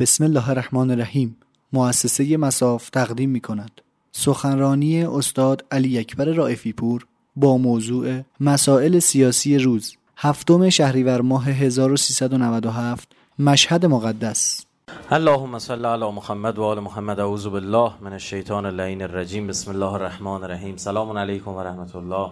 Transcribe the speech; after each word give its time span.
بسم 0.00 0.24
الله 0.24 0.50
الرحمن 0.50 0.90
الرحیم. 0.90 1.36
مؤسسه 1.72 2.36
مساف 2.36 2.90
تقدیم 2.90 3.30
می 3.30 3.40
کند 3.40 3.80
سخنرانی 4.12 5.04
استاد 5.04 5.64
علی 5.70 5.98
اکبر 5.98 6.24
رائفی 6.24 6.72
پور 6.72 7.06
با 7.36 7.56
موضوع 7.56 8.20
مسائل 8.40 8.98
سیاسی 8.98 9.58
روز 9.58 9.96
هفتم 10.16 10.68
شهریور 10.68 11.20
ماه 11.20 11.44
1397 11.44 13.08
مشهد 13.38 13.86
مقدس. 13.86 14.66
اللهم 15.10 15.58
صل 15.58 15.84
علی 15.84 16.10
محمد 16.10 16.58
و 16.58 16.62
آل 16.62 16.80
محمد. 16.80 17.20
اعوذ 17.20 17.46
بالله 17.46 17.92
من 18.00 18.12
الشیطان 18.12 18.66
اللعین 18.66 19.02
الرجیم. 19.02 19.46
بسم 19.46 19.70
الله 19.70 19.92
الرحمن 19.92 20.42
الرحیم. 20.42 20.76
سلام 20.76 21.18
علیکم 21.18 21.50
و 21.50 21.60
رحمت 21.60 21.96
الله. 21.96 22.30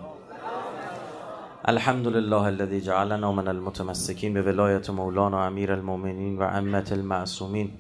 الحمد 1.69 2.07
لله 2.07 2.49
الذي 2.49 2.81
جعلنا 2.81 3.33
من 3.33 3.49
المتمسكين 3.49 4.35
به 4.35 4.81
مولانا 4.91 5.47
امیر 5.47 5.73
المؤمنین 5.73 6.39
و 6.39 6.43
عمت 6.43 6.93
المعصومین 6.93 7.71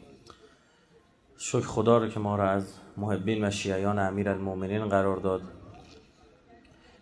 شکر 1.39 1.67
خدا 1.67 1.99
رو 1.99 2.09
که 2.09 2.21
ما 2.21 2.37
را 2.37 2.51
از 2.51 2.75
محبین 2.97 3.45
و 3.45 3.51
شیعیان 3.51 3.99
امیر 3.99 4.29
المؤمنین 4.29 4.89
قرار 4.89 5.17
داد. 5.17 5.43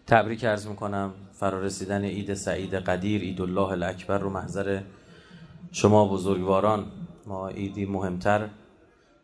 تبریک 0.06 0.44
عرض 0.44 0.66
می‌کنم 0.66 1.12
فرارسیدن 1.32 2.04
عید 2.04 2.34
سعید 2.34 2.74
قدیر 2.74 3.20
عید 3.20 3.40
الله 3.40 3.68
الاکبر 3.68 4.18
رو 4.18 4.30
محضر 4.30 4.80
شما 5.72 6.08
بزرگواران. 6.08 6.86
ما 7.26 7.48
عیدی 7.48 7.86
مهمتر 7.86 8.48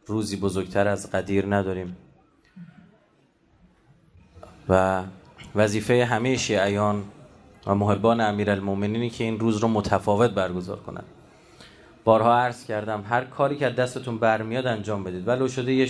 روزی 0.07 0.37
بزرگتر 0.37 0.89
از 0.89 1.11
قدیر 1.11 1.55
نداریم. 1.55 1.97
و 4.69 5.03
وظیفه 5.55 6.05
همه 6.05 6.37
شیعیان 6.37 7.05
و 7.67 7.75
محبان 7.75 8.21
امیرالمومنینی 8.21 9.11
که 9.11 9.25
این 9.25 9.41
روز 9.41 9.57
رو 9.57 9.69
متفاوت 9.69 10.31
برگزار 10.31 10.81
کنند 10.81 11.05
بارها 12.05 12.39
عرض 12.39 12.65
کردم 12.65 13.05
هر 13.09 13.25
کاری 13.25 13.57
که 13.57 13.71
دستتون 13.71 14.19
برمیاد 14.19 14.67
انجام 14.67 15.05
بدید. 15.05 15.29
ولو 15.29 15.49
شده 15.49 15.73
یه 15.73 15.89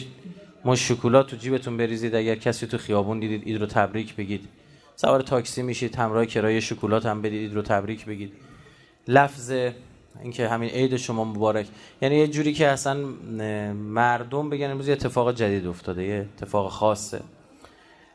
مش 0.64 0.88
شکلات 0.88 1.26
تو 1.26 1.36
جیبتون 1.36 1.76
بریزید 1.76 2.14
اگر 2.14 2.34
کسی 2.34 2.66
تو 2.66 2.78
خیابون 2.78 3.20
دیدید 3.20 3.42
اید 3.46 3.60
رو 3.60 3.66
تبریک 3.66 4.16
بگید. 4.16 4.48
سوار 4.96 5.20
تاکسی 5.20 5.62
میشید 5.62 5.96
همراه 5.96 6.26
کرایه 6.26 6.60
شکلات 6.60 7.06
هم 7.06 7.22
بدید 7.22 7.40
اید 7.40 7.54
رو 7.54 7.62
تبریک 7.62 8.06
بگید. 8.06 8.32
لفظ 9.08 9.52
اینکه 10.22 10.48
همین 10.48 10.70
عید 10.70 10.96
شما 10.96 11.24
مبارک. 11.24 11.66
یعنی 12.02 12.16
یه 12.16 12.28
جوری 12.28 12.52
که 12.52 12.68
اصلا 12.68 12.94
مردم 13.72 14.50
بگن 14.50 14.70
امروز 14.70 14.88
یه 14.88 14.92
اتفاق 14.92 15.34
جدید 15.34 15.66
افتاده 15.66 16.04
یه 16.04 16.28
اتفاق 16.36 16.70
خاصه. 16.70 17.20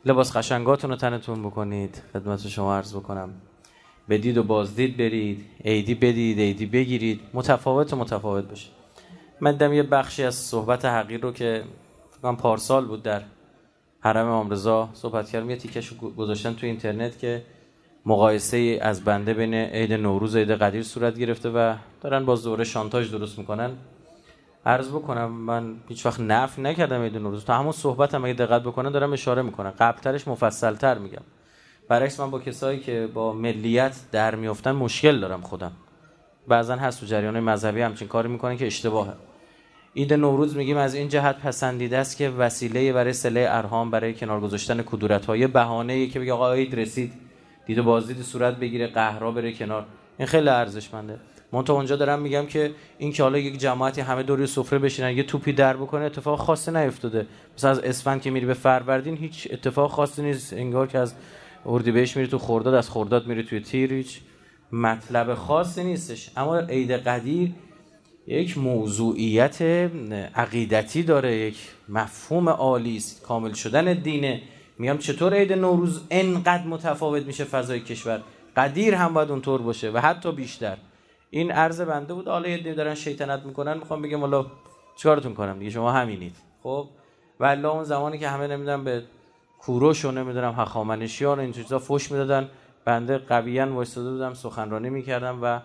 لباس 0.06 0.38
قشنگاتون 0.38 0.90
رو 0.90 0.96
تنتون 0.96 1.44
بکنید. 1.44 2.02
خدمت 2.14 2.48
شما 2.48 2.78
عرض 2.78 2.96
بکنم. 2.96 3.30
بدید 4.10 4.38
و 4.38 4.44
بازدید 4.44 4.98
برید 4.98 5.46
عیدی 5.66 5.96
بدید 5.96 6.40
عیدی 6.40 6.66
بگیرید 6.66 7.20
متفاوت 7.34 7.94
و 7.94 7.96
متفاوت 7.96 8.48
بشه. 8.48 8.70
من 9.42 9.52
دم 9.52 9.74
یه 9.74 9.84
بخشی 9.84 10.24
از 10.24 10.36
صحبت 10.36 10.86
حقیر 10.86 11.22
رو 11.22 11.32
که 11.32 11.64
فکر 12.12 12.36
پارسال 12.36 12.86
بود 12.86 13.04
در 13.04 13.22
حرم 14.00 14.26
امام 14.28 14.56
صحبت 14.94 15.30
کردم 15.30 15.50
یه 15.50 15.56
تیکش 15.56 15.94
گذاشتن 16.18 16.54
تو 16.54 16.66
اینترنت 16.66 17.20
که 17.20 17.44
مقایسه 18.06 18.80
از 18.82 19.04
بنده 19.04 19.34
بین 19.34 19.54
عید 19.54 19.94
نوروز 19.94 20.36
و 20.36 20.38
عید 20.38 20.52
قدیر 20.52 20.84
صورت 20.84 21.20
گرفته 21.20 21.50
و 21.50 21.76
دارن 22.02 22.26
با 22.26 22.36
دوره 22.36 22.64
شانتاج 22.64 23.12
درست 23.12 23.40
می‌کنن. 23.40 23.72
عرض 24.66 24.90
بکنم 24.90 25.32
من 25.32 25.76
هیچ 25.88 26.06
وقت 26.06 26.20
نف 26.20 26.60
نکردم 26.60 27.02
عید 27.02 27.18
نوروز. 27.18 27.46
تا 27.46 27.54
همون 27.58 27.72
صحبتم 27.72 28.26
اگه 28.26 28.34
دقت 28.34 28.64
بکنه 28.64 28.90
دارم 28.90 29.14
اشاره 29.14 29.42
می‌کنم. 29.42 29.70
قبلترش 29.70 30.28
مفصلتر 30.28 30.98
میگم. 30.98 31.22
برعکس 31.90 32.20
من 32.20 32.32
با 32.32 32.40
کسایی 32.40 32.80
که 32.80 33.10
با 33.14 33.34
ملیت 33.34 33.96
در 34.12 34.36
میافتن 34.36 34.72
مشکل 34.72 35.20
دارم 35.20 35.42
خودم. 35.42 35.72
بعضا 36.48 36.76
هست 36.76 37.00
تو 37.00 37.06
جریان 37.06 37.40
مذهبی 37.40 37.82
همچین 37.82 38.08
کاری 38.08 38.30
می‌کنه 38.30 38.58
که 38.58 38.68
اشتباهه. 38.68 39.14
عید 39.96 40.14
نوروز 40.14 40.56
میگیم 40.56 40.78
از 40.78 40.94
این 40.94 41.10
جهت 41.10 41.40
پسندیده 41.40 41.98
است 41.98 42.18
که 42.18 42.30
وسیله 42.30 42.94
برای 42.94 43.14
سله 43.14 43.46
ارهام 43.50 43.92
برای 43.92 44.14
کنار 44.14 44.42
گذاشتن 44.42 44.82
کدورت 44.82 45.26
های 45.26 45.48
بهانه 45.48 46.08
که 46.08 46.20
بگه 46.20 46.34
آقا 46.34 46.54
رسید 46.54 47.14
دید 47.66 47.78
و 47.78 47.84
بازدید 47.84 48.22
صورت 48.22 48.56
بگیره 48.56 48.88
قهرا 48.88 49.32
بره 49.32 49.54
کنار. 49.54 49.86
این 50.18 50.28
خیلی 50.28 50.50
ارزشمنده. 50.50 51.20
من 51.52 51.64
تا 51.64 51.74
اونجا 51.74 51.96
دارم 51.96 52.20
میگم 52.20 52.46
که 52.46 52.72
این 52.98 53.14
که 53.14 53.24
حالا 53.24 53.38
یک 53.38 53.58
جماعتی 53.58 54.02
همه 54.02 54.24
دوری 54.24 54.48
سفره 54.48 54.80
بشینن 54.80 55.18
یه 55.18 55.24
توپی 55.24 55.54
در 55.54 55.78
بکنه 55.78 56.06
اتفاق 56.06 56.40
خاصی 56.40 56.72
نیفتاده. 56.72 57.26
مثلا 57.58 57.72
از 57.72 57.80
اسفند 57.80 58.22
که 58.22 58.32
میری 58.32 58.46
به 58.46 58.54
فروردین 58.54 59.18
هیچ 59.18 59.48
اتفاق 59.52 59.92
خاصی 59.92 60.22
نیست. 60.22 60.54
انگار 60.54 60.88
که 60.88 60.98
از 61.00 61.14
اردیبهشت 61.66 62.18
میری 62.18 62.30
تو 62.30 62.38
خرداد 62.38 62.74
از 62.74 62.90
خرداد 62.90 63.28
میری 63.28 63.44
توی 63.44 63.60
تیر 63.60 63.94
هیچ 63.94 64.20
مطلب 64.72 65.34
خاصی 65.34 65.84
نیستش. 65.84 66.32
اما 66.38 66.58
عید 66.58 66.92
قدیر 66.92 67.52
یک 68.28 68.58
موضوعیت 68.58 69.62
عقیدتی 70.36 71.04
داره 71.04 71.36
یک 71.36 71.58
مفهوم 71.90 72.50
عالی 72.50 72.98
است. 72.98 73.22
کامل 73.24 73.54
شدن 73.54 73.94
دینه 73.94 74.42
میگم 74.80 74.98
چطور 74.98 75.34
عید 75.34 75.54
نوروز 75.54 76.02
انقدر 76.12 76.68
متفاوت 76.68 77.24
میشه 77.24 77.44
فضای 77.44 77.80
کشور؟ 77.80 78.22
قدیر 78.58 78.96
هم 78.96 79.14
باید 79.14 79.32
اونطور 79.32 79.62
باشه 79.62 79.92
و 79.92 79.98
حتی 79.98 80.32
بیشتر. 80.32 80.78
این 81.30 81.52
عرض 81.52 81.82
بنده 81.82 82.14
بود. 82.14 82.28
حالا 82.28 82.50
یه 82.50 82.74
دارن 82.74 82.96
شیطنت 82.96 83.46
می‌کنن. 83.46 83.78
می‌خوام 83.78 84.02
بگم 84.02 84.20
حالا 84.20 84.46
چیکارتون 84.98 85.34
کنم 85.34 85.60
دیگه؟ 85.60 85.72
شما 85.72 85.92
همینید. 85.92 86.36
خب؟ 86.64 86.90
و 87.40 87.46
اون 87.46 87.84
زمانی 87.84 88.18
که 88.18 88.30
همه 88.30 88.48
نمی‌دونم 88.48 88.84
به 88.84 89.04
کوروش 89.60 90.06
و 90.06 90.12
نمی‌دونم 90.12 90.54
هخامنشی 90.54 91.26
ها 91.26 91.40
این 91.40 91.52
چیزا 91.52 91.80
فوش 91.80 92.12
می‌دادن. 92.12 92.50
بنده 92.86 93.18
قویا 93.18 93.74
وایساده 93.74 94.12
بودم 94.12 94.34
سخنرانی 94.34 94.90
می‌کردم 94.90 95.40
و 95.42 95.60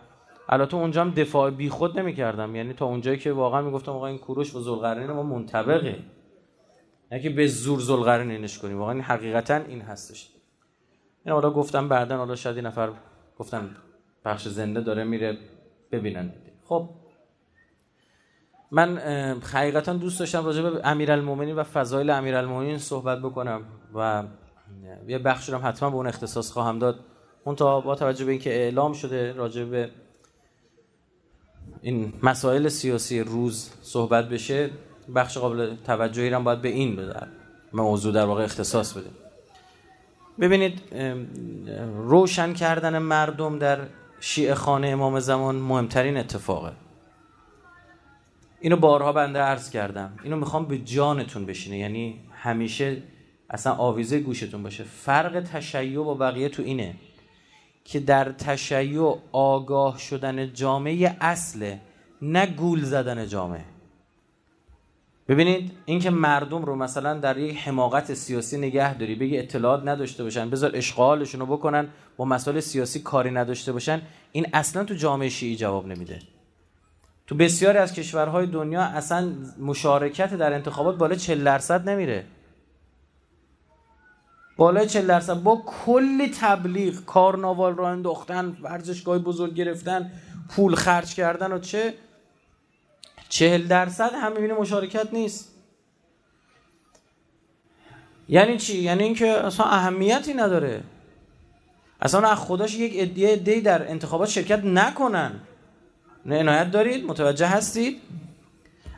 البته 0.48 0.76
اونجا 0.76 1.00
هم 1.00 1.10
دفاع 1.10 1.50
بی 1.50 1.68
خود 1.68 1.98
نمی‌کردم. 1.98 2.56
یعنی 2.56 2.72
تا 2.72 2.86
اونجایی 2.86 3.18
که 3.18 3.32
واقعا 3.32 3.62
می‌گفتم 3.62 3.92
آقا 3.92 4.06
این 4.06 4.18
کوروش 4.18 4.54
و 4.54 4.60
ذوالقرنین 4.60 5.10
ما 5.10 5.22
منطبقه. 5.22 5.98
نه 7.12 7.20
که 7.20 7.30
به 7.30 7.46
زور 7.46 7.80
ذوالقرنینش 7.80 8.58
کنیم. 8.58 8.78
واقعا 8.78 9.02
حقیقتا 9.02 9.56
این 9.56 9.80
هستش. 9.80 10.28
این 11.24 11.34
حالا 11.34 11.50
گفتم 11.50 11.88
بعدا 11.88 12.16
حالا 12.16 12.36
شاید 12.36 12.58
نفر 12.58 12.90
گفتم 13.38 13.70
بخش 14.24 14.48
زنده 14.48 14.80
داره 14.80 15.04
میره 15.04 15.38
ببینن. 15.92 16.32
خب. 16.64 16.88
من 18.70 18.98
حقیقتا 19.52 19.92
دوست 19.92 20.20
داشتم 20.20 20.44
راجع 20.44 20.62
به 20.62 20.80
امیرالمومنین 20.84 21.56
و 21.56 21.62
فضایل 21.62 22.10
امیرالمومنین 22.10 22.78
صحبت 22.78 23.18
بکنم. 23.18 23.62
و 23.94 24.22
یه 25.08 25.18
بخش 25.18 25.48
رو 25.48 25.58
حتما 25.58 25.90
به 25.90 25.96
اون 25.96 26.06
اختصاص 26.06 26.50
خواهم 26.50 26.78
داد. 26.78 27.00
اون 27.44 27.56
تا 27.56 27.80
با 27.80 27.94
توجه 27.94 28.24
به 28.24 28.30
اینکه 28.32 28.50
اعلام 28.50 28.92
شده 28.92 29.32
راجع 29.32 29.64
به 29.64 29.90
این 31.82 32.12
مسائل 32.22 32.68
سیاسی 32.68 33.20
روز 33.20 33.70
صحبت 33.82 34.28
بشه 34.28 34.70
بخش 35.14 35.38
قابل 35.38 35.76
توجهی 35.86 36.28
هم 36.28 36.44
باید 36.44 36.62
به 36.62 36.68
این 36.68 36.96
بده 36.96 37.26
موضوع 37.72 38.12
در 38.12 38.24
واقع 38.24 38.44
اختصاص 38.44 38.92
بده. 38.92 39.10
ببینید 40.40 40.82
روشن 41.96 42.52
کردن 42.52 42.98
مردم 42.98 43.58
در 43.58 43.78
شیعه 44.20 44.54
خانه 44.54 44.88
امام 44.88 45.20
زمان 45.20 45.56
مهمترین 45.56 46.16
اتفاقه. 46.16 46.72
اینو 48.60 48.76
بارها 48.76 49.12
بنده 49.12 49.38
عرض 49.38 49.70
کردم. 49.70 50.12
اینو 50.22 50.36
می‌خوام 50.36 50.66
به 50.66 50.78
جانتون 50.78 51.46
بشینه. 51.46 51.78
یعنی 51.78 52.20
همیشه 52.32 53.02
اصلا 53.52 53.72
آویزه 53.72 54.20
گوشتون 54.20 54.62
باشه. 54.62 54.84
فرق 54.84 55.40
تشیع 55.40 56.02
با 56.02 56.14
بقیه 56.14 56.48
تو 56.48 56.62
اینه 56.62 56.94
که 57.84 58.00
در 58.00 58.32
تشیع 58.32 59.14
آگاه 59.32 59.98
شدن 59.98 60.52
جامعه 60.52 61.16
اصله 61.20 61.80
نه 62.22 62.46
گول 62.46 62.84
زدن 62.84 63.26
جامعه. 63.26 63.64
ببینید 65.28 65.70
اینکه 65.84 66.10
مردم 66.10 66.62
رو 66.62 66.76
مثلا 66.76 67.14
در 67.14 67.38
یک 67.38 67.58
حماقت 67.58 68.14
سیاسی 68.14 68.58
نگه 68.58 68.94
داری 68.94 69.14
بگی 69.14 69.38
اطلاعات 69.38 69.82
نداشته 69.84 70.24
باشن 70.24 70.50
بذار 70.50 70.70
اشغالشون 70.74 71.40
رو 71.40 71.46
بکنن 71.46 71.88
با 72.16 72.24
مسائل 72.24 72.60
سیاسی 72.60 73.00
کاری 73.00 73.30
نداشته 73.30 73.72
باشن 73.72 74.02
این 74.32 74.46
اصلا 74.52 74.84
تو 74.84 74.94
جامعه 74.94 75.28
شیعی 75.28 75.56
جواب 75.56 75.86
نمیده. 75.86 76.18
تو 77.26 77.34
بسیاری 77.34 77.78
از 77.78 77.92
کشورهای 77.92 78.46
دنیا 78.46 78.82
اصلا 78.82 79.32
مشارکت 79.58 80.34
در 80.34 80.52
انتخابات 80.52 80.98
بالا 80.98 81.14
40 81.14 81.44
درصد 81.44 81.88
نمیره. 81.88 82.24
بالای 84.56 84.86
40 84.86 85.06
درصد. 85.06 85.34
با 85.34 85.62
کلی 85.66 86.30
تبلیغ 86.30 87.04
کارناوال 87.04 87.74
رو 87.74 87.84
انداختن 87.84 88.56
ورزشگاه 88.62 89.18
بزرگ 89.18 89.54
گرفتن 89.54 90.12
پول 90.48 90.74
خرج 90.74 91.14
کردن 91.14 91.52
و 91.52 91.58
چه؟ 91.58 91.94
چهل 93.28 93.66
درصد 93.66 94.10
هم 94.14 94.32
می‌بینی 94.32 94.52
مشارکت 94.52 95.08
نیست. 95.12 95.48
یعنی 98.28 98.58
چی؟ 98.58 98.78
یعنی 98.78 99.02
اینکه 99.02 99.26
اصلا 99.26 99.66
اهمیتی 99.66 100.34
نداره. 100.34 100.82
اصلا 102.00 102.28
از 102.28 102.38
خداش 102.38 102.74
یک 102.74 102.92
ادیه 102.96 103.36
دی 103.36 103.60
در 103.60 103.90
انتخابات 103.90 104.28
شرکت 104.28 104.64
نکنن. 104.64 105.40
نه 106.26 106.38
عنایت 106.38 106.70
دارید 106.70 107.04
متوجه 107.04 107.46
هستید. 107.46 108.00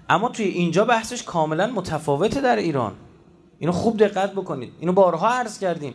اما 0.08 0.28
توی 0.28 0.44
اینجا 0.44 0.84
بحثش 0.84 1.22
کاملا 1.22 1.66
متفاوته 1.66 2.40
در 2.40 2.56
ایران. 2.56 2.92
اینو 3.58 3.72
خوب 3.72 3.96
دقت 3.96 4.32
بکنید. 4.32 4.72
اینو 4.80 4.92
بارها 4.92 5.28
عرض 5.28 5.58
کردیم. 5.58 5.94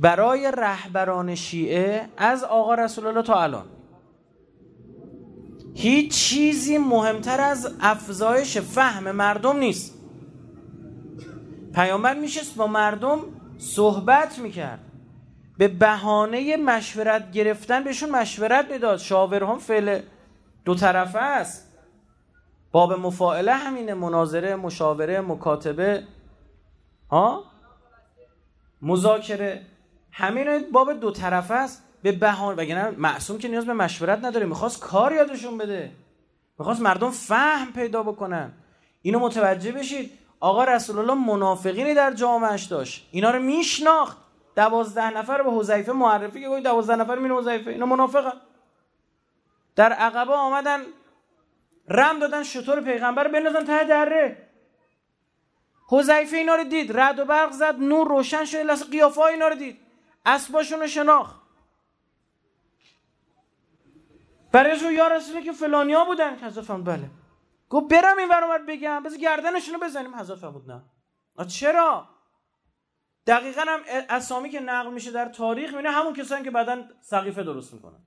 برای 0.00 0.52
رهبران 0.56 1.34
شیعه 1.34 2.08
از 2.16 2.44
آقا 2.44 2.74
رسول 2.74 3.06
الله 3.06 3.22
تا 3.22 3.42
الان 3.42 3.64
هیچ 5.74 6.14
چیزی 6.14 6.78
مهمتر 6.78 7.40
از 7.40 7.74
افزایش 7.80 8.58
فهم 8.58 9.10
مردم 9.10 9.56
نیست. 9.56 9.94
پیامبر 11.74 12.14
میشست 12.14 12.56
با 12.56 12.66
مردم 12.66 13.18
صحبت 13.58 14.38
می‌کرد. 14.38 14.80
به 15.58 15.68
بهانه 15.68 16.56
مشورت 16.56 17.32
گرفتن 17.32 17.84
بهشون 17.84 18.10
مشورت 18.10 18.70
می‌داد. 18.70 18.98
شاورهم 18.98 19.58
فعل 19.58 20.00
دو 20.64 20.74
طرفه 20.74 21.18
است. 21.18 21.68
باب 22.72 22.92
مفاعله 22.92 23.52
همینه. 23.52 23.94
مناظره 23.94 24.56
مشاوره 24.56 25.20
مکاتبه. 25.20 26.02
مذاکره. 28.82 29.66
همین 30.12 30.70
باب 30.72 30.92
دو 30.92 31.10
طرفه 31.10 31.54
است. 31.54 31.82
به 32.02 32.12
بهانه 32.12 32.56
وگرنه 32.56 32.90
معصوم 32.90 33.38
که 33.38 33.48
نیاز 33.48 33.66
به 33.66 33.72
مشورت 33.72 34.24
نداره. 34.24 34.46
می‌خواست 34.46 34.80
کار 34.80 35.12
یادشون 35.12 35.58
بده. 35.58 35.90
می‌خواست 36.58 36.80
مردم 36.80 37.10
فهم 37.10 37.72
پیدا 37.72 38.02
بکنن. 38.02 38.52
اینو 39.02 39.18
متوجه 39.18 39.72
بشید. 39.72 40.10
آقا 40.40 40.64
رسول 40.64 40.98
الله 40.98 41.14
منافقینی 41.14 41.94
در 41.94 42.12
جامعش 42.12 42.64
داشت. 42.64 43.08
اینا 43.10 43.30
رو 43.30 43.42
میشناخت. 43.42 44.16
دوازده 44.56 45.10
نفر 45.10 45.42
به 45.42 45.50
حذیفه 45.50 45.92
معرفی 45.92 46.40
که 46.40 46.48
گوید 46.48 46.64
دوازده 46.64 46.96
نفر 46.96 47.18
میره 47.18 47.36
حذیفه. 47.36 47.70
اینا 47.70 47.86
منافقن. 47.86 48.32
در 49.76 49.92
عقبه 49.92 50.32
آمدن 50.32 50.80
رم 51.88 52.18
دادن 52.18 52.42
شطور 52.42 52.80
پیغمبر 52.80 53.28
بندازن 53.28 53.64
ته 53.64 53.84
دره. 53.84 54.43
حذیفه 55.88 56.36
اینا 56.36 56.54
رو 56.54 56.64
دید 56.64 57.00
رد 57.00 57.18
و 57.18 57.24
برق 57.24 57.50
زد 57.50 57.74
نور 57.74 58.08
روشن 58.08 58.44
شد 58.44 58.56
لحظه 58.58 58.84
قیافه 58.84 59.20
اینا 59.20 59.48
رو 59.48 59.54
دید. 59.54 59.80
اسباشون 60.26 60.80
رو 60.80 60.86
شناخت. 60.86 61.44
برای 64.52 64.78
رو 64.78 64.92
یا 64.92 65.08
رسوله 65.08 65.42
که 65.42 65.52
فلانیا 65.52 66.04
بودن 66.04 66.36
حضرت 66.36 66.70
بله. 66.70 67.10
گفت 67.70 67.88
برم 67.88 68.18
این 68.18 68.28
ور 68.28 68.58
بگم 68.58 69.02
بذار 69.02 69.18
گردنشون 69.18 69.74
رو 69.74 69.80
بزنیم 69.80 70.14
حضرت 70.14 70.38
فرمود 70.38 70.70
نه. 70.70 70.82
چرا؟ 71.46 72.08
دقیقا 73.26 73.60
هم 73.66 73.80
اسامی 74.08 74.50
که 74.50 74.60
نقل 74.60 74.92
میشه 74.92 75.10
در 75.10 75.28
تاریخ 75.28 75.70
می‌بینه 75.70 75.90
همون 75.90 76.12
کسانی 76.12 76.44
که 76.44 76.50
بعدا 76.50 76.84
سقیفه 77.00 77.42
درست 77.42 77.74
می‌کنن. 77.74 78.06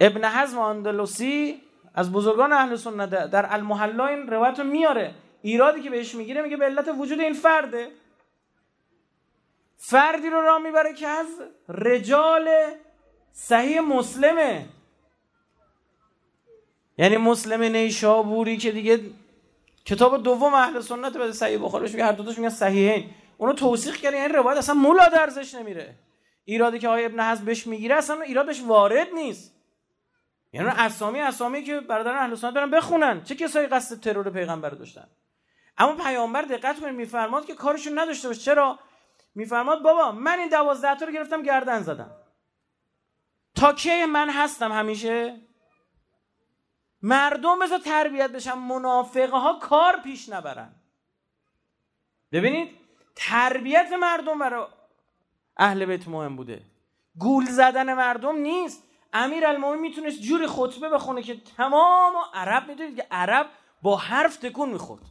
ابن 0.00 0.24
حزم 0.24 0.58
اندلوسی 0.58 1.62
از 1.94 2.12
بزرگان 2.12 2.52
اهل 2.52 2.76
سنت 2.76 3.10
در 3.10 3.54
المحلا 3.54 4.06
این 4.06 4.26
روایت 4.26 4.58
رو 4.58 4.64
میاره. 4.64 5.14
ایرادی 5.42 5.80
که 5.82 5.90
بهش 5.90 6.14
می‌گیره 6.14 6.42
میگه 6.42 6.56
به 6.56 6.64
علت 6.64 6.88
وجود 6.98 7.20
این 7.20 7.32
فرده. 7.32 7.88
فردی 9.76 10.30
رو 10.30 10.40
را 10.40 10.58
می‌بره 10.58 10.94
که 10.94 11.08
از 11.08 11.26
رجال 11.68 12.50
صحیح 13.32 13.80
مسلمه. 13.80 14.66
یعنی 16.98 17.16
مسلم 17.16 17.62
نیشابوری 17.62 18.56
که 18.56 18.72
دیگه 18.72 19.00
کتاب 19.84 20.22
دوم 20.22 20.54
اهل 20.54 20.80
سنت 20.80 21.16
بعد 21.16 21.30
صحیح 21.30 21.58
بخاری 21.64 21.92
میگه 21.92 22.04
هر 22.04 22.12
دو 22.12 22.24
تاش 22.24 22.38
میگن 22.38 22.50
صحیحین. 22.50 23.10
اونو 23.38 23.52
توثیق 23.52 23.96
کرده 23.96 24.16
این 24.16 24.34
روایت 24.34 24.58
اصلا 24.58 24.74
مولا 24.74 25.08
درزش 25.08 25.54
نمیره. 25.54 25.94
ایرادی 26.44 26.78
که 26.78 26.88
آقای 26.88 27.04
ابن 27.04 27.20
حزم 27.20 27.44
بهش 27.44 27.66
می‌گیره 27.66 27.94
اصلا 27.94 28.20
ایرادش 28.20 28.62
وارد 28.62 29.08
نیست. 29.14 29.54
یعنی 30.52 30.68
اسامی 30.68 31.20
اسامی 31.20 31.62
که 31.62 31.80
برادران 31.80 32.18
اهل 32.18 32.34
سنت 32.34 32.54
برن 32.54 32.70
بخونن. 32.70 33.24
چه 33.24 33.34
کسایی 33.34 33.66
قصد 33.66 34.00
ترور 34.00 34.30
پیغمبر 34.30 34.70
داشتن؟ 34.70 35.08
اما 35.80 35.94
پیامبر 35.94 36.42
دقت 36.42 36.80
کنید 36.80 36.94
میفرماد 36.94 37.46
که 37.46 37.54
کارشون 37.54 37.98
نداشته 37.98 38.28
باشه. 38.28 38.40
چرا؟ 38.40 38.78
میفرماد 39.34 39.82
بابا 39.82 40.12
من 40.12 40.38
این 40.38 40.48
دوازده 40.48 40.94
تا 40.94 41.06
رو 41.06 41.12
گرفتم 41.12 41.42
گردن 41.42 41.82
زدم. 41.82 42.10
تا 43.54 43.72
کی 43.72 44.04
من 44.04 44.30
هستم 44.30 44.72
همیشه؟ 44.72 45.40
مردم 47.02 47.58
بذار 47.58 47.78
تربیت 47.78 48.30
بشن. 48.30 48.52
منافقه 48.52 49.36
ها 49.36 49.58
کار 49.58 49.96
پیش 49.96 50.28
نبرن. 50.28 50.74
ببینید 52.32 52.76
تربیت 53.16 53.92
مردم 54.00 54.38
برای 54.38 54.66
اهل 55.56 55.84
بیت 55.84 56.08
مهم 56.08 56.36
بوده. 56.36 56.62
گول 57.18 57.44
زدن 57.44 57.94
مردم 57.94 58.36
نیست. 58.36 58.82
امیر 59.12 59.56
می‌تونست 59.56 60.20
جوری 60.20 60.46
خطبه 60.46 60.88
بخونه 60.88 61.22
که 61.22 61.40
تمام 61.56 62.12
عرب 62.34 62.68
می‌دونید 62.68 62.96
که 62.96 63.06
عرب 63.10 63.50
با 63.82 63.96
حرف 63.96 64.36
تکون 64.36 64.68
می‌خورد. 64.68 65.02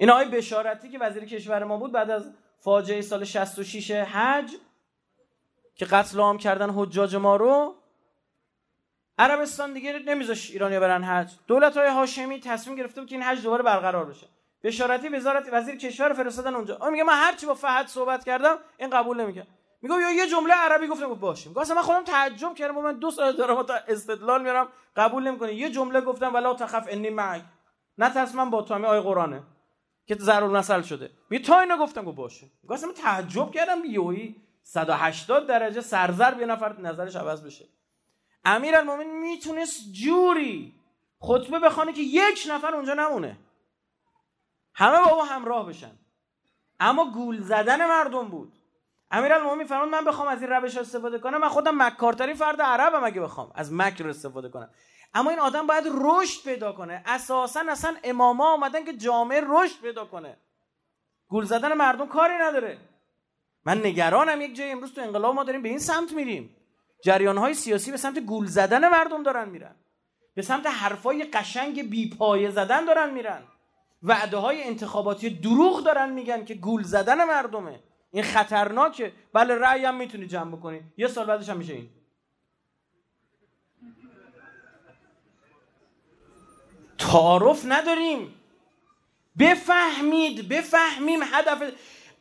این 0.00 0.10
آقای 0.10 0.24
بشارتی 0.24 0.88
که 0.88 0.98
وزیر 0.98 1.24
کشور 1.24 1.64
ما 1.64 1.76
بود 1.76 1.92
بعد 1.92 2.10
از 2.10 2.30
فاجعه 2.58 3.00
سال 3.00 3.24
66 3.24 3.90
حج 3.90 4.52
که 5.74 5.84
قتل 5.84 6.20
عام 6.20 6.38
کردن 6.38 6.70
حجاج 6.70 7.16
ما 7.16 7.36
رو 7.36 7.74
عربستان 9.18 9.72
دیگه 9.72 9.98
نمیذاش 9.98 10.50
ایرانی 10.50 10.78
برن 10.78 11.04
حج. 11.04 11.30
دولت 11.46 11.76
های 11.76 11.88
هاشمی 11.88 12.40
تصمیم 12.40 12.76
گرفته 12.76 13.00
بود 13.00 13.10
که 13.10 13.16
این 13.16 13.24
حج 13.24 13.42
دوباره 13.42 13.62
برقرار 13.62 14.04
بشه. 14.04 14.26
بشارتی 14.62 15.08
وزارت 15.08 15.48
وزیر 15.52 15.76
کشور 15.76 16.12
فرستادن 16.12 16.54
اونجا. 16.54 16.76
اون 16.80 16.90
میگه 16.90 17.04
من 17.04 17.14
هر 17.14 17.34
چی 17.36 17.46
با 17.46 17.54
فهد 17.54 17.86
صحبت 17.86 18.24
کردم 18.24 18.56
این 18.78 18.90
قبول 18.90 19.20
نمی‌کنه 19.20 19.46
میگه 19.82 19.94
یا 19.94 20.10
یه 20.10 20.26
جمله 20.26 20.54
عربی 20.54 20.86
گفتم 20.86 21.08
گفت 21.08 21.20
باشه 21.20 21.48
میگه 21.48 21.74
من 21.74 21.82
خودم 21.82 22.04
تعجب 22.04 22.54
کردم 22.54 22.74
من 22.74 22.98
دو 22.98 23.10
سال 23.10 23.32
دارم 23.32 23.62
تا 23.62 23.74
استدلال 23.74 24.42
میارم 24.42 24.68
قبول 24.96 25.28
نمی‌کنه 25.28 25.54
یه 25.54 25.70
جمله 25.70 26.00
گفتم 26.00 26.34
ولا 26.34 26.54
تخف 26.54 26.86
انی 26.90 27.10
معک. 27.10 27.42
نترس 27.98 28.34
من 28.34 28.50
با 28.50 28.62
تو 28.62 28.74
هم 28.74 28.84
آیه 28.84 29.00
قرآنه 29.00 29.42
که 30.10 30.16
ضرور 30.16 30.58
نسل 30.58 30.82
شده. 30.82 31.10
می 31.30 31.38
تا 31.38 31.60
اینو 31.60 31.76
گفتم 31.76 32.04
گفت 32.04 32.16
باشه. 32.16 32.46
من 32.68 32.92
تعجب 33.02 33.50
کردم 33.50 33.84
یوهی 33.84 34.36
180 34.62 35.46
درجه 35.46 35.80
سرزر 35.80 36.40
یه 36.40 36.46
نفر 36.46 36.80
نظرش 36.80 37.16
عوض 37.16 37.42
بشه. 37.42 37.64
امیر 38.44 38.76
المومن 38.76 39.06
می‌تونست 39.06 39.92
جوری 39.92 40.74
خطبه 41.20 41.58
بخوانه 41.58 41.92
که 41.92 42.02
یک 42.02 42.46
نفر 42.50 42.74
اونجا 42.74 42.94
نمونه. 42.94 43.36
همه 44.74 45.00
با 45.00 45.10
او 45.16 45.22
همراه 45.22 45.66
بشن. 45.66 45.92
اما 46.80 47.10
گول 47.10 47.40
زدن 47.40 47.86
مردم 47.86 48.28
بود. 48.28 48.52
امیر 49.10 49.32
المومن 49.32 49.64
فرمان 49.64 49.88
من 49.88 50.04
بخوام 50.04 50.28
از 50.28 50.42
این 50.42 50.50
روش 50.50 50.76
استفاده 50.76 51.18
کنم. 51.18 51.40
من 51.40 51.48
خودم 51.48 51.82
مکارتری 51.82 52.34
فرد 52.34 52.62
عربم 52.62 53.04
اگه 53.04 53.20
بخوام. 53.20 53.52
از 53.54 53.72
مکر 53.72 54.08
استفاده 54.08 54.48
کنم. 54.48 54.70
اما 55.14 55.30
این 55.30 55.38
آدم 55.38 55.66
باید 55.66 55.84
رشد 55.86 56.44
پیدا 56.44 56.72
کنه. 56.72 57.02
اساسا 57.06 57.62
اصلا 57.68 57.96
اماما 58.04 58.52
آمدن 58.52 58.84
که 58.84 58.92
جامعه 58.92 59.40
رشد 59.46 59.80
پیدا 59.82 60.04
کنه. 60.04 60.36
گول 61.28 61.44
زدن 61.44 61.72
مردم 61.72 62.06
کاری 62.06 62.34
نداره. 62.40 62.78
من 63.64 63.78
نگرانم 63.78 64.40
یک 64.40 64.56
جای 64.56 64.70
امروز 64.70 64.92
تو 64.92 65.00
انقلاب 65.00 65.34
ما 65.34 65.44
داریم 65.44 65.62
به 65.62 65.68
این 65.68 65.78
سمت 65.78 66.12
میریم. 66.12 66.56
جریان 67.04 67.38
های 67.38 67.54
سیاسی 67.54 67.90
به 67.90 67.96
سمت 67.96 68.18
گول 68.18 68.46
زدن 68.46 68.88
مردم 68.88 69.22
دارن 69.22 69.48
میرن. 69.48 69.74
به 70.34 70.42
سمت 70.42 70.66
حرفای 70.66 71.24
قشنگ 71.24 71.90
بیپایه 71.90 72.50
زدن 72.50 72.84
دارن 72.84 73.10
میرن. 73.10 73.42
وعده 74.02 74.36
های 74.36 74.62
انتخاباتی 74.62 75.30
دروغ 75.30 75.84
دارن 75.84 76.10
میگن 76.10 76.44
که 76.44 76.54
گول 76.54 76.82
زدن 76.82 77.24
مردمه. 77.24 77.80
این 78.12 78.24
خطرناکه. 78.24 79.12
بله 79.32 79.54
رأی 79.54 79.84
هم 79.84 79.96
می‌تونی 79.96 80.26
جمع 80.26 80.56
بکنی. 80.56 80.80
یه 80.96 81.08
سال 81.08 81.26
بعدش 81.26 81.48
هم 81.48 81.56
میشه 81.56 81.72
این. 81.72 81.90
تعارف 87.12 87.62
نداریم. 87.64 88.34
بفهمید 89.38 90.48
بفهمیم 90.48 91.20
هدف. 91.22 91.72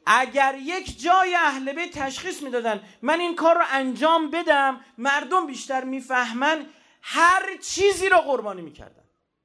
اگر 0.05 0.55
یک 0.62 1.01
جای 1.01 1.36
اهل 1.36 1.74
بیت 1.74 2.00
تشخیص 2.00 2.41
می‌دادن 2.41 2.81
من 3.01 3.19
این 3.19 3.36
کار 3.36 3.55
رو 3.55 3.65
انجام 3.72 4.31
بدم 4.31 4.81
مردم 4.98 5.48
بیشتر 5.48 5.84
می‌فهمن 5.84 6.65
هر 7.01 7.58
چیزی 7.62 8.10
رو 8.10 8.17
قربانی 8.17 8.62
می‌کردن. 8.62 9.03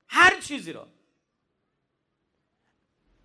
هر 0.08 0.40
چیزی 0.40 0.72
رو. 0.72 0.86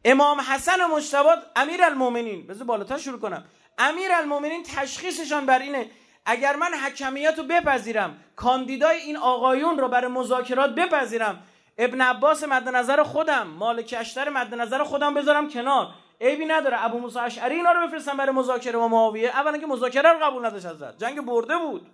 امام 0.06 0.42
حسن 0.42 0.82
و 0.82 0.88
مجتبات 0.88 1.40
امیر 1.56 1.84
المومنین 1.84 2.48
بذار 2.48 2.68
بالاتر 2.68 2.98
شروع 2.98 3.20
کنم. 3.20 3.46
امیر 3.78 4.12
المومنین 4.12 4.64
تشخیصشان 4.64 5.46
بر 5.46 5.60
اینه 5.60 5.92
اگر 6.26 6.56
من 6.56 6.74
حکمیت 6.74 7.38
رو 7.38 7.44
بپذیرم 7.44 8.24
کاندیدای 8.36 8.98
این 8.98 9.18
آقایون 9.18 9.78
رو 9.78 9.88
برای 9.88 10.12
مذاکرات 10.12 10.76
بپذیرم 10.76 11.44
ابن 11.80 12.02
عباس 12.02 12.44
مد 12.44 12.70
نظر 12.70 13.04
خودم 13.04 13.48
مالک 13.48 13.96
اشتر 14.00 14.30
مد 14.30 14.56
نظر 14.56 14.84
خودم 14.84 15.14
بذارم 15.14 15.50
کنار. 15.50 15.94
عیبی 16.22 16.46
نداره 16.46 16.86
ابو 16.86 17.00
موسی 17.00 17.20
اشعری 17.20 17.56
اینا 17.56 17.72
رو 17.72 17.88
بفرستن 17.88 18.18
برای 18.18 18.36
مذاکره 18.36 18.78
با 18.78 18.88
معاویه. 18.88 19.30
اولا 19.30 19.58
که 19.58 19.66
مذاکره 19.66 20.12
رو 20.12 20.20
قبول 20.26 20.46
نداشت 20.46 20.66
حضرت 20.66 20.98
جنگ 20.98 21.22
برده 21.26 21.58
بود. 21.58 21.88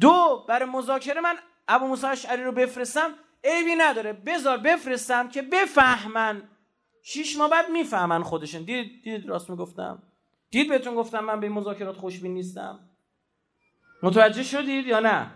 دو 0.00 0.44
برای 0.48 0.68
مذاکره 0.68 1.20
من 1.20 1.36
ابو 1.68 1.86
موسی 1.86 2.06
اشعری 2.06 2.44
رو 2.44 2.52
بفرستم 2.52 3.10
عیبی 3.44 3.74
نداره. 3.74 4.12
بذار 4.12 4.56
بفرستم 4.56 5.28
که 5.28 5.42
بفهمن. 5.42 6.42
شیش 7.02 7.36
ماه 7.36 7.50
بعد 7.50 7.70
می‌فهمن 7.70 8.22
خودشون. 8.22 8.62
دید 8.62 9.02
دید 9.02 9.28
راست 9.28 9.50
می‌گفتم. 9.50 10.02
دید 10.50 10.68
بهتون 10.68 10.94
گفتم 10.94 11.24
من 11.24 11.40
به 11.40 11.48
مذاکرات 11.48 11.96
خوشبین 11.96 12.34
نیستم. 12.34 12.80
متوجه 14.02 14.42
شدید 14.42 14.86
یا 14.86 15.00
نه؟ 15.00 15.30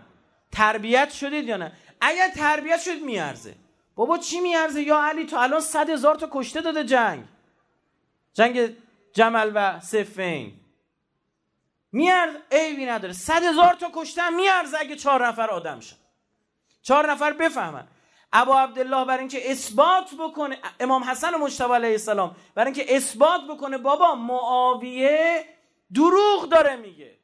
تربیت 0.51 1.11
شدید 1.11 1.47
یا 1.47 1.57
نه؟ 1.57 1.71
اگر 2.05 2.29
تربیت 2.29 2.81
شدید 2.81 3.03
میارزه. 3.03 3.55
بابا 3.95 4.17
چی 4.17 4.39
میارزه؟ 4.39 4.81
یا 4.81 5.03
علی 5.03 5.25
تو 5.25 5.37
الان 5.37 5.59
صد 5.59 5.89
هزار 5.89 6.15
تا 6.15 6.29
کشته 6.31 6.61
داده 6.61 6.83
جنگ. 6.83 7.23
جنگ 8.33 8.75
جمل 9.13 9.51
و 9.55 9.79
سفین 9.79 10.53
میارز 11.91 12.35
عیبی 12.51 12.85
نداره. 12.85 13.13
صد 13.13 13.43
هزار 13.43 13.73
تا 13.73 13.91
کشتن 13.93 14.33
میارز 14.33 14.75
اگه 14.79 14.95
چهار 14.95 15.27
نفر 15.27 15.49
آدم 15.49 15.79
شن. 15.79 15.95
چهار 16.81 17.11
نفر 17.11 17.33
بفهمن. 17.33 17.87
ابا 18.33 18.59
عبدالله 18.59 19.05
برای 19.05 19.19
اینکه 19.19 19.51
اثبات 19.51 20.09
بکنه 20.19 20.59
امام 20.79 21.03
حسن 21.03 21.35
مجتبی 21.35 21.73
علیه 21.73 21.91
السلام. 21.91 22.35
برای 22.55 22.73
اینکه 22.73 22.95
اثبات 22.95 23.41
بکنه 23.49 23.77
بابا 23.77 24.15
معاویه 24.15 25.45
دروغ 25.93 26.49
داره 26.49 26.75
میگه. 26.75 27.19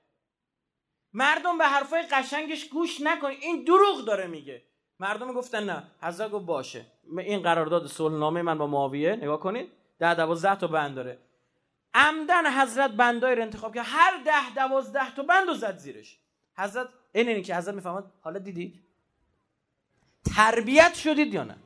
مردم 1.14 1.58
به 1.58 1.66
حرفای 1.66 2.02
قشنگش 2.02 2.70
گوش 2.70 3.02
نکنید 3.02 3.38
این 3.42 3.64
دروغ 3.64 4.06
داره 4.06 4.28
میگه. 4.28 4.71
مردم 5.02 5.34
گفتن 5.34 5.64
نه. 5.64 5.84
حضرت 6.02 6.32
گفت 6.32 6.46
باشه. 6.46 6.86
این 7.18 7.42
قرارداد 7.42 7.88
صلح 7.88 8.20
نامه 8.20 8.42
من 8.42 8.58
با 8.58 8.68
معاویه 8.68 9.16
نگاه 9.16 9.40
کنید. 9.40 9.72
ده 10.00 10.16
دوازده 10.16 10.56
تا 10.56 10.68
بند 10.68 10.96
داره. 10.96 11.20
عمدن 11.94 12.62
حضرت 12.62 12.92
بندای 12.92 13.36
رو 13.36 13.42
انتخاب 13.42 13.76
کرد. 13.76 13.86
هر 13.88 14.24
ده 14.26 14.54
دوازده 14.56 15.16
تا 15.16 15.24
بند 15.24 15.48
رو 15.48 15.54
زد 15.54 15.78
زیرش. 15.78 16.20
حضرت 16.58 16.88
این 17.14 17.28
اینی 17.28 17.42
که 17.42 17.56
حضرت 17.56 17.76
می‌فهمد 17.76 18.04
حالا 18.22 18.40
دیدید؟ 18.40 18.84
تربیت 20.36 20.94
شدید 20.94 21.34
یا 21.34 21.44
نه؟ 21.44 21.58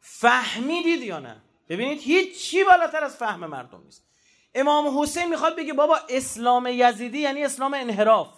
فهمیدید 0.00 1.02
یا 1.02 1.18
نه؟ 1.18 1.36
ببینید 1.68 2.00
هیچ 2.00 2.42
چی 2.42 2.64
بالاتر 2.64 3.04
از 3.04 3.16
فهم 3.16 3.46
مردم 3.46 3.82
نیست. 3.84 4.06
امام 4.54 5.02
حسین 5.02 5.28
می‌خواد 5.28 5.56
بگه 5.56 5.72
بابا 5.72 5.98
اسلام 6.08 6.66
یزیدی 6.70 7.18
یعنی 7.18 7.44
اسلام 7.44 7.74
انحراف. 7.74 8.28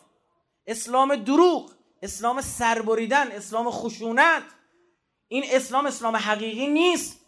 اسلام 0.67 1.17
دروغ. 1.17 1.73
اسلام 2.03 2.41
سربریدن 2.41 3.33
اسلام 3.33 3.71
خشونت. 3.71 4.43
این 5.29 5.45
اسلام 5.47 5.87
اسلام 5.87 6.17
حقیقی 6.17 6.67
نیست. 6.67 7.21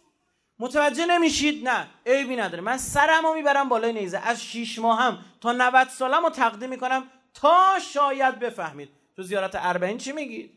متوجه 0.59 1.05
نمیشید؟ 1.05 1.67
نه 1.67 1.87
عیبی 2.05 2.35
نداره. 2.35 2.61
من 2.61 2.77
سرمو 2.77 3.33
می‌برم 3.33 3.69
بالای 3.69 3.93
نیزه. 3.93 4.17
از 4.17 4.43
6 4.43 4.79
ماهم 4.79 5.25
تا 5.41 5.51
90 5.51 5.87
سالم 5.87 6.29
تقدیم 6.29 6.69
می‌کنم 6.69 7.09
تا 7.33 7.79
شاید 7.93 8.39
بفهمید. 8.39 8.89
تو 9.15 9.23
زیارت 9.23 9.51
اربعین 9.55 9.97
چی 9.97 10.11
میگید؟ 10.11 10.51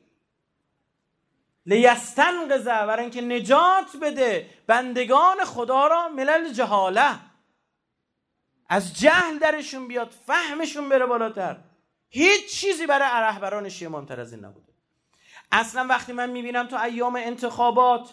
لیستن 1.67 2.49
قزه 2.49 2.71
برای 2.71 3.01
اینکه 3.01 3.21
نجات 3.21 3.97
بده 4.03 4.51
بندگان 4.67 5.45
خدا 5.45 5.87
را 5.87 6.09
ملل 6.09 6.53
جهاله. 6.53 7.15
از 8.69 9.01
جهل 9.01 9.39
درشون 9.39 9.89
بیاد 9.89 10.15
فهمشون 10.27 10.89
بره 10.89 11.07
بالاتر. 11.07 11.57
هیچ 12.11 12.47
چیزی 12.47 12.87
برای 12.87 13.09
رهبران 13.23 13.69
شیعه 13.69 13.91
مهمتر 13.91 14.21
از 14.21 14.33
این 14.33 14.45
نبوده. 14.45 14.73
اصلا 15.53 15.87
وقتی 15.87 16.13
من 16.13 16.31
می‌بینم 16.31 16.67
تو 16.67 16.77
ایام 16.83 17.17
انتخابات 17.17 18.11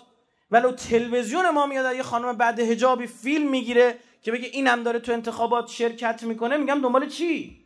ولو 0.51 0.71
تلویزیون 0.71 1.49
ما 1.49 1.65
میاد 1.65 1.95
یه 1.95 2.03
خانم 2.03 2.37
بعد 2.37 2.59
هجابی 2.59 3.07
فیلم 3.07 3.49
می‌گیره 3.49 3.99
که 4.21 4.31
بگه 4.31 4.47
اینم 4.47 4.83
داره 4.83 4.99
تو 4.99 5.11
انتخابات 5.11 5.67
شرکت 5.67 6.23
می‌کنه 6.23 6.57
میگم 6.57 6.81
دنبال 6.81 7.09
چی؟ 7.09 7.65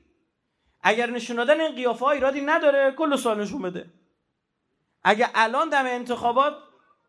اگر 0.82 1.10
نشون 1.10 1.36
دادن 1.36 1.62
این 1.62 1.76
قیافه 1.76 2.06
ها 2.06 2.12
ایرادی 2.12 2.42
نداره 2.42 2.92
کل 2.92 3.16
سال 3.16 3.42
نشون 3.42 3.62
بده. 3.62 3.86
اگه 5.04 5.30
الان 5.36 5.70
دم 5.70 5.86
انتخابات 5.86 6.56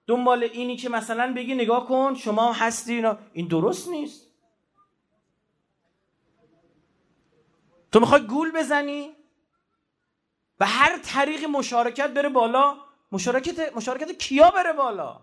دنبال 0.07 0.43
اینی 0.43 0.77
که 0.77 0.89
مثلا 0.89 1.33
بگی 1.35 1.55
نگاه 1.55 1.87
کن 1.87 2.15
شما 2.15 2.53
هستی 2.53 2.95
اینا. 2.95 3.19
این 3.33 3.49
درست 3.49 3.89
نیست. 3.89 4.30
تو 7.93 8.01
می‌خوای 8.01 8.21
گول 8.27 8.53
بزنی؟ 8.53 9.11
و 10.61 10.67
هر 10.67 10.99
طریق 10.99 11.45
مشارکت 11.45 12.11
بره 12.11 12.29
بالا 12.29 12.77
مشارکت 13.13 13.77
مشارکت 13.77 14.19
کیا 14.19 14.51
بره 14.51 14.73
بالا؟ 14.73 15.21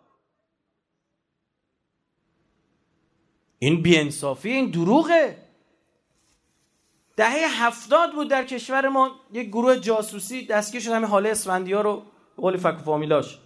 این 3.60 3.82
بیانصافی 3.82 4.52
این 4.52 4.72
دروغه. 4.72 5.48
دهه 7.16 7.66
هفتاد 7.66 8.14
بود 8.14 8.30
در 8.30 8.44
کشور 8.44 8.88
ما 8.88 9.12
یک 9.34 9.48
گروه 9.48 9.80
جاسوسی 9.80 10.46
دستگیر 10.46 10.82
شد 10.82 10.92
همین 10.92 11.08
حاله 11.08 11.30
اسفندیار 11.30 11.84
رو 11.84 11.96
به 12.36 12.42
قول 12.42 12.58
فک 12.58 12.78
فامیلاش. 12.78 13.40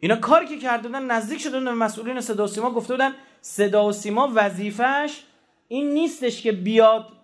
اینا 0.00 0.16
کاری 0.16 0.46
که 0.46 0.58
کرده 0.58 0.88
نزدیک 0.88 1.40
شده 1.40 1.60
به 1.60 1.72
مسئولین 1.72 2.20
صدا 2.20 2.44
و 2.44 2.46
سیما 2.46 2.70
گفته 2.70 2.94
بودن 2.94 3.14
صدا 3.40 3.86
و 3.86 3.92
سیما 3.92 4.30
وظیفش 4.34 5.24
این 5.68 5.90
نیستش 5.90 6.42
که 6.42 6.52
بیاد 6.52 7.17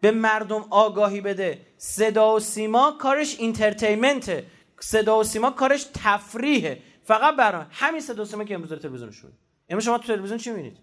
به 0.00 0.10
مردم 0.10 0.64
آگاهی 0.70 1.20
بده. 1.20 1.66
صدا 1.78 2.36
و 2.36 2.40
سیما 2.40 2.96
کارش 2.98 3.38
اینترتینمنته 3.38 4.44
صدا 4.80 5.18
و 5.18 5.24
سیما 5.24 5.50
کارش 5.50 5.86
تفریحه. 5.94 6.82
فقط 7.04 7.36
برای 7.36 7.64
همین 7.70 8.00
صدا 8.00 8.22
و 8.22 8.26
سیما 8.26 8.44
که 8.44 8.54
امروز 8.54 8.72
تلویزیون 8.72 9.10
شد 9.10 9.32
امروز 9.68 9.84
شما 9.84 9.98
تو 9.98 10.06
تلویزیون 10.06 10.38
چی 10.38 10.50
می‌بینید؟ 10.50 10.76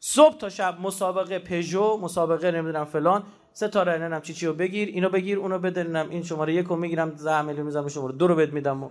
صبح 0.00 0.38
تا 0.38 0.48
شب 0.48 0.80
مسابقه 0.80 1.38
پژو 1.38 1.96
مسابقه 1.96 2.50
نمی‌دونم 2.50 2.84
فلان. 2.84 3.24
ستاره 3.52 3.92
نمی‌دونم 3.92 4.20
چی 4.20 4.34
چی 4.34 4.46
رو 4.46 4.52
بگیر 4.52 4.88
اینو 4.88 5.08
بگیر 5.08 5.38
اونو 5.38 5.58
نمی‌دونم 5.58 6.10
این 6.10 6.22
شماره 6.22 6.54
یکو 6.54 6.76
می‌گیرم 6.76 7.10
10 7.10 7.42
میلیون 7.42 7.88
شماره 7.88 8.16
دو 8.16 8.26
رو 8.26 8.34
بد 8.34 8.52
میدم 8.52 8.82
و 8.82 8.90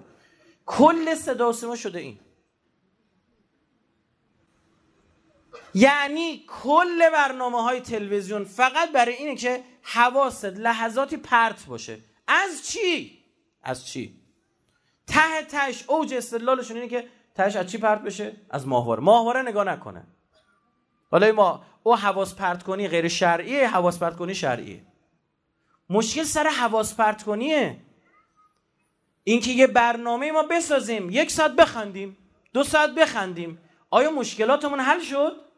کل 0.66 1.16
صدا 1.16 1.50
و 1.50 1.54
سیما 1.54 1.76
شده 1.76 2.00
این. 2.00 2.20
یعنی 5.74 6.46
کل 6.64 7.10
برنامه 7.10 7.64
های 7.64 7.82
تلویزیون 7.82 8.44
فقط 8.44 8.92
برای 8.92 9.14
اینه 9.14 9.36
که 9.36 9.64
حواست 9.82 10.46
لحظاتی 10.46 11.18
پرت 11.18 11.66
باشه 11.66 12.00
از 12.28 12.68
چی؟ 12.68 13.24
از 13.64 13.88
چی؟ 13.88 14.22
ته 15.08 15.42
تش 15.50 15.84
اوج 15.88 16.14
استدلالشون 16.14 16.78
اینه 16.78 16.90
که 16.90 17.08
تهش 17.36 17.56
از 17.56 17.72
چی 17.72 17.78
پرت 17.78 18.02
بشه؟ 18.02 18.34
از 18.50 18.68
ماهواره 18.68 19.02
ماهواره 19.02 19.42
نگاه 19.42 19.64
نکنه 19.64 20.04
حالا 21.12 21.32
ما 21.32 21.64
او 21.84 21.96
حواس 21.96 22.36
پرت 22.36 22.64
کنی 22.64 22.88
غیر 22.88 23.08
شرعیه 23.08 23.68
حواس 23.68 24.00
پرت 24.00 24.16
کنی 24.16 24.36
شرعیه 24.36 24.82
مشکل 25.90 26.24
سر 26.24 26.48
حواس 26.48 26.96
پرت 26.96 27.24
کنیه 27.24 27.78
اینکه 29.24 29.52
یه 29.52 29.68
برنامه 29.68 30.32
ما 30.32 30.44
بسازیم 30.44 31.10
یک 31.10 31.32
ساعت 31.32 31.52
بخندیم 31.52 32.18
دو 32.54 32.64
ساعت 32.64 32.90
بخندیم 32.90 33.60
آیا 33.90 34.12
مشکلاتمون 34.12 34.80
حل 34.80 35.00
شد 35.00 35.51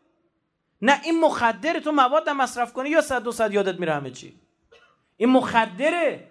نه 0.83 1.01
این 1.03 1.19
مخدره 1.19 1.79
تو 1.79 1.91
مواد 1.91 2.29
مصرف 2.29 2.73
کنی 2.73 2.89
یا 2.89 3.01
صد 3.01 3.23
دو 3.23 3.31
صد 3.31 3.53
یادت 3.53 3.79
میره 3.79 3.93
همه 3.93 4.11
چی؟ 4.11 4.39
این 5.17 5.29
مخدره. 5.29 6.27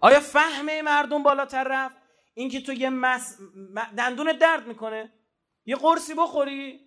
آیا 0.00 0.20
فهمه 0.20 0.82
مردم 0.82 1.22
بالاتر 1.22 1.64
رفت؟ 1.64 1.96
اینکه 2.34 2.60
تو 2.60 2.72
یه 2.72 2.90
مس... 2.90 3.38
دندون 3.96 4.32
درد 4.32 4.66
می‌کنه؟ 4.66 5.12
یه 5.66 5.76
قرصی 5.76 6.14
بخوری؟ 6.14 6.80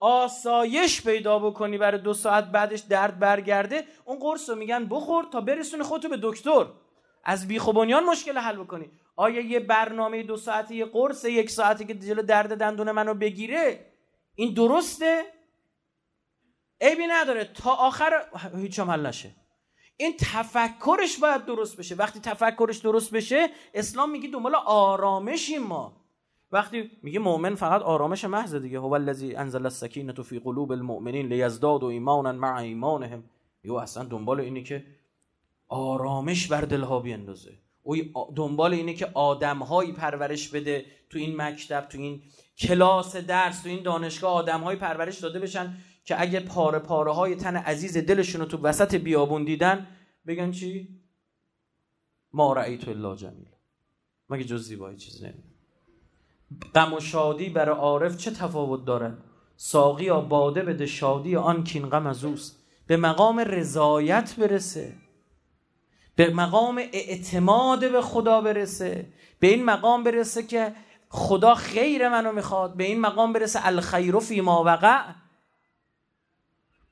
آسایش 0.00 1.02
پیدا 1.02 1.38
بکنی 1.38 1.78
برای 1.78 2.00
دو 2.00 2.14
ساعت 2.14 2.44
بعدش 2.44 2.80
درد 2.80 3.18
برگرده؟ 3.18 3.84
اون 4.04 4.18
قرص 4.18 4.50
رو 4.50 4.56
میگن 4.56 4.86
بخور 4.86 5.24
تا 5.32 5.40
برسونی 5.40 5.82
خودتو 5.82 6.08
به 6.08 6.18
دکتر. 6.22 6.66
از 7.24 7.48
بیخوبانیان 7.48 8.04
مشکل 8.04 8.38
حل 8.38 8.56
بکنی. 8.56 8.90
آیا 9.16 9.40
یه 9.40 9.60
برنامه 9.60 10.22
دو 10.22 10.36
ساعتی 10.36 10.76
یه 10.76 10.84
قرص 10.84 11.24
یک 11.24 11.50
ساعتی 11.50 11.84
که 11.84 11.94
جلو 11.94 12.22
درد 12.22 12.58
دندون 12.58 12.90
منو 12.90 13.14
بگیره؟ 13.14 13.87
این 14.38 14.54
درسته؟ 14.54 15.24
عیبی 16.80 17.06
نداره. 17.10 17.44
تا 17.44 17.72
آخر 17.72 18.12
هیچ 18.56 18.80
حل 18.80 19.06
نشه. 19.06 19.30
این 19.96 20.14
تفکرش 20.20 21.18
باید 21.18 21.44
درست 21.44 21.76
بشه. 21.76 21.94
وقتی 21.94 22.20
تفکرش 22.20 22.78
درست 22.78 23.10
بشه 23.10 23.50
اسلام 23.74 24.10
میگه 24.10 24.28
دنبال 24.28 24.54
آرامشیم 24.54 25.62
ما. 25.62 25.96
وقتی 26.52 26.90
میگه 27.02 27.18
مؤمن 27.18 27.54
فقط 27.54 27.82
آرامش 27.82 28.24
محض 28.24 28.54
دیگه. 28.54 28.78
هو 28.78 28.92
الذی 28.92 29.36
انزل 29.36 29.64
السکینه 29.64 30.12
فی 30.12 30.38
قلوب 30.38 30.72
المؤمنین 30.72 31.26
لیزدادوا 31.26 31.90
ایمانا 31.90 32.32
مع 32.32 32.56
ایمانهم. 32.56 33.24
یو 33.64 33.74
اصلا 33.74 34.04
دنبال 34.04 34.40
اینه 34.40 34.62
که 34.62 34.86
آرامش 35.68 36.46
بر 36.46 36.60
دلها 36.60 37.00
بیندازه. 37.00 37.52
او 37.82 37.96
دنبال 38.36 38.72
اینه 38.72 38.94
که 38.94 39.10
آدمهایی 39.14 39.92
پرورش 39.92 40.48
بده 40.48 40.86
تو 41.10 41.18
این 41.18 41.42
مکتب 41.42 41.80
تو 41.80 41.98
این 41.98 42.22
کلاس 42.58 43.16
درس 43.16 43.62
تو 43.62 43.68
این 43.68 43.82
دانشگاه 43.82 44.32
آدمهایی 44.32 44.78
پرورش 44.78 45.18
داده 45.18 45.38
بشن 45.38 45.76
که 46.04 46.20
اگه 46.20 46.40
پاره 46.40 46.78
پاره 46.78 47.12
های 47.12 47.34
تن 47.34 47.56
عزیز 47.56 47.96
دلشون 47.96 48.40
رو 48.40 48.46
تو 48.46 48.58
وسط 48.58 48.94
بیابون 48.94 49.44
دیدن 49.44 49.86
بگن 50.26 50.50
چی؟ 50.50 50.88
ما 52.32 52.52
رأیت 52.52 52.88
الا 52.88 53.16
جمیل. 53.16 53.48
مگه 54.30 54.44
جز 54.44 54.64
زیبایی 54.64 54.96
چیز 54.96 55.22
نمید 55.22 55.44
غم 56.74 56.94
و 56.94 57.00
شادی 57.00 57.48
برای 57.48 57.76
عارف 57.76 58.16
چه 58.16 58.30
تفاوت 58.30 58.84
دارد؟ 58.84 59.18
ساقی 59.56 60.04
یا 60.04 60.20
باده 60.20 60.62
بده 60.62 60.86
شادی 60.86 61.36
آن 61.36 61.64
کین 61.64 61.88
غم 61.88 62.06
از 62.06 62.24
اوست. 62.24 62.64
به 62.86 62.96
مقام 62.96 63.38
رضایت 63.38 64.36
برسه. 64.36 64.94
به 66.16 66.30
مقام 66.30 66.78
اعتماد 66.92 67.92
به 67.92 68.02
خدا 68.02 68.40
برسه. 68.40 69.12
به 69.40 69.46
این 69.46 69.64
مقام 69.64 70.04
برسه 70.04 70.42
که 70.42 70.74
خدا 71.10 71.54
خیر 71.54 72.08
منو 72.08 72.32
می‌خواد 72.32 72.76
به 72.76 72.84
این 72.84 73.00
مقام 73.00 73.32
برسه. 73.32 73.66
الخیر 73.66 74.18
فی 74.18 74.40
ما 74.40 74.64
وقع. 74.64 75.04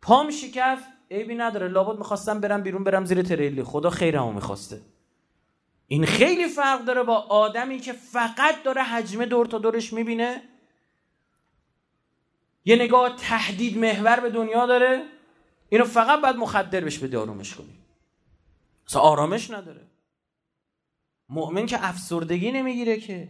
پام 0.02 0.30
شکف 0.30 0.82
عیبی 1.10 1.34
نداره. 1.34 1.68
لابد 1.68 1.98
می‌خواستم 1.98 2.40
برم 2.40 2.62
بیرون 2.62 2.84
برم 2.84 3.04
زیر 3.04 3.22
تریلی. 3.22 3.62
خدا 3.62 3.90
خیرمو 3.90 4.32
می‌خواسته. 4.32 4.80
این 5.88 6.06
خیلی 6.06 6.48
فرق 6.48 6.84
داره 6.84 7.02
با 7.02 7.16
آدمی 7.16 7.78
که 7.80 7.92
فقط 7.92 8.62
داره 8.62 8.82
حجمه 8.82 9.26
دور 9.26 9.46
تا 9.46 9.58
دورش 9.58 9.92
می‌بینه. 9.92 10.42
یه 12.64 12.76
نگاه 12.76 13.16
تهدید 13.16 13.78
محور 13.78 14.20
به 14.20 14.30
دنیا 14.30 14.66
داره. 14.66 15.02
اینو 15.68 15.84
فقط 15.84 16.20
باید 16.20 16.36
مخدر 16.36 16.80
بهش 16.80 16.98
به 16.98 17.18
آرومش 17.18 17.54
کنی. 17.54 17.78
اصلا 18.88 19.00
آرامش 19.00 19.50
نداره. 19.50 19.86
مؤمن 21.28 21.66
که 21.66 21.88
افسردگی 21.88 22.52
نمی‌گیره 22.52 22.96
که. 22.96 23.28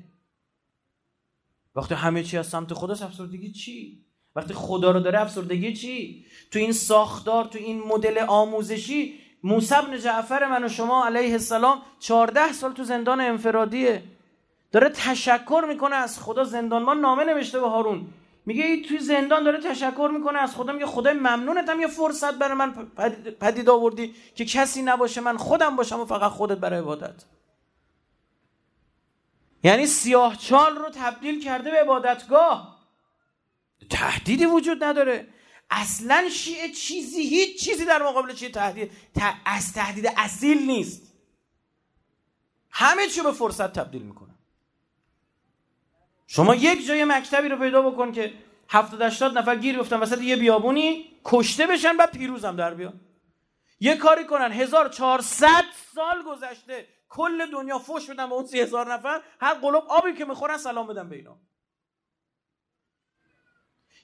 وقتی 1.76 1.94
همه 1.94 2.22
چی 2.22 2.38
از 2.38 2.46
سمت 2.46 2.74
خداست 2.74 3.02
افسردگی 3.02 3.52
چی؟ 3.52 4.04
وقتی 4.36 4.54
خدا 4.54 4.90
رو 4.90 5.00
داره 5.00 5.20
افسردگی 5.20 5.72
چی؟ 5.72 6.24
تو 6.50 6.58
این 6.58 6.72
ساختار 6.72 7.44
تو 7.44 7.58
این 7.58 7.82
مدل 7.82 8.18
آموزشی 8.28 9.14
موسی 9.42 9.74
بن 9.74 9.98
جعفر 9.98 10.46
من 10.46 10.64
و 10.64 10.68
شما 10.68 11.06
علیه 11.06 11.32
السلام 11.32 11.82
14 12.00 12.52
سال 12.52 12.72
تو 12.72 12.84
زندان 12.84 13.20
انفرادیه. 13.20 14.02
داره 14.72 14.88
تشکر 14.88 15.64
می‌کنه 15.68 15.96
از 15.96 16.20
خدا 16.20 16.44
زندانبان 16.44 17.00
نامه 17.00 17.24
نوشته 17.24 17.60
به 17.60 17.68
هارون. 17.68 18.06
میگه 18.46 18.64
ای 18.64 18.82
توی 18.82 18.98
زندان 18.98 19.44
داره 19.44 19.60
تشکر 19.60 20.10
می‌کنه 20.14 20.38
از 20.38 20.56
خدا. 20.56 20.72
میگه 20.72 20.86
خدای 20.86 21.14
ممنونتم 21.14 21.80
یه 21.80 21.86
فرصت 21.86 22.34
برای 22.34 22.54
من 22.54 22.72
پدید 23.40 23.70
آوردی 23.70 24.14
که 24.34 24.44
کسی 24.44 24.82
نباشه. 24.82 25.20
من 25.20 25.36
خودم 25.36 25.76
باشم 25.76 26.00
و 26.00 26.04
فقط 26.04 26.30
خودت 26.30 26.58
برای 26.58 26.78
عبادت. 26.78 27.24
یعنی 29.66 29.86
سیاه 29.86 30.36
چال 30.36 30.76
رو 30.76 30.90
تبدیل 30.90 31.44
کرده 31.44 31.70
به 31.70 31.80
عبادتگاه. 31.80 32.78
تهدیدی 33.90 34.46
وجود 34.46 34.84
نداره. 34.84 35.28
اصلا 35.70 36.28
شیعه 36.28 36.68
چیزی 36.72 37.22
هیچ 37.22 37.64
چیزی 37.64 37.84
در 37.84 38.02
مقابل 38.02 38.34
چیه 38.34 38.48
تهدید 38.48 38.92
از 39.44 39.72
تهدید 39.72 40.12
اصیل 40.16 40.66
نیست. 40.66 41.12
همه 42.70 43.06
چی 43.08 43.20
به 43.20 43.32
فرصت 43.32 43.72
تبدیل 43.72 44.02
می‌کنه. 44.02 44.34
شما 46.26 46.54
یک 46.54 46.86
جای 46.86 47.04
مکتبی 47.04 47.48
رو 47.48 47.58
پیدا 47.58 47.90
بکن 47.90 48.12
که 48.12 48.32
70 48.68 49.02
80 49.02 49.38
نفر 49.38 49.56
گیر 49.56 49.76
بیفتن 49.76 49.96
وسط 49.96 50.22
یه 50.22 50.36
بیابونی 50.36 51.18
کشته 51.24 51.66
بشن 51.66 51.96
و 51.96 52.06
پیروزم 52.06 52.56
در 52.56 52.74
بیان. 52.74 53.00
یه 53.80 53.96
کاری 53.96 54.24
کنن. 54.24 54.52
1400 54.52 55.64
سال 55.94 56.22
گذشته. 56.22 56.95
کل 57.08 57.50
دنیا 57.50 57.78
فوش 57.78 58.10
بدن 58.10 58.26
به 58.28 58.34
اون 58.34 58.46
3000 58.46 58.92
نفر 58.92 59.22
هر 59.40 59.54
قلوب 59.54 59.84
آبی 59.88 60.14
که 60.14 60.24
می‌خورن 60.24 60.58
سلام 60.58 60.86
بدن 60.86 61.08
به 61.08 61.16
اینا. 61.16 61.36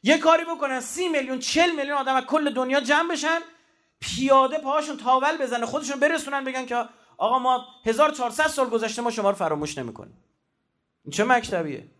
یه 0.02 0.18
کاری 0.18 0.44
بکنن 0.44 0.80
سی 0.80 1.08
میلیون 1.08 1.38
چل 1.38 1.70
میلیون 1.70 1.98
آدم 1.98 2.14
از 2.14 2.24
کل 2.24 2.54
دنیا 2.54 2.80
جمع 2.80 3.12
بشن 3.12 3.40
پیاده 4.00 4.58
پاهاشون 4.58 4.96
تاول 4.96 5.36
بزنه 5.36 5.66
خودشون 5.66 6.00
برسونن 6.00 6.44
بگن 6.44 6.66
که 6.66 6.88
آقا 7.16 7.38
ما 7.38 7.66
1400 7.84 8.46
سال 8.46 8.68
گذشته 8.68 9.02
ما 9.02 9.10
شما 9.10 9.30
رو 9.30 9.36
فراموش 9.36 9.78
نمی‌کنیم. 9.78 10.24
این 11.04 11.12
چه 11.12 11.24
مکتبیه؟ 11.24 11.90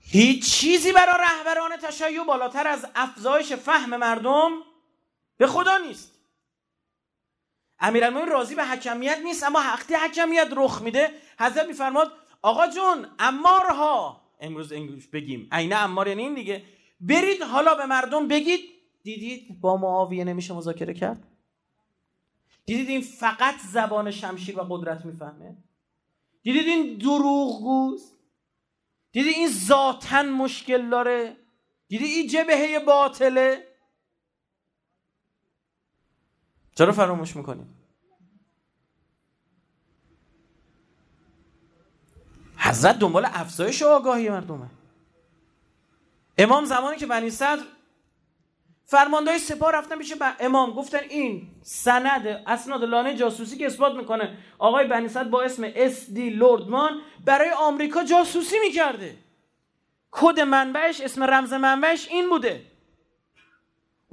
هیچ 0.00 0.52
چیزی 0.52 0.92
برای 0.92 1.14
رهبران 1.20 1.76
تشیع 1.76 2.24
بالاتر 2.24 2.68
از 2.68 2.86
افزایش 2.94 3.52
فهم 3.52 3.96
مردم 3.96 4.50
به 5.36 5.46
خدا 5.46 5.78
نیست. 5.78 6.13
امیرالمومنین 7.80 8.28
راضی 8.28 8.54
به 8.54 8.64
حکمیت 8.64 9.18
نیست 9.24 9.42
اما 9.42 9.58
وقتی 9.58 9.94
حکمیت 9.94 10.48
رخ 10.56 10.82
میده 10.82 11.10
حضرت 11.38 11.66
میفرماد 11.66 12.12
آقا 12.42 12.66
جون 12.66 13.06
امارها 13.18 14.20
امروز 14.40 14.72
انگلیش 14.72 15.06
بگیم. 15.06 15.48
عین 15.52 15.72
امار 15.72 16.08
یعنی 16.08 16.22
این 16.22 16.34
دیگه. 16.34 16.62
برید 17.00 17.42
حالا 17.42 17.74
به 17.74 17.86
مردم 17.86 18.28
بگید. 18.28 18.60
دیدید؟ 19.02 19.60
با 19.60 19.76
معاویه 19.76 20.24
نمیشه 20.24 20.54
مذاکره 20.54 20.94
کرد؟ 20.94 21.22
دیدید 22.66 22.88
این 22.88 23.00
فقط 23.00 23.54
زبان 23.72 24.10
شمشیر 24.10 24.58
و 24.58 24.62
قدرت 24.70 25.04
می‌فهمه؟ 25.04 25.56
دیدید 26.42 26.66
این 26.66 26.96
دروغگوست 26.98 28.16
دیدید 29.12 29.34
این 29.34 29.48
ذاتن 29.48 30.28
مشکل 30.28 30.90
داره؟ 30.90 31.36
دیدید 31.88 32.16
این 32.16 32.26
جبهه 32.26 32.78
باطله؟ 32.78 33.66
چرا 36.74 36.92
فراموش 36.92 37.36
می‌کنیم 37.36 37.74
حضرت 42.56 42.98
دنبال 42.98 43.24
افزایش 43.32 43.82
آگاهی 43.82 44.28
مردمه. 44.30 44.70
امام 46.38 46.64
زمانی 46.64 46.96
که 46.96 47.06
بنی 47.06 47.30
صدر 47.30 47.62
فرماندهای 48.86 49.38
سپاه 49.38 49.72
رفتن 49.72 49.98
پیش 49.98 50.14
امام 50.40 50.70
گفتن 50.70 50.98
این 50.98 51.48
سند 51.62 52.26
اسناد 52.26 52.84
لانه 52.84 53.16
جاسوسی 53.16 53.56
که 53.56 53.66
اثبات 53.66 53.94
می‌کنه 53.94 54.38
آقای 54.58 54.86
بنی 54.86 55.08
صدر 55.08 55.28
با 55.28 55.42
اسم 55.42 55.72
اس 55.74 56.10
دی 56.10 56.30
لوردمان 56.30 57.00
برای 57.24 57.50
آمریکا 57.50 58.04
جاسوسی 58.04 58.56
می‌کرده. 58.66 59.16
کد 60.10 60.40
منبعش 60.40 61.00
اسم 61.00 61.22
رمز 61.22 61.52
منبعش 61.52 62.08
این 62.08 62.28
بوده. 62.28 62.73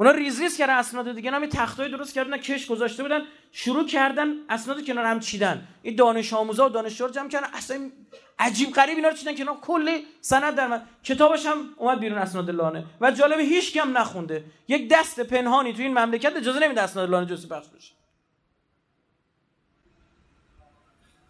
اونا 0.02 0.12
ریز 0.12 0.42
ریز 0.42 0.58
کردن 0.58 0.74
اسناد 0.74 1.16
دیگه 1.16 1.32
نمی 1.32 1.48
تختای 1.48 1.90
درست 1.90 2.14
کردن 2.14 2.38
کش 2.38 2.68
گذاشته 2.68 3.04
بودن 3.04 3.22
شروع 3.52 3.86
کردن 3.88 4.34
اسناد 4.50 4.86
کنار 4.86 5.06
هم 5.06 5.20
چیدن. 5.20 5.68
این 5.82 5.96
دانش 5.96 6.34
آموزا 6.34 6.66
و 6.66 6.70
دانشجو 6.70 7.10
جمع 7.10 7.30
کردن 7.30 7.48
اصلا 7.54 7.92
عجیب 8.40 8.74
غریب 8.74 8.96
اینا 8.96 9.10
رو 9.10 9.16
چیدن 9.16 9.36
کنار 9.36 9.58
کلی 9.62 10.06
سند 10.22 10.56
در 10.56 10.68
من 10.68 10.82
کتابش 11.04 11.46
هم 11.46 11.58
اومد 11.78 12.00
بیرون 12.00 12.18
اسناد 12.18 12.50
لانه 12.50 12.86
و 13.02 13.12
جالب 13.12 13.40
هیچ 13.40 13.74
کم 13.74 13.98
نخونده. 13.98 14.46
یک 14.68 14.90
دست 14.90 15.20
پنهانی 15.20 15.74
تو 15.74 15.82
این 15.82 16.00
مملکت 16.00 16.36
اجازه 16.36 16.60
نمیده 16.60 16.82
اسناد 16.82 17.10
لانه 17.10 17.26
جزئی 17.26 17.50
پخش 17.50 17.68
بشه. 17.68 17.94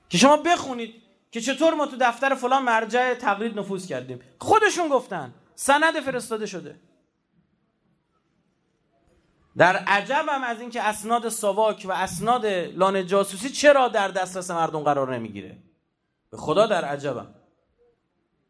که 0.09 0.17
شما 0.17 0.37
بخونید 0.37 0.95
که 1.31 1.41
چطور 1.41 1.73
ما 1.73 1.85
تو 1.85 1.97
دفتر 1.99 2.35
فلان 2.35 2.63
مرجع 2.63 3.13
تقلید 3.13 3.59
نفوذ 3.59 3.87
کردیم. 3.87 4.19
خودشون 4.39 4.89
گفتن. 4.89 5.33
سند 5.55 5.99
فرستاده 5.99 6.45
شده. 6.45 6.75
در 9.57 9.75
عجبم 9.75 10.43
از 10.43 10.61
اینکه 10.61 10.81
اسناد 10.81 11.29
ساواک 11.29 11.85
و 11.89 11.91
اسناد 11.91 12.45
لانه 12.45 13.03
جاسوسی 13.03 13.49
چرا 13.49 13.87
در 13.87 14.07
دسترس 14.07 14.51
مردم 14.51 14.79
قرار 14.79 15.15
نمی‌گیره؟ 15.15 15.57
به 16.31 16.37
خدا 16.37 16.67
در 16.67 16.85
عجبم 16.85 17.35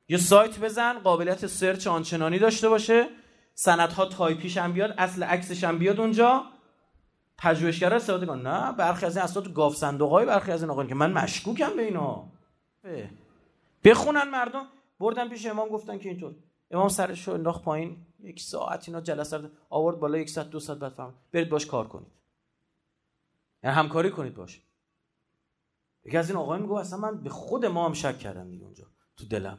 یه 0.09 0.17
سایت 0.17 0.59
بزن 0.59 0.99
قابلیت 0.99 1.47
سرچ 1.47 1.87
آنچنانی 1.87 2.39
داشته 2.39 2.69
باشه. 2.69 3.07
سندها 3.53 4.05
تایپیش 4.05 4.57
هم 4.57 4.73
بیاد 4.73 4.93
اصل 4.97 5.23
عکسش 5.23 5.63
هم 5.63 5.77
بیاد 5.77 5.99
اونجا. 5.99 6.43
پژوهشگرا 7.37 7.95
استفاده 7.95 8.25
کن 8.25 8.41
نه 8.41 8.71
برخی 8.71 9.05
از 9.05 9.17
این 9.17 9.23
اسناد 9.23 9.45
تو 9.45 9.51
گاف 9.51 9.75
صندوقای 9.75 10.25
برخی 10.25 10.51
از 10.51 10.61
این 10.61 10.71
آقایون 10.71 10.89
که 10.89 10.95
من 10.95 11.13
مشکوکم 11.13 11.75
به 11.75 11.81
اینا. 11.81 12.31
بخونن 13.83 14.29
مردم. 14.29 14.65
بردن 14.99 15.29
پیش 15.29 15.45
امام 15.45 15.69
گفتن 15.69 15.97
که 15.97 16.09
اینطور. 16.09 16.35
امام 16.71 16.87
سرش 16.87 17.27
رو 17.27 17.33
انداخت 17.33 17.63
پایین. 17.63 18.05
یک 18.23 18.41
ساعت 18.41 18.87
اینا 18.89 19.01
جلسه 19.01 19.49
آورد 19.69 19.99
بالا 19.99 20.17
یک 20.17 20.29
ساعت 20.29 20.49
دو 20.49 20.59
ساعت 20.59 20.79
بعد 20.79 20.93
فهم 20.93 21.13
برید 21.31 21.49
باش 21.49 21.65
کار 21.65 21.87
کنید. 21.87 22.11
یعنی 23.63 23.75
همکاری 23.75 24.11
کنید 24.11 24.35
باش. 24.35 24.61
یکی 26.05 26.17
از 26.17 26.29
این 26.29 26.39
آقای 26.39 26.59
میگه 26.59 26.73
اصلا 26.73 26.99
من 26.99 27.23
به 27.23 27.29
خود 27.29 27.65
ما 27.65 27.85
هم 27.85 27.93
شک 27.93 28.19
کردم 28.19 28.49
دیگه 28.49 28.63
اونجا 28.65 28.83
تو 29.17 29.25
دلم. 29.25 29.57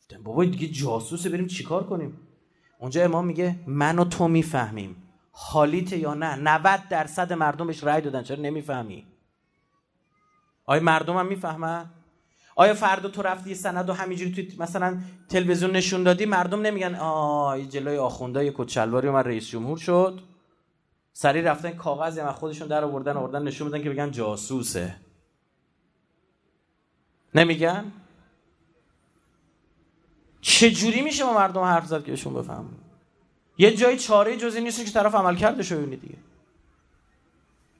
گفتم 0.00 0.22
بابا 0.22 0.44
دیگه 0.44 0.68
جاسوسه 0.68 1.30
بریم 1.30 1.46
چیکار 1.46 1.86
کنیم؟ 1.86 2.18
اونجا 2.78 3.04
امام 3.04 3.26
میگه 3.26 3.58
من 3.66 3.98
و 3.98 4.04
تو 4.04 4.28
می‌فهمیم. 4.28 5.02
حالیت 5.30 5.92
یا 5.92 6.14
نه؟ 6.14 6.36
90 6.36 6.88
درصد 6.88 7.32
مردم 7.32 7.66
بهش 7.66 7.84
رأی 7.84 8.00
دادن 8.00 8.22
چرا 8.22 8.42
نمی‌فهمی؟ 8.42 9.06
آیا 10.64 10.82
مردم 10.82 11.16
هم 11.16 11.26
می‌فهمن؟ 11.26 11.90
آیا 12.60 12.74
فردا 12.74 13.08
تو 13.08 13.22
رفتی 13.22 13.54
سند 13.54 13.90
و 13.90 13.92
همینجوری 13.92 14.30
توی 14.32 14.56
مثلا 14.58 14.98
تلویزیون 15.28 15.70
نشون 15.70 16.02
دادی؟ 16.02 16.26
مردم 16.26 16.60
نمیگن 16.60 16.94
آه 16.94 17.62
جلوی 17.62 17.96
آخونده 17.96 18.44
یه 18.44 18.52
کچلواری 18.56 19.10
من 19.10 19.22
رئیس 19.22 19.48
جمهور 19.48 19.78
شد. 19.78 20.20
سری 21.12 21.42
رفتن 21.42 21.70
کاغذی 21.70 22.20
از 22.20 22.34
خودشون 22.34 22.68
در 22.68 22.84
آوردن 22.84 23.16
آوردن 23.16 23.42
نشون 23.42 23.68
بدن 23.68 23.82
که 23.82 23.90
بگن 23.90 24.10
جاسوسه. 24.10 24.96
نمیگن؟ 27.34 27.92
چجوری 30.40 31.02
میشه 31.02 31.24
با 31.24 31.32
مردم 31.32 31.60
حرف 31.60 31.86
زد 31.86 32.04
که 32.04 32.10
بهشون 32.10 32.34
بفهم 32.34 32.68
یه 33.58 33.76
جای 33.76 33.98
چاره 33.98 34.36
جزی 34.36 34.60
نیست 34.60 34.84
که 34.84 34.90
طرف 34.90 35.14
عمل 35.14 35.36
کرده 35.36 35.62
شو 35.62 35.84
دیگه. 35.84 36.16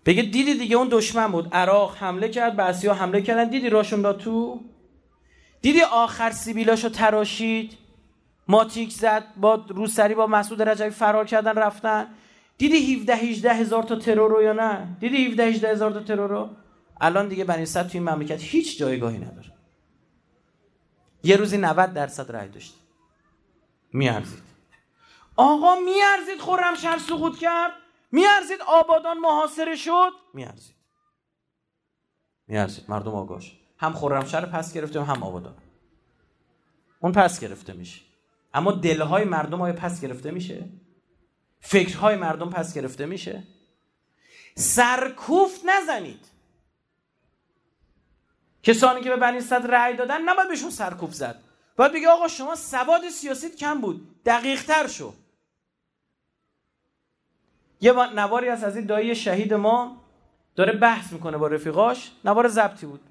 بگه 0.06 0.22
دیدی 0.22 0.54
دیگه 0.54 0.76
اون 0.76 0.88
دشمن 0.90 1.32
بود. 1.32 1.48
عراق 1.54 1.96
حمله 1.96 2.28
کرد 2.28 2.56
بعضی 2.56 2.86
ها 2.86 2.94
حمله 2.94 3.22
کردن. 3.22 3.48
دیدی 3.48 3.68
راشون 3.68 4.02
داد 4.02 4.18
تو؟ 4.18 4.60
دیدی 5.62 5.82
آخر 5.82 6.30
سیبیلاشو 6.30 6.88
تراشید؟ 6.88 7.78
ماتیک 8.48 8.92
زد 8.92 9.24
با 9.36 9.54
روسری 9.54 10.14
با 10.14 10.26
مسعود 10.26 10.62
رجبی 10.62 10.90
فرار 10.90 11.26
کردن 11.26 11.52
رفتن. 11.52 12.06
دیدی 12.58 12.94
17 12.94 13.14
18 13.14 13.52
هزار 13.52 13.82
تا 13.82 13.96
ترور 13.96 14.30
رو 14.30 14.42
یا 14.42 14.52
نه؟ 14.52 14.96
دیدی 15.00 15.26
17 15.26 15.44
18 15.44 15.70
هزار 15.70 15.90
تا 15.90 16.00
ترور 16.00 16.30
رو؟ 16.30 16.50
الان 17.00 17.28
دیگه 17.28 17.44
بنی 17.44 17.66
صد 17.66 17.88
توی 17.88 18.00
این 18.00 18.08
مملکت 18.08 18.42
هیچ 18.42 18.78
جایگاهی 18.78 19.18
نداره. 19.18 19.52
یه 21.22 21.36
روزی 21.36 21.58
90 21.58 21.92
درصد 21.92 22.30
رای 22.30 22.48
داشت. 22.48 22.74
میارزید. 23.92 24.42
آقا 25.36 25.74
میارزید 25.74 26.40
خرمشهر 26.40 26.98
سقوط 26.98 27.38
کرد؟ 27.38 27.72
میارزید 28.12 28.58
آبادان 28.66 29.18
محاصره 29.18 29.76
شد؟ 29.76 30.12
میارزید. 30.34 30.74
میارزید. 32.46 32.84
مردم 32.88 33.14
آگاش 33.14 33.59
هم 33.80 33.92
خرمشهر 33.92 34.46
پس 34.46 34.72
گرفتیم 34.72 35.02
هم 35.02 35.22
آبادان. 35.22 35.56
اون 37.00 37.12
پس 37.12 37.40
گرفته 37.40 37.72
میشه. 37.72 38.00
اما 38.54 38.72
دلهای 38.72 39.24
مردم 39.24 39.58
های 39.58 39.72
پس 39.72 40.00
گرفته 40.00 40.30
میشه. 40.30 40.68
فکرهای 41.60 42.16
مردم 42.16 42.50
پس 42.50 42.74
گرفته 42.74 43.06
میشه. 43.06 43.42
سرکوفت 44.54 45.60
نزنید. 45.64 46.26
کسانی 48.62 49.00
که 49.00 49.10
به 49.10 49.16
بنی 49.16 49.40
صدر 49.40 49.66
رأی 49.66 49.96
دادن 49.96 50.22
نباید 50.28 50.48
بهشون 50.48 50.70
سرکوف 50.70 51.14
زد. 51.14 51.42
باید 51.76 51.92
بگه 51.92 52.08
آقا 52.08 52.28
شما 52.28 52.54
سواد 52.54 53.08
سیاست 53.08 53.56
کم 53.56 53.80
بود. 53.80 54.22
دقیق 54.24 54.62
تر 54.64 54.86
شو. 54.86 55.14
یه 57.80 57.92
نواری 57.92 58.48
از 58.48 58.64
از 58.64 58.76
این 58.76 58.86
دایی 58.86 59.14
شهید 59.14 59.54
ما 59.54 60.04
داره 60.56 60.72
بحث 60.72 61.12
می‌کنه 61.12 61.38
با 61.38 61.46
رفیقاش. 61.46 62.10
نوار 62.24 62.48
زبطی 62.48 62.86
بود. 62.86 63.09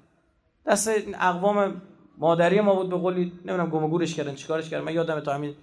دست 0.66 0.88
این 0.88 1.14
اقوام 1.14 1.82
مادری 2.18 2.60
ما 2.60 2.74
بود 2.74 2.88
به 2.90 2.96
قولی 2.96 3.32
نمی‌دونم 3.44 3.70
گم 3.70 3.88
گورش 3.88 4.14
کردن 4.14 4.34
چیکارش 4.34 4.70
کردن؟ 4.70 4.84
من 4.84 4.94
یادم 4.94 5.20
تا 5.20 5.34
همین 5.34 5.54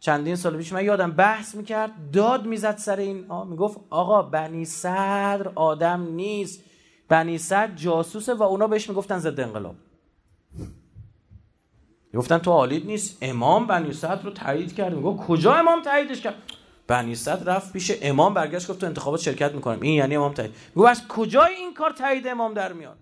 چندین 0.00 0.36
سال 0.36 0.56
پیش 0.56 0.72
من 0.72 0.84
یادم 0.84 1.10
بحث 1.10 1.54
می‌کرد 1.54 1.90
داد 2.12 2.46
می‌زد 2.46 2.76
سر 2.76 2.96
این 2.96 3.26
آه 3.28 3.46
می‌گفت 3.48 3.80
آقا 3.90 4.22
بنی 4.22 4.64
صدر 4.64 5.50
آدم 5.54 6.02
نیست. 6.02 6.64
بنی 7.08 7.38
صدر 7.38 7.74
جاسوسه 7.74 8.34
و 8.34 8.42
اونا 8.42 8.66
بهش 8.66 8.88
می‌گفتن 8.88 9.18
ضد 9.18 9.40
انقلاب. 9.40 9.74
گفتن 12.14 12.38
تو 12.38 12.52
حالیت 12.52 12.84
نیست 12.84 13.18
امام 13.22 13.66
بنی 13.66 13.92
صدر 13.92 14.22
رو 14.22 14.30
تایید 14.30 14.74
کرد. 14.74 14.94
می‌گفت 14.94 15.26
کجا 15.26 15.54
امام 15.54 15.82
تاییدش 15.82 16.20
کرد؟ 16.20 16.34
بنی 16.86 17.14
صدر 17.14 17.54
رفت 17.54 17.72
پیش 17.72 17.92
امام 18.02 18.34
برگشت 18.34 18.68
گفت 18.68 18.80
تو 18.80 18.86
انتخابات 18.86 19.20
شرکت 19.20 19.52
می‌کنم. 19.52 19.80
این 19.80 19.94
یعنی 19.94 20.16
امام 20.16 20.32
تایید. 20.32 20.54
می‌گفت 20.74 20.90
از 20.90 21.08
کجای 21.08 21.54
این 21.54 21.74
کار 21.74 21.90
تایید 21.90 22.26
امام 22.28 22.54
در 22.54 22.72
میاد؟ 22.72 22.96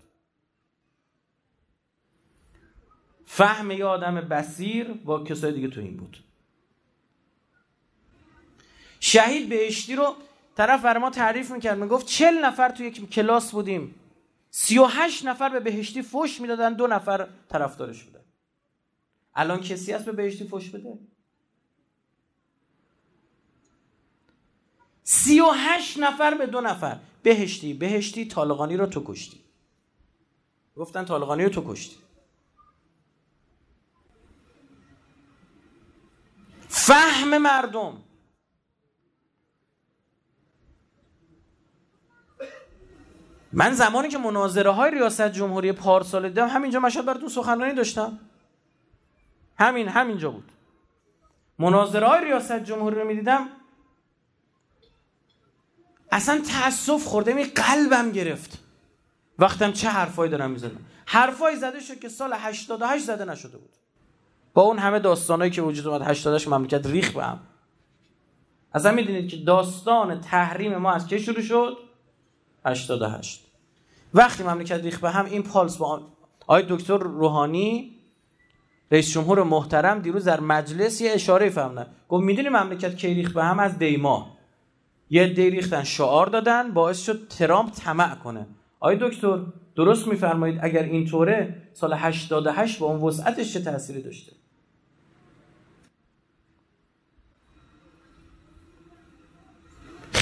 فهم 3.37 3.71
یه 3.71 3.85
آدم 3.85 4.15
بسیر 4.15 4.93
با 4.93 5.25
کسای 5.25 5.53
دیگه 5.53 5.69
تو 5.69 5.81
این 5.81 5.97
بود. 5.97 6.25
شهید 9.01 9.49
بهشتی 9.49 9.97
رو 9.97 10.17
طرف 10.57 10.83
بر 10.83 10.99
ما 10.99 11.11
تعریف 11.11 11.51
می‌کرد 11.51 11.79
می‌گفت 11.79 12.07
چل 12.07 12.45
نفر 12.45 12.69
تو 12.69 12.83
یک 12.85 13.11
کلاس 13.11 13.53
بودیم. 13.53 13.95
سی 14.51 14.79
و 14.79 14.85
هشت 14.85 15.27
نفر 15.27 15.49
به 15.49 15.61
بهشتی 15.61 16.03
فش 16.03 16.41
می‌دادن 16.41 16.75
دو 16.75 16.87
نفر 16.87 17.29
طرفدارش 17.49 18.03
بودن. 18.05 18.25
الان 19.35 19.61
کسی 19.61 19.93
هست 19.93 20.05
به 20.05 20.13
بهشتی 20.13 20.45
فش 20.45 20.71
بده؟ 20.71 20.99
سی 25.03 25.41
و 25.41 25.51
هشت 25.51 25.99
نفر 25.99 26.35
به 26.35 26.47
دو 26.47 26.61
نفر. 26.61 26.99
بهشتی 27.23 27.75
بهشتی 27.75 28.25
طالقانی 28.25 28.77
رو 28.77 28.87
تو 28.87 29.05
کشتی. 29.05 29.41
گفتن 30.77 31.05
طالقانی 31.05 31.45
رو 31.45 31.51
تو 31.51 31.73
کشتی. 31.73 32.04
فهم 36.87 37.39
مردم. 37.39 38.03
من 43.53 43.73
زمانی 43.73 44.09
که 44.09 44.19
مناظره 44.19 44.71
های 44.71 44.91
ریاست 44.91 45.29
جمهوری 45.29 45.73
پارسال 45.73 46.29
دیدم 46.29 46.49
همینجا 46.49 46.81
مشهد 46.81 47.05
براتون 47.05 47.29
سخنرانی 47.29 47.75
داشتم. 47.75 48.19
همین 49.59 49.89
همینجا 49.89 50.31
بود. 50.31 50.53
مناظره 51.59 52.07
های 52.07 52.25
ریاست 52.25 52.59
جمهوری 52.59 52.97
رو 52.97 53.07
می‌دیدم. 53.07 53.49
اصلا 56.13 56.41
تاسف 56.41 57.05
خورده 57.05 57.33
می 57.33 57.45
قلبم 57.45 58.13
گرفت. 58.13 58.59
وقتم 59.39 59.73
چه 59.73 59.89
حرفایی 59.89 60.31
دارم 60.31 60.51
می‌زنم. 60.51 60.87
حرفایی 61.07 61.57
زده 61.57 61.81
شد 61.81 61.99
که 61.99 62.09
سال 62.09 62.33
88 62.33 63.05
زده 63.05 63.25
نشده 63.25 63.59
بود. 63.59 63.84
با 64.55 64.63
اون 64.63 64.79
همه 64.79 64.99
داستانایی 64.99 65.51
که 65.51 65.63
وجود 65.63 65.87
اومد 65.87 66.03
88 66.03 66.49
مملکت 66.49 66.87
ریخ 66.87 67.13
به 67.13 67.25
هم. 67.25 67.41
اصلا 68.75 68.93
می‌دونید 68.93 69.29
که 69.29 69.37
داستان 69.37 70.21
تحریم 70.21 70.77
ما 70.77 70.93
از 70.93 71.07
که 71.07 71.19
شروع 71.19 71.41
شد؟ 71.41 71.77
88 72.65 73.45
وقتی 74.15 74.43
مملکت 74.43 74.81
ریخ 74.81 75.01
به 75.01 75.11
هم 75.11 75.25
این 75.25 75.43
پالس 75.43 75.77
با 75.77 76.03
آقای 76.47 76.65
دکتر 76.69 76.99
روحانی 76.99 77.91
رئیس 78.91 79.13
جمهور 79.13 79.43
محترم 79.43 79.99
دیروز 79.99 80.25
در 80.25 80.41
مجلس 80.41 81.01
یه 81.01 81.11
اشاره 81.11 81.51
فهمدن 81.51 81.87
گفت 82.09 82.25
می‌دونی 82.25 82.49
مملکت 82.49 82.97
کی 82.97 83.15
ریخ 83.15 83.33
به 83.33 83.45
هم؟ 83.45 83.59
از 83.59 83.79
دیما 83.79 84.37
یه 85.11 85.29
دی 85.29 85.51
ریختن 85.51 85.85
شعار 85.85 86.27
دادن 86.27 86.73
باعث 86.73 87.05
شد 87.05 87.29
ترامپ 87.29 87.73
طمع 87.73 88.15
کنه. 88.15 88.47
آقای 88.81 88.97
دکتر 89.01 89.39
درست 89.77 90.09
میفرمایید 90.09 90.59
اگر 90.63 90.83
اینطوره 90.83 91.63
سال 91.73 91.93
88 91.93 92.79
با 92.79 92.87
اون 92.87 93.01
وسعتش 93.01 93.53
چه 93.53 93.61
تأثیری 93.61 94.03
داشته؟ 94.03 94.33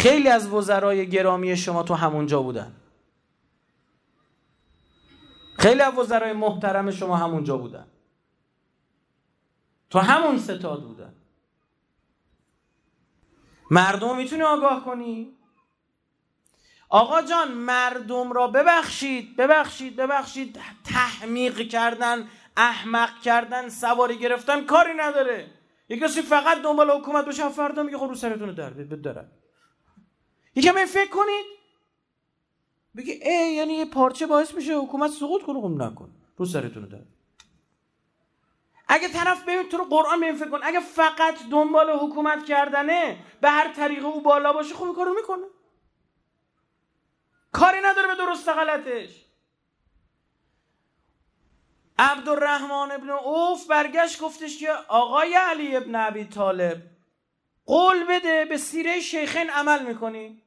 خیلی 0.02 0.28
از 0.28 0.48
وزرای 0.48 1.08
گرامی 1.08 1.56
شما 1.56 1.82
تو 1.82 1.94
همونجا 1.94 2.42
بودن. 2.42 2.74
خیلی 5.58 5.80
از 5.80 5.98
وزرای 5.98 6.32
محترم 6.32 6.90
شما 6.90 7.16
همونجا 7.16 7.56
بودن. 7.56 7.86
تو 9.90 9.98
همون 9.98 10.38
ستاد 10.38 10.82
بودن. 10.82 11.14
مردم 13.70 14.16
می‌تونی 14.16 14.42
آگاه 14.42 14.84
کنی؟ 14.84 15.36
آقا 16.88 17.22
جان 17.22 17.52
مردم 17.52 18.32
را 18.32 18.46
ببخشید 18.46 19.36
ببخشید 19.36 19.96
ببخشید. 19.96 20.58
تحمیق 20.84 21.68
کردن 21.68 22.28
احمق 22.56 23.20
کردن 23.20 23.68
سواری 23.68 24.18
گرفتن 24.18 24.64
کاری 24.64 24.94
نداره. 24.96 25.50
یه 25.88 26.00
کسی 26.00 26.22
فقط 26.22 26.62
دنبال 26.62 26.90
حکومت 26.90 27.24
باشه 27.24 27.48
فردا 27.48 27.82
میگه 27.82 27.98
خب 27.98 28.04
رو 28.04 28.14
سرتون 28.14 28.54
در 28.54 28.70
داره 28.70 29.41
یکم 30.54 30.84
فکر 30.84 31.10
کنید. 31.10 31.46
بگی 32.96 33.12
ای 33.12 33.52
یعنی 33.52 33.72
یه 33.72 33.84
پارچه 33.84 34.26
باعث 34.26 34.54
میشه 34.54 34.74
حکومت 34.74 35.10
سقوط 35.10 35.42
کنه 35.42 35.60
خب 35.60 35.82
نکن. 35.82 36.14
رو 36.36 36.46
سرتون 36.46 36.88
در. 36.88 36.98
اگه 38.88 39.08
طرف 39.08 39.42
ببین 39.42 39.68
تو 39.68 39.76
رو 39.76 39.84
قرآن 39.84 40.20
ببین 40.20 40.36
فکر 40.36 40.48
کن. 40.48 40.60
اگه 40.62 40.80
فقط 40.80 41.34
دنبال 41.50 41.90
حکومت 41.90 42.44
کردنه 42.44 43.24
به 43.40 43.50
هر 43.50 43.72
طریق 43.72 44.06
او 44.06 44.20
بالا 44.22 44.52
باشه 44.52 44.74
خب 44.74 44.92
کارو 44.96 45.14
می‌کنه. 45.14 45.44
کاری 47.52 47.78
نداره 47.84 48.08
به 48.08 48.14
درست 48.14 48.48
غلطش. 48.48 49.24
عبدالرحمن 51.98 52.90
ابن 52.92 53.10
اوف 53.10 53.66
برگشت 53.66 54.20
گفتش 54.20 54.58
که 54.58 54.72
آقای 54.88 55.34
علی 55.34 55.76
ابن 55.76 55.94
ابی 55.94 56.24
طالب 56.24 56.82
قول 57.66 58.04
بده 58.04 58.44
به 58.44 58.56
سیره 58.56 59.00
شیخین 59.00 59.50
عمل 59.50 59.86
می‌کنی. 59.86 60.41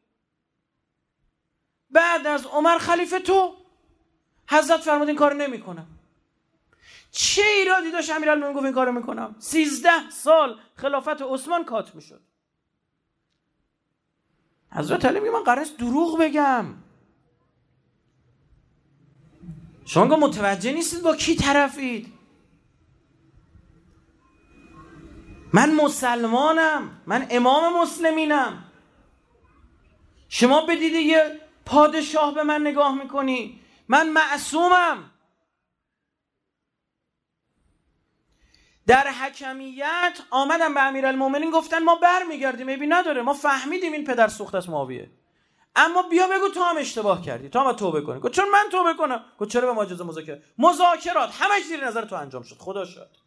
بعد 1.96 2.28
از 2.28 2.46
عمر 2.46 2.78
خلیفه 2.78 3.20
تو 3.20 3.56
حضرت 4.50 4.80
فرمود 4.80 5.08
این 5.08 5.18
کار 5.18 5.34
نمی‌کنم. 5.34 5.88
چه 7.12 7.42
ایرادی 7.42 7.92
داشت 7.92 8.10
امیرالمومنین 8.10 8.56
گفت 8.56 8.66
این 8.66 8.74
کارو 8.74 8.92
می‌کنم؟ 8.92 9.36
سیزده 9.40 10.10
سال 10.10 10.60
خلافت 10.76 11.22
عثمان 11.22 11.64
کات 11.66 11.96
می‌شد. 11.96 12.22
حضرت 14.72 15.06
علی 15.06 15.20
میگه 15.20 15.32
من 15.32 15.44
قرار 15.44 15.66
دروغ 15.80 16.20
بگم. 16.20 16.66
شما 19.86 20.16
متوجه 20.16 20.72
نیستید 20.72 21.02
با 21.02 21.16
کی 21.16 21.36
طرفید. 21.36 22.14
من 25.54 25.76
مسلمانم 25.76 27.02
من 27.06 27.28
امام 27.30 27.82
مسلمینم. 27.82 28.64
شما 30.30 30.66
بدید 30.66 30.94
یه 30.94 31.45
پادشاه 31.66 32.34
به 32.34 32.44
من 32.44 32.62
نگاه 32.62 32.96
می‌کنی؟ 32.96 33.62
من 33.88 34.10
معصومم. 34.10 35.12
در 38.88 39.08
حکمیت 39.08 40.20
آمدن 40.32 40.74
به 40.74 40.82
امیرالمومنین 40.82 41.52
گفتن 41.52 41.84
ما 41.84 41.96
برمیگردیم. 41.96 42.68
ببین 42.68 42.94
نداره 42.94 43.22
ما 43.22 43.34
فهمیدیم 43.34 43.94
این 43.94 44.04
پدر 44.04 44.28
سوخت 44.28 44.56
از 44.56 44.70
معاویه. 44.70 45.12
اما 45.76 46.02
بیا 46.04 46.28
بگو 46.28 46.50
تو 46.50 46.64
هم 46.64 46.78
اشتباه 46.78 47.22
کردی. 47.22 47.50
تو 47.50 47.60
هم 47.60 47.72
توبه 47.72 48.02
کنی. 48.02 48.20
گفت 48.20 48.34
چون 48.34 48.50
من 48.50 48.70
توبه 48.72 48.94
کنم؟ 48.94 49.26
گفت 49.40 49.50
چرا 49.50 49.68
به 49.68 49.74
ما 49.74 49.84
اجازه 49.84 50.04
مذاکره؟ 50.04 50.44
مذاکرات. 50.58 51.30
همش 51.42 51.64
زیر 51.64 51.88
نظر 51.88 52.06
تو 52.06 52.16
انجام 52.16 52.44
شد. 52.44 52.56
خدا 52.60 52.86
شد. 52.86 53.18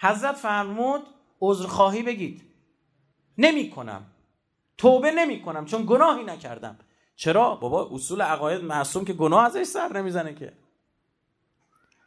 حضرت 0.00 0.36
فرمود 0.36 1.06
عذرخواهی 1.40 2.02
بگید. 2.02 2.42
نمی 3.38 3.70
کنم 3.70 4.06
توبه 4.78 5.10
نمی 5.10 5.42
کنم 5.42 5.64
چون 5.64 5.86
گناهی 5.86 6.24
نکردم. 6.24 6.78
چرا؟ 7.20 7.54
بابا 7.54 7.88
اصول 7.92 8.22
عقاید 8.22 8.64
معصوم 8.64 9.04
که 9.04 9.12
گناه 9.12 9.44
ازش 9.44 9.64
سر 9.64 9.92
نمی‌زنه 9.92 10.34
که. 10.34 10.52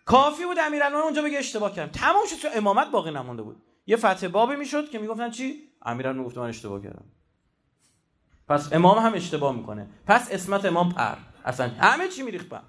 کافی 0.05 0.45
بود 0.45 0.57
امیرالمومنین 0.59 1.05
اونجا 1.05 1.21
بگه 1.21 1.37
اشتباه 1.37 1.75
کردم. 1.75 1.91
تمام 1.91 2.25
شد 2.25 2.47
امامت 2.53 2.91
باقی 2.91 3.11
نمونده 3.11 3.43
بود. 3.43 3.61
یه 3.87 3.97
فتح 3.97 4.27
بابی 4.27 4.55
می‌شد 4.55 4.89
که 4.89 4.99
می‌گفتن 4.99 5.31
چی؟ 5.31 5.69
امیرالمومنین 5.81 6.27
گفت 6.27 6.37
من 6.37 6.49
اشتباه 6.49 6.81
کردم. 6.81 7.05
پس 8.47 8.73
امام 8.73 8.97
هم 8.97 9.13
اشتباه 9.13 9.55
می‌کنه. 9.55 9.89
پس 10.07 10.31
اسمت 10.31 10.65
امام 10.65 10.93
پر. 10.93 11.15
اصلا 11.45 11.69
همه 11.69 12.07
چی 12.07 12.23
میریخت 12.23 12.49
با 12.49 12.59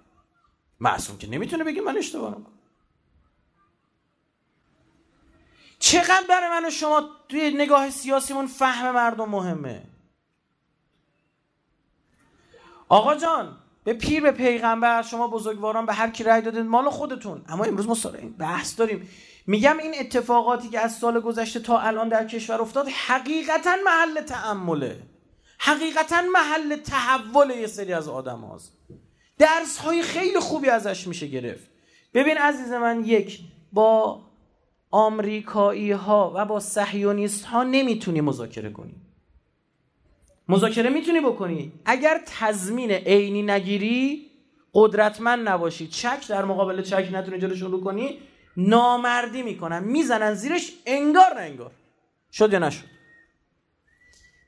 معصوم 0.81 1.19
که 1.19 1.27
نمی‌تونه 1.27 1.65
بگه 1.65 1.83
من 1.83 1.99
اشتباه 1.99 2.31
نکنم 2.31 2.59
چقدر 5.79 6.25
برای 6.29 6.51
من 6.51 6.69
و 6.69 6.71
شما 6.71 7.11
توی 7.29 7.51
نگاه 7.51 7.91
سیاسیمون 7.91 8.47
فهم 8.47 8.95
مردم 8.95 9.29
مهمه؟ 9.29 9.94
آقا 12.89 13.15
جان 13.15 13.57
به 13.85 13.93
پیر 13.95 14.23
به 14.23 14.31
پیغمبر 14.31 15.03
شما 15.03 15.29
بزرگواران 15.29 15.87
به 15.87 15.93
هر 15.93 16.11
کی 16.11 16.25
رأی 16.25 16.43
دادید 16.43 16.61
مال 16.61 16.91
خودتون. 16.91 17.45
اما 17.49 17.65
امروز 17.65 17.89
ما 17.89 17.97
بحث 18.39 18.79
داریم. 18.79 19.09
میگم 19.47 19.79
این 19.79 19.95
اتفاقاتی 20.01 20.69
که 20.69 20.81
از 20.81 20.99
سال 20.99 21.21
گذشته 21.21 21.61
تا 21.61 21.79
الان 21.79 22.09
در 22.09 22.27
کشور 22.27 22.61
افتاد 22.61 22.89
حقیقتا 23.07 23.77
محل 23.85 24.21
تعمله 24.21 25.03
حقیقتا 25.59 26.23
محل 26.33 26.77
تحول 26.77 27.51
یه 27.51 27.67
سری 27.67 27.93
از 27.93 28.09
آدم 28.09 28.41
هاست 28.41 28.73
درس 29.39 29.79
های 29.79 30.03
خیلی 30.03 30.41
خوبی 30.41 30.69
ازش 30.69 31.07
میشه 31.07 31.27
گرفت. 31.27 31.71
ببین 32.15 32.39
عزیز 32.39 32.73
من 32.73 33.05
یک 33.05 33.41
با 33.73 34.21
آمریکایی 34.91 35.93
ها 35.93 36.33
و 36.35 36.45
با 36.45 36.61
صهیونیست 36.61 37.45
ها 37.45 37.63
نمی‌تونی 37.63 38.21
مذاکره 38.21 38.71
کنی. 38.71 38.95
مذاکره 40.49 40.91
می‌تونی 40.91 41.21
بکنی. 41.21 41.73
اگر 41.85 42.21
تضمین 42.27 42.91
عینی 42.91 43.43
نگیری 43.43 44.31
قدرتمند 44.75 45.49
نباشی. 45.49 45.87
چک 45.87 46.29
در 46.29 46.45
مقابل 46.45 46.83
چک 46.83 47.09
نتونی 47.13 47.39
جلوشون 47.39 47.73
رو 47.73 47.81
کنی 47.81 48.19
نامردی 48.57 49.43
می‌کنن. 49.43 49.85
می‌زنن 49.85 50.35
زیرش 50.35 50.73
انگار 50.87 51.35
نه 51.35 51.41
انگار. 51.41 51.71
شد 52.33 52.53
یا 52.53 52.59
نشد؟ 52.59 52.85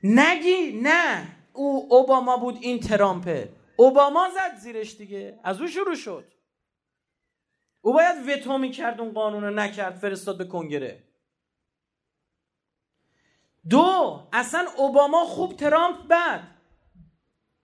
نگی 0.03 0.79
نه. 0.83 1.27
او 1.53 1.87
اوباما 1.89 2.37
بود 2.37 2.57
این 2.61 2.79
ترامپه. 2.79 3.49
اوباما 3.75 4.27
زد 4.29 4.57
زیرش 4.57 4.95
دیگه. 4.97 5.39
از 5.43 5.61
او 5.61 5.67
شروع 5.67 5.95
شد. 5.95 6.23
او 7.81 7.93
باید 7.93 8.29
وتو 8.29 8.57
می‌کرد 8.57 9.01
اون 9.01 9.11
قانون 9.13 9.43
رو 9.43 9.49
نکرد 9.49 9.95
فرستاد 9.95 10.37
به 10.37 10.45
کنگره. 10.45 11.03
دو 13.69 14.19
اصلا 14.33 14.65
اوباما 14.77 15.25
خوب 15.25 15.55
ترامپ 15.55 16.07
بد 16.09 16.43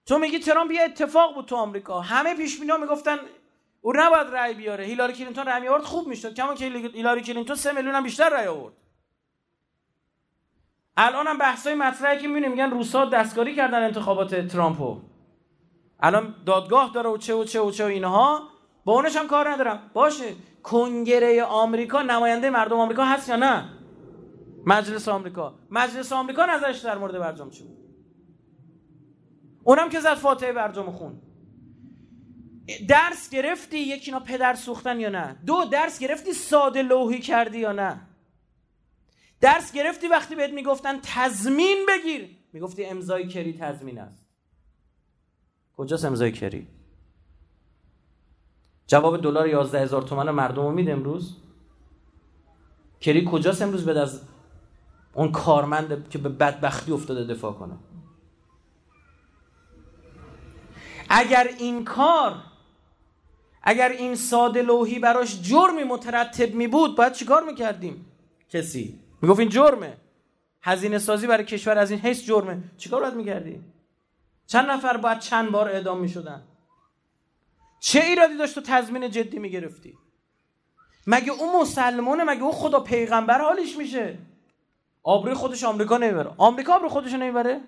تو 0.05 0.17
میگی 0.17 0.39
ترامپ 0.39 0.71
یه 0.71 0.81
اتفاق 0.81 1.35
بود 1.35 1.45
تو 1.45 1.55
آمریکا. 1.55 2.01
همه 2.01 2.35
پیش 2.35 2.59
بینی 2.59 2.71
می‌گفتن 2.81 3.17
او 3.81 3.93
نباید 3.95 4.27
رأی 4.27 4.53
بیاره. 4.53 4.85
هیلاری 4.85 5.13
کلینتون 5.13 5.45
رأی 5.45 5.61
میآورد 5.61 5.83
خوب 5.83 6.07
می‌شد. 6.07 6.33
کما 6.33 6.53
که 6.53 6.65
هیلاری 6.65 7.21
کلینتون 7.21 7.55
سه 7.55 7.71
میلیون 7.71 7.95
هم 7.95 8.03
بیشتر 8.03 8.29
رأی 8.29 8.47
آورد. 8.47 8.73
الان 10.97 11.27
هم 11.27 11.37
بحثای 11.37 11.75
مطرحی 11.75 12.19
که 12.19 12.27
می‌بینیم. 12.27 12.51
میگن 12.51 12.71
روسا 12.71 13.05
دستکاری 13.05 13.55
کردن 13.55 13.83
انتخابات 13.83 14.47
ترامپو 14.47 15.01
الان 15.99 16.35
دادگاه 16.45 16.91
داره 16.93 17.09
و 17.09 17.17
چه 17.17 17.33
و 17.33 17.43
چه 17.43 17.61
و 17.61 17.71
چه 17.71 17.83
و 17.83 17.87
اینها. 17.87 18.49
با 18.85 18.93
اونش 18.93 19.15
هم 19.15 19.27
کار 19.27 19.49
ندارم. 19.49 19.91
باشه. 19.93 20.35
کنگره 20.63 21.43
آمریکا 21.43 22.01
نماینده 22.01 22.49
مردم 22.49 22.79
آمریکا 22.79 23.05
هست 23.05 23.29
یا 23.29 23.35
نه؟ 23.35 23.69
مجلس 24.65 25.07
آمریکا. 25.07 25.59
مجلس 25.71 26.11
آمریکا 26.11 26.45
نظرش 26.45 26.79
در 26.79 26.97
مورد 26.97 27.19
برجام 27.19 27.49
چی 27.49 27.63
بود؟ 27.63 27.77
اونم 29.63 29.89
که 29.89 29.99
زد 29.99 30.13
فاتحه 30.13 30.53
برجام 30.53 30.91
خون. 30.91 31.21
درس 32.87 33.29
گرفتی 33.29 33.77
یکی 33.77 34.11
اینا 34.11 34.19
پدر 34.19 34.55
سوختن 34.55 34.99
یا 34.99 35.09
نه؟ 35.09 35.35
دو 35.45 35.65
درس 35.65 35.99
گرفتی 35.99 36.33
ساده 36.33 36.81
لوحی 36.81 37.19
کردی 37.19 37.59
یا 37.59 37.71
نه؟ 37.71 38.01
درس 39.41 39.71
گرفتی 39.71 40.07
وقتی 40.07 40.35
بهت 40.35 40.53
می‌گفتن 40.53 40.99
تضمین 41.03 41.85
بگیر. 41.89 42.29
می‌گفتی 42.53 42.85
امضای 42.85 43.27
کری 43.27 43.53
تضمین 43.53 43.99
است. 43.99 44.25
کجاست 45.77 46.05
امضای 46.05 46.31
کری؟ 46.31 46.67
جواب 48.87 49.21
دلار 49.21 49.47
11 49.47 49.79
هزار 49.79 50.01
تومن 50.01 50.29
مردم 50.29 50.61
رو 50.61 50.71
میده 50.71 50.91
امروز؟ 50.91 51.37
کری 52.99 53.27
کجاست 53.31 53.61
امروز 53.61 53.85
بد 53.85 53.97
از 53.97 54.21
اون 55.13 55.31
کارمند 55.31 56.09
که 56.09 56.17
به 56.17 56.29
بدبختی 56.29 56.91
افتاده 56.91 57.33
دفاع 57.33 57.53
کنه. 57.53 57.73
اگر 61.09 61.47
این 61.59 61.85
کار 61.85 62.43
اگر 63.63 63.89
این 63.89 64.15
ساده 64.15 64.61
لوحی 64.61 64.99
براش 64.99 65.41
جرمی 65.41 65.83
مترتب 65.83 66.53
می 66.53 66.67
بود 66.67 66.97
باید 66.97 67.13
چیکار 67.13 67.43
می‌کردیم؟ 67.43 68.05
کسی. 68.49 68.99
می‌گفت 69.21 69.39
این 69.39 69.49
جرمه. 69.49 69.97
هزینه 70.61 70.99
سازی 70.99 71.27
برای 71.27 71.45
کشور 71.45 71.77
از 71.77 71.91
این 71.91 71.99
حیث 71.99 72.23
جرمه. 72.23 72.63
چیکار 72.77 73.01
باید 73.01 73.13
می‌کردی 73.13 73.63
چند 74.47 74.69
نفر 74.69 74.97
باید 74.97 75.19
چند 75.19 75.51
بار 75.51 75.69
اعدام 75.69 75.99
می‌شدن؟ 75.99 76.43
چه 77.79 77.99
ایرادی 77.99 78.37
داشت 78.37 78.55
تو 78.55 78.61
تضمین 78.61 79.11
جدی 79.11 79.39
می‌گرفتی؟ 79.39 79.97
مگه 81.07 81.31
اون 81.31 81.61
مسلمانه؟ 81.61 82.23
مگه 82.23 82.43
اون 82.43 82.51
خدا 82.51 82.79
پیغمبر 82.79 83.41
حالش 83.41 83.77
میشه؟ 83.77 84.17
آبروی 85.03 85.33
خودش 85.33 85.63
آمریکا 85.63 85.97
نمی‌بره. 85.97 86.31
آمریکا 86.37 86.73
آبروی 86.73 86.89
خودش 86.89 87.13
نمی‌بره؟ 87.13 87.61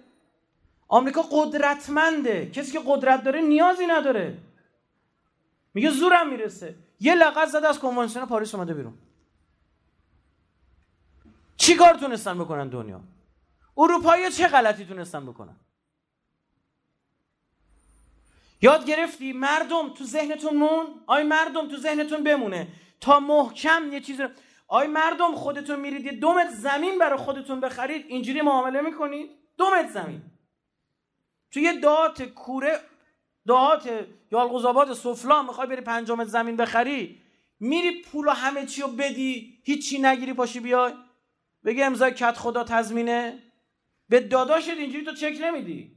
آمریکا 0.88 1.21
قدرتمنده. 1.32 2.52
کسی 2.52 2.71
که 2.71 2.82
قدرت 2.86 3.24
داره 3.24 3.41
نیازی 3.41 3.86
نداره. 3.86 4.38
میگه 5.74 5.89
زورم 5.89 6.30
می‌رسه. 6.30 6.76
یه 7.00 7.15
لغت 7.15 7.48
زده 7.48 7.67
از 7.67 7.80
کنوانسیون 7.80 8.26
پاریس 8.26 8.56
اومده 8.56 8.74
بیرون. 8.74 8.93
چی 11.58 11.76
کار 11.76 11.93
تونستن 11.93 12.39
بکنن 12.39 12.67
دنیا؟ 12.67 13.02
اروپایی 13.78 14.32
چه 14.32 14.48
غلطی 14.48 14.86
تونستن 14.86 15.26
بکنن؟ 15.26 15.56
یاد 18.62 18.86
گرفتی؟ 18.86 19.34
مردم 19.34 19.93
تو 19.93 20.04
ذهنتون 20.04 20.58
مون؟ 20.58 20.86
آی 21.08 21.24
مردم 21.24 21.67
تو 21.67 21.78
ذهنتون 21.78 22.24
بمونه. 22.24 22.67
تا 23.02 23.19
محکم 23.19 23.93
یه 23.93 24.02
چیز 24.02 24.21
آی 24.67 24.88
مردم 24.88 25.36
خودتون 25.36 25.80
میرید 25.80 26.06
یه 26.06 26.12
دومت 26.12 26.49
زمین 26.49 26.99
برای 26.99 27.17
خودتون 27.17 27.60
بخرید 27.60 28.06
اینجوری 28.08 28.41
معامله 28.41 28.82
می‌کنید؟ 28.82 29.32
دومت 29.58 29.89
زمین. 29.89 30.21
تو 31.51 31.60
یه 31.60 31.73
دهات 31.73 32.23
کوره 32.23 32.80
دهات 33.47 34.08
یالقوزآباد 34.32 34.93
سفلا 34.93 35.43
می‌خوای 35.43 35.67
بری 35.67 35.82
پنجمت 35.82 36.28
زمین 36.28 36.56
بخری 36.58 37.21
میری 37.60 38.01
پول 38.01 38.28
و 38.28 38.32
همه 38.32 38.65
چی 38.65 38.82
رو 38.82 38.88
بدی 38.88 39.62
هیچی 39.63 39.99
نگیری 39.99 40.34
پاشی 40.34 40.60
بیای؟ 40.60 40.93
بگی 41.65 41.82
امضای 41.82 42.13
کت 42.13 42.38
خدا 42.38 42.63
تضمینه؟ 42.63 43.43
به 44.10 44.19
داداشت 44.19 44.69
اینجوری 44.69 45.06
تو 45.06 45.15
چک 45.15 45.38
نمیدی. 45.41 45.95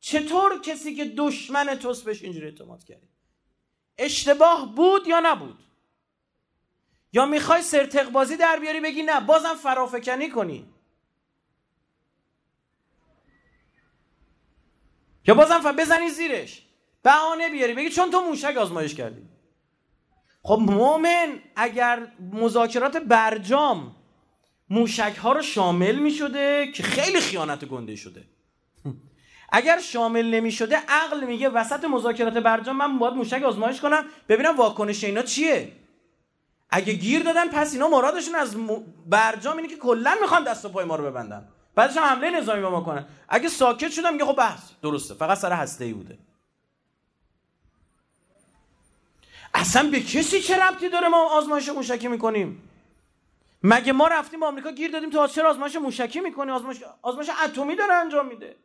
چطور 0.00 0.60
کسی 0.60 0.94
که 0.94 1.04
دشمن 1.04 1.74
توست 1.74 2.04
بهش 2.04 2.22
اینجوری 2.22 2.46
اعتماد 2.46 2.84
کردی 2.84 3.08
اشتباه 3.98 4.74
بود 4.74 5.06
یا 5.06 5.20
نبود؟ 5.20 5.65
یا 7.12 7.26
می‌خوای 7.26 7.62
سرتق 7.62 8.10
بازی 8.10 8.36
در 8.36 8.58
بیاری 8.60 8.80
بگی 8.80 9.02
نه 9.02 9.20
بازم 9.20 9.54
فرافکنی 9.54 10.30
کنی. 10.30 10.66
یا 15.26 15.34
بازم 15.34 15.60
ف... 15.60 15.66
بزنی 15.66 16.10
زیرش. 16.10 16.62
بهانه 17.02 17.48
بیاری 17.48 17.74
بگی 17.74 17.90
چون 17.90 18.10
تو 18.10 18.20
موشک 18.20 18.56
آزمایش 18.56 18.94
کردی. 18.94 19.22
خب 20.42 20.58
مومن 20.60 21.42
اگر 21.56 22.12
مذاکرات 22.32 22.96
برجام 22.96 23.96
موشک 24.70 25.16
ها 25.16 25.32
رو 25.32 25.42
شامل 25.42 25.96
می 25.96 26.10
شده 26.10 26.72
که 26.72 26.82
خیلی 26.82 27.20
خیانت 27.20 27.64
گنده 27.64 27.96
شده. 27.96 28.24
اگر 29.52 29.80
شامل 29.80 30.26
نمی 30.26 30.52
شده 30.52 30.76
عقل 30.76 31.24
میگه 31.24 31.48
وسط 31.48 31.84
مذاکرات 31.84 32.34
برجام 32.34 32.76
من 32.76 32.98
باید 32.98 33.14
موشک 33.14 33.42
آزمایش 33.42 33.80
کنم 33.80 34.04
ببینم 34.28 34.56
واکنش 34.56 35.04
اینا 35.04 35.22
چیه. 35.22 35.72
اگه 36.70 36.92
گیر 36.92 37.22
دادن 37.22 37.48
پس 37.48 37.72
اینا 37.72 37.88
مرادشون 37.88 38.34
از 38.34 38.56
برجام 39.06 39.56
اینه 39.56 39.68
که 39.68 39.76
کلا 39.76 40.16
می‌خوان 40.20 40.44
دست 40.44 40.64
و 40.64 40.68
پای 40.68 40.84
ما 40.84 40.96
رو 40.96 41.04
ببندن. 41.04 41.48
بعدش 41.74 41.96
هم 41.96 42.02
حمله 42.02 42.30
نظامی 42.30 42.60
به 42.60 42.68
ما 42.68 42.80
کنن. 42.80 43.06
اگه 43.28 43.48
ساکت 43.48 43.90
شدم 43.90 44.12
میگه 44.12 44.24
خب 44.24 44.36
بحث. 44.36 44.60
درسته. 44.82 45.14
فقط 45.14 45.38
سر 45.38 45.52
هسته 45.52 45.84
ای 45.84 45.92
بوده. 45.92 46.18
اصلا 49.54 49.90
به 49.90 50.00
کسی 50.00 50.40
چه 50.40 50.56
ربطی 50.64 50.88
داره 50.88 51.08
ما 51.08 51.30
آزمایش 51.30 51.68
موشکی 51.68 52.08
می‌کنیم؟ 52.08 52.62
مگه 53.62 53.92
ما 53.92 54.08
رفتیم 54.08 54.42
آمریکا 54.42 54.70
گیر 54.70 54.90
دادیم 54.90 55.10
تو 55.10 55.26
چرا 55.26 55.50
آزمایش 55.50 55.76
موشکی 55.76 56.20
می‌کنی؟ 56.20 56.50
آزمایش 56.50 56.82
آزمایش 57.02 57.30
اتمی 57.44 57.76
داره 57.76 57.94
انجام 57.94 58.26
میده. 58.26 58.56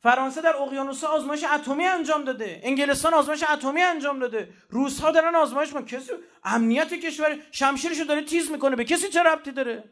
فرانسه 0.00 0.42
در 0.42 0.56
اقیانوس 0.56 1.04
آزمایش 1.04 1.44
اتمی 1.44 1.86
انجام 1.86 2.24
داده. 2.24 2.60
انگلستان 2.64 3.14
آزمایش 3.14 3.42
اتمی 3.42 3.82
انجام 3.82 4.18
داده. 4.18 4.52
روس 4.70 5.00
ها 5.00 5.10
دارن 5.10 5.34
آزمایش 5.34 5.72
من 5.72 5.84
کسی 5.84 6.12
امنیت 6.44 6.94
کشور 6.94 7.38
شمشیرشو 7.50 8.04
داره 8.04 8.22
تیز 8.22 8.50
می‌کنه. 8.50 8.76
به 8.76 8.84
کسی 8.84 9.08
چه 9.08 9.22
ربطی 9.22 9.52
داره؟ 9.52 9.90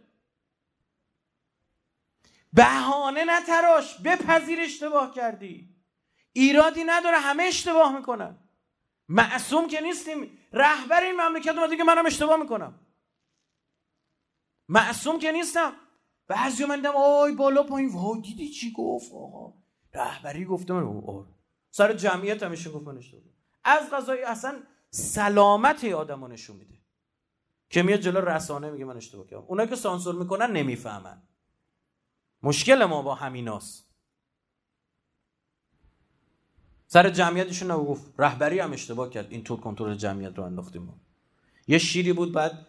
بهانه 2.52 3.24
نتراش 3.24 3.98
بپذیر 3.98 4.60
اشتباه 4.60 5.14
کردی. 5.14 5.68
ایرادی 6.32 6.84
نداره. 6.84 7.18
همه 7.18 7.42
اشتباه 7.42 7.96
می‌کنن. 7.96 8.38
معصوم 9.08 9.68
که 9.68 9.80
نیستیم. 9.80 10.38
رهبر 10.52 11.02
این 11.02 11.20
مملکت 11.20 11.58
اومده 11.58 11.76
که 11.76 11.84
منم 11.84 12.06
اشتباه 12.06 12.40
می‌کنم. 12.40 12.80
معصوم 14.68 15.18
که 15.18 15.32
نیستم. 15.32 15.72
بعضی 16.28 16.64
من 16.64 16.76
دیدم 16.76 16.96
آی 16.96 17.32
بالا 17.32 17.62
پایین. 17.62 17.92
وای 17.92 18.20
دیدی 18.20 18.48
چی 18.48 18.72
گفت 18.72 19.12
آقا؟ 19.12 19.63
رهبری 19.94 20.44
گفته 20.44 20.72
من 20.72 21.24
سر 21.70 21.92
جمعیت 21.92 22.42
همیشه 22.42 22.70
گفت 22.70 22.86
من 22.86 23.00
از 23.64 23.90
غذای 23.90 24.22
اصلا 24.22 24.62
سلامت 24.90 25.84
آدم 25.84 26.24
نشون 26.24 26.56
میده. 26.56 26.74
که 27.70 27.82
میاد 27.82 28.00
جلو 28.00 28.20
رسانه 28.20 28.70
میگه 28.70 28.84
من 28.84 28.96
اشتباه 28.96 29.26
کردم. 29.26 29.44
اونایی 29.46 29.68
که 29.68 29.76
سانسور 29.76 30.14
می‌کنن 30.14 30.50
نمی‌فهمن. 30.50 31.22
مشکل 32.42 32.84
ما 32.84 33.02
با 33.02 33.14
همیناست 33.14 33.90
سر 36.86 37.10
جمعیتشون 37.10 37.68
رو 37.68 37.84
گفت 37.84 38.14
رهبری 38.18 38.58
هم 38.58 38.72
اشتباه 38.72 39.10
کرد. 39.10 39.26
اینطور 39.30 39.60
کنترل 39.60 39.94
جمعیت 39.94 40.38
رو 40.38 40.44
انداختیم 40.44 40.82
ما. 40.82 41.00
یه 41.66 41.78
شیری 41.78 42.12
بود 42.12 42.32
بعد 42.32 42.66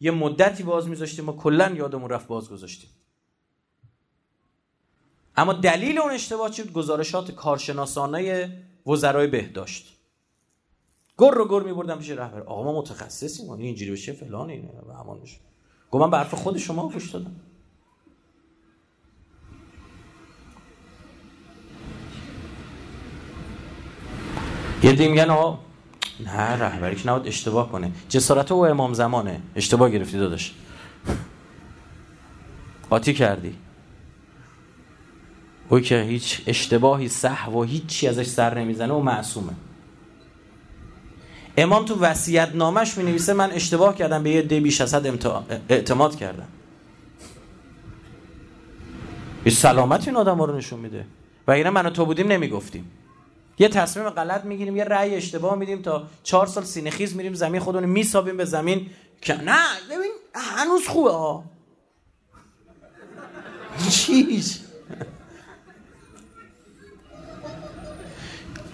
یه 0.00 0.10
مدتی 0.10 0.62
باز 0.62 0.88
میذاشتیم 0.88 1.24
ما 1.24 1.32
کلا 1.32 1.70
یادمون 1.70 2.10
رفت 2.10 2.26
باز 2.26 2.50
گذاشتیم. 2.50 2.90
اما 5.36 5.52
دلیل 5.52 5.98
اون 5.98 6.10
اشتباه 6.10 6.50
چی 6.50 6.62
بود؟ 6.62 6.72
گزارشات 6.72 7.30
کارشناسانه 7.30 8.52
وزرای 8.86 9.26
بهداشت. 9.26 9.96
گر 11.18 11.30
رو 11.30 11.48
گر 11.48 11.66
میبردم 11.66 11.98
پیش 11.98 12.10
رهبر. 12.10 12.40
آقا 12.40 12.62
ما 12.62 12.78
متخصصیم 12.78 13.50
این 13.50 13.60
اینجوری 13.60 13.90
بشه 13.90 14.12
فلان 14.12 14.50
اینه 14.50 14.68
و 14.88 14.92
همان 14.92 15.20
بشه 15.20 15.36
گفت 15.90 16.02
من 16.02 16.10
به 16.10 16.16
حرف 16.16 16.34
خود 16.34 16.58
شما 16.58 16.88
گوش 16.88 17.10
دادم. 17.10 17.36
یه 24.82 24.92
دی 24.92 25.08
میگن 25.08 25.26
نه 26.20 26.62
رهبری 26.62 26.96
که 26.96 27.08
نباید 27.08 27.26
اشتباه 27.26 27.72
کنه. 27.72 27.92
جسارت 28.08 28.52
او 28.52 28.66
امام 28.66 28.94
زمانه. 28.94 29.40
اشتباه 29.56 29.90
گرفتی 29.90 30.18
داداش. 30.18 30.54
قاطی 32.90 33.14
کردی. 33.14 33.54
او 35.72 35.80
که 35.80 36.00
هیچ 36.00 36.42
اشتباهی 36.46 37.08
صح 37.08 37.48
و 37.48 37.62
هیچی 37.62 38.08
ازش 38.08 38.26
سر 38.26 38.58
نمی‌زنه 38.58 38.94
و 38.94 39.00
معصومه. 39.00 39.52
امام 41.56 41.84
تو 41.84 42.00
وصیت 42.00 42.50
نامش 42.54 42.98
می 42.98 43.04
نویسه 43.04 43.32
من 43.32 43.50
اشتباه 43.50 43.96
کردم 43.96 44.22
به 44.22 44.30
یه 44.30 44.42
دی 44.42 44.60
بیش 44.60 44.80
از 44.80 44.94
حد 44.94 45.06
اعتماد 45.68 46.16
کردم. 46.16 46.48
یه 49.46 49.52
سلامت 49.52 50.08
این 50.08 50.16
آدم 50.16 50.42
رو 50.42 50.56
نشون 50.56 50.80
میده. 50.80 51.06
و 51.46 51.50
اینه 51.50 51.70
من 51.70 51.86
و 51.86 51.90
تو 51.90 52.06
بودیم 52.06 52.32
نمی‌گفتیم. 52.32 52.90
یه 53.58 53.68
تصمیم 53.68 54.10
غلط 54.10 54.44
می‌گیریم 54.44 54.76
یه 54.76 54.84
رأی 54.84 55.14
اشتباه 55.14 55.54
میدیم 55.54 55.82
تا 55.82 56.06
چهار 56.22 56.46
سال 56.46 56.64
سینه 56.64 56.90
خیز 56.90 57.16
میریم 57.16 57.34
زمین 57.34 57.60
خودمون 57.60 57.84
میسابیم 57.84 58.36
به 58.36 58.44
زمین 58.44 58.90
که 59.20 59.34
نه 59.34 59.62
ببین 59.90 60.12
هنوز 60.34 60.88
خوبه 60.88 61.10
ها 61.10 61.44
چیش 63.90 64.58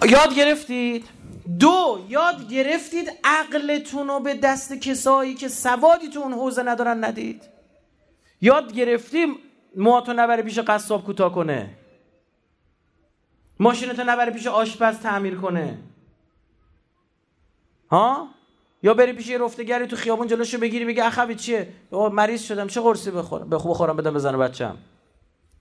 یاد 0.07 0.35
گرفتید؟ 0.35 1.05
دو 1.59 2.05
یاد 2.09 2.49
گرفتید 2.49 3.11
عقلتون 3.23 4.07
رو 4.07 4.19
به 4.19 4.33
دست 4.33 4.73
کسایی 4.73 5.33
که 5.33 5.47
سوادی 5.47 6.09
تو 6.09 6.19
اون 6.19 6.33
حوزه 6.33 6.63
ندارن 6.63 7.03
ندید؟ 7.03 7.43
یاد 8.41 8.73
گرفتیم 8.73 9.35
موهاتو 9.75 10.13
نبره 10.13 10.41
پیش 10.41 10.59
قصاب 10.59 11.05
کوتاه 11.05 11.33
کنه. 11.33 11.69
ماشینتو 13.59 14.03
نبره 14.03 14.31
پیش 14.31 14.47
آشپز 14.47 14.99
تعمیر 14.99 15.35
کنه. 15.35 15.77
ها؟ 17.91 18.27
یا 18.83 18.93
بری 18.93 19.13
پیش 19.13 19.27
یه 19.27 19.37
رفتگری 19.37 19.87
تو 19.87 19.95
خیابون 19.95 20.27
جلوشو 20.27 20.57
بگیری 20.57 20.85
بگی 20.85 21.01
اخوی 21.01 21.35
چیه؟ 21.35 21.73
مریض 21.91 22.43
شدم 22.43 22.67
چه 22.67 22.81
قرصی 22.81 23.11
بخورم؟ 23.11 23.49
بخو 23.49 23.69
بخورم؟ 23.69 23.97
بدم 23.97 24.13
بزنه 24.13 24.37
بچم 24.37 24.77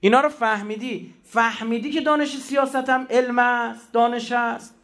اینا 0.00 0.20
رو 0.20 0.28
فهمیدی. 0.28 1.14
فهمیدی 1.24 1.90
که 1.90 2.00
دانش 2.00 2.36
سیاست 2.36 2.88
هم 2.88 3.06
علم 3.10 3.38
است 3.38 3.92
دانش 3.92 4.32
است. 4.32 4.74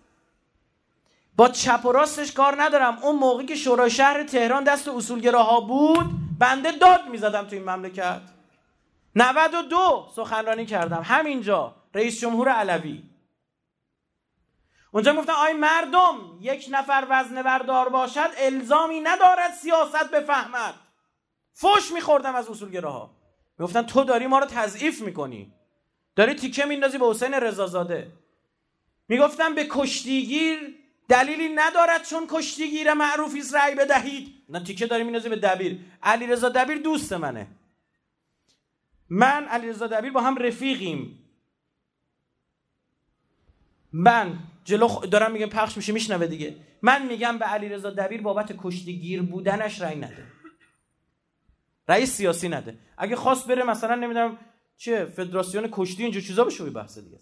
با 1.37 1.49
چپ 1.49 1.87
و 1.87 1.93
راستش 1.93 2.33
کار 2.33 2.63
ندارم. 2.63 2.99
اون 3.03 3.17
موقعی 3.17 3.47
که 3.47 3.55
شورای 3.55 3.91
شهر 3.91 4.23
تهران 4.23 4.65
دست 4.65 4.89
اصولگراها 4.89 5.61
بود 5.61 6.07
بنده 6.39 6.73
داد 6.73 7.09
می‌زدم 7.09 7.45
تو 7.45 7.57
این 7.57 7.71
مملکت. 7.71 8.21
92 9.17 10.09
سخنرانی 10.17 10.67
کردم. 10.67 11.03
همینجا 11.05 11.75
رئیس 11.95 12.21
جمهور 12.21 12.49
علوی. 12.49 13.03
اونجا 14.93 15.15
گفتن 15.15 15.33
آی 15.33 15.53
مردم 15.53 16.39
یک 16.41 16.69
نفر 16.71 17.07
وزنه 17.11 17.43
بردار 17.43 17.89
باشد 17.89 18.31
الزامی 18.37 19.01
ندارد 19.01 19.53
سیاست 19.53 20.11
بفهمد. 20.11 20.75
فش 21.55 21.93
میخوردم 21.95 22.35
از 22.35 22.49
اصولگراها. 22.49 23.11
می‌گفتن 23.59 23.83
تو 23.83 24.05
داری 24.05 24.27
ما 24.27 24.39
رو 24.39 24.47
تضعیف 24.47 25.03
می‌کنی. 25.03 25.53
داری 26.17 26.35
تیکه 26.35 26.65
میندازی 26.65 26.99
به 26.99 27.07
حسین 27.11 27.35
رضازاده. 27.35 28.13
می‌گفتن 29.09 29.55
به 29.55 29.67
کشتیگیر 29.71 30.59
دلیلی 31.09 31.49
ندارد 31.49 32.03
چون 32.03 32.27
کشتیگیر 32.31 32.95
معروفی 32.95 33.39
است 33.39 33.55
رأی 33.55 33.75
بدهید. 33.75 34.35
نه 34.49 34.65
تیکه 34.65 34.87
داری 34.87 35.05
میندازی 35.05 35.29
به 35.29 35.37
دبیر. 35.37 35.81
علیرضا 36.03 36.49
دبیر 36.49 36.79
دوست 36.79 37.13
منه. 37.13 37.47
من 39.09 39.45
علیرضا 39.45 39.87
دبیر 39.87 40.13
با 40.13 40.21
هم 40.21 40.37
رفیقیم. 40.37 41.19
من 43.93 44.39
جلو 44.65 44.89
دارم 44.89 45.33
میگم 45.33 45.47
پخش 45.47 45.77
میشه 45.77 45.93
میشنوه 45.93 46.27
دیگه. 46.27 46.57
من 46.83 47.07
میگم 47.07 47.39
به 47.39 47.45
علیرضا 47.45 47.91
دبیر 47.91 48.23
بابت 48.23 48.55
کشتیگیر 48.59 49.23
بودنش 49.23 49.83
رأی 49.83 49.97
نده. 49.97 50.34
رئیس 51.89 52.13
سیاسی 52.13 52.49
نده. 52.49 52.79
اگه 52.99 53.17
خواست 53.17 53.47
بره 53.47 53.63
مثلا 53.63 53.95
نمی‌دونم 53.95 54.39
چه 54.77 55.05
فدراسیون 55.05 55.69
کشتی 55.73 56.03
اینجور 56.03 56.23
چیزا 56.23 56.45
بشه 56.45 56.65
بحث 56.65 56.99
دیگه 56.99 57.19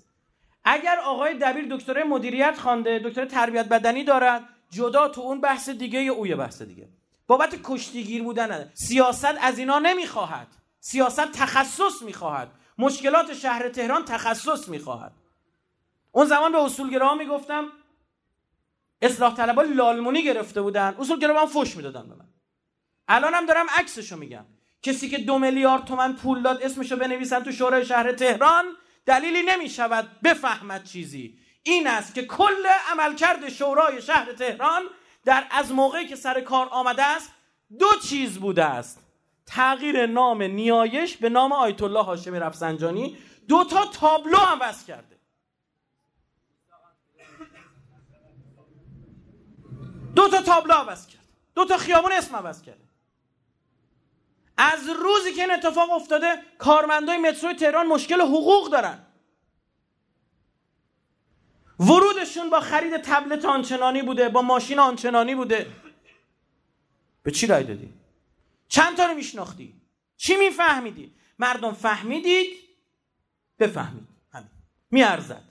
اگر 0.64 0.98
آقای 1.04 1.34
دبیر 1.34 1.66
دکترای 1.70 2.04
مدیریت 2.04 2.58
خوانده 2.58 2.98
دکتر 3.04 3.24
تربیت 3.24 3.68
بدنی 3.68 4.04
دارد 4.04 4.48
جدا 4.70 5.08
تو 5.08 5.20
اون 5.20 5.40
بحث 5.40 5.68
دیگه 5.68 6.02
یا 6.02 6.14
اوی 6.14 6.34
بحث 6.34 6.62
دیگه. 6.62 6.88
بابت 7.26 7.60
کشتیگیر 7.64 8.22
بودن 8.22 8.52
نده 8.52 8.70
سیاست 8.74 9.34
از 9.40 9.58
اینا 9.58 9.78
نمی‌خواهد. 9.78 10.48
سیاست 10.80 11.32
تخصص 11.32 12.02
می‌خواهد. 12.02 12.50
مشکلات 12.78 13.34
شهر 13.34 13.68
تهران 13.68 14.04
تخصص 14.04 14.68
می‌خواهد. 14.68 15.12
اون 16.12 16.26
زمان 16.26 16.52
به 16.52 16.62
اصولگراها 16.62 17.14
می‌گفتم 17.14 17.64
اصلاح 19.02 19.36
طلبا 19.36 19.62
لالمونی 19.62 20.24
گرفته 20.24 20.62
بودن. 20.62 20.96
اصولگراها 20.98 21.40
هم 21.40 21.46
فش 21.46 21.76
می‌دادن 21.76 22.08
به 22.08 22.14
من. 22.14 22.28
الانم 23.08 23.46
دارم 23.46 23.66
عکسشو 23.78 24.16
میگم. 24.16 24.44
کسی 24.82 25.08
که 25.08 25.18
دو 25.18 25.38
میلیارد 25.38 25.84
تومن 25.84 26.12
پول 26.12 26.42
داد 26.42 26.62
اسمشو 26.62 26.96
بنویسن 26.96 27.42
تو 27.42 27.52
شورای 27.52 27.84
شهر 27.84 28.12
تهران 28.12 28.64
دلیلی 29.06 29.42
نمی‌شود 29.42 30.20
بفهمد 30.24 30.84
چیزی. 30.84 31.38
این 31.62 31.86
است 31.86 32.14
که 32.14 32.26
کل 32.26 32.66
عملکرد 32.92 33.48
شورای 33.48 34.02
شهر 34.02 34.32
تهران 34.32 34.82
در 35.24 35.46
از 35.50 35.72
موقعی 35.72 36.06
که 36.06 36.16
سر 36.16 36.40
کار 36.40 36.68
آمده 36.70 37.02
است 37.02 37.30
دو 37.78 37.88
چیز 38.08 38.38
بوده 38.38 38.64
است. 38.64 38.98
تغییر 39.46 40.06
نام 40.06 40.42
نیایش 40.42 41.16
به 41.16 41.28
نام 41.28 41.52
آیت 41.52 41.82
الله 41.82 42.02
هاشمی 42.02 42.38
رفسنجانی 42.38 43.18
دو 43.48 43.64
تا 43.64 43.86
تابلو 43.86 44.36
هم 44.36 44.58
بس 44.58 44.86
کرده. 44.86 45.18
دو 50.16 50.28
تا 50.28 50.42
تابلو 50.42 50.74
عوض 50.74 51.06
کرد. 51.06 51.22
دو 51.54 51.64
تا 51.64 51.76
خیابون 51.76 52.12
اسم 52.12 52.36
عوض 52.36 52.62
کرده 52.62 52.81
از 54.62 54.88
روزی 54.88 55.32
که 55.32 55.40
این 55.40 55.50
اتفاق 55.50 55.90
افتاده 55.90 56.42
کارمندای 56.58 57.18
مترو 57.18 57.52
تهران 57.52 57.86
مشکل 57.86 58.20
حقوق 58.20 58.70
دارن. 58.70 59.06
ورودشون 61.80 62.50
با 62.50 62.60
خرید 62.60 62.96
تبلت 62.96 63.44
آنچنانی 63.44 64.02
بوده 64.02 64.28
با 64.28 64.42
ماشین 64.42 64.78
آنچنانی 64.78 65.34
بوده. 65.34 65.70
به 67.22 67.30
چی 67.30 67.46
رای 67.46 67.64
دادی؟ 67.64 67.94
چند 68.68 68.96
تا 68.96 69.06
رو 69.06 69.14
میشناختی؟ 69.14 69.80
چی 70.16 70.36
میفهمیدی؟ 70.36 71.14
مردم 71.38 71.72
فهمیدید؟ 71.72 72.56
بفهمید. 73.58 74.08
همین. 74.32 74.50
میارزد. 74.90 75.44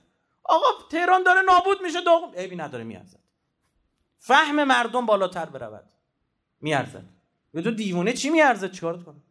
آقا 0.43 0.65
تهران 0.89 1.24
داره 1.24 1.41
نابود 1.41 1.82
میشه 1.82 2.02
داغ 2.02 2.36
عیبی 2.36 2.56
نداره 2.56 2.84
میارزد. 2.84 3.19
فهم 4.17 4.63
مردم 4.63 5.06
بالاتر 5.06 5.45
برود. 5.45 5.89
میارزد. 6.62 7.06
به 7.53 7.61
تو 7.61 7.71
دیوونه 7.71 8.13
چی 8.13 8.29
میارزه؟ 8.29 8.69
چیکار 8.69 9.03
کنه 9.03 9.21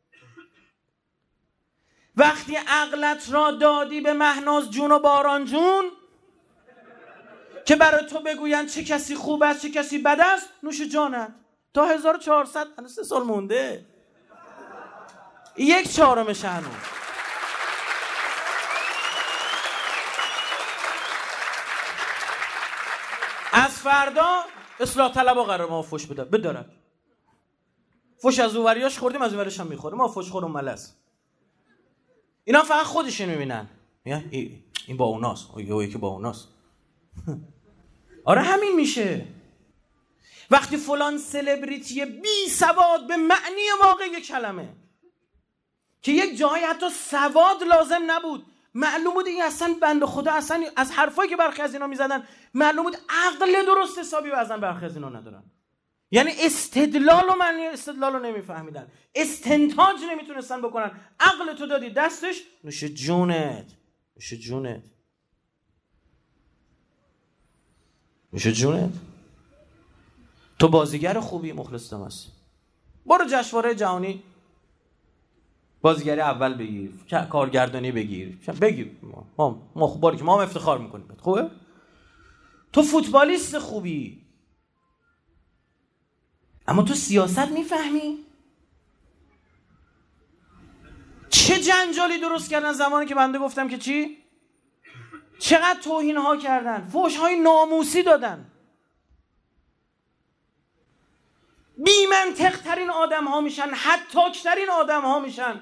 وقتی 2.16 2.56
عقلت 2.56 3.33
را 3.33 3.50
دادی 3.50 4.00
به 4.00 4.12
مهناز 4.12 4.71
جون 4.71 4.92
و 4.92 4.98
باران 4.98 5.44
جون 5.44 5.85
که 7.64 7.77
برای 7.77 8.06
تو 8.06 8.21
بگویند 8.21 8.68
چه 8.68 8.85
کسی 8.85 9.14
خوب 9.14 9.42
است 9.42 9.62
چه 9.62 9.71
کسی 9.71 9.98
بد 9.98 10.21
است 10.21 10.48
نوش 10.62 10.83
جانت. 10.83 11.35
تا 11.75 11.87
1400 11.87 12.66
هنوز 12.79 12.94
سه 12.94 13.02
سال 13.02 13.23
مونده. 13.23 13.87
یک 15.56 15.92
چهارم 15.92 16.27
هنوز. 16.27 16.75
از 23.52 23.79
فردا 23.79 24.44
اصلاح 24.81 25.12
طلبا 25.12 25.44
قرار 25.44 25.68
ما 25.68 25.83
فش 25.83 26.06
بده 26.06 26.79
فش 28.23 28.38
از 28.38 28.56
اوریاش 28.56 28.98
خوردیم 28.98 29.23
از 29.23 29.33
اونوریش 29.33 29.60
هم 29.60 29.66
می‌خوره 29.66 29.96
ما 29.96 30.08
فش 30.08 30.31
خورم 30.31 30.50
ملس 30.50 30.96
اینا 32.44 32.62
فقط 32.62 32.87
خودشون 32.87 33.29
می‌بینن. 33.29 33.68
این 34.87 34.96
با 34.96 35.04
اوناست. 35.04 35.48
یا 35.56 35.87
که 35.87 35.98
با 35.98 36.08
اوناست. 36.08 36.48
آره 38.25 38.40
همین 38.40 38.77
میشه. 38.77 39.27
وقتی 40.50 40.77
فلان 40.77 41.18
سلبریتی 41.18 42.04
بی 42.04 42.48
سواد 42.50 43.06
به 43.06 43.16
معنی 43.16 43.62
واقعی 43.83 44.21
کلمه 44.21 44.68
که 46.02 46.12
یک 46.12 46.38
جایی 46.38 46.64
حتی 46.64 46.90
سواد 46.90 47.62
لازم 47.62 48.02
نبود. 48.06 48.46
معلوم 48.75 49.14
بود 49.14 49.27
این 49.27 49.42
اصلا 49.42 49.77
بند 49.83 50.04
خدا 50.04 50.33
اصلا 50.33 50.64
از 50.77 50.90
حرفایی 50.90 51.31
که 51.31 51.37
برخی 51.37 51.62
از 51.62 51.75
اینا 51.75 51.87
می‌زدن 51.87 52.27
معلوم 52.54 52.85
بود 52.85 52.96
عقل 53.08 53.66
درست 53.66 53.98
حسابی 53.98 54.31
اصلا 54.31 54.58
برخی 54.58 54.87
از 54.87 54.96
اینا 54.96 55.08
ندارن. 55.08 55.42
یعنی 56.11 56.31
استدلال 56.40 57.25
و 57.29 57.35
معنی 57.35 57.67
استدلال 57.67 58.13
رو 58.13 58.19
نمیفهمیدن. 58.19 58.87
استنتاج 59.15 59.96
نمی‌تونستن 60.11 60.63
بکنن. 60.63 60.90
عقل 61.21 61.54
تو 61.54 61.67
دادی 61.67 61.90
دستش 61.90 62.42
نوش 62.65 62.85
جونت. 62.85 63.67
نوش 64.17 64.35
جونت. 64.35 64.83
نوش 68.33 68.46
جونت. 68.46 68.92
تو 70.58 70.69
بازیگر 70.69 71.21
خوبی 71.21 71.52
مخلص 71.52 71.92
هستی. 71.92 72.33
برو 73.06 73.25
جشنواره 73.25 73.75
جهانی. 73.75 74.23
بازیگری 75.83 76.21
اول 76.21 76.54
بگیر 76.54 76.90
کارگردانی 77.31 77.92
بگیر. 77.92 78.38
بگیر. 78.61 78.90
ما 79.38 79.73
ما 79.75 79.87
خوباری 79.87 80.17
که 80.17 80.25
ما 80.25 80.37
هم 80.37 80.42
افتخار 80.42 80.79
می‌کنیم. 80.79 81.17
خوبه؟ 81.19 81.50
تو 82.73 82.83
فوتبالیست 82.83 83.58
خوبی. 83.58 84.19
اما 86.71 86.83
تو 86.83 86.94
سیاست 86.94 87.48
می‌فهمی؟ 87.48 88.18
چه 91.31 91.60
جنجالی 91.60 92.18
درست 92.18 92.50
کردن 92.50 92.73
زمانی 92.73 93.06
که 93.06 93.14
بنده 93.14 93.38
گفتم 93.38 93.68
که 93.68 93.79
چی؟ 93.79 94.18
چقدر 95.38 95.81
توهین 95.81 96.16
ها 96.16 96.37
کردن 96.37 96.88
فوش 96.88 97.16
های 97.16 97.40
ناموسی 97.40 98.02
دادن. 98.02 98.50
بی 101.85 102.06
منطق 102.10 102.56
ترین 102.56 102.90
آدم 102.90 103.25
ها 103.25 103.40
میشن 103.40 103.71
حتی 103.71 104.21
ترین 104.44 104.71
آدم 104.71 105.02
ها 105.02 105.21
میشن. 105.21 105.60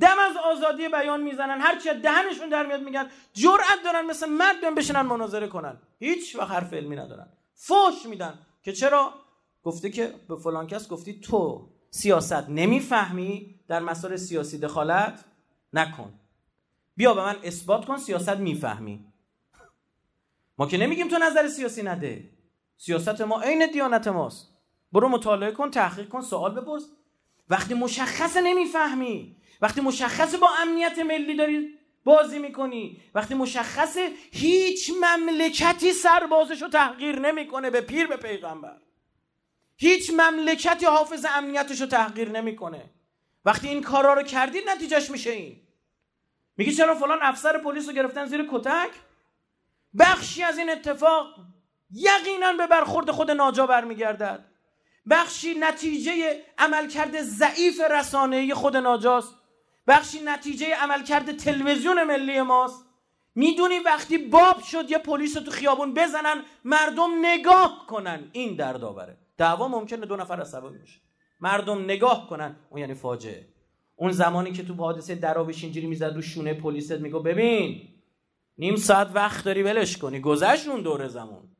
دم 0.00 0.18
از 0.18 0.36
آزادی 0.36 0.88
بیان 0.88 1.20
می‌زنن 1.20 1.60
هرچی 1.60 1.94
دهنشون 1.94 2.48
در 2.48 2.66
میاد 2.66 2.82
میگن 2.82 3.10
جرأت 3.32 3.82
دارن 3.84 4.06
مثل 4.06 4.28
مرد 4.28 4.74
بشنن 4.76 5.02
مناظره 5.02 5.48
کنن. 5.48 5.76
هیچ 5.98 6.36
وقت 6.36 6.50
حرف 6.50 6.72
علمی 6.72 6.96
ندارن. 6.96 7.28
فوش 7.54 8.06
میدن. 8.06 8.38
که 8.62 8.72
چرا؟ 8.72 9.29
گفته 9.62 9.90
که 9.90 10.14
به 10.28 10.36
فلان 10.36 10.66
کس 10.66 10.88
گفتی 10.88 11.20
تو 11.20 11.68
سیاست 11.90 12.48
نمی‌فهمی 12.48 13.60
در 13.68 13.80
مسائل 13.80 14.16
سیاسی 14.16 14.58
دخالت 14.58 15.24
نکن. 15.72 16.14
بیا 16.96 17.14
به 17.14 17.20
من 17.20 17.36
اثبات 17.44 17.84
کن 17.84 17.96
سیاست 17.96 18.36
می‌فهمی. 18.36 19.04
ما 20.58 20.66
که 20.66 20.76
نمیگیم 20.76 21.08
تو 21.08 21.18
نظر 21.18 21.48
سیاسی 21.48 21.82
نده. 21.82 22.30
سیاست 22.76 23.20
ما 23.20 23.40
عین 23.40 23.66
دیانت 23.72 24.08
ماست. 24.08 24.56
برو 24.92 25.08
مطالعه 25.08 25.52
کن 25.52 25.70
تحقیق 25.70 26.08
کن 26.08 26.20
سوال 26.20 26.54
بپرس. 26.54 26.82
وقتی 27.48 27.74
مشخص 27.74 28.36
نمی‌فهمی 28.36 29.36
وقتی 29.62 29.80
مشخص 29.80 30.34
با 30.34 30.48
امنیت 30.62 30.98
ملی 30.98 31.36
داری 31.36 31.78
بازی 32.04 32.38
می‌کنی 32.38 33.00
وقتی 33.14 33.34
مشخص 33.34 33.96
هیچ 34.32 34.90
مملکتی 34.90 35.92
سربازش 35.92 36.62
رو 36.62 36.68
تحقیر 36.68 37.18
نمی‌کنه 37.18 37.70
به 37.70 37.80
پیر 37.80 38.06
به 38.06 38.16
پیغمبر. 38.16 38.76
هیچ 39.80 40.10
مملکتی 40.10 40.86
حافظ 40.86 41.26
امنیتش 41.34 41.80
رو 41.80 41.86
تحقیر 41.86 42.28
نمی‌کنه. 42.28 42.90
وقتی 43.44 43.68
این 43.68 43.82
کارا 43.82 44.14
رو 44.14 44.22
کردید 44.22 44.68
نتیجهش 44.68 45.10
میشه 45.10 45.30
این. 45.30 45.60
میگی 46.56 46.74
چرا 46.74 46.94
فلان 46.94 47.18
افسر 47.22 47.58
پلیس 47.58 47.88
رو 47.88 47.94
گرفتن 47.94 48.26
زیر 48.26 48.48
کتک؟ 48.50 48.90
بخشی 49.98 50.42
از 50.42 50.58
این 50.58 50.70
اتفاق 50.70 51.26
یقینا 51.90 52.52
به 52.52 52.66
برخورد 52.66 53.10
خود 53.10 53.30
ناجا 53.30 53.66
برمیگردد. 53.66 54.44
بخشی 55.10 55.54
نتیجه 55.54 56.42
عملکرد 56.58 57.22
ضعیف 57.22 57.80
رسانه‌ای 57.80 58.54
خود 58.54 58.76
ناجاست. 58.76 59.34
بخشی 59.86 60.20
نتیجه 60.20 60.74
عملکرد 60.74 61.36
تلویزیون 61.36 62.04
ملی 62.04 62.40
ماست. 62.40 62.84
می‌دونی 63.34 63.78
وقتی 63.78 64.18
باب 64.18 64.62
شد 64.62 64.90
یه 64.90 64.98
پلیس 64.98 65.34
تو 65.34 65.50
خیابون 65.50 65.94
بزنن 65.94 66.44
مردم 66.64 67.10
نگاه 67.26 67.86
کنن. 67.88 68.30
این 68.32 68.56
دردآوره. 68.56 69.16
دعوا 69.40 69.68
ممکنه 69.68 70.06
دو 70.06 70.16
نفر 70.16 70.40
عصبانی 70.40 70.78
بشه 70.78 71.00
مردم 71.40 71.84
نگاه 71.84 72.28
کنن. 72.28 72.56
اون 72.70 72.80
یعنی 72.80 72.94
فاجعه. 72.94 73.48
اون 73.96 74.12
زمانی 74.12 74.52
که 74.52 74.62
تو 74.62 74.74
حادثه 74.74 75.14
درابش 75.14 75.64
اینجوری 75.64 75.86
می‌زد 75.86 76.14
رو 76.14 76.22
شونه 76.22 76.54
پلیست 76.54 76.92
میگو 76.92 77.20
ببین 77.20 77.88
نیم 78.58 78.76
ساعت 78.76 79.10
وقت 79.14 79.44
داری 79.44 79.62
ولش 79.62 79.96
کنی. 79.96 80.20
گذشت 80.20 80.68
اون 80.68 80.82
دوره 80.82 81.08
زمان. 81.08 81.56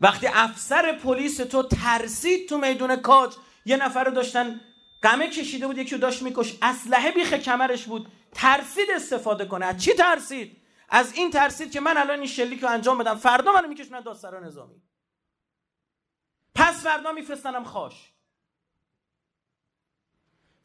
وقتی 0.00 0.26
افسر 0.26 0.98
پلیس 1.04 1.36
تو 1.36 1.62
ترسید 1.62 2.48
تو 2.48 2.58
میدون 2.58 2.96
کاج 2.96 3.34
یه 3.64 3.76
نفر 3.76 4.04
رو 4.04 4.10
داشتن 4.10 4.60
قمه 5.02 5.28
کشیده 5.28 5.66
بود 5.66 5.78
یکی 5.78 5.94
رو 5.94 6.00
داشت 6.00 6.22
میکش. 6.22 6.58
اسلحه 6.62 7.10
بیخ 7.10 7.34
کمرش 7.34 7.86
بود. 7.86 8.12
ترسید 8.32 8.90
استفاده 8.94 9.44
کنه. 9.44 9.66
از 9.66 9.82
چی 9.82 9.92
ترسید؟ 9.92 10.56
از 10.88 11.12
این 11.12 11.30
ترسید 11.30 11.70
که 11.70 11.80
من 11.80 11.96
الان 11.96 12.18
این 12.18 12.26
شلیک 12.26 12.60
رو 12.60 12.68
انجام 12.68 12.98
بدم. 12.98 13.14
فردا 13.14 13.52
منو 13.52 13.68
میکشونن 13.68 14.00
دادسرا 14.00 14.40
نظامی. 14.40 14.82
پس 16.58 16.82
فردا 16.82 17.12
میفرستنم 17.12 17.64
خاش. 17.64 18.12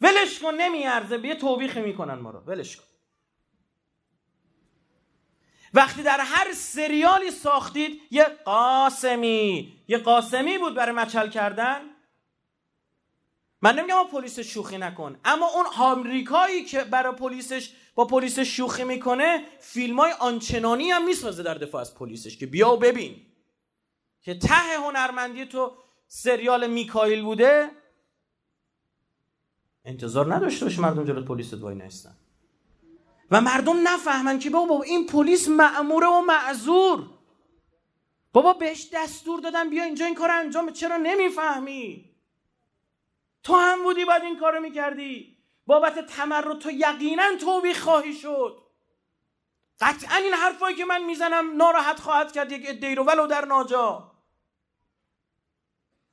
ولش 0.02 0.40
کن 0.40 0.54
نمیارزه. 0.54 1.18
به 1.18 1.36
توبیخی 1.36 1.82
می‌کنن 1.82 2.14
ما 2.14 2.30
رو. 2.30 2.40
ولش 2.40 2.78
کن. 2.78 2.84
وقتی 5.74 6.04
در 6.04 6.20
هر 6.20 6.54
سریالی 6.54 7.32
ساختید 7.32 8.02
یه 8.12 8.24
قاسمی. 8.24 9.74
یه 9.88 9.98
قاسمی 9.98 10.58
بود 10.58 10.74
برای 10.74 10.96
مچل 10.96 11.30
کردن. 11.30 11.82
من 13.62 13.80
نمیگم 13.80 13.96
با 13.96 14.04
پلیس 14.04 14.40
شوخی 14.40 14.78
نکن. 14.78 15.20
اما 15.26 15.48
اون 15.48 15.66
آمریکایی 15.78 16.66
که 16.66 16.84
برای 16.84 17.16
پلیسش 17.16 17.74
با 17.96 18.06
پلیس 18.06 18.40
شوخی 18.40 18.84
می‌کنه 18.84 19.46
فیلم 19.60 20.00
های 20.00 20.12
آنچنانی 20.12 20.92
هم 20.92 21.06
می‌سازه 21.06 21.44
در 21.44 21.54
دفاع 21.54 21.82
از 21.82 21.96
پلیسش 21.96 22.38
که 22.38 22.46
بیا 22.46 22.74
و 22.74 22.78
ببین. 22.78 23.33
که 24.24 24.40
ته 24.40 24.78
هنرمندی 24.80 25.46
تو 25.46 25.72
سریال 26.08 26.68
میکایل 26.68 27.24
بوده 27.24 27.72
انتظار 29.86 30.36
نداشته 30.36 30.66
باشه 30.66 30.82
مردم 30.82 31.06
جلوی 31.06 31.26
پلیس 31.26 31.54
دوای 31.54 31.76
نیستن 31.76 32.16
و 33.32 33.42
مردم 33.42 33.88
نفهمن 33.88 34.40
که 34.40 34.50
بابا 34.50 34.84
این 34.84 35.08
پلیس 35.08 35.48
مأموره 35.48 36.08
و 36.08 36.22
معذور. 36.22 37.10
بابا 38.34 38.54
بهش 38.54 38.90
دستور 38.94 39.40
دادن 39.40 39.70
بیا 39.70 39.84
اینجا 39.84 40.06
این 40.06 40.16
کار 40.16 40.32
انجام 40.32 40.72
چرا 40.72 40.98
نمی‌فهمی؟ 40.98 42.10
تو 43.44 43.56
هم 43.56 43.84
بودی 43.84 44.06
باید 44.06 44.24
این 44.24 44.40
کارو 44.40 44.62
می‌کردی. 44.62 45.38
بابت 45.66 46.08
تمرد 46.08 46.60
تو 46.60 46.72
یقینا 46.72 47.36
توبیخ 47.42 47.84
خواهی 47.84 48.14
شد. 48.14 48.58
قطعا 49.80 50.18
این 50.18 50.34
حرفایی 50.34 50.76
که 50.76 50.86
من 50.86 51.04
می‌زنم 51.04 51.58
ناراحت 51.58 52.00
خواهد 52.00 52.32
کرد 52.32 52.52
یک 52.52 52.64
ادهی 52.68 52.96
رو 52.96 53.04
ولو 53.04 53.28
در 53.28 53.46
ناجا. 53.46 54.13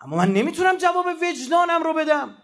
اما 0.00 0.16
من 0.16 0.32
نمی‌تونم 0.32 0.76
جواب 0.76 1.06
وجدانم 1.22 1.82
رو 1.82 1.94
بدم. 1.94 2.36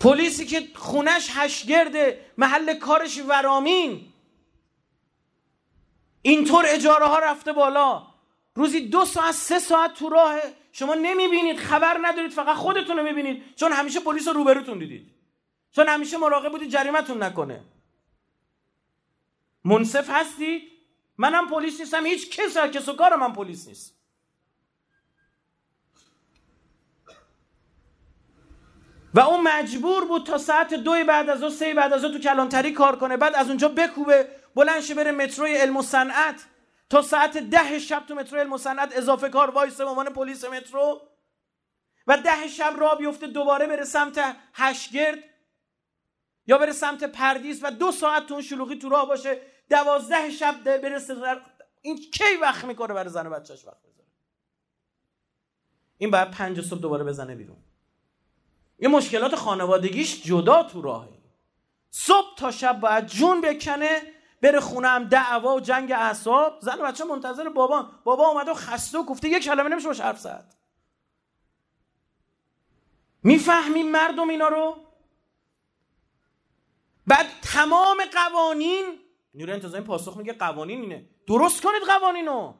پلیسی 0.00 0.46
که 0.46 0.68
خونش 0.74 1.28
هشگرده 1.32 2.26
محل 2.38 2.74
کارش 2.74 3.18
ورامین. 3.18 4.12
اینطور 6.22 6.64
اجاره 6.68 7.06
ها 7.06 7.18
رفته 7.18 7.52
بالا. 7.52 8.06
روزی 8.54 8.80
دو 8.88 9.04
ساعت 9.04 9.34
سه 9.34 9.58
ساعت 9.58 9.94
تو 9.94 10.08
راه. 10.08 10.40
شما 10.72 10.94
نمی‌بینید 10.94 11.56
خبر 11.56 11.98
ندارید 12.02 12.30
فقط 12.30 12.56
خودتون 12.56 12.96
رو 12.96 13.02
می‌بینید. 13.02 13.54
چون 13.56 13.72
همیشه 13.72 14.00
پلیس 14.00 14.28
رو 14.28 14.34
روبروتون 14.34 14.78
دیدید. 14.78 15.14
چون 15.70 15.88
همیشه 15.88 16.18
مراقب 16.18 16.50
بودید 16.50 16.70
جریمتون 16.70 17.22
نکنه. 17.22 17.64
منصف 19.64 20.10
هستید؟ 20.10 20.77
منم 21.18 21.48
پلیس 21.48 21.80
نیستم 21.80 22.06
هیچ 22.06 22.30
کس 22.30 22.56
کس 22.56 22.88
و 22.88 22.92
کار 22.92 23.16
من 23.16 23.32
پلیس 23.32 23.68
نیست. 23.68 23.98
و 29.14 29.20
اون 29.20 29.40
مجبور 29.40 30.04
بود 30.04 30.26
تا 30.26 30.38
ساعت 30.38 30.74
دو 30.74 31.04
بعد 31.08 31.30
از 31.30 31.42
او 31.42 31.50
سه 31.50 31.74
بعد 31.74 31.92
از 31.92 32.04
او 32.04 32.12
تو 32.12 32.18
کلانتری 32.18 32.72
کار 32.72 32.96
کنه 32.96 33.16
بعد 33.16 33.34
از 33.34 33.48
اونجا 33.48 33.68
بکوبه 33.68 34.28
بلند 34.54 34.80
شه 34.80 34.94
بره 34.94 35.12
متروی 35.12 35.56
علم 35.56 35.76
و 35.76 35.82
صنعت. 35.82 36.44
تا 36.90 37.02
ساعت 37.02 37.38
ده 37.38 37.78
شب 37.78 38.04
تو 38.08 38.14
مترو 38.14 38.38
علم 38.38 38.52
و 38.52 38.58
صنعت 38.58 38.96
اضافه 38.96 39.28
کار 39.28 39.50
وایسه 39.50 39.84
به 39.84 39.90
عنوان 39.90 40.08
پلیس 40.08 40.44
مترو. 40.44 41.00
و 42.06 42.16
ده 42.16 42.48
شب 42.48 42.74
را 42.78 42.94
بیفته 42.94 43.26
دوباره 43.26 43.66
بره 43.66 43.84
سمت 43.84 44.36
هشگرد. 44.54 45.18
یا 46.48 46.58
بره 46.58 46.72
سمت 46.72 47.04
پردیس 47.04 47.60
و 47.62 47.70
دو 47.70 47.92
ساعت 47.92 48.26
تو 48.26 48.34
اون 48.34 48.42
شلوغی 48.42 48.78
تو 48.78 48.88
راه 48.88 49.08
باشه 49.08 49.40
دوازده 49.70 50.30
شب 50.30 50.64
برسه. 50.64 51.40
این 51.82 51.96
کی 51.96 52.36
وقت 52.42 52.64
می‌کنه 52.64 52.94
برای 52.94 53.10
زن 53.10 53.26
و 53.26 53.30
بچهش 53.30 53.64
وقت 53.64 53.82
بذاره؟ 53.82 54.08
این 55.98 56.10
باید 56.10 56.30
پنج 56.30 56.60
صبح 56.60 56.80
دوباره 56.80 57.04
بزنه 57.04 57.34
بیرون. 57.34 57.56
یه 58.78 58.88
مشکلات 58.88 59.34
خانوادگیش 59.34 60.22
جدا 60.22 60.62
تو 60.62 60.82
راهه. 60.82 61.08
صبح 61.90 62.36
تا 62.36 62.50
شب 62.50 62.80
باید 62.80 63.06
جون 63.06 63.40
بکنه 63.40 64.02
بره 64.42 64.60
خونه 64.60 64.88
هم 64.88 65.04
دعوا 65.04 65.54
و 65.54 65.60
جنگ 65.60 65.92
اعصاب. 65.92 66.58
زن 66.60 66.80
و 66.80 66.84
بچه 66.84 67.04
منتظر 67.04 67.48
بابا 67.48 67.90
بابا 68.04 68.26
اومده 68.28 68.50
و 68.50 68.54
خسته 68.54 68.98
و 68.98 69.02
گفته 69.02 69.28
یک 69.28 69.44
کلمه 69.44 69.68
نمیشه 69.68 69.88
باش 69.88 70.00
حرف 70.00 70.18
زد. 70.18 70.54
می‌فهمیم 73.22 73.90
مردم 73.90 74.28
اینا 74.28 74.48
رو؟ 74.48 74.87
بعد 77.08 77.26
تمام 77.42 78.04
قوانین 78.12 78.84
نیروی 79.34 79.52
انتظامی 79.52 79.84
پاسخ 79.84 80.16
میگه 80.16 80.32
قوانین 80.32 80.80
اینه. 80.80 81.08
درست 81.26 81.62
کنید 81.62 81.82
قوانینو. 81.82 82.54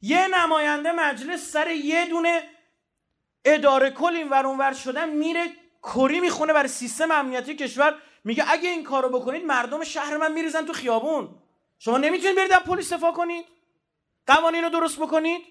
یه 0.00 0.26
نماینده 0.26 0.92
مجلس 0.92 1.52
سر 1.52 1.70
یه 1.70 2.06
دونه 2.06 2.42
اداره 3.44 3.90
کل 3.90 4.16
این 4.16 4.28
ور 4.28 4.46
اونور 4.46 4.72
شدن 4.72 5.08
میره 5.08 5.52
کری 5.82 6.20
می‌خونه 6.20 6.52
برای 6.52 6.68
سیستم 6.68 7.10
امنیتی 7.10 7.56
کشور. 7.56 7.94
میگه 8.24 8.44
اگه 8.48 8.70
این 8.70 8.84
کارو 8.84 9.08
بکنید 9.08 9.44
مردم 9.44 9.84
شهر 9.84 10.16
من 10.16 10.32
میریزن 10.32 10.66
تو 10.66 10.72
خیابون. 10.72 11.42
شما 11.78 11.98
نمی‌تونید 11.98 12.36
برید 12.36 12.52
از 12.52 12.62
پلیس 12.62 12.92
دفاع 12.92 13.12
کنید. 13.12 13.44
قوانین 14.26 14.64
رو 14.64 14.70
درست 14.70 14.98
بکنید. 14.98 15.42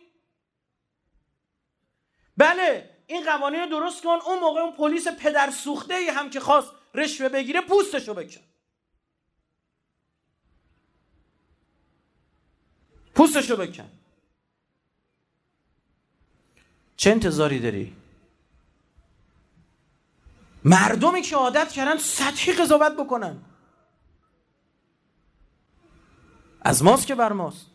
بله 2.37 2.89
این 3.07 3.23
قوانین 3.23 3.59
رو 3.59 3.67
درست 3.67 4.03
کن. 4.03 4.19
اون 4.25 4.39
موقع 4.39 4.61
اون 4.61 4.71
پلیس 4.71 5.07
پدر 5.07 5.51
سوخته 5.51 5.93
ای 5.95 6.09
هم 6.09 6.29
که 6.29 6.39
خواست 6.39 6.71
رشوه 6.97 7.29
بگیره 7.29 7.61
پوستشو 7.61 8.13
بکن 8.13 8.41
پوستشو 13.15 13.55
بکن 13.55 13.89
چه 16.97 17.11
انتظاری 17.11 17.59
داری؟ 17.59 17.95
مردمی 20.63 21.21
که 21.21 21.35
عادت 21.35 21.71
کردن 21.71 21.97
سطحی 21.97 22.53
قضاوت 22.53 22.91
بکنن. 22.91 23.41
از 26.61 26.83
ماست 26.83 27.07
که 27.07 27.15
بر 27.15 27.33
ماست. 27.33 27.65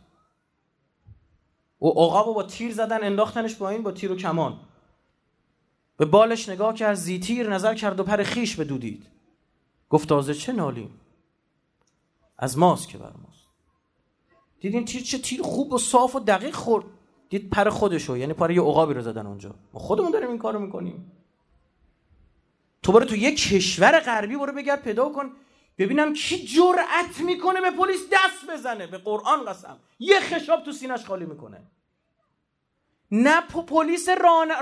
و 1.80 1.86
عقاب 1.86 2.34
با 2.34 2.42
تیر 2.42 2.72
زدن 2.72 3.04
انداختنش 3.04 3.54
با 3.54 3.70
این 3.70 3.82
با 3.82 3.92
تیر 3.92 4.12
و 4.12 4.16
کمان. 4.16 4.60
به 5.96 6.04
بالش 6.04 6.48
نگاه 6.48 6.74
کرد 6.74 6.94
زیتیر 6.94 7.50
نظر 7.50 7.74
کرد 7.74 8.00
و 8.00 8.04
پر 8.04 8.22
خیش 8.22 8.56
به 8.56 8.64
دودید 8.64 9.11
گفت 9.92 10.08
تازه 10.08 10.34
چه 10.34 10.52
نالیم 10.52 11.00
از 12.38 12.58
ماست 12.58 12.88
که 12.88 12.98
بر 12.98 13.12
ماست. 13.12 13.46
دیدین 14.60 14.84
تیر 14.84 15.02
چه 15.02 15.18
تیر 15.18 15.42
خوب 15.42 15.72
و 15.72 15.78
صاف 15.78 16.14
و 16.16 16.20
دقیق 16.20 16.54
خورد. 16.54 16.84
دید 17.28 17.50
پر 17.50 17.70
خودشو 17.70 18.16
یعنی 18.16 18.32
پر 18.32 18.50
یه 18.50 18.60
عقابی 18.60 18.94
رو 18.94 19.02
زدن 19.02 19.26
اونجا. 19.26 19.54
ما 19.72 19.80
خودمون 19.80 20.10
داریم 20.10 20.28
این 20.28 20.38
کارو 20.38 20.58
می‌کنیم. 20.58 21.12
تو 22.82 22.92
برو 22.92 23.04
تو 23.04 23.16
یه 23.16 23.34
کشور 23.34 24.00
غربی 24.00 24.36
برو 24.36 24.52
بگرد 24.52 24.82
پیدا 24.82 25.08
کن. 25.08 25.32
ببینم 25.78 26.14
کی 26.14 26.46
جرأت 26.46 27.20
می‌کنه 27.20 27.60
به 27.60 27.70
پلیس 27.70 28.00
دست 28.12 28.50
بزنه. 28.50 28.86
به 28.86 28.98
قرآن 28.98 29.44
قسم. 29.44 29.78
یه 29.98 30.20
خشاب 30.20 30.64
تو 30.64 30.72
سینش 30.72 31.06
خالی 31.06 31.24
می‌کنه. 31.24 31.62
نه 33.10 33.40
پلیس 33.40 34.08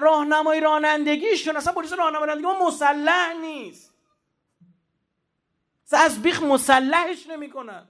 راهنمای 0.02 0.60
رانندگیشون 0.60 1.56
اصلا 1.56 1.72
پلیس 1.72 1.92
راهنمای 1.92 2.26
رانندگی 2.26 2.46
ما 2.46 2.66
مسلح 2.66 3.32
نیست. 3.40 3.89
از 5.96 6.22
بیخ 6.22 6.42
مسلحش 6.42 7.26
نمی‌کنن 7.26 7.88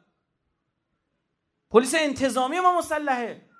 پلیس 1.70 1.94
انتظامی 1.94 2.60
ما 2.60 2.78
مسلحه. 2.78 3.50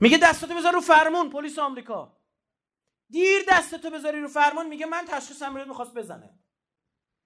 میگه 0.00 0.18
دستاتو 0.18 0.54
بذار 0.54 0.72
رو 0.72 0.80
فرمون 0.80 1.30
پلیس 1.30 1.58
آمریکا. 1.58 2.16
دیر 3.10 3.42
دستتو 3.48 3.90
بذاری 3.90 4.20
رو 4.20 4.28
فرمون 4.28 4.66
میگه 4.66 4.86
من 4.86 5.04
تشخیصم 5.08 5.54
میاد 5.54 5.68
می‌خواست 5.68 5.94
بزنه. 5.94 6.38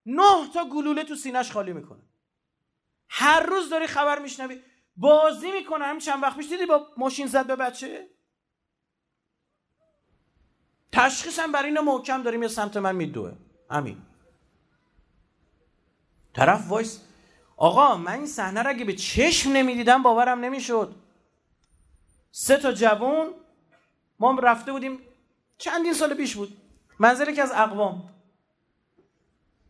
نه 0.07 0.49
تا 0.55 0.65
گلوله 0.65 1.05
تو 1.05 1.15
سینش 1.15 1.53
خالی 1.53 1.73
می‌کنه. 1.73 2.03
هر 3.09 3.41
روز 3.41 3.71
داری 3.71 3.87
خبر 3.87 4.19
میشنوی. 4.19 4.63
بازی 4.97 5.53
می‌کنه 5.53 5.85
هم 5.85 5.99
چند 5.99 6.23
وقت 6.23 6.37
پیش 6.37 6.49
دیدی 6.49 6.67
با 6.67 6.87
ماشین 6.97 7.27
زد 7.27 7.47
به 7.47 7.57
بچه؟ 7.57 8.11
تشخیصم 10.93 11.53
برای 11.53 11.69
اینو 11.69 11.83
محکم 11.83 12.23
داریم 12.23 12.43
یه 12.43 12.49
سمت 12.49 12.77
من 12.77 12.97
میدوه. 12.97 13.33
همین 13.71 14.08
طرف 16.39 16.69
وایس 16.69 17.01
آقا 17.57 17.97
من 17.97 18.13
این 18.13 18.27
صحنه 18.27 18.63
رو 18.63 18.71
اگه 18.71 18.85
به 18.85 18.93
چشم 18.93 19.53
نمی‌دیدم 19.53 20.03
باورم 20.03 20.41
نمی‌شد. 20.41 20.95
سه 22.31 22.57
تا 22.57 22.73
جوون 22.73 23.27
ما 24.19 24.39
رفته 24.43 24.73
بودیم 24.73 24.99
چندین 25.59 25.93
سال 25.93 26.15
پیش 26.15 26.37
بود 26.37 26.57
منظره 26.99 27.33
که 27.33 27.43
از 27.43 27.53
اقوام. 27.53 28.11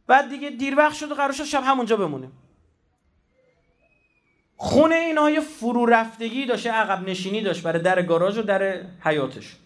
بعد 0.06 0.28
دیگه 0.28 0.50
دیر 0.50 0.76
وقت 0.76 0.94
شد 0.94 1.12
و 1.12 1.14
قرار 1.14 1.32
شد 1.32 1.44
شب 1.44 1.62
همونجا 1.64 1.96
بمونیم. 1.96 2.32
خونه 4.56 4.94
اینا 4.94 5.30
یه 5.30 5.40
فرو 5.40 5.86
رفتگی 5.86 6.46
داشت 6.46 6.66
عقب 6.66 7.08
نشینی 7.08 7.42
داشت 7.42 7.62
برای 7.62 7.82
در 7.82 8.02
گاراژ 8.02 8.38
و 8.38 8.42
در 8.42 8.86
حیاتش. 9.00 9.56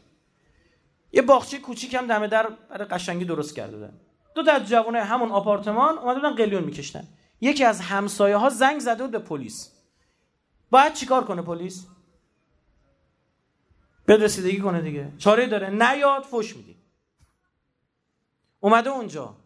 یه 1.13 1.23
باغچه 1.23 1.59
کوچیک 1.59 1.95
هم 1.95 2.07
دم 2.07 2.27
در 2.27 2.49
برای 2.49 2.85
قشنگی 2.85 3.25
درست 3.25 3.57
کرده 3.57 3.77
بودن. 3.77 4.01
دو 4.35 4.43
تا 4.43 4.53
از 4.53 4.73
همون 4.73 5.31
آپارتمان 5.31 5.99
اومده 5.99 6.21
بودن 6.21 6.35
قلیون 6.35 6.65
میکشتن. 6.65 7.09
یکی 7.41 7.65
از 7.65 7.81
همسایه 7.81 8.37
ها 8.37 8.49
زنگ 8.49 8.81
زده 8.81 9.03
بود 9.03 9.11
به 9.13 9.19
پلیس. 9.19 9.73
باید 10.71 10.93
چیکار 10.93 11.25
کنه 11.25 11.43
پلیس؟ 11.43 11.87
به 14.07 14.17
رسیدگی 14.17 14.61
کنه 14.61 14.81
دیگه. 14.81 15.13
چاره 15.19 15.47
داره. 15.47 15.71
نیاد 15.71 16.23
فش 16.23 16.57
میدی. 16.57 16.77
اومده 18.61 18.91
اونجا. 18.91 19.37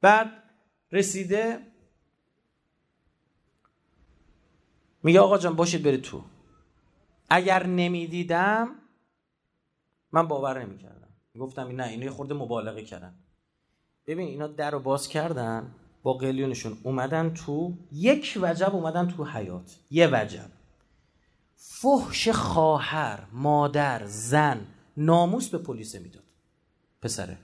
بعد 0.00 0.42
رسیده 0.92 1.66
میگه 5.02 5.20
آقا 5.20 5.38
جان 5.38 5.56
باشید 5.56 5.82
برید 5.82 6.02
تو. 6.02 6.24
اگر 7.30 7.66
نمی‌دیدم 7.66 8.76
من 10.12 10.28
باور 10.28 10.64
نمی‌کردم. 10.64 11.03
گفتم 11.38 11.68
نه 11.68 11.84
اینا 11.84 12.04
یه 12.04 12.10
خورده 12.10 12.34
مبالغه 12.34 12.82
کردن. 12.82 13.14
ببین 14.06 14.28
اینا 14.28 14.46
در 14.46 14.70
رو 14.70 14.80
باز 14.80 15.08
کردن 15.08 15.74
با 16.02 16.14
قلیونشون 16.14 16.78
اومدن 16.82 17.34
تو 17.34 17.78
یک 17.92 18.38
وجب 18.42 18.74
اومدن 18.74 19.08
تو 19.08 19.24
حیات. 19.24 19.78
یه 19.90 20.08
وجب. 20.12 20.50
فحش 21.56 22.28
خواهر 22.28 23.26
مادر 23.32 24.06
زن 24.06 24.66
ناموس 24.96 25.48
به 25.48 25.58
پلیس 25.58 25.94
می‌داد. 25.94 26.22
پسره. 27.02 27.38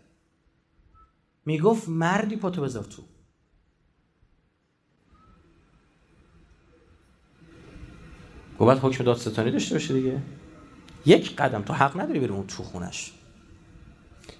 می‌گفت 1.44 1.88
مردی 1.88 2.36
پاتو 2.36 2.62
بذار 2.62 2.84
تو. 2.84 3.02
گفت 8.58 8.84
حکم 8.84 9.04
دادستانی 9.04 9.50
داشته 9.50 9.74
باشه 9.74 9.94
دیگه. 9.94 10.22
یک 11.06 11.36
قدم 11.36 11.62
تو 11.62 11.72
حق 11.72 12.00
نداری 12.00 12.20
بری 12.20 12.28
اون 12.28 12.46
تو 12.46 12.62
خونش. 12.62 13.19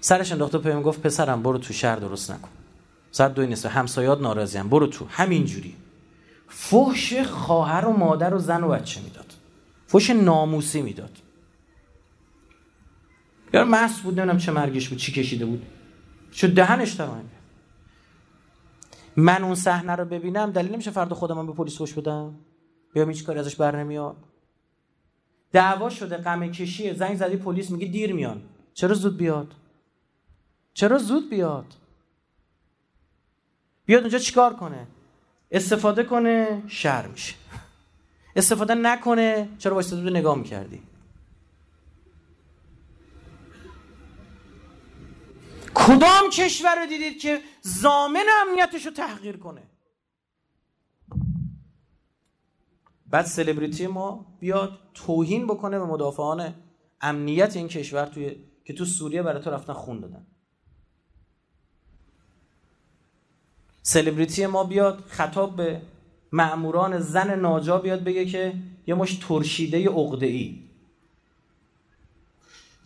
سرش 0.01 0.31
انداخته 0.31 0.57
پیام 0.57 0.81
گفت 0.81 1.01
پسرم 1.01 1.43
برو 1.43 1.57
تو 1.57 1.73
شهر 1.73 1.95
درست 1.95 2.31
نکن. 2.31 2.49
ساعت 3.11 3.33
دو 3.33 3.45
نصف. 3.45 3.71
همسایات 3.75 4.21
ناراضی 4.21 4.57
هم. 4.57 4.69
برو 4.69 4.87
تو. 4.87 5.05
همینجوری. 5.09 5.75
فحش 6.47 7.13
خواهر 7.13 7.85
و 7.85 7.91
مادر 7.91 8.33
و 8.33 8.37
زن 8.37 8.63
و 8.63 8.67
بچه 8.67 9.01
می‌داد. 9.01 9.33
فحش 9.87 10.09
ناموسی 10.09 10.81
می‌داد. 10.81 11.17
یا 13.53 13.65
محض 13.65 13.99
بود 13.99 14.19
نمی‌دونم 14.19 14.37
چه 14.37 14.51
مرگش 14.51 14.89
بود 14.89 14.97
چی 14.97 15.11
کشیده 15.11 15.45
بود. 15.45 15.65
چه 16.31 16.47
دهنش 16.47 16.93
تمام 16.93 17.29
من 19.15 19.43
اون 19.43 19.55
صحنه 19.55 19.95
رو 19.95 20.05
ببینم 20.05 20.51
دلیل 20.51 20.71
نمیشه 20.73 20.91
فردا 20.91 21.15
خودم 21.15 21.47
به 21.47 21.53
پلیس 21.53 21.77
فوش 21.77 21.93
بدم؟ 21.93 22.35
بیام 22.93 23.09
هیچ 23.09 23.23
کاری 23.25 23.39
ازش 23.39 23.55
بر 23.55 23.75
نمیاد؟ 23.75 24.15
دعوا 25.51 25.89
شده 25.89 26.17
غم 26.17 26.51
کشی 26.51 26.93
زنگ 26.93 27.17
زدی 27.17 27.37
پلیس 27.37 27.71
میگه 27.71 27.87
دیر 27.87 28.13
میان. 28.13 28.41
چرا 28.73 28.93
زود 28.93 29.17
بیاد؟ 29.17 29.53
چرا 30.73 30.97
زود 30.97 31.29
بیاد؟ 31.29 31.65
بیاد 33.85 34.01
اونجا 34.01 34.19
چیکار 34.19 34.55
کنه؟ 34.55 34.87
استفاده 35.51 36.03
کنه 36.03 36.63
شر 36.67 37.07
میشه. 37.07 37.35
استفاده 38.35 38.75
نکنه 38.75 39.49
چرا 39.57 39.73
وایساده 39.73 40.01
بود 40.01 40.11
نگاه 40.11 40.37
می‌کردی؟ 40.37 40.81
کدام 45.73 46.29
کشور 46.33 46.75
رو 46.75 46.85
دیدید 46.85 47.19
که 47.19 47.41
زامن 47.61 48.25
امنیتش 48.41 48.85
رو 48.85 48.91
تحقیر 48.91 49.37
کنه؟ 49.37 49.63
بعد 53.07 53.25
سلبریتی 53.25 53.87
ما 53.87 54.37
بیاد 54.39 54.79
توهین 54.93 55.47
بکنه 55.47 55.79
به 55.79 55.85
مدافعان 55.85 56.55
امنیت 57.01 57.55
این 57.55 57.67
کشور 57.67 58.05
توی 58.05 58.35
که 58.65 58.73
تو 58.73 58.85
سوریه 58.85 59.23
برای 59.23 59.43
تو 59.43 59.49
رفتن 59.49 59.73
خون 59.73 59.99
دادن. 59.99 60.25
سلبریتی 63.83 64.45
ما 64.45 64.63
بیاد 64.63 65.03
خطاب 65.07 65.55
به 65.55 65.81
معموران 66.31 66.99
زن 66.99 67.39
ناجا 67.39 67.77
بیاد 67.77 68.03
بگه 68.03 68.25
که 68.25 68.53
یه 68.87 68.95
مش 68.95 69.15
ترشیده 69.15 69.89
عقده 69.89 70.25
ای 70.25 70.59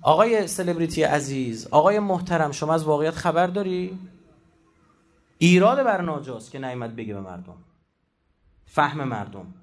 آقای 0.02 0.48
سلبریتی 0.48 1.04
عزیز 1.04 1.68
آقای 1.68 2.00
محترم 2.00 2.52
شما 2.52 2.74
از 2.74 2.84
واقعیت 2.84 3.16
خبر 3.16 3.48
داری؟ 3.48 4.00
ایراد 5.38 5.84
بر 5.84 6.02
ناجاست 6.02 6.52
که 6.52 6.60
نیامد 6.60 6.96
بگه 6.96 7.14
به 7.14 7.20
مردم. 7.22 7.58
فهم 8.66 9.04
مردم. 9.04 9.54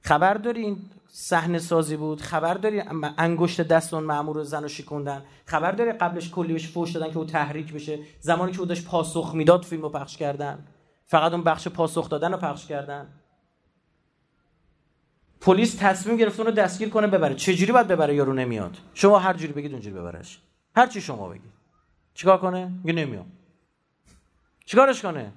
خبر 0.00 0.34
داری 0.34 0.60
این 0.60 0.90
صحنه 1.08 1.58
سازی 1.58 1.96
بود. 1.96 2.20
خبر 2.20 2.54
داری 2.54 2.82
انگشت 3.18 3.60
دست 3.60 3.94
اون 3.94 4.04
مامور 4.04 4.36
رو 4.36 4.68
شکوندن. 4.68 5.24
خبر 5.44 5.72
داری 5.72 5.92
قبلش 5.92 6.30
کلی 6.30 6.52
بهش 6.52 6.68
فوش 6.68 6.92
دادن 6.92 7.10
که 7.10 7.18
او 7.18 7.24
تحریک 7.24 7.72
بشه. 7.72 7.98
زمانی 8.20 8.52
که 8.52 8.60
او 8.60 8.66
داشت 8.66 8.84
پاسخ 8.84 9.34
می‌داد 9.34 9.62
فیلم 9.62 9.82
رو 9.82 9.88
پخش 9.88 10.16
کردن. 10.16 10.66
فقط 11.06 11.32
اون 11.32 11.44
بخش 11.44 11.68
پاسخ 11.68 12.08
دادن 12.08 12.32
رو 12.32 12.38
پخش 12.38 12.66
کردن. 12.66 13.08
پلیس 15.40 15.76
تصمیم 15.80 16.16
گرفت 16.16 16.40
اون 16.40 16.46
رو 16.46 16.54
دستگیر 16.54 16.88
کنه 16.88 17.06
ببره. 17.06 17.34
چجوری 17.34 17.72
باید 17.72 17.88
ببره؟ 17.88 18.14
یارو 18.14 18.32
نمیاد. 18.32 18.76
شما 18.94 19.18
هر 19.18 19.34
جوری 19.34 19.52
بگید 19.52 19.72
اونجوری 19.72 19.96
ببرش. 19.96 20.40
هر 20.76 20.86
چی 20.86 21.00
شما 21.00 21.28
بگید. 21.28 21.52
چیکار 22.14 22.38
کنه؟ 22.38 22.72
میگه 22.84 22.92
نمیام. 22.92 23.32
چیکارش 24.64 25.02
کنه؟ 25.02 25.32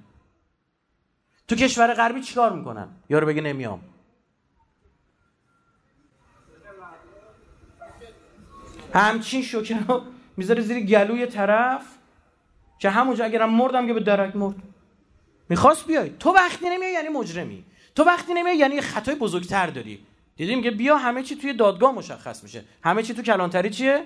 تو 1.48 1.56
کشور 1.56 1.94
غربی 1.94 2.20
چیکار 2.20 2.52
می‌کنن؟ 2.52 2.88
یارو 3.08 3.26
بگه 3.26 3.40
نمیام. 3.40 3.80
همچین 8.94 9.42
شوکه 9.42 9.78
رو 9.88 10.02
می‌ذاره 10.36 10.62
زیر 10.62 10.80
گلوی 10.80 11.26
طرف. 11.26 11.96
که 12.78 12.90
همونجا 12.90 13.24
اگرم 13.24 13.50
مردم 13.50 13.86
که 13.86 13.94
به 13.94 14.00
درک 14.00 14.36
مرد. 14.36 14.56
می‌خواست 15.48 15.86
بیای. 15.86 16.10
تو 16.10 16.30
وقتی 16.30 16.68
نمیای 16.68 16.92
یعنی 16.92 17.08
مجرمی. 17.08 17.64
تو 17.94 18.02
وقتی 18.04 18.34
نمیای 18.34 18.56
یعنی 18.56 18.80
خطای 18.80 19.14
بزرگتر 19.14 19.66
داری. 19.66 20.06
دیدیم 20.36 20.62
که 20.62 20.70
بیا 20.70 20.96
همه 20.96 21.22
چی 21.22 21.36
توی 21.36 21.52
دادگاه 21.52 21.92
مشخص 21.92 22.42
میشه. 22.42 22.64
همه 22.84 23.02
چی 23.02 23.14
تو 23.14 23.22
کلانتری 23.22 23.70
چیه؟ 23.70 24.04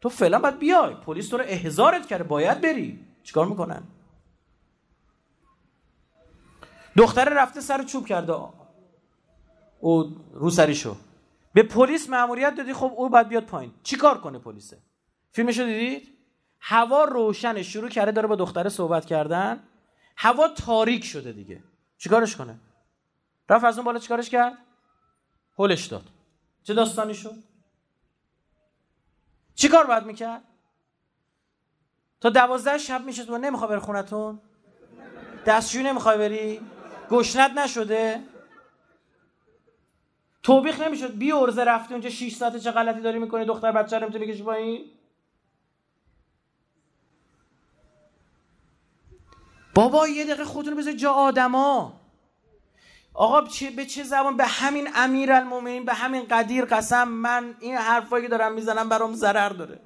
تو 0.00 0.08
فعلا 0.08 0.38
باید 0.38 0.58
بیای. 0.58 0.94
پلیس 0.94 1.28
تو 1.28 1.36
رو 1.36 1.44
احضارت 1.46 2.06
کرده. 2.06 2.24
باید 2.24 2.60
بری. 2.60 2.98
چیکار 3.22 3.46
می‌کنن؟ 3.46 3.82
دختر 6.96 7.28
رفته 7.28 7.60
سر 7.60 7.82
چوب 7.84 8.06
کرده. 8.06 8.34
او 9.80 10.16
رو 10.32 10.50
سریشو. 10.50 10.96
به 11.54 11.62
پلیس 11.62 12.08
مأموریت 12.08 12.54
دادی 12.54 12.72
خب 12.72 12.92
او 12.96 13.08
باید 13.08 13.28
بیاد 13.28 13.44
پایین. 13.44 13.74
چیکار 13.82 14.20
کنه 14.20 14.38
پلیسه؟ 14.38 14.78
فیلمشو 15.32 15.64
دیدید؟ 15.64 16.08
هوا 16.60 17.04
روشن 17.04 17.62
شروع 17.62 17.88
کرده 17.88 18.12
داره 18.12 18.28
با 18.28 18.36
دختر 18.36 18.68
صحبت 18.68 19.06
کردن. 19.06 19.62
هوا 20.16 20.48
تاریک 20.48 21.04
شده 21.04 21.32
دیگه. 21.32 21.62
چیکارش 21.98 22.36
کنه؟ 22.36 22.58
رفت 23.48 23.64
از 23.64 23.78
اون 23.78 23.84
بالا 23.84 23.98
چیکارش 23.98 24.30
کرد؟ 24.30 24.58
هلش 25.58 25.86
داد. 25.86 26.04
چه 26.62 26.74
داستانی 26.74 27.14
شد؟ 27.14 27.34
چیکار 29.54 29.86
باید 29.86 30.04
می‌کرد؟ 30.04 30.42
تا 32.20 32.30
دوازده 32.30 32.78
شب 32.78 33.04
میشه 33.04 33.24
تو 33.24 33.38
نمی‌خوای 33.38 33.70
بری 33.70 33.78
خونتون؟ 33.78 34.40
دستشوی 35.46 35.82
نمی‌خوای 35.82 36.18
بری؟ 36.18 36.60
گشنت 37.10 37.50
نشده؟ 37.50 38.22
توبیخ 40.42 40.80
نمی‌شد. 40.80 41.14
بی 41.14 41.32
ارزه 41.32 41.64
رفتی 41.64 41.94
اونجا 41.94 42.10
6 42.10 42.34
ساعت 42.34 42.56
چه 42.56 42.70
غلطی 42.70 43.00
داری 43.00 43.18
می‌کنی؟ 43.18 43.44
دختر 43.44 43.72
بچه 43.72 43.98
رو 43.98 44.02
نمی‌تونی 44.02 44.26
بکشی 44.26 44.42
پایین؟ 44.42 44.84
بابا 49.74 50.08
یه 50.08 50.24
دقیقه 50.24 50.44
خودتون 50.44 50.76
بذار 50.76 50.92
جا 50.92 51.12
آدما. 51.12 52.00
آقا 53.14 53.40
به 53.76 53.86
چه 53.86 54.02
زبان؟ 54.02 54.36
به 54.36 54.46
همین 54.46 54.88
امیر 54.94 55.32
المومنین 55.32 55.84
به 55.84 55.94
همین 55.94 56.26
قدیر 56.30 56.64
قسم 56.64 57.08
من 57.08 57.54
این 57.60 57.76
حرفایی 57.76 58.22
که 58.22 58.28
دارم 58.28 58.52
می‌زنم 58.52 58.88
برام 58.88 59.14
ضرر 59.14 59.48
داره. 59.48 59.80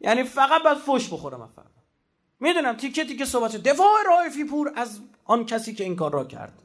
یعنی 0.00 0.22
فقط 0.22 0.62
باید 0.62 0.78
فش 0.78 1.08
بخورم 1.12 1.52
فقط 1.56 1.66
می‌دونم 2.40 2.76
تیکه 2.76 3.04
تیکه 3.04 3.24
صحبت 3.24 3.56
دفاع 3.56 4.02
رایفی 4.06 4.44
پور 4.44 4.72
از 4.76 5.00
آن 5.24 5.46
کسی 5.46 5.74
که 5.74 5.84
این 5.84 5.96
کار 5.96 6.12
را 6.12 6.24
کرد. 6.24 6.62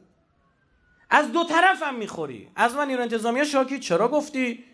از 1.10 1.32
دو 1.32 1.44
طرف 1.44 1.82
هم 1.82 1.94
می‌خوری. 1.94 2.50
از 2.56 2.74
من 2.74 2.86
نیرو 2.86 3.02
انتظامی 3.02 3.44
شاکی 3.44 3.78
چرا 3.78 4.08
گفتی؟ 4.08 4.64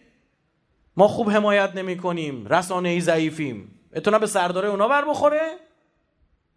ما 0.96 1.08
خوب 1.08 1.30
حمایت 1.30 1.74
نمی 1.74 1.96
کنیم 1.96 2.46
رسانه 2.46 2.88
ای 2.88 3.00
ضعیفیم. 3.00 3.80
اتونا 3.94 4.18
به 4.18 4.26
سرداره 4.26 4.68
اونا 4.68 4.88
بر 4.88 5.04
بخوره؟ 5.04 5.56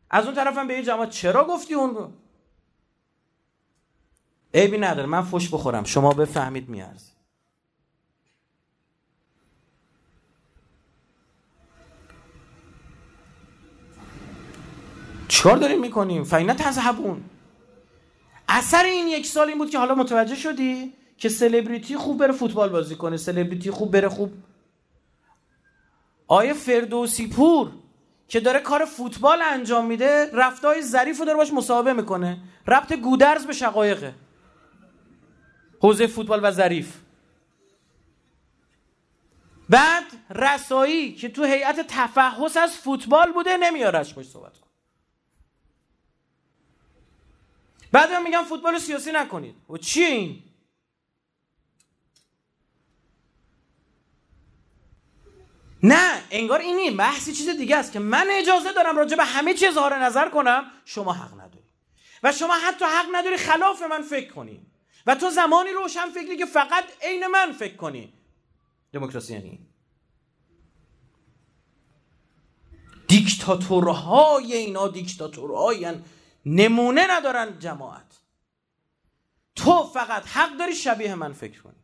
از 0.09 0.26
اون 0.26 0.36
طرف 0.36 0.57
هم 0.57 0.67
به 0.67 0.74
این 0.74 0.84
جماعت 0.84 1.09
چرا 1.09 1.45
گفتی 1.45 1.74
اون 1.74 1.95
رو؟ 1.95 2.11
عیبی 4.53 4.78
نداره 4.78 5.07
من 5.07 5.21
فش 5.21 5.49
بخورم. 5.49 5.84
شما 5.84 6.13
بفهمید 6.13 6.69
میارز. 6.69 7.09
چیکار 15.28 15.57
داریم 15.57 15.82
می‌کنیم؟ 15.82 16.24
فینا 16.24 16.53
تذهبون. 16.53 17.24
اثر 18.48 18.84
این 18.84 19.08
یک 19.08 19.26
سال 19.26 19.48
این 19.48 19.58
بود 19.58 19.70
که 19.70 19.78
حالا 19.78 19.96
متوجه 19.96 20.36
شدی 20.36 20.94
که 21.18 21.30
سلبریتی 21.30 21.98
خوب 21.98 22.18
بره 22.18 22.32
فوتبال 22.32 22.70
بازی 22.70 22.96
کنه 22.96 23.18
سلبریتی 23.18 23.72
خوب 23.72 23.91
بره 23.91 24.10
خوب. 24.10 24.34
آیه 26.28 26.54
فردوسی 26.54 27.28
پور 27.28 27.72
که 28.28 28.39
داره 28.39 28.60
کار 28.60 28.86
فوتبال 28.86 29.41
انجام 29.41 29.86
میده 29.86 30.30
رفتای 30.34 30.82
ظریف 30.82 31.20
رو 31.20 31.26
داره 31.26 31.38
باش 31.38 31.54
مصاحبه 31.54 31.94
می‌کنه. 31.94 32.38
ربط 32.68 32.94
گودرز 32.94 33.46
به 33.46 33.54
شقایقه. 33.54 34.16
حوزه 35.82 36.08
فوتبال 36.08 36.39
و 36.44 36.52
ظریف. 36.52 36.98
بعد 39.70 40.04
رسایی 40.30 41.16
که 41.16 41.30
تو 41.30 41.44
هیئت 41.44 41.88
تفحص 41.88 42.58
از 42.58 42.78
فوتبال 42.78 43.32
بوده 43.32 43.58
نمیارش 43.58 44.14
باش 44.14 44.30
صحبت 44.30 44.58
کن 44.58 44.68
بعد 47.94 48.12
هم 48.12 48.24
میگم 48.24 48.44
فوتبال 48.44 48.80
سیاسی 48.80 49.12
نکنید. 49.12 49.56
و 49.70 49.78
چی 49.78 50.04
این؟ 50.04 50.44
نه 55.84 56.24
انگار 56.32 56.60
اینی 56.60 56.91
بحثی 56.91 57.34
چیز 57.34 57.50
دیگه 57.50 57.76
است 57.76 57.91
که 57.91 58.00
من 58.00 58.28
اجازه 58.30 58.74
دارم 58.74 58.98
راجع 58.98 59.18
به 59.18 59.24
همه 59.24 59.54
چیز 59.54 59.70
اظهار 59.70 60.06
نظر 60.06 60.30
کنم. 60.30 60.72
شما 60.86 61.14
حق 61.14 61.34
نداری 61.34 61.64
و 62.24 62.32
شما 62.32 62.54
حتی 62.54 62.86
حق 62.86 63.06
نداری 63.14 63.38
خلاف 63.38 63.82
من 63.82 64.02
فکر 64.02 64.34
کنی. 64.34 64.66
و 65.06 65.16
تو 65.16 65.30
زمانی 65.30 65.70
روشن 65.70 66.10
فکری 66.10 66.38
که 66.38 66.46
فقط 66.46 66.84
عین 67.02 67.28
من 67.28 67.52
فکر 67.52 67.76
کنی. 67.76 68.14
دموکراسی 68.91 69.34
یعنی 69.34 69.60
دیکتاتورهای 73.08 74.54
اینا 74.54 74.88
دیکتاتورهای 74.88 75.86
نمونه 76.46 77.08
ندارن 77.10 77.60
جماعت. 77.60 78.20
تو 79.56 79.84
فقط 79.84 80.28
حق 80.28 80.58
داری 80.58 80.76
شبیه 80.76 81.16
من 81.16 81.34
فکر 81.34 81.62
کنی. 81.62 81.84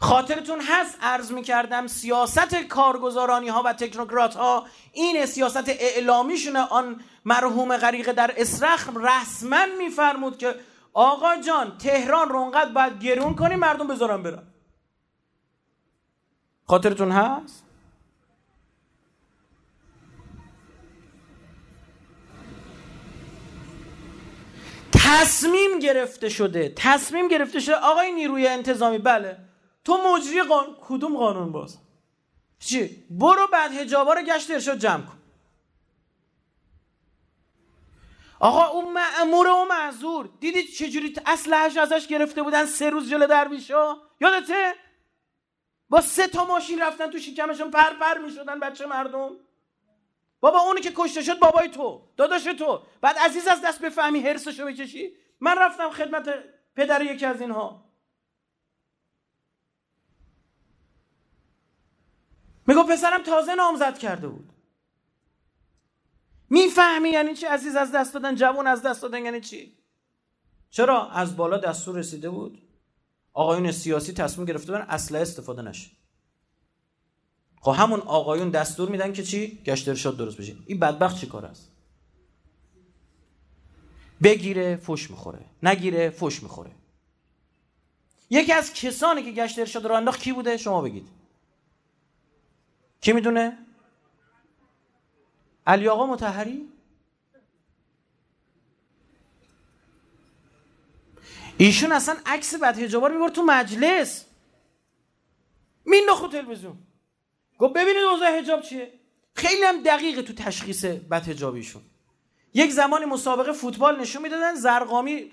خاطرتون 0.00 0.60
هست 0.60 0.98
عرض 1.02 1.32
می 1.32 1.42
کردم 1.42 1.86
سیاست 1.86 2.54
کارگزارانی 2.54 3.48
ها 3.48 3.62
و 3.62 3.72
تکنوکرات 3.72 4.36
ها 4.36 4.66
این 4.92 5.26
سیاست 5.26 5.68
اعلامیشون 5.68 6.56
آن 6.56 7.00
مرحوم 7.24 7.76
غریق 7.76 8.12
در 8.12 8.34
اسرخ 8.36 8.88
رسما 8.96 9.66
میفرمود 9.78 10.38
که 10.38 10.54
آقا 10.92 11.36
جان 11.36 11.78
تهران 11.78 12.28
رو 12.28 12.36
اونقدر 12.36 12.72
باید 12.72 13.02
گرون 13.02 13.34
کنی 13.34 13.56
مردم 13.56 13.86
بذارن 13.86 14.22
برن. 14.22 14.42
خاطرتون 16.66 17.12
هست؟ 17.12 17.69
تصمیم 25.10 25.78
گرفته 25.78 26.28
شده 26.28 26.72
تصمیم 26.76 27.28
گرفته 27.28 27.60
شده. 27.60 27.74
آقای 27.74 28.12
نیروی 28.12 28.46
انتظامی 28.46 28.98
بله. 28.98 29.38
تو 29.84 29.98
مجری 30.06 30.42
قانون 30.42 30.76
کدوم 30.80 31.16
قانون 31.16 31.52
باز؟ 31.52 31.78
چی؟ 32.58 33.04
برو 33.10 33.46
بعد 33.46 33.72
هجابا 33.72 34.12
رو 34.12 34.22
گشت 34.22 34.50
ارشاد 34.50 34.78
جمع 34.78 35.02
کن. 35.02 35.18
آقا 38.40 38.66
اون 38.66 38.92
معمور 38.92 39.48
و 39.48 39.64
معذور. 39.64 40.28
دیدید 40.40 40.70
چجوری 40.70 41.14
اسلحه‌اش 41.26 41.76
ازش 41.76 42.06
گرفته 42.06 42.42
بودن 42.42 42.66
سه 42.66 42.90
روز 42.90 43.10
جلو 43.10 43.26
درویشا 43.26 43.96
یادته؟ 44.20 44.74
با 45.88 46.00
سه 46.00 46.26
تا 46.26 46.44
ماشین 46.44 46.82
رفتن 46.82 47.10
تو 47.10 47.18
شکمشون 47.18 47.70
پر 47.70 47.90
پر 48.00 48.18
می‌شدن 48.18 48.60
بچه 48.60 48.86
مردم. 48.86 49.30
بابا 50.40 50.58
اونی 50.58 50.80
که 50.80 50.92
کشته 50.96 51.22
شد 51.22 51.38
بابای 51.38 51.68
تو. 51.68 52.02
داداش 52.16 52.44
تو. 52.44 52.82
بعد 53.00 53.18
عزیز 53.18 53.46
از 53.46 53.60
دست 53.64 53.80
بفهمی 53.80 54.20
حرسشو 54.20 54.66
بکشی. 54.66 55.12
من 55.40 55.58
رفتم 55.58 55.90
خدمت 55.90 56.28
پدر 56.76 57.02
یکی 57.02 57.26
از 57.26 57.40
اینها. 57.40 57.84
میگو 62.66 62.82
پسرم 62.82 63.22
تازه 63.22 63.54
نامزد 63.54 63.98
کرده 63.98 64.28
بود. 64.28 64.52
می‌فهمی 66.50 67.10
یعنی 67.10 67.34
چی؟ 67.34 67.46
عزیز 67.46 67.76
از 67.76 67.92
دست 67.92 68.14
دادن 68.14 68.34
جوان 68.34 68.66
از 68.66 68.82
دست 68.82 69.02
دادن 69.02 69.24
یعنی 69.24 69.40
چی؟ 69.40 69.78
چرا؟ 70.70 71.10
از 71.10 71.36
بالا 71.36 71.58
دستور 71.58 71.96
رسیده 71.96 72.30
بود. 72.30 72.62
آقایون 73.32 73.72
سیاسی 73.72 74.12
تصمیم 74.12 74.46
گرفته 74.46 74.72
بودن 74.72 74.86
اسلحه 74.88 75.22
استفاده 75.22 75.62
نشه. 75.62 75.90
خب 77.60 77.70
همون 77.70 78.00
آقایون 78.00 78.50
دستور 78.50 78.88
میدن 78.88 79.12
که 79.12 79.22
چی؟ 79.22 79.62
گشت 79.64 79.88
ارشاد 79.88 80.16
درست 80.16 80.36
بشه. 80.36 80.56
این 80.66 80.78
بدبخت 80.78 81.16
چی 81.16 81.26
کار 81.26 81.44
است؟ 81.46 81.70
بگیره 84.22 84.76
فش 84.76 85.10
می‌خوره. 85.10 85.44
نگیره 85.62 86.10
فش 86.10 86.42
می‌خوره. 86.42 86.70
یکی 88.30 88.52
از 88.52 88.72
کسانی 88.74 89.22
که 89.22 89.32
گشت 89.32 89.58
ارشاد 89.58 89.86
رو 89.86 89.94
انداخت 89.94 90.20
کی 90.20 90.32
بوده؟ 90.32 90.56
شما 90.56 90.82
بگید. 90.82 91.08
کی 93.00 93.12
می‌دونه؟ 93.12 93.58
علی 95.66 95.88
آقا 95.88 96.06
متحری 96.06 96.68
ایشون 101.58 101.92
اصلا 101.92 102.16
عکس 102.26 102.54
بد 102.54 102.78
حجابا 102.78 103.06
رو 103.06 103.14
می‌برد 103.14 103.32
تو 103.32 103.42
مجلس. 103.42 104.24
مینداخت 105.84 106.32
تلویزیون. 106.32 106.78
گفت 107.60 107.72
ببینید 107.72 108.02
اوضاع 108.02 108.38
حجاب 108.38 108.60
چیه؟ 108.60 108.92
خیلی 109.34 109.62
هم 109.62 109.82
دقیقه 109.82 110.22
تو 110.22 110.32
تشخیص 110.32 110.84
بد 110.84 111.28
حجابیشون. 111.28 111.82
یک 112.54 112.70
زمانی 112.70 113.04
مسابقه 113.04 113.52
فوتبال 113.52 114.00
نشون 114.00 114.22
می‌دادن 114.22 114.54
زرقامی 114.54 115.32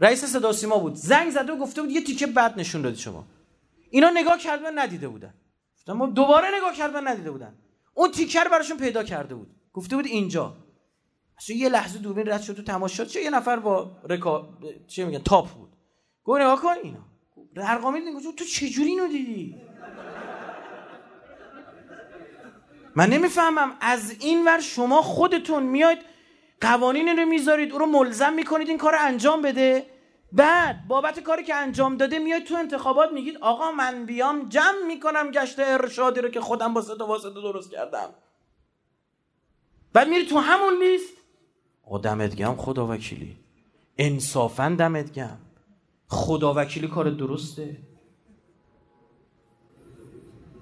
رئیس 0.00 0.24
صدا 0.24 0.52
سیما 0.52 0.78
بود. 0.78 0.94
زنگ 0.94 1.30
زده 1.30 1.52
و 1.52 1.56
گفته 1.56 1.82
بود 1.82 1.90
یه 1.90 2.04
تیکه 2.04 2.26
بد 2.26 2.58
نشون 2.58 2.82
دادی 2.82 2.96
شما. 2.96 3.26
اینا 3.90 4.10
نگاه 4.10 4.38
کردن 4.38 4.78
ندیده 4.78 5.08
بودن. 5.08 5.34
ما 5.88 6.06
دوباره 6.06 6.48
نگاه 6.56 6.74
کردن 6.74 7.08
ندیده 7.08 7.30
بودن. 7.30 7.54
اون 7.94 8.10
تیکه 8.10 8.40
رو 8.40 8.50
براشون 8.50 8.76
پیدا 8.76 9.04
کرده 9.04 9.34
بود. 9.34 9.50
گفته 9.72 9.96
بود 9.96 10.06
اینجا. 10.06 10.56
اصلا 11.38 11.56
یه 11.56 11.68
لحظه 11.68 11.98
دوربین 11.98 12.28
رد 12.28 12.42
شد 12.42 12.56
تو 12.56 12.62
تماشا 12.62 13.04
چه 13.04 13.22
یه 13.22 13.30
نفر 13.30 13.56
با 13.56 13.96
رکا 14.08 14.58
چه 14.86 15.04
میگن 15.04 15.18
تاپ 15.18 15.48
بود. 15.48 15.70
گفت 16.24 16.40
نگاه 16.40 16.62
کن 16.62 16.74
اینا. 16.82 17.04
ارقامی 17.56 18.00
دیدن 18.00 18.32
تو 18.36 18.44
چجوری 18.44 18.88
اینو 18.88 19.08
دیدی؟ 19.08 19.56
من 22.96 23.10
نمی‌فهمم. 23.10 23.76
از 23.80 24.10
این 24.20 24.44
ور 24.44 24.60
شما 24.60 25.02
خودتون 25.02 25.62
میاید 25.62 25.98
قوانین 26.60 27.08
رو 27.08 27.26
می‌ذارید 27.26 27.72
او 27.72 27.78
رو 27.78 27.86
ملزم 27.86 28.32
می‌کنید 28.32 28.68
این 28.68 28.78
کار 28.78 28.94
انجام 28.94 29.42
بده. 29.42 29.86
بعد 30.32 30.88
بابت 30.88 31.20
کاری 31.20 31.44
که 31.44 31.54
انجام 31.54 31.96
داده 31.96 32.18
میاید 32.18 32.44
تو 32.44 32.54
انتخابات 32.54 33.12
میگید 33.12 33.36
آقا 33.40 33.72
من 33.72 34.06
بیام 34.06 34.48
جمع 34.48 34.86
می‌کنم 34.86 35.30
گشت 35.30 35.58
ارشادی 35.58 36.20
رو 36.20 36.28
که 36.28 36.40
خودم 36.40 36.74
با 36.74 36.82
صدا 36.82 37.06
واسطه 37.06 37.34
درست 37.34 37.70
کردم. 37.70 38.08
بعد 39.92 40.08
میری 40.08 40.26
تو 40.26 40.38
همون 40.38 40.82
لیست. 40.82 41.14
آقا 41.86 41.98
دمت 41.98 42.36
گم 42.36 42.56
خدا 42.56 42.86
وکیلی. 42.86 43.36
انصافا 43.98 44.76
دمت 44.78 45.12
گم 45.12 45.38
خدا 46.08 46.54
وکیلی 46.54 46.88
کار 46.88 47.10
درسته. 47.10 47.76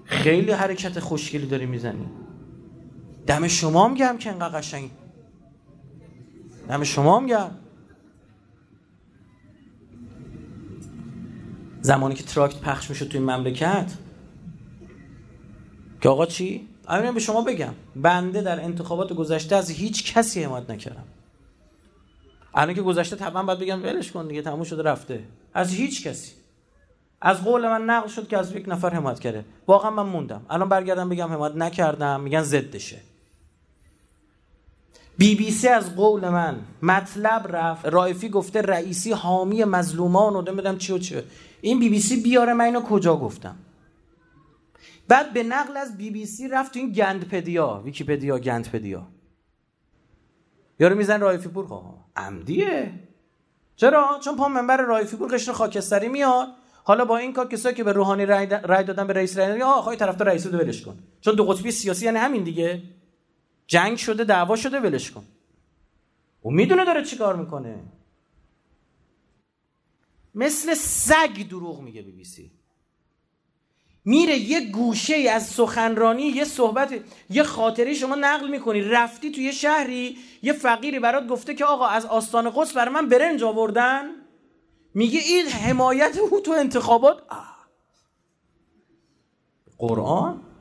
خیلی 0.05 0.51
حرکت 0.51 0.99
خوشگلی 0.99 1.45
داری 1.45 1.65
می‌زنی. 1.65 2.05
دم 3.27 3.47
شما 3.47 3.85
هم 3.85 3.93
گم 3.93 4.17
که 4.17 4.31
انقدر 4.31 4.57
قشنگ 4.57 4.91
دم 6.67 6.83
شما 6.83 7.17
هم 7.17 7.27
گم 7.27 7.51
زمانی 11.81 12.15
که 12.15 12.23
تراکت 12.23 12.59
پخش 12.59 12.89
می‌شد 12.89 13.07
توی 13.07 13.19
مملکت 13.19 13.91
که 16.01 16.09
آقا 16.09 16.25
چی؟ 16.25 16.67
اما 16.87 17.11
به 17.11 17.19
شما 17.19 17.41
بگم. 17.41 17.73
بنده 17.95 18.41
در 18.41 18.63
انتخابات 18.63 19.13
گذشته 19.13 19.55
از 19.55 19.69
هیچ 19.69 20.13
کسی 20.13 20.43
حمایت 20.43 20.69
نکردم. 20.69 21.03
الان 22.53 22.75
که 22.75 22.81
گذشته 22.81 23.15
طبعا 23.15 23.43
باید 23.43 23.59
بگم 23.59 23.83
ولش 23.83 24.11
کن 24.11 24.27
دیگه 24.27 24.41
تموم 24.41 24.63
شده 24.63 24.83
رفته. 24.83 25.23
از 25.53 25.73
هیچ 25.73 26.07
کسی. 26.07 26.31
از 27.21 27.43
قول 27.43 27.67
من 27.67 27.81
نقل 27.81 28.07
شد 28.07 28.27
که 28.27 28.37
از 28.37 28.55
یک 28.55 28.65
نفر 28.67 28.89
حمایت 28.89 29.19
کرده. 29.19 29.45
واقعا 29.67 29.91
من 29.91 30.03
موندم. 30.03 30.45
الان 30.49 30.69
برگردم 30.69 31.09
بگم 31.09 31.27
حمایت 31.27 31.55
نکردم 31.55 32.21
میگن 32.21 32.41
ضدشه. 32.41 32.97
بی 35.17 35.35
بی 35.35 35.51
سی 35.51 35.67
از 35.67 35.95
قول 35.95 36.29
من 36.29 36.59
مطلب 36.81 37.55
رفت. 37.55 37.85
رائفی 37.85 38.29
گفته 38.29 38.61
رئیسی 38.61 39.11
حامی 39.11 39.63
مظلومان 39.63 40.35
و 40.35 40.41
نمی‌دونم 40.41 40.77
چی 40.77 40.93
و 40.93 40.97
چی. 40.97 41.15
این 41.61 41.79
بی 41.79 41.89
بی 41.89 41.99
سی 41.99 42.21
بیاره 42.21 42.53
من 42.53 42.65
اینو 42.65 42.81
کجا 42.81 43.17
گفتم؟ 43.17 43.55
بعد 45.07 45.33
به 45.33 45.43
نقل 45.43 45.77
از 45.77 45.97
بی 45.97 46.11
بی 46.11 46.25
سی 46.25 46.47
رفت 46.47 46.73
تو 46.73 46.79
این 46.79 46.91
گندپدیا. 46.91 47.81
ویکیپدیا 47.85 48.39
گندپدیا. 48.39 49.07
یارو 50.79 50.95
میزن 50.95 51.21
رائفی 51.21 51.49
پور. 51.49 51.65
خواه 51.65 52.05
عمدیه. 52.15 52.91
چرا؟ 53.75 54.19
چون 54.23 54.35
پا 54.35 54.47
منبر 54.47 54.77
رائفی 54.77 55.17
پور 55.17 55.33
قشر 55.33 55.51
خاکستری 55.51 56.07
میاد. 56.07 56.47
حالا 56.83 57.05
با 57.05 57.17
این 57.17 57.33
کار 57.33 57.47
کسایی 57.47 57.75
که 57.75 57.83
به 57.83 57.91
روحانی 57.91 58.25
رای, 58.25 58.45
دادن 58.83 59.07
به 59.07 59.13
رئیس 59.13 59.37
رای 59.37 59.61
آقا 59.61 59.73
آقای 59.73 59.97
طرفدار 59.97 60.27
رئیس 60.27 60.47
رو 60.47 60.59
ولش 60.59 60.81
کن. 60.81 60.99
چون 61.21 61.35
دو 61.35 61.45
قطبی 61.45 61.71
سیاسی 61.71 62.05
یعنی 62.05 62.17
همین 62.17 62.43
دیگه. 62.43 62.83
جنگ 63.73 63.97
شده 63.97 64.23
دعوا 64.23 64.55
شده 64.55 64.79
ولش 64.79 65.11
کن. 65.11 65.25
او 66.41 66.51
می‌دونه 66.51 66.85
داره 66.85 67.03
چیکار 67.03 67.35
می‌کنه. 67.35 67.83
مثل 70.35 70.73
سگ 70.73 71.47
دروغ 71.49 71.81
میگه 71.81 72.01
بی 72.01 72.11
بی 72.11 72.23
سی. 72.23 72.51
میره 74.05 74.37
یه 74.37 74.71
گوشه 74.71 75.29
از 75.29 75.47
سخنرانی 75.47 76.23
یه 76.23 76.45
صحبت 76.45 76.99
یه 77.29 77.43
خاطری 77.43 77.95
شما 77.95 78.15
نقل 78.15 78.49
می‌کنی. 78.49 78.81
رفتی 78.81 79.31
توی 79.31 79.43
یه 79.43 79.51
شهری 79.51 80.17
یه 80.43 80.53
فقیری 80.53 80.99
برات 80.99 81.27
گفته 81.27 81.53
که 81.53 81.65
آقا 81.65 81.87
از 81.87 82.05
آستان 82.05 82.49
قدس 82.49 82.73
برای 82.73 82.93
من 82.93 83.09
برنج 83.09 83.43
آوردن. 83.43 84.09
میگه 84.93 85.19
این 85.19 85.47
حمایت 85.47 86.17
او 86.17 86.39
تو 86.39 86.51
انتخابات؟ 86.51 87.23
قرآن؟ 89.77 90.52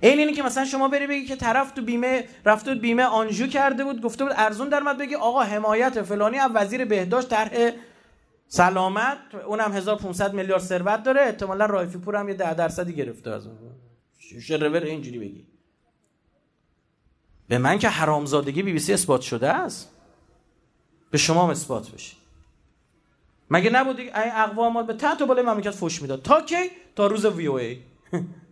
این 0.00 0.18
اینی 0.18 0.32
که 0.32 0.42
مثلا 0.42 0.64
شما 0.64 0.88
بری 0.88 1.06
بگی 1.06 1.24
که 1.24 1.36
طرف 1.36 1.70
تو 1.70 1.82
بیمه 1.82 2.28
رفته 2.44 2.72
بود 2.74 2.82
بیمه 2.82 3.04
آنژو 3.04 3.46
کرده 3.46 3.84
بود 3.84 4.02
گفته 4.02 4.24
بود 4.24 4.32
ارزون 4.36 4.68
درمد 4.68 4.98
بگی 4.98 5.14
آقا 5.14 5.42
حمایت 5.42 6.02
فلانی 6.02 6.38
از 6.38 6.50
وزیر 6.54 6.84
بهداشت 6.84 7.28
طرح 7.28 7.72
سلامت 8.48 9.18
اونم 9.46 9.72
1500 9.72 10.34
میلیارد 10.34 10.62
ثروت 10.62 11.02
داره 11.02 11.20
احتمالا 11.20 11.66
رایفی 11.66 11.98
پور 11.98 12.16
هم 12.16 12.28
یه 12.28 12.34
10 12.34 12.54
درصدی 12.54 12.92
گرفته 12.92 13.30
از 13.30 13.46
اون. 13.46 13.56
شرور 14.40 14.82
اینجوری 14.82 15.18
بگی. 15.18 15.46
به 17.48 17.58
من 17.58 17.78
که 17.78 17.88
حرامزادگی 17.88 18.62
بی 18.62 18.72
بی 18.72 18.78
سی 18.78 18.92
اثبات 18.92 19.20
شده 19.20 19.48
است. 19.48 19.92
به 21.10 21.18
شما 21.18 21.44
هم 21.44 21.50
اثبات 21.50 21.90
بشه. 21.90 22.16
مگه 23.50 23.70
نبودی؟ 23.70 24.02
این 24.02 24.12
اقوامات 24.14 24.86
به 24.86 24.94
تحت 24.94 25.22
بالای 25.22 25.44
مملکت 25.44 25.70
فوش 25.70 26.02
می‌داد. 26.02 26.22
تا 26.22 26.40
کی؟ 26.40 26.70
تا 26.96 27.06
روز 27.06 27.24
وی 27.24 27.46
او 27.46 27.58
ای. 27.58 27.78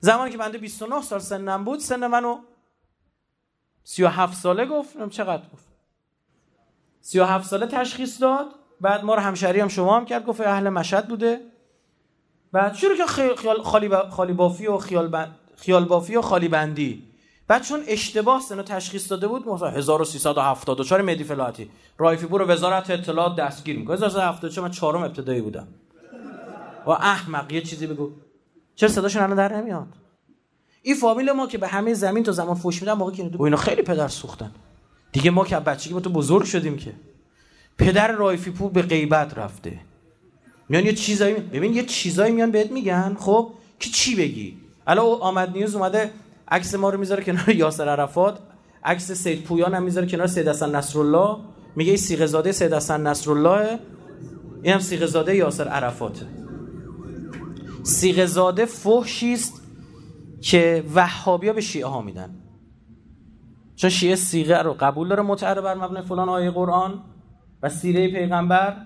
زمانی 0.00 0.30
که 0.30 0.38
بنده 0.38 0.58
29 0.58 1.02
سال 1.02 1.18
سنم 1.18 1.64
بود 1.64 1.80
سن 1.80 2.06
منو 2.06 2.38
37 3.84 4.36
ساله 4.36 4.66
گفت 4.66 5.08
چقدر 5.10 5.42
گفت. 5.52 5.68
37 7.00 7.46
ساله 7.48 7.66
تشخیص 7.66 8.22
داد 8.22 8.46
بعد 8.80 9.04
ما 9.04 9.14
رو 9.14 9.20
همشری 9.20 9.60
هم 9.60 9.68
شما 9.68 9.96
هم 9.96 10.04
کرد 10.04 10.26
گفت 10.26 10.40
اهل 10.40 10.68
مشهد 10.68 11.08
بوده. 11.08 11.40
بعد 12.52 12.74
شروع 12.74 12.96
که 12.96 13.06
خیال 13.36 13.62
خالی, 13.62 13.90
خالی 14.10 14.32
بافی 14.32 14.66
و 14.66 14.78
خیال, 14.78 15.08
بند... 15.08 15.34
خیال 15.56 15.84
بافی 15.84 16.16
و 16.16 16.22
خالی 16.22 16.48
بندی. 16.48 17.02
بعد 17.48 17.62
چون 17.62 17.80
اشتباه 17.86 18.40
سنو 18.40 18.62
تشخیص 18.62 19.10
داده 19.10 19.28
بود 19.28 19.48
مثلا 19.48 19.70
1374 19.70 21.02
مدی 21.02 21.24
فلاحتی 21.24 21.70
رایفی 21.98 22.26
بور 22.26 22.50
وزارت 22.50 22.90
اطلاعات 22.90 23.36
دستگیر 23.36 23.78
می‌کنه. 23.78 23.96
1374 23.96 24.64
من 24.64 24.70
چهارم 24.70 25.02
ابتدایی 25.02 25.40
بودم. 25.40 25.68
و 26.86 26.90
احمق 26.90 27.52
یه 27.52 27.62
چیزی 27.62 27.86
بگو. 27.86 28.10
چرا 28.78 28.88
صداشون 28.88 29.22
الان 29.22 29.36
در 29.36 29.56
نمیاد؟ 29.56 29.86
این 30.82 30.94
فامیل 30.94 31.32
ما 31.32 31.46
که 31.46 31.58
به 31.58 31.68
همه 31.68 31.94
زمین 31.94 32.24
تا 32.24 32.32
زمان 32.32 32.54
فوش 32.54 32.82
میدن 32.82 32.92
موقعی 32.92 33.16
که 33.16 33.42
اینا 33.42 33.56
خیلی 33.56 33.82
پدر 33.82 34.08
سوختن. 34.08 34.50
دیگه 35.12 35.30
ما 35.30 35.44
که 35.44 35.56
بچگی 35.56 35.94
ما 35.94 36.00
تو 36.00 36.10
بزرگ 36.10 36.44
شدیم 36.44 36.76
که. 36.76 36.92
پدر 37.78 38.12
رایفی 38.12 38.50
پور 38.50 38.70
به 38.70 38.82
غیبت 38.82 39.38
رفته. 39.38 39.80
میان 40.68 40.86
یه 40.86 40.92
چیزایی 40.92 41.34
ببین 41.34 41.74
یه 41.74 41.84
چیزایی 41.84 42.32
میان 42.32 42.50
بهت 42.50 42.70
میگن 42.70 43.16
خب؟ 43.20 43.50
که 43.80 43.90
چی 43.90 44.16
بگی؟ 44.16 44.58
الان 44.86 45.06
آمد 45.20 45.50
نیوز 45.50 45.74
اومده 45.74 46.10
عکس 46.48 46.74
ما 46.74 46.90
رو 46.90 46.98
می‌ذاره 46.98 47.24
کنار 47.24 47.48
یاسر 47.62 47.88
عرفات 47.88 48.38
عکس 48.84 49.12
سید 49.12 49.44
پویان 49.44 49.74
هم 49.74 49.82
می‌ذاره 49.82 50.06
کنار 50.06 50.26
سید 50.26 50.48
حسن 50.48 50.74
نصرالله. 50.74 51.36
میگه 51.76 51.90
این 51.90 51.98
سیغه 51.98 52.26
زاده 52.26 52.52
سید 52.52 52.74
حسن 52.74 53.06
نصرالله 53.06 53.78
این 54.62 54.72
هم 54.74 54.80
سیغه 54.80 55.06
زاده 55.06 55.36
یاسر 55.36 55.68
عرفات. 55.68 56.22
سیغه 57.88 58.26
زاده 58.26 58.64
فحشی 58.64 59.32
است 59.32 59.62
که 60.40 60.84
وهابیا 60.94 61.52
به 61.52 61.60
شیعه 61.60 61.86
ها 61.86 62.02
میدن. 62.02 62.34
چون 63.76 63.90
شیعه 63.90 64.16
سیغه 64.16 64.58
رو 64.58 64.76
قبول 64.80 65.08
داره 65.08 65.22
متعرب 65.22 65.64
بر 65.64 65.74
مبنای 65.74 66.02
فلان 66.02 66.28
آیه 66.28 66.50
قرآن 66.50 67.02
و 67.62 67.68
سیره 67.68 68.08
پیغمبر 68.08 68.76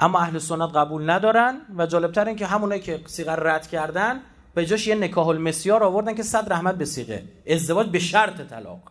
اما 0.00 0.18
اهل 0.18 0.38
سنت 0.38 0.76
قبول 0.76 1.10
ندارن 1.10 1.60
و 1.76 1.86
جالبتر 1.86 2.24
این 2.24 2.36
که 2.36 2.46
همونایی 2.46 2.80
که 2.80 3.00
سیغه 3.06 3.32
رد 3.32 3.66
کردن 3.66 4.20
به 4.54 4.66
جاش 4.66 4.86
یه 4.86 4.94
نکاح 4.94 5.28
المسیار 5.28 5.84
آوردن 5.84 6.14
که 6.14 6.22
صد 6.22 6.52
رحمت 6.52 6.74
به 6.74 6.84
سیغه. 6.84 7.24
ازدواج 7.46 7.86
به 7.86 7.98
شرط 7.98 8.40
طلاق. 8.40 8.82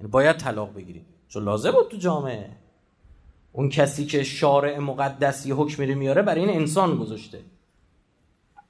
یعنی 0.00 0.10
باید 0.10 0.36
طلاق 0.36 0.74
بگیری. 0.74 1.04
چون 1.28 1.44
لازم 1.44 1.70
بود 1.70 1.88
تو 1.90 1.96
جامعه. 1.96 2.50
اون 3.52 3.68
کسی 3.68 4.06
که 4.06 4.22
شارع 4.22 4.78
مقدس 4.78 5.46
یه 5.46 5.54
حکم 5.54 5.98
میاره 5.98 6.22
برای 6.22 6.40
این 6.40 6.60
انسان 6.60 6.96
گذاشته. 6.96 7.40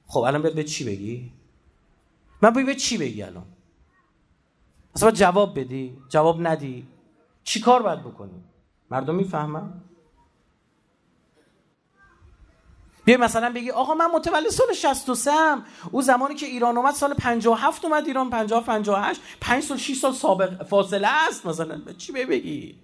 خب 0.07 0.19
الان 0.19 0.41
به 0.41 0.63
چی 0.63 0.85
بگی؟ 0.85 1.31
من 2.41 2.53
به 2.53 2.75
چی 2.75 2.97
بگی 2.97 3.23
الان؟ 3.23 3.45
اصلا 4.95 5.11
جواب 5.11 5.59
بدی؟ 5.59 5.97
جواب 6.09 6.47
ندی؟ 6.47 6.87
چی 7.43 7.61
کار 7.61 7.83
باید 7.83 7.99
بکنی؟ 7.99 8.43
مردم 8.91 9.15
می‌فهمن؟ 9.15 9.81
بیا 13.05 13.17
مثلا 13.17 13.51
بگی 13.53 13.71
آقا 13.71 13.93
من 13.93 14.11
متولد 14.11 14.49
سال 14.49 14.73
63 14.73 15.31
ام 15.31 15.65
او 15.91 16.01
زمانی 16.01 16.35
که 16.35 16.45
ایران 16.45 16.77
اومد 16.77 16.93
سال 16.93 17.13
57 17.13 17.85
اومد 17.85 18.07
ایران. 18.07 18.29
50 18.29 18.63
58 18.65 19.21
5 19.41 19.63
سال 19.63 19.77
6 19.77 19.97
سال 19.97 20.13
سابق 20.13 20.63
فاصله 20.63 21.07
است. 21.07 21.45
مثلا 21.45 21.93
چی 21.97 22.11
بگی؟ 22.11 22.79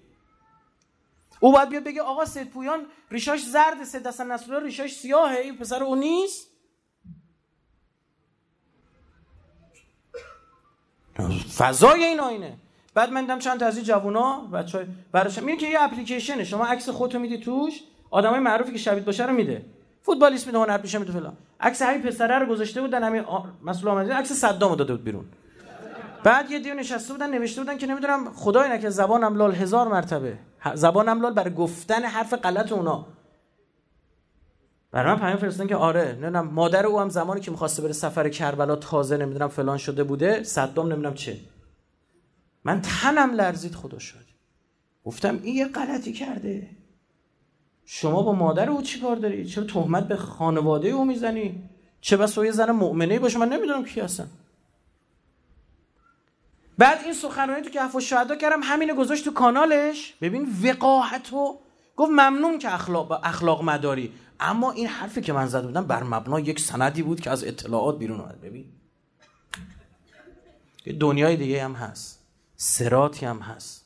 او 1.40 1.52
باید 1.52 1.68
بیاد 1.68 1.84
بگه 1.84 2.02
آقا 2.02 2.24
سید 2.24 2.50
پویان 2.50 2.86
ریشاش 3.10 3.44
زرد 3.44 3.84
سید 3.84 4.06
حسن 4.06 4.32
نصرالله 4.32 4.66
ریشاش 4.66 4.94
سیاهه 4.94 5.38
این 5.38 5.56
پسر 5.56 5.82
او 5.82 5.96
نیست؟ 5.96 6.53
فضای 11.56 12.04
این 12.04 12.20
آینه 12.20 12.52
بعد 12.94 13.12
من 13.12 13.20
دیدم 13.20 13.38
چند 13.38 13.60
تا 13.60 13.66
از 13.66 13.76
این 13.76 13.84
جوونا 13.84 14.40
بچهای 14.40 14.84
براش 15.12 15.38
میگه 15.38 15.58
که 15.58 15.66
یه 15.66 15.82
اپلیکیشنه. 15.82 16.44
شما 16.44 16.64
عکس 16.64 16.88
خودتو 16.88 17.18
میدی 17.18 17.38
توش 17.38 17.80
آدمای 18.10 18.40
معروفی 18.40 18.72
که 18.72 18.78
شبیه 18.78 19.02
باشه 19.02 19.26
رو 19.26 19.32
میده. 19.32 19.64
فوتبالیست 20.02 20.46
میده 20.46 20.58
هنر 20.58 20.78
پیشه 20.78 20.98
میده 20.98 21.12
فلان. 21.12 21.36
عکس 21.60 21.82
همین 21.82 22.02
پسره 22.02 22.38
رو 22.38 22.46
گذاشته 22.46 22.80
بودن 22.80 23.04
همین 23.04 23.24
مسئول 23.62 23.90
آمدی 23.90 24.10
عکس 24.10 24.32
صدام 24.32 24.74
داده 24.74 24.94
بود 24.94 25.04
بیرون. 25.04 25.24
بعد 26.24 26.50
یه 26.50 26.58
دیو 26.58 26.74
نشسته 26.74 27.12
بودن 27.12 27.30
نوشته 27.30 27.60
بودن 27.60 27.78
که 27.78 27.86
نمی‌دونم 27.86 28.32
خدای 28.32 28.70
نکه 28.70 28.90
زبانم 28.90 29.36
لال 29.36 29.54
هزار 29.54 29.88
مرتبه. 29.88 30.38
زبانم 30.74 31.20
لال 31.22 31.32
برای 31.32 31.54
گفتن 31.54 32.02
حرف 32.02 32.34
غلط 32.34 32.72
اونا. 32.72 33.06
برای 34.94 35.14
من 35.14 35.20
پیام 35.20 35.36
فرستادن 35.36 35.68
که 35.68 35.76
آره 35.76 36.12
نمی‌دونم 36.12 36.46
مادر 36.46 36.86
او 36.86 37.00
هم 37.00 37.08
زمانی 37.08 37.40
که 37.40 37.50
می‌خواسته 37.50 37.82
بره 37.82 37.92
سفر 37.92 38.28
کربلا 38.28 38.76
تازه 38.76 39.16
نمی‌دونم 39.16 39.48
فلان 39.48 39.78
شده 39.78 40.04
بوده 40.04 40.42
صدام 40.42 40.92
نمی‌دونم 40.92 41.14
چه. 41.14 41.40
من 42.64 42.80
تنم 42.80 43.34
لرزید 43.34 43.74
خدا 43.74 43.98
شد. 43.98 44.24
گفتم 45.04 45.40
این 45.42 45.56
یه 45.56 45.68
غلطی 45.68 46.12
کرده. 46.12 46.70
شما 47.84 48.22
با 48.22 48.32
مادر 48.32 48.70
او 48.70 48.82
چی 48.82 49.00
کار 49.00 49.16
داری؟ 49.16 49.44
چرا 49.44 49.64
تهمت 49.64 50.08
به 50.08 50.16
خانواده 50.16 50.88
او 50.88 51.04
می‌زنی؟ 51.04 51.70
چه 52.00 52.16
بس 52.16 52.38
یه 52.38 52.50
زن 52.50 52.70
مؤمنه 52.70 53.18
باشه؟ 53.18 53.38
من 53.38 53.48
نمی‌دونم 53.48 53.84
کی 53.84 54.00
هستن 54.00 54.30
بعد 56.78 56.98
این 57.04 57.14
سخنرانی 57.14 57.62
تو 57.62 57.70
کهف 57.70 57.98
شهدا 57.98 58.36
کردم 58.36 58.60
همینو 58.62 58.94
گذاشت 58.94 59.24
تو 59.24 59.32
کانالش. 59.32 60.14
ببین 60.20 60.48
وقاحتو 60.64 61.58
گفت 61.96 62.10
ممنون 62.10 62.58
که 62.58 62.74
اخلاق 62.74 63.20
اخلاق 63.24 63.62
مداری. 63.62 64.12
اما 64.40 64.70
این 64.70 64.86
حرفی 64.86 65.20
که 65.20 65.32
من 65.32 65.46
زده 65.46 65.66
بودم 65.66 65.86
بر 65.86 66.02
مبنا 66.02 66.40
یک 66.40 66.60
سندی 66.60 67.02
بود 67.02 67.20
که 67.20 67.30
از 67.30 67.44
اطلاعات 67.44 67.98
بیرون 67.98 68.20
اومد. 68.20 68.40
ببین. 68.40 68.66
دنیای 71.00 71.36
دیگه 71.36 71.64
هم 71.64 71.72
هست. 71.72 72.24
سراتی 72.56 73.26
هم 73.26 73.38
هست. 73.38 73.84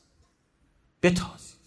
بتازید. 1.01 1.59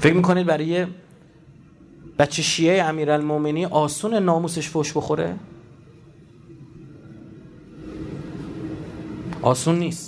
فکر 0.00 0.14
می‌کنید 0.14 0.46
برای 0.46 0.86
بچه 2.18 2.42
شیعه 2.42 2.82
امیرالمومنی 2.82 3.66
آسون 3.66 4.14
ناموسش 4.14 4.68
فوش 4.68 4.92
بخوره؟ 4.92 5.38
آسون 9.42 9.78
نیست. 9.78 10.07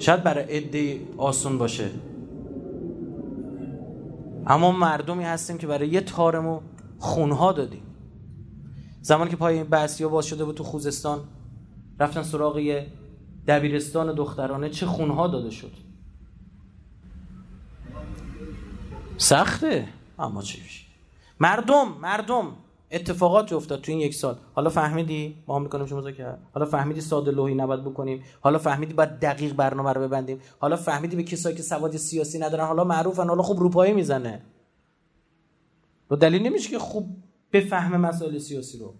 شاید 0.00 0.22
برای 0.22 0.44
عده 0.44 1.00
آسون 1.16 1.58
باشه. 1.58 1.90
اما 4.46 4.72
مردمی 4.72 5.24
هستیم 5.24 5.58
که 5.58 5.66
برای 5.66 5.88
یه 5.88 6.00
تارمو 6.00 6.60
خونها 6.98 7.52
دادیم. 7.52 7.82
زمانی 9.00 9.30
که 9.30 9.36
پای 9.36 9.64
بحثی 9.64 10.06
باز 10.06 10.26
شده 10.26 10.44
بود 10.44 10.56
تو 10.56 10.64
خوزستان 10.64 11.20
رفتن 12.00 12.22
سراغ 12.22 12.58
یه 12.58 12.86
دبیرستان 13.46 14.14
دخترانه 14.14 14.70
چه 14.70 14.86
خونها 14.86 15.26
داده 15.28 15.50
شد؟ 15.50 15.72
سخته. 19.16 19.88
اما 20.18 20.42
چی 20.42 20.62
مردم 21.40 21.88
مردم! 22.02 22.52
اتفاقات 22.90 23.52
افتاد 23.52 23.80
تو 23.80 23.92
این 23.92 24.00
یک 24.00 24.14
سال. 24.14 24.38
حالا 24.54 24.70
فهمیدی؟ 24.70 25.44
ما 25.46 25.56
هم 25.56 25.62
می‌کنیم 25.62 25.86
شما 25.86 25.98
مذاکره. 25.98 26.38
حالا 26.54 26.66
فهمیدی 26.66 27.00
ساده 27.00 27.30
لوحی 27.30 27.54
نباید 27.54 27.84
بکنیم. 27.84 28.22
حالا 28.40 28.58
فهمیدی 28.58 28.94
باید 28.94 29.18
دقیق 29.18 29.52
برنامه 29.52 29.92
رو 29.92 30.00
ببندیم. 30.00 30.40
حالا 30.58 30.76
فهمیدی 30.76 31.16
به 31.16 31.22
کسایی 31.22 31.56
که 31.56 31.62
سواد 31.62 31.96
سیاسی 31.96 32.38
ندارن 32.38 32.66
حالا 32.66 32.84
معروفن 32.84 33.28
حالا 33.28 33.42
خوب 33.42 33.60
روپایی 33.60 33.92
می‌زنه. 33.92 34.42
رو 36.08 36.16
دلیل 36.16 36.42
نمیشه 36.42 36.70
که 36.70 36.78
خوب 36.78 37.16
بفهمه 37.52 37.96
مسائل 37.96 38.38
سیاسی 38.38 38.78
رو. 38.78 38.94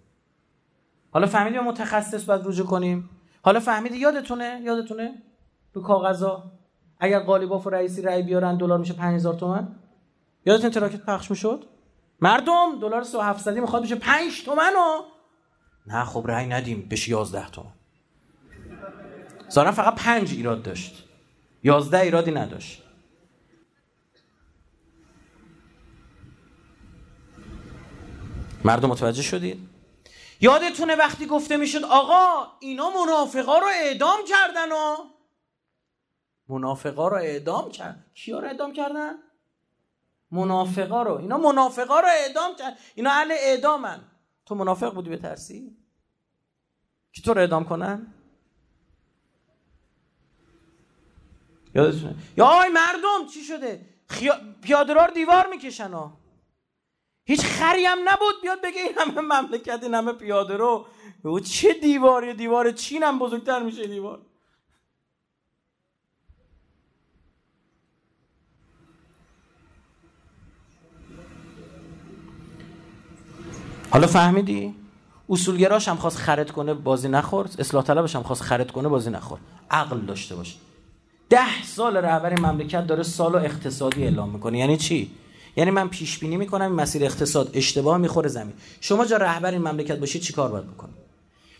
حالا 1.11 1.27
فهمیدی 1.27 1.57
به 1.57 1.63
متخصص 1.63 2.25
باید 2.25 2.41
رجوع 2.45 2.65
کنیم. 2.65 3.09
حالا 3.41 3.59
فهمیدی 3.59 3.97
یادتونه؟ 3.97 4.61
یادتونه؟ 4.63 5.13
رو 5.73 5.81
کاغذا. 5.81 6.51
اگر 6.99 7.19
قالیباف 7.19 7.67
و 7.67 7.69
رئیسی 7.69 8.01
رأی 8.01 8.23
بیارن 8.23 8.57
دلار 8.57 8.79
میشه 8.79 8.93
5000 8.93 9.33
تومان 9.33 9.75
یادتون 10.45 10.69
تراکت 10.69 11.05
پخش 11.05 11.31
می‌شد؟ 11.31 11.65
مردم 12.21 12.79
دلار 12.79 13.03
3700 13.03 13.57
می‌خواد 13.57 13.83
بشه 13.83 13.95
5 13.95 14.43
تومن 14.45 14.73
و 14.75 15.03
نه 15.87 16.05
خب 16.05 16.25
رأی 16.27 16.47
ندیم 16.47 16.87
بشه 16.91 17.09
11 17.11 17.49
تومن. 17.49 17.71
زارا 19.49 19.71
فقط 19.71 19.95
5 19.95 20.31
ایراد 20.33 20.63
داشت. 20.63 21.07
11 21.63 21.99
ایرادی 21.99 22.31
نداشت. 22.31 22.83
مردم 28.65 28.89
متوجه 28.89 29.21
شدید؟ 29.21 29.69
یادتونه 30.41 30.95
وقتی 30.95 31.25
گفته 31.25 31.57
می‌شد 31.57 31.83
آقا 31.83 32.47
اینا 32.59 32.89
منافقا 32.89 33.57
رو 33.59 33.67
اعدام 33.83 34.19
کردن 34.27 34.71
و 34.71 34.95
منافقا 36.49 37.07
رو 37.07 37.17
اعدام 37.17 37.71
کرد 37.71 38.05
کیا 38.13 38.39
رو 38.39 38.47
اعدام 38.47 38.73
کردن؟ 38.73 39.13
منافقا 40.31 41.03
رو. 41.03 41.13
اینا 41.17 41.37
منافقا 41.37 41.99
رو 41.99 42.07
اعدام 42.07 42.55
کرد 42.55 42.77
اینا 42.95 43.09
اهل 43.09 43.31
اعدامن. 43.31 43.99
تو 44.45 44.55
منافق 44.55 44.93
بودی 44.93 45.09
به 45.09 45.17
ترسی 45.17 45.77
که 47.13 47.21
تو 47.21 47.33
رو 47.33 47.41
اعدام 47.41 47.65
کنن؟ 47.65 48.13
یادتونه؟ 51.75 52.15
یا 52.37 52.45
آی 52.45 52.69
مردم 52.69 53.27
چی 53.33 53.43
شده؟ 53.43 53.85
خیا... 54.07 54.35
پیاده 54.61 54.93
رو 54.93 55.07
دیوار 55.13 55.47
می‌کشن 55.47 55.91
ها. 55.91 56.17
هیچ 57.25 57.41
خری 57.41 57.85
هم 57.85 57.99
نبود 58.05 58.41
بیاد 58.41 58.61
بگه 58.61 58.81
این 58.81 58.97
همه 58.97 59.21
مملکت 59.21 59.83
این 59.83 59.93
همه 59.93 60.13
پیاده 60.13 60.57
رو. 60.57 60.85
چه 61.43 61.73
دیواری؟ 61.73 62.33
دیوار 62.33 62.71
چین 62.71 63.03
هم 63.03 63.19
بزرگتر 63.19 63.63
میشه 63.63 63.87
دیوار. 63.87 64.25
حالا 73.91 74.07
فهمیدی؟ 74.07 74.75
اصولگراش 75.29 75.87
هم 75.87 75.95
خواست 75.95 76.17
خرد 76.17 76.51
کنه 76.51 76.73
بازی 76.73 77.07
نخورد. 77.09 77.55
اصلاح 77.59 77.83
طلبش 77.83 78.15
هم 78.15 78.23
خواست 78.23 78.41
خرد 78.41 78.71
کنه 78.71 78.87
بازی 78.87 79.09
نخورد. 79.09 79.41
عقل 79.71 79.99
داشته 79.99 80.35
باشه 80.35 80.55
ده 81.29 81.63
سال 81.63 81.97
رهبر 81.97 82.39
مملکت 82.39 82.87
داره 82.87 83.03
سال 83.03 83.35
اقتصادی 83.35 84.03
اعلام 84.03 84.29
می‌کنه. 84.29 84.57
یعنی 84.57 84.77
چی؟ 84.77 85.11
یعنی 85.55 85.71
من 85.71 85.87
پیش 85.87 86.19
بینی 86.19 86.37
می‌کنم 86.37 86.71
مسیر 86.71 87.05
اقتصاد 87.05 87.49
اشتباه 87.53 87.97
می‌خوره 87.97 88.29
زمین. 88.29 88.53
شما 88.81 89.05
جا 89.05 89.17
رهبر 89.17 89.51
این 89.51 89.61
مملکت 89.61 89.99
باشید 89.99 90.21
چیکار 90.21 90.49
باید 90.49 90.67
بکنید 90.67 90.95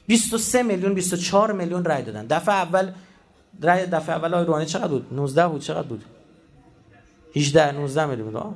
23 0.07 0.63
میلیون 0.63 0.93
24 0.93 1.51
میلیون 1.51 1.85
رای 1.85 2.03
دادن. 2.03 2.25
دفعه 2.27 2.55
اول 2.55 2.91
رای 3.61 3.85
دفعه 3.85 4.15
اول 4.15 4.33
آقای 4.33 4.45
روحانی 4.45 4.65
چقدر 4.65 4.87
بود؟ 4.87 5.13
19 5.13 5.47
بود 5.47 5.61
چقدر 5.61 5.87
بود؟ 5.87 6.03
18 7.35 7.71
19 7.71 8.05
میلیون. 8.05 8.55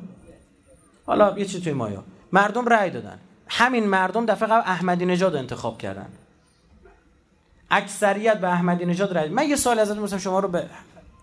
حالا 1.05 1.39
یه 1.39 1.45
چی 1.45 1.61
توی 1.61 1.73
مایا. 1.73 2.03
مردم 2.32 2.65
رای 2.65 2.89
دادن. 2.89 3.19
همین 3.47 3.87
مردم 3.87 4.25
دفعه 4.25 4.47
قبل 4.49 4.69
احمدی 4.69 5.05
نژاد 5.05 5.35
انتخاب 5.35 5.77
کردن. 5.77 6.07
اکثریت 7.71 8.39
به 8.39 8.47
احمدی 8.47 8.85
نژاد 8.85 9.17
رای 9.17 9.29
من 9.29 9.49
یه 9.49 9.55
سوال 9.55 9.79
ازتون 9.79 9.97
می‌پرسم 9.97 10.17
شما 10.17 10.39
رو 10.39 10.47
به 10.47 10.65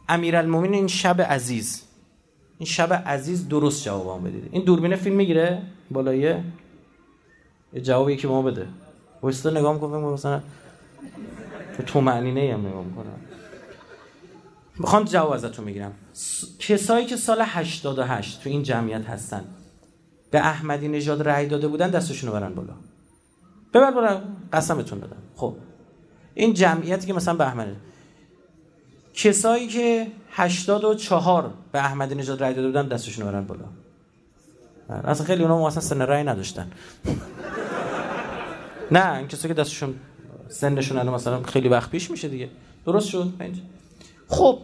امیرالمومنین 0.08 0.74
این 0.74 0.88
شب 0.88 1.22
عزیز. 1.22 1.82
این 2.58 2.66
شب 2.66 2.92
عزیز 2.92 3.48
درست 3.48 3.84
جوابم 3.84 4.24
بدید. 4.24 4.48
این 4.52 4.64
دوربین 4.64 4.96
فیلم 4.96 5.16
می‌گیره؟ 5.16 5.62
بالایه 5.90 6.44
یه. 7.74 7.80
جوابی 7.80 8.16
که 8.16 8.28
ما 8.28 8.42
بده. 8.42 8.66
واسه 9.22 9.50
نگاه 9.50 9.74
می‌کنم 9.74 10.00
مثلا 10.00 10.40
تو 11.86 12.00
معنی 12.00 12.50
هم 12.50 12.66
نگاه 12.66 12.84
می‌کنم. 12.84 13.20
می‌خوام 14.78 15.04
جواب 15.04 15.32
ازتون 15.32 15.64
می‌گیرم 15.64 15.92
کسایی 16.58 17.06
که 17.06 17.16
سال 17.16 17.42
88 17.46 18.42
تو 18.42 18.50
این 18.50 18.62
جمعیت 18.62 19.04
هستن 19.04 19.44
به 20.33 20.39
احمدی 20.39 20.89
نژاد 20.89 21.28
رأی 21.28 21.47
داده 21.47 21.68
بودن 21.68 21.91
دستشون 21.91 22.30
رو 22.30 22.41
برن 22.41 22.55
بالا. 22.55 22.72
ببر 23.74 23.91
بالا 23.91 24.20
قسمتون 24.53 24.99
دادم 24.99 25.16
خب. 25.37 25.57
این 26.35 26.55
جمعیتی 26.55 27.07
که 27.07 27.12
مثلا 27.12 27.35
به 27.35 27.47
احمدی 27.47 27.76
کسایی 29.14 29.68
که 29.68 30.07
84 30.30 31.55
به 31.72 31.78
احمدی 31.78 32.14
نژاد 32.14 32.41
رای 32.41 32.55
داده 32.55 32.66
بودن 32.66 32.89
دستشون 32.89 33.24
برن 33.24 33.45
بالا. 33.45 33.64
اصلا 35.05 35.26
خیلی 35.26 35.43
اونا 35.43 35.66
اصلا 35.66 35.80
سن 35.80 36.07
رای 36.07 36.24
نداشتن. 36.24 36.70
نه 38.91 39.16
این 39.16 39.28
کسایی 39.28 39.55
که 39.55 39.61
دستشون 39.61 39.95
سنشون 40.49 40.99
الان 40.99 41.14
مثلا 41.14 41.43
خیلی 41.43 41.68
وقت 41.68 41.91
پیش 41.91 42.11
میشه 42.11 42.28
دیگه. 42.28 42.49
درست 42.87 43.09
شد؟ 43.09 43.33
خب. 44.28 44.59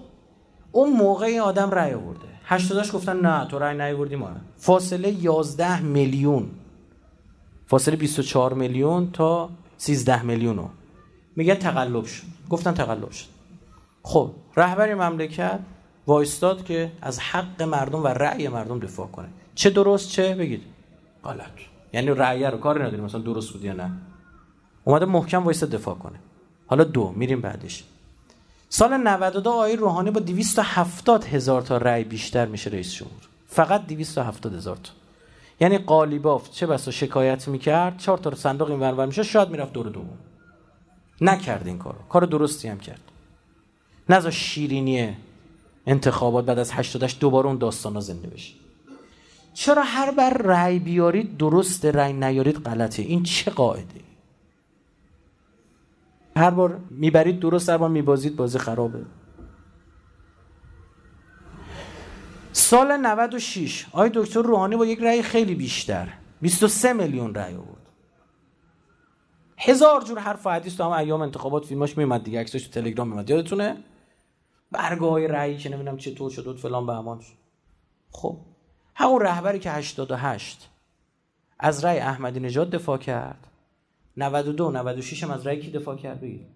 اون 0.72 0.92
موقع 0.92 1.38
آدم 1.38 1.70
رای 1.70 1.94
آورده. 1.94 2.27
80 2.50 2.92
گفتن 2.92 3.20
نه 3.20 3.44
تو 3.44 3.58
رای 3.58 3.74
نیاوردی 3.74 4.16
ما. 4.16 4.30
فاصله 4.56 5.08
11 5.08 5.80
میلیون. 5.80 6.50
فاصله 7.66 7.96
24 7.96 8.54
میلیون 8.54 9.10
تا 9.12 9.50
13 9.76 10.22
میلیونو. 10.22 10.68
میگه 11.36 11.54
تقلب 11.54 12.04
شد. 12.04 12.22
گفتن 12.50 12.72
تقلب 12.72 13.10
شد. 13.10 13.26
خب 14.02 14.30
رهبر 14.56 14.94
مملکت 14.94 15.60
وایستاد 16.06 16.64
که 16.64 16.92
از 17.02 17.18
حق 17.20 17.62
مردم 17.62 18.02
و 18.04 18.06
رأی 18.06 18.48
مردم 18.48 18.78
دفاع 18.78 19.06
کنه. 19.06 19.28
چه 19.54 19.70
درست 19.70 20.10
چه 20.10 20.34
بگید؟ 20.34 20.62
غلط. 21.24 21.50
یعنی 21.92 22.08
رأی 22.08 22.44
رو 22.44 22.58
کاری 22.58 22.80
نداریم 22.82 23.04
مثلا 23.04 23.20
درست 23.20 23.52
بود 23.52 23.64
یا 23.64 23.72
نه. 23.72 23.90
اومده 24.84 25.04
محکم 25.04 25.44
وایستاد 25.44 25.70
دفاع 25.70 25.94
کنه. 25.94 26.18
حالا 26.66 26.84
دو 26.84 27.12
میریم 27.16 27.40
بعدش. 27.40 27.84
سال 28.68 28.96
92 28.96 29.50
آقای 29.50 29.76
روحانی 29.76 30.10
با 30.10 30.20
270 30.20 31.24
هزار 31.24 31.62
تا 31.62 31.76
رأی 31.76 32.04
بیشتر 32.04 32.46
میشه 32.46 32.70
رئیس 32.70 32.94
جمهور. 32.94 33.28
فقط 33.46 33.86
270 33.86 34.54
هزار 34.54 34.76
تا. 34.76 34.90
یعنی 35.60 35.78
قالیباف 35.78 36.50
چه 36.50 36.66
بسا 36.66 36.90
شکایت 36.90 37.48
می‌کرد؟ 37.48 37.98
چهار 37.98 38.18
تا 38.18 38.34
صندوق 38.34 38.70
این 38.70 38.80
ورور 38.80 39.06
میشه 39.06 39.22
شاید 39.22 39.48
می‌رفت 39.48 39.72
دور 39.72 39.86
دوم. 39.88 40.18
نکرد 41.20 41.66
این 41.66 41.78
کارو. 41.78 41.98
کار 42.08 42.22
درستی 42.22 42.68
هم 42.68 42.78
کرد. 42.78 43.00
نزا 44.08 44.30
شیرینی 44.30 45.16
انتخابات 45.86 46.44
بعد 46.44 46.58
از 46.58 46.72
88 46.72 47.20
دوباره 47.20 47.46
اون 47.46 47.58
داستان 47.58 47.94
ها 47.94 48.00
زنده 48.00 48.28
بشه. 48.28 48.54
چرا 49.54 49.82
هر 49.82 50.10
بر 50.10 50.30
رأی 50.30 50.78
بیارید 50.78 51.36
درست 51.36 51.84
رأی 51.84 52.12
نیارید 52.12 52.56
غلطه؟ 52.56 53.02
این 53.02 53.22
چه 53.22 53.50
قاعده؟ 53.50 54.07
هر 56.38 56.50
بار 56.50 56.80
می‌برید 56.90 57.40
درست 57.40 57.68
هر 57.68 57.76
بار 57.76 57.88
میبازید 57.88 58.36
بازی 58.36 58.58
خرابه. 58.58 59.04
سال 62.52 62.96
96 62.96 63.86
آقای 63.92 64.10
دکتر 64.14 64.42
روحانی 64.42 64.76
با 64.76 64.86
یک 64.86 64.98
رأی 65.02 65.22
خیلی 65.22 65.54
بیشتر 65.54 66.08
23 66.40 66.92
میلیون 66.92 67.34
رأی 67.34 67.54
آورد. 67.54 67.88
هزار 69.58 70.02
جور 70.02 70.18
حرف 70.18 70.46
و 70.46 70.50
حدیث 70.50 70.76
تو 70.76 70.84
هم 70.84 70.90
ایام 70.90 71.22
انتخابات 71.22 71.64
فیلماش 71.64 71.98
میومد 71.98 72.24
دیگه 72.24 72.40
عکساش 72.40 72.62
تو 72.62 72.80
تلگرام 72.80 73.08
میومد. 73.08 73.30
یادتونه؟ 73.30 73.76
برگاه 74.72 75.10
های 75.10 75.28
رأی 75.28 75.56
که 75.56 75.68
نمی‌دونم 75.68 75.96
چطور 75.96 76.30
شد 76.30 76.56
فلان 76.56 76.86
به 76.86 76.94
همان 76.94 77.20
شد. 77.20 77.34
خب 78.10 78.36
همون 78.94 79.20
رهبری 79.20 79.58
که 79.58 79.70
88 79.70 80.70
از 81.58 81.84
رأی 81.84 81.98
احمدی 81.98 82.40
نژاد 82.40 82.70
دفاع 82.70 82.98
کرد. 82.98 83.47
92 84.18 84.70
96 84.70 85.22
هم 85.22 85.30
از 85.30 85.46
رأی 85.46 85.60
کی 85.60 85.70
دفاع 85.70 85.96
کرد؟ 85.96 86.20
بگید. 86.20 86.46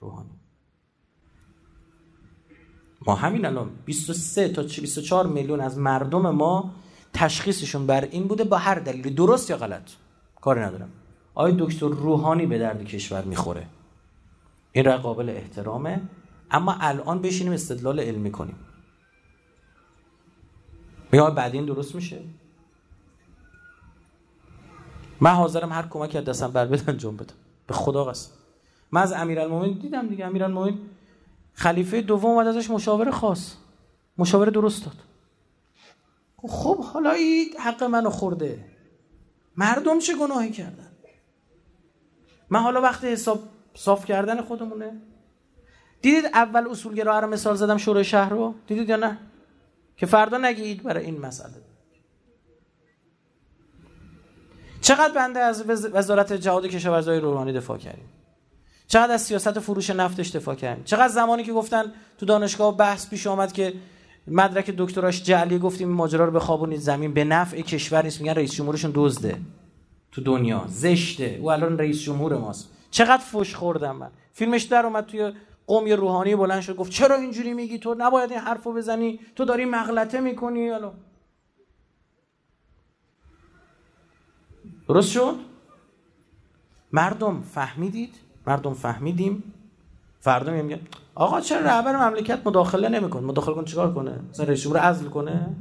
روحانی. 0.00 0.30
ما 3.06 3.14
همین 3.14 3.44
الان 3.44 3.70
23 3.84 4.48
تا 4.48 4.62
24 4.62 5.26
میلیون 5.26 5.60
از 5.60 5.78
مردم 5.78 6.30
ما 6.30 6.74
تشخیصشون 7.12 7.86
بر 7.86 8.04
این 8.04 8.28
بوده 8.28 8.44
با 8.44 8.58
هر 8.58 8.74
دلیلی. 8.74 9.10
درست 9.10 9.50
یا 9.50 9.56
غلط؟ 9.56 9.90
کاری 10.40 10.60
ندارم. 10.60 10.88
آیا 11.34 11.54
دکتر 11.58 11.88
روحانی 11.88 12.46
به 12.46 12.58
درد 12.58 12.84
کشور 12.84 13.24
می‌خوره. 13.24 13.66
این 14.72 14.84
را 14.84 14.98
قابل 14.98 15.28
احترامه. 15.28 16.00
اما 16.50 16.76
الان 16.80 17.22
بشینیم 17.22 17.52
استدلال 17.52 18.00
علمی 18.00 18.32
کنیم. 18.32 18.56
یا 21.12 21.30
بعد 21.30 21.54
این 21.54 21.64
درست 21.64 21.94
میشه؟ 21.94 22.20
من 25.22 25.30
حاضرم 25.30 25.72
هر 25.72 25.86
کمکی 25.90 26.18
از 26.18 26.24
دستم 26.24 26.50
بر 26.50 26.66
بدن 26.66 26.84
انجام 26.88 27.16
بدم. 27.16 27.34
به 27.66 27.74
خدا 27.74 28.04
قسم. 28.04 28.30
من 28.92 29.02
از 29.02 29.12
امیرالمومنین 29.12 29.78
دیدم 29.78 30.08
دیگه. 30.08 30.26
امیرالمومنین 30.26 30.78
خلیفه 31.52 32.00
دوم 32.00 32.30
اومد 32.30 32.46
ازش 32.46 32.70
مشاور 32.70 33.10
خاص 33.10 33.54
مشاور 34.18 34.50
درست 34.50 34.84
داد. 34.84 34.96
خب 36.48 36.84
حالا 36.84 37.10
این 37.10 37.48
حق 37.58 37.82
منو 37.82 38.10
خورده. 38.10 38.64
مردم 39.56 39.98
چه 39.98 40.16
گناهی 40.16 40.50
کردن؟ 40.50 40.92
من 42.50 42.60
حالا 42.60 42.80
وقت 42.80 43.04
حساب 43.04 43.42
صاف 43.74 44.04
کردن 44.04 44.42
خودمونه. 44.42 45.00
دیدید 46.00 46.24
اول 46.34 46.68
اصولگرا 46.70 47.18
رو 47.18 47.28
مثال 47.28 47.54
زدم 47.54 47.76
شورای 47.76 48.04
شهر 48.04 48.30
رو؟ 48.30 48.54
دیدید 48.66 48.88
یا 48.88 48.96
نه؟ 48.96 49.18
که 49.96 50.06
فردا 50.06 50.38
نگید 50.38 50.82
برای 50.82 51.04
این 51.04 51.20
مسئله. 51.20 51.71
چقدر 54.82 55.14
بنده 55.14 55.40
از 55.40 55.64
وزارت 55.92 56.32
جهاد 56.32 56.66
کشاورزی 56.66 57.10
روحانی 57.10 57.52
دفاع 57.52 57.78
کردیم؟ 57.78 58.04
چقدر 58.86 59.12
از 59.12 59.22
سیاست 59.22 59.58
فروش 59.58 59.90
نفتش 59.90 60.30
دفاع 60.30 60.54
کردیم؟ 60.54 60.84
چقدر 60.84 61.08
زمانی 61.08 61.44
که 61.44 61.52
گفتن 61.52 61.92
تو 62.18 62.26
دانشگاه 62.26 62.76
بحث 62.76 63.08
پیش 63.08 63.26
آمد 63.26 63.52
که 63.52 63.74
مدرک 64.28 64.74
دکتراش 64.78 65.22
جعلی 65.22 65.58
گفتیم 65.58 65.88
ماجرا 65.88 66.24
رو 66.24 66.30
بخوابونید 66.30 66.80
زمین 66.80 67.14
به 67.14 67.24
نفع 67.24 67.60
کشور 67.60 68.04
نیست. 68.04 68.20
میگن 68.20 68.34
رئیس 68.34 68.52
جمهورشون 68.52 68.92
دزده 68.94 69.36
تو 70.12 70.20
دنیا 70.22 70.64
زشته. 70.68 71.38
او 71.40 71.50
الان 71.50 71.78
رئیس 71.78 72.02
جمهور 72.02 72.36
ماست. 72.36 72.68
چقدر 72.90 73.22
فوش 73.22 73.54
خوردم 73.54 73.96
من. 73.96 74.10
فیلمش 74.32 74.62
در 74.62 74.86
اومد 74.86 75.06
توی 75.06 75.32
قوم 75.66 75.88
روحانی 75.88 76.36
بلند 76.36 76.60
شد 76.60 76.76
گفت 76.76 76.92
چرا 76.92 77.16
اینجوری 77.16 77.54
میگی؟ 77.54 77.78
تو 77.78 77.94
نباید 77.98 78.30
این 78.30 78.40
حرفو 78.40 78.72
بزنی. 78.72 79.20
تو 79.36 79.44
داری 79.44 79.64
مغلطه 79.64 80.20
می‌کنی. 80.20 80.68
حالا 80.68 80.92
درست 84.92 85.10
شد؟ 85.10 85.34
مردم 86.92 87.42
فهمیدید؟ 87.42 88.14
مردم 88.46 88.74
فهمیدیم؟ 88.74 89.42
فردا 90.20 90.52
میگم 90.52 90.78
آقا 91.14 91.40
چرا 91.40 91.60
رهبر 91.60 92.08
مملکت 92.08 92.46
مداخله 92.46 92.88
نمی‌کنه؟ 92.88 93.26
مداخله 93.26 93.54
کنه 93.54 93.64
چیکار 93.64 93.94
کنه؟ 93.94 94.20
مثلا 94.30 94.46
رئیس 94.46 94.60
جمهور 94.60 94.80
عزل 94.80 95.08
کنه؟ 95.08 95.56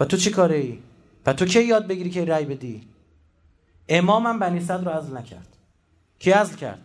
و 0.00 0.04
تو 0.04 0.16
چی 0.16 0.30
کاره 0.30 0.56
ای 0.56 0.78
و 1.26 1.32
تو 1.32 1.44
کی 1.44 1.64
یاد 1.64 1.86
بگیری 1.86 2.10
که 2.10 2.24
رأی 2.24 2.44
بدی؟ 2.44 2.88
امامم 3.88 4.38
بنی 4.38 4.60
صدر 4.60 4.84
رو 4.84 4.90
عزل 4.90 5.16
نکرد. 5.16 5.56
کی 6.18 6.30
عزل 6.30 6.56
کرد؟ 6.56 6.82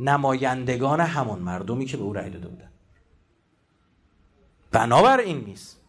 نمایندگان 0.00 1.00
همون 1.00 1.38
مردمی 1.38 1.84
که 1.84 1.96
به 1.96 2.02
او 2.02 2.12
رأی 2.12 2.30
داده 2.30 2.48
بودن. 2.48 2.70
بنابر 4.72 5.18
این 5.18 5.44
نیست 5.44 5.85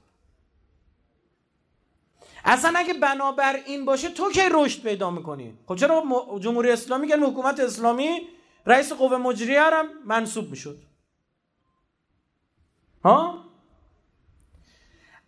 اصلا 2.48 2.80
اگه 2.80 2.94
بنابر 2.94 3.56
این 3.66 3.86
باشه 3.86 4.10
تو 4.10 4.32
کی 4.32 4.42
رشد 4.52 4.84
پیدا 4.84 5.12
می‌کنی؟ 5.12 5.58
خب 5.68 5.76
چرا 5.76 6.04
جمهوری 6.40 6.72
اسلامی 6.72 7.08
میگن 7.08 7.24
حکومت 7.24 7.60
اسلامی 7.60 8.28
رئیس 8.66 8.94
قوه 8.94 9.18
مجریه 9.18 9.62
هم 9.62 9.90
منصوب 10.06 10.50
می‌شد. 10.50 10.78
ها؟ 13.04 13.44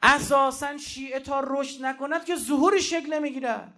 اساسا 0.01 0.77
شیعه 0.77 1.19
تا 1.19 1.39
رشد 1.39 1.85
نکند 1.85 2.25
که 2.25 2.35
ظهوری 2.35 2.81
شکل 2.81 3.13
نمی‌گیرد. 3.13 3.73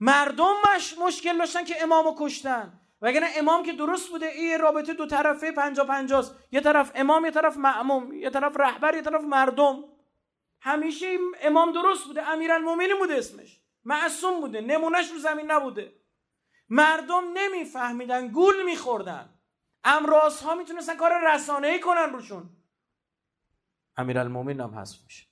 مردم 0.00 0.54
مش 0.76 0.98
مشکل 0.98 1.38
داشتن 1.38 1.64
که 1.64 1.82
امامو 1.82 2.14
کشتن. 2.18 2.80
وگرنه 3.02 3.28
امام 3.36 3.62
که 3.62 3.72
درست 3.72 4.10
بوده 4.10 4.26
این 4.26 4.58
رابطه 4.58 4.94
دو 4.94 5.06
طرفه 5.06 5.52
پنجا 5.52 5.84
پنجاست. 5.84 6.34
یه 6.52 6.60
طرف 6.60 6.92
امام 6.94 7.24
یه 7.24 7.30
طرف 7.30 7.56
معموم. 7.56 8.12
یه 8.12 8.30
طرف 8.30 8.56
رهبر 8.56 8.94
یه 8.94 9.02
طرف 9.02 9.24
مردم. 9.24 9.84
همیشه 10.60 11.18
امام 11.40 11.72
درست 11.72 12.04
بوده 12.04 12.28
امیرالمومنین 12.28 12.98
بوده 12.98 13.14
اسمش. 13.14 13.60
معصوم 13.84 14.40
بوده 14.40 14.60
نمونهش 14.60 15.10
رو 15.10 15.18
زمین 15.18 15.50
نبوده. 15.50 15.92
مردم 16.68 17.24
نمیفهمیدن 17.34 18.28
گول 18.28 18.64
میخوردن. 18.64 19.34
امراض 19.84 20.42
ها 20.42 20.54
می‌تونستن 20.54 20.96
کار 20.96 21.34
رسانه 21.34 21.68
ای 21.68 21.80
کنن 21.80 22.12
روشون. 22.12 22.50
امیرالمومنین 23.96 24.60
هم 24.60 24.78
حذف 24.78 25.04
میشه. 25.04 25.26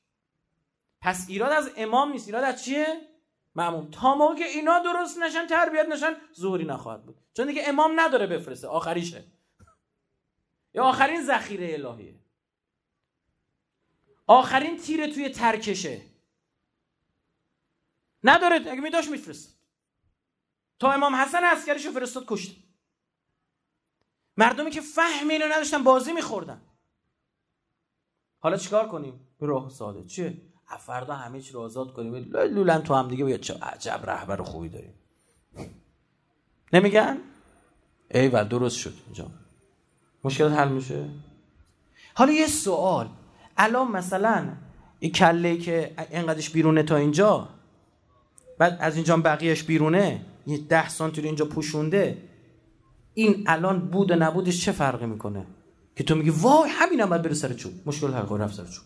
پس 1.01 1.26
ایراد 1.29 1.53
از 1.53 1.70
امام 1.76 2.12
نیست. 2.12 2.29
ایراد 2.29 2.45
از 2.45 2.64
چیه؟ 2.64 3.09
معموم. 3.55 3.91
تا 3.91 4.14
موقع 4.14 4.35
که 4.35 4.45
اینا 4.45 4.79
درست 4.79 5.18
نشن 5.18 5.47
تربیت 5.47 5.89
نشن 5.89 6.16
ظهوری 6.35 6.64
نخواهد 6.64 7.05
بود. 7.07 7.18
چون 7.37 7.47
دیگه 7.47 7.62
امام 7.66 8.01
نداره 8.01 8.26
بفرسته. 8.26 8.68
آخریشه. 8.68 9.24
یا 10.74 10.85
آخرین 10.85 11.22
ذخیره 11.22 11.72
الهیه. 11.72 12.14
آخرین 14.29 14.76
تیره 14.76 15.12
توی 15.12 15.29
ترکشه. 15.29 16.01
نداره 18.22 18.57
اگه 18.57 18.81
می 18.81 18.91
داشت 18.91 19.11
میفرست 19.11 19.59
تا 20.79 20.93
امام 20.93 21.14
حسن 21.14 21.45
عسکریشو 21.45 21.91
فرستاد 21.91 22.24
کشت. 22.26 22.57
مردمی 24.37 24.70
که 24.70 24.81
فهم 24.81 25.29
اینو 25.29 25.45
نداشتن 25.45 25.85
بازی 25.85 26.12
میخوردن. 26.12 26.62
حالا 28.39 28.57
چیکار 28.57 28.89
کنیم؟ 28.89 29.29
راه 29.41 29.70
ساده. 29.70 30.05
چیه 30.05 30.43
فردا 30.79 31.14
همه 31.14 31.41
چی 31.41 31.53
رو 31.53 31.61
آزاد 31.61 31.93
کنیم. 31.93 32.14
لولن 32.33 32.83
تو 32.83 32.95
هم 32.95 33.09
دیگه 33.09 33.24
باید 33.24 33.41
چه 33.41 33.55
عجب 33.55 34.01
رهبر 34.05 34.43
خوبی 34.43 34.68
داریم. 34.68 34.95
نمیگن؟ 36.72 37.20
ای 38.11 38.29
درست 38.29 38.76
شد. 38.76 38.95
اینجا 39.05 39.31
مشکلات 40.24 40.53
حل 40.53 40.68
میشه؟ 40.68 41.11
حالا 42.14 42.33
یه 42.33 42.47
سوال. 42.47 43.11
الان 43.59 43.91
مثلا 43.91 44.49
این 44.99 45.13
کله 45.13 45.57
که 45.57 45.95
اینقدرش 46.11 46.51
بیرونه 46.51 46.83
تا 46.83 46.97
اینجا 46.97 47.49
بعد 48.59 48.79
از 48.81 48.95
اینجا 48.95 49.17
بقیهش 49.17 49.63
بیرونه 49.63 50.21
یه 50.47 50.59
ده 50.59 50.89
سانتی 50.89 51.21
اینجا 51.21 51.45
پوشونده 51.45 52.23
این 53.15 53.45
الان 53.47 53.81
بود 53.81 54.11
و 54.11 54.15
نبودش 54.15 54.65
چه 54.65 54.73
فرقی 54.73 55.07
می‌کنه؟ 55.07 55.47
که 55.97 56.05
تو 56.05 56.15
میگی 56.15 56.31
وای 56.31 56.71
همینم 56.71 57.09
باید 57.09 57.23
بره 57.23 57.35
سر 57.35 57.53
چوب. 57.53 57.73
مشکل 57.87 58.15
حل 58.15 58.39
رفت 58.39 58.55
سر 58.55 58.65
چوب. 58.65 58.85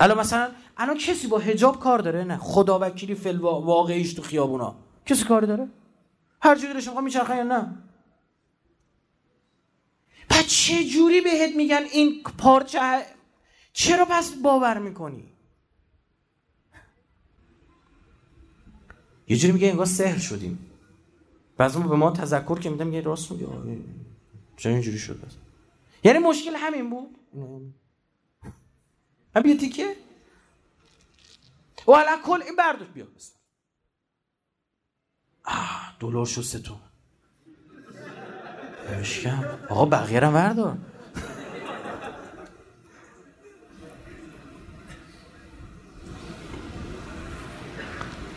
الان 0.00 0.18
مثلا 0.18 0.48
الان 0.76 0.98
کسی 0.98 1.26
با 1.26 1.38
حجاب 1.38 1.80
کار 1.80 1.98
داره؟ 1.98 2.24
نه. 2.24 2.36
خدا 2.36 2.78
وکیلی 2.78 3.14
فل 3.14 3.38
واقعیش 3.38 4.14
تو 4.14 4.22
خیابونا. 4.22 4.74
کسی 5.06 5.24
کار 5.24 5.42
داره؟ 5.42 5.68
هر 6.42 6.58
جوری 6.58 6.72
دلش 6.72 6.88
میچرخه 6.88 7.36
یا 7.36 7.42
نه؟ 7.42 7.74
پس 10.28 10.46
چه 10.46 10.84
جوری 10.84 11.20
بهت 11.20 11.56
میگن 11.56 11.84
این 11.92 12.22
پارچه 12.22 13.06
چرا 13.72 14.04
پس 14.04 14.30
باور 14.30 14.78
می‌کنی؟ 14.78 15.32
یه 19.28 19.36
جوری 19.36 19.52
میگه 19.52 19.68
انگار 19.68 19.86
سهر 19.86 20.18
شدیم. 20.18 20.70
بعضی 21.56 21.78
به 21.78 21.96
ما 21.96 22.10
تذکر 22.10 22.58
که 22.58 22.70
میدم 22.70 22.86
میگه 22.86 23.00
راست 23.00 23.32
میگه. 23.32 23.46
چرا 24.56 24.72
اینجوری 24.72 24.98
شد 24.98 25.20
بس 25.20 25.32
یعنی 26.04 26.18
مشکل 26.18 26.54
همین 26.56 26.90
بود. 26.90 27.16
هم 29.36 29.46
یه 29.46 29.56
تیکه. 29.56 29.96
و 31.88 32.18
کل 32.24 32.42
این 32.42 32.56
برداشت 32.56 32.90
بیا. 32.90 33.06
بس 33.06 33.32
دلار 36.00 36.26
شد 36.26 36.42
سه 36.42 36.58
تومن 36.58 36.91
آقا 39.68 39.84
بقیه 39.84 40.20
رو 40.20 40.32
بردار. 40.32 40.78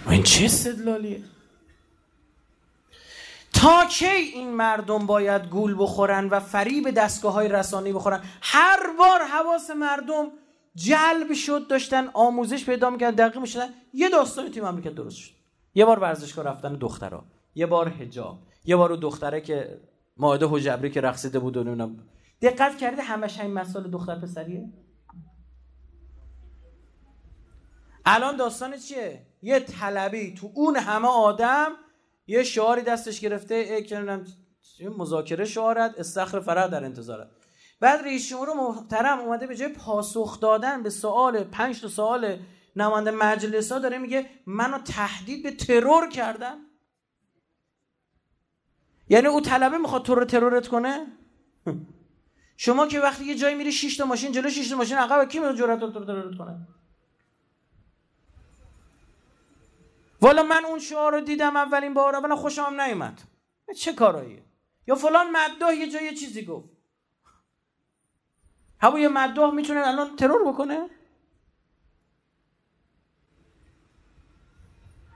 این 0.09 0.23
چه 0.23 0.45
استدلالیه؟ 0.45 1.23
تا 3.53 3.85
کی 3.85 4.05
این 4.05 4.49
مردم 4.49 5.05
باید 5.05 5.47
گول 5.47 5.75
بخورن 5.79 6.29
و 6.29 6.39
فریب 6.39 6.91
دستگاه 6.91 7.33
های 7.33 7.47
رسانی 7.47 7.93
بخورن؟ 7.93 8.21
هر 8.41 8.79
بار 8.99 9.21
حواس 9.23 9.69
مردم 9.69 10.27
جلب 10.75 11.33
شد 11.33 11.67
داشتن 11.67 12.09
آموزش 12.13 12.65
پیدا 12.65 12.89
می‌کردن 12.89 13.27
دقیق 13.27 13.41
می‌شدن. 13.41 13.69
یه 13.93 14.09
داستانی 14.09 14.49
تیم 14.49 14.63
امریکا 14.63 14.89
درست 14.89 15.17
شد. 15.17 15.31
یه 15.75 15.85
بار 15.85 15.99
ورزشگاه 15.99 16.45
رفتن 16.45 16.73
دخترها 16.73 17.25
یه 17.55 17.65
بار 17.65 17.89
حجاب. 17.89 18.39
یه 18.65 18.75
بار 18.75 18.95
دختره 18.95 19.41
که 19.41 19.79
ماهده 20.17 20.47
حجبری 20.49 20.89
که 20.91 21.01
رقصیده 21.01 21.39
بود 21.39 21.57
و 21.57 21.63
نمی‌دونم 21.63 21.97
دقت 22.41 22.77
کردید 22.77 22.99
همش 22.99 23.39
این 23.39 23.53
مسائل 23.53 23.91
دختر 23.91 24.19
پسریه؟ 24.19 24.69
الان 28.05 28.35
داستان 28.35 28.77
چیه؟ 28.77 29.25
یه 29.41 29.59
طلبی 29.59 30.33
تو 30.33 30.51
اون 30.53 30.75
همه 30.75 31.07
آدم 31.07 31.71
یه 32.27 32.43
شعاری 32.43 32.81
دستش 32.81 33.19
گرفته 33.19 33.83
کنم 33.83 34.25
مذاکره 34.97 35.45
شعارت 35.45 35.99
استخر 35.99 36.39
فرح 36.39 36.67
در 36.67 36.83
انتظارت 36.83 37.27
بعد 37.79 37.99
رئیس 38.05 38.29
جمهور 38.29 38.53
محترم 38.53 39.19
اومده 39.19 39.47
به 39.47 39.55
جای 39.55 39.67
پاسخ 39.67 40.39
دادن 40.39 40.83
به 40.83 40.89
سوال 40.89 41.43
پنج 41.43 41.81
تا 41.81 41.87
سوال 41.87 42.37
نماینده 42.75 43.11
مجلس 43.11 43.71
ها 43.71 43.79
داره 43.79 43.97
میگه 43.97 44.25
منو 44.45 44.79
تهدید 44.79 45.43
به 45.43 45.51
ترور 45.51 46.09
کردن. 46.09 46.55
یعنی 49.09 49.27
او 49.27 49.41
طلبه 49.41 49.77
می‌خواد 49.77 50.03
تو 50.03 50.15
رو 50.15 50.25
ترورت 50.25 50.67
کنه؟ 50.67 51.07
شما 52.57 52.87
که 52.87 52.99
وقتی 52.99 53.25
یه 53.25 53.35
جایی 53.35 53.55
میری 53.55 53.71
6 53.71 53.97
تا 53.97 54.05
ماشین 54.05 54.31
جلو 54.31 54.49
6 54.49 54.69
تا 54.69 54.77
ماشین 54.77 54.97
عقب 54.97 55.29
کی 55.29 55.39
میاد 55.39 55.55
جرأت 55.55 55.79
تو 55.79 55.99
رو 55.99 56.05
ترورت 56.05 56.37
کنه؟ 56.37 56.67
والا 60.21 60.43
من 60.43 60.65
اون 60.65 60.79
شعار 60.79 61.13
رو 61.13 61.21
دیدم 61.21 61.57
اولین 61.57 61.93
بار 61.93 62.15
اولا 62.15 62.35
خوشم 62.35 62.81
نیومد. 62.81 63.21
چه 63.77 63.93
کاراییه؟ 63.93 64.43
یا 64.87 64.95
فلان 64.95 65.27
مداح 65.31 65.75
یه 65.75 65.91
جای 65.91 66.15
چیزی 66.15 66.45
گفت. 66.45 66.69
هوا 68.79 68.99
یه 68.99 69.07
مداح 69.07 69.53
می‌تونه 69.53 69.87
الان 69.87 70.15
ترور 70.15 70.53
بکنه؟ 70.53 70.89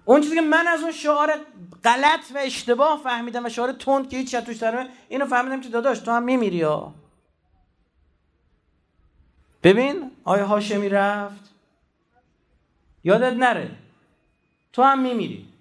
اون 0.10 0.22
چیزی 0.22 0.36
که 0.36 0.42
من 0.42 0.68
از 0.68 0.82
اون 0.82 0.92
شعار 0.92 1.34
غلط 1.84 2.32
و 2.36 2.38
اشتباه 2.38 3.00
فهمیدم 3.04 3.46
و 3.46 3.50
شعار 3.50 3.72
تند 3.72 4.10
که 4.10 4.18
هیچ 4.18 4.36
توش 4.36 4.58
داره 4.58 4.90
اینو 5.10 5.26
فهمیدم 5.26 5.62
که 5.62 5.70
داداش 5.70 6.00
تو 6.00 6.12
هم 6.12 6.24
میمیری 6.24 6.62
ها. 6.62 6.94
ببین 9.64 10.12
آیا 10.24 10.46
هاشمی 10.46 10.90
رفت. 10.90 11.56
یادت 13.04 13.34
نره. 13.34 13.72
تو 14.74 14.84
هم 14.84 15.02
میمیری. 15.02 15.54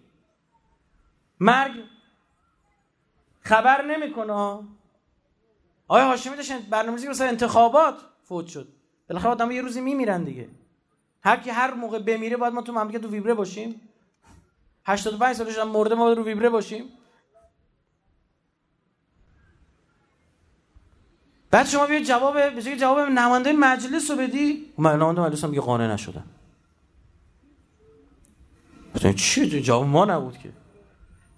مرگ 1.40 1.72
خبر 3.40 3.84
نمی‌کنه. 3.84 4.58
آیا 5.88 6.06
هاشمی 6.06 6.36
داشتن 6.36 6.58
برنامه‌ریزی 6.58 7.06
واسه 7.06 7.24
انتخابات 7.24 8.00
فوت 8.24 8.46
شد. 8.46 8.68
بالاخره 9.08 9.30
آدم 9.30 9.50
یه 9.50 9.62
روزی 9.62 9.80
میمیرن 9.80 10.24
دیگه. 10.24 10.48
هر 11.22 11.36
کی 11.36 11.50
هر 11.50 11.74
موقع 11.74 11.98
بمیره 11.98 12.36
باید 12.36 12.54
ما 12.54 12.62
تو 12.62 12.72
مملکت 12.72 13.00
تو 13.00 13.08
ویبره 13.08 13.34
باشیم. 13.34 13.87
85 14.86 15.36
سالش 15.36 15.58
هم 15.58 15.68
مرده 15.68 15.94
ما 15.94 16.12
رو 16.12 16.24
ویبره 16.24 16.48
باشیم. 16.48 16.84
بعد 21.50 21.66
شما 21.66 21.86
بیا 21.86 22.02
جواب 22.02 22.54
به 22.54 22.62
جواب 22.62 22.98
نماینده 22.98 23.52
مجلس 23.52 24.10
رو 24.10 24.16
بدی. 24.16 24.72
نماینده 24.78 25.20
مجلس 25.20 25.44
هم 25.44 25.60
قانع 25.60 25.92
نشدم 25.92 26.24
چی؟ 29.16 29.62
جواب 29.62 29.86
ما 29.86 30.04
نبود 30.04 30.38
که. 30.38 30.52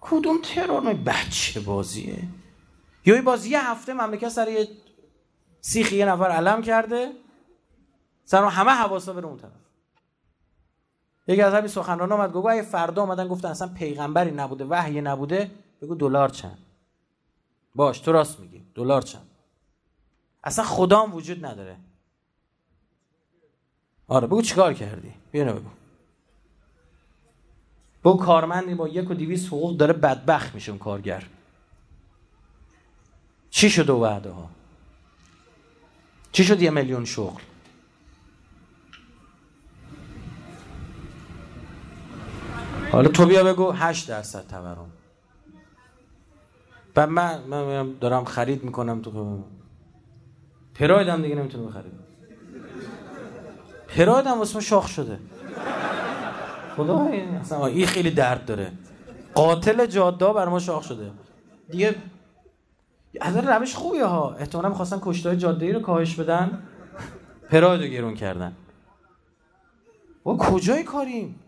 کدوم 0.00 0.38
ترور 0.42 0.94
بچه 0.94 1.60
بازیه؟ 1.60 2.18
یا 3.06 3.14
این 3.14 3.24
بازی 3.24 3.50
یه 3.50 3.70
هفته 3.70 3.92
مملکت 3.94 4.28
سر 4.28 4.48
یه 4.48 4.68
سیخی 5.60 5.96
یه 5.96 6.06
نفر 6.06 6.30
علم 6.30 6.62
کرده 6.62 7.12
سر 8.24 8.44
همه 8.44 8.70
حواسا 8.70 9.12
بره 9.12 9.26
اون 9.26 9.38
طرف. 9.38 9.59
یکی 11.30 11.42
از 11.42 11.54
همین 11.54 11.68
سخنران 11.68 12.12
آمد 12.12 12.32
گفت 12.32 12.46
اگه 12.46 12.62
فردا 12.62 13.02
آمدن 13.02 13.28
گفتن 13.28 13.48
اصلا 13.48 13.68
پیغمبری 13.68 14.30
نبوده 14.30 14.64
وحی 14.64 15.00
نبوده 15.00 15.50
بگو 15.82 15.94
دلار 15.94 16.28
چند. 16.28 16.58
باش 17.74 17.98
تو 17.98 18.12
راست 18.12 18.40
میگی 18.40 18.62
دلار 18.74 19.02
چند. 19.02 19.26
اصلا 20.44 20.64
خدا 20.64 21.02
هم 21.02 21.14
وجود 21.14 21.46
نداره. 21.46 21.76
آره 24.08 24.26
بگو 24.26 24.42
چیکار 24.42 24.74
کردی؟ 24.74 25.14
بیا 25.32 25.52
بگو. 25.52 25.70
با 28.02 28.16
کارمندی 28.16 28.74
با 28.74 28.88
یک 28.88 29.10
و 29.10 29.14
دیویس 29.14 29.46
حقوق 29.46 29.76
داره 29.76 29.92
بدبخت 29.92 30.54
میشه 30.54 30.72
اون 30.72 30.78
کارگر. 30.78 31.26
چی 33.50 33.70
شد 33.70 33.90
و 33.90 33.96
وعده 33.96 34.30
ها 34.30 34.50
چی 36.32 36.44
شد 36.44 36.62
یه 36.62 36.70
میلیون 36.70 37.04
شغل؟ 37.04 37.42
حالا 42.92 43.08
تو 43.08 43.26
بیا 43.26 43.44
بگو 43.44 43.70
8 43.70 44.08
درصد 44.08 44.46
تورم. 44.46 44.90
و 46.96 47.06
من 47.06 47.40
من 47.40 47.92
دارم 48.00 48.24
خرید 48.24 48.64
می‌کنم 48.64 49.02
تو 49.02 49.44
پرایدم 50.74 51.22
دیگه 51.22 51.34
نمی‌تونه 51.34 51.66
بخرید. 51.66 51.92
پرایدم 53.88 54.38
واسه 54.38 54.60
شاخ 54.60 54.86
شده. 54.88 55.18
خدا 56.76 57.08
اصلا 57.40 57.66
این 57.66 57.86
خیلی 57.86 58.10
درد 58.10 58.44
داره. 58.44 58.72
قاتل 59.34 59.86
جاده 59.86 60.32
بر 60.32 60.48
ما 60.48 60.58
شاخ 60.58 60.82
شده. 60.82 61.10
دیگه 61.70 61.94
از 63.20 63.36
روش 63.36 63.74
خوبیه 63.74 64.04
ها. 64.04 64.34
احتمالا 64.34 64.68
می‌خواستن 64.68 64.98
کشتای 65.02 65.36
جاده 65.36 65.66
ای 65.66 65.72
رو 65.72 65.80
کاهش 65.80 66.14
بدن. 66.14 66.62
پراید 67.50 67.82
رو 67.82 67.86
گرون 67.86 68.14
کردن. 68.14 68.56
و 70.26 70.36
کجای 70.36 70.84
کاریم؟ 70.84 71.39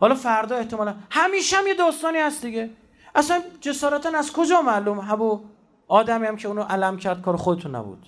حالا 0.00 0.14
فردا 0.14 0.56
احتمالا. 0.56 0.94
همیشه 1.10 1.56
هم 1.56 1.66
یه 1.66 1.74
داستانی 1.74 2.18
هست 2.18 2.42
دیگه. 2.42 2.70
اصلا 3.14 3.42
جسارتا 3.60 4.18
از 4.18 4.32
کجا 4.32 4.62
معلوم؟ 4.62 5.00
هبو 5.00 5.40
آدمی 5.88 6.26
هم 6.26 6.36
که 6.36 6.48
اونو 6.48 6.62
علم 6.62 6.96
کرد 6.96 7.22
کار 7.22 7.36
خودتون 7.36 7.74
نبود. 7.74 8.06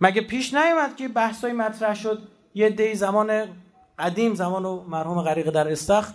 مگه 0.00 0.22
پیش 0.22 0.54
نیومد 0.54 0.96
که 0.96 1.08
بحثای 1.08 1.52
مطرح 1.52 1.94
شد؟ 1.94 2.22
یه 2.54 2.70
دی 2.70 2.94
زمان 2.94 3.48
قدیم 3.98 4.34
زمان 4.34 4.64
و 4.64 4.84
مرحوم 4.88 5.22
غریق 5.22 5.50
در 5.50 5.72
استخ. 5.72 6.12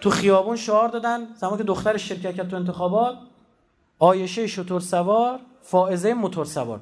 تو 0.00 0.10
خیابون 0.10 0.56
شعار 0.56 0.88
دادن 0.88 1.34
زمان 1.34 1.58
که 1.58 1.64
دختر 1.64 1.96
شرکت 1.96 2.34
کرد 2.34 2.48
تو 2.48 2.56
انتخابات. 2.56 3.18
آیشه 3.98 4.46
شطور 4.46 4.80
سوار 4.80 5.40
فائزه 5.62 6.14
موتور 6.14 6.44
سوار. 6.44 6.80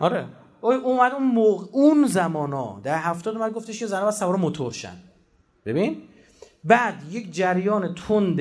آره. 0.00 0.26
اومد 0.60 1.12
اون 1.12 1.24
موقع 1.24 1.66
اون 1.72 2.06
زمانا 2.06 2.80
در 2.82 2.98
هفتاد 2.98 3.36
اومد 3.36 3.52
گفتش 3.52 3.82
یه 3.82 3.86
زنه 3.86 4.00
باید 4.00 4.14
سوار 4.14 4.36
موتور 4.36 4.72
شن. 4.72 4.96
ببین؟ 5.66 6.02
بعد 6.64 7.02
یک 7.10 7.32
جریان 7.32 7.94
تند 7.94 8.40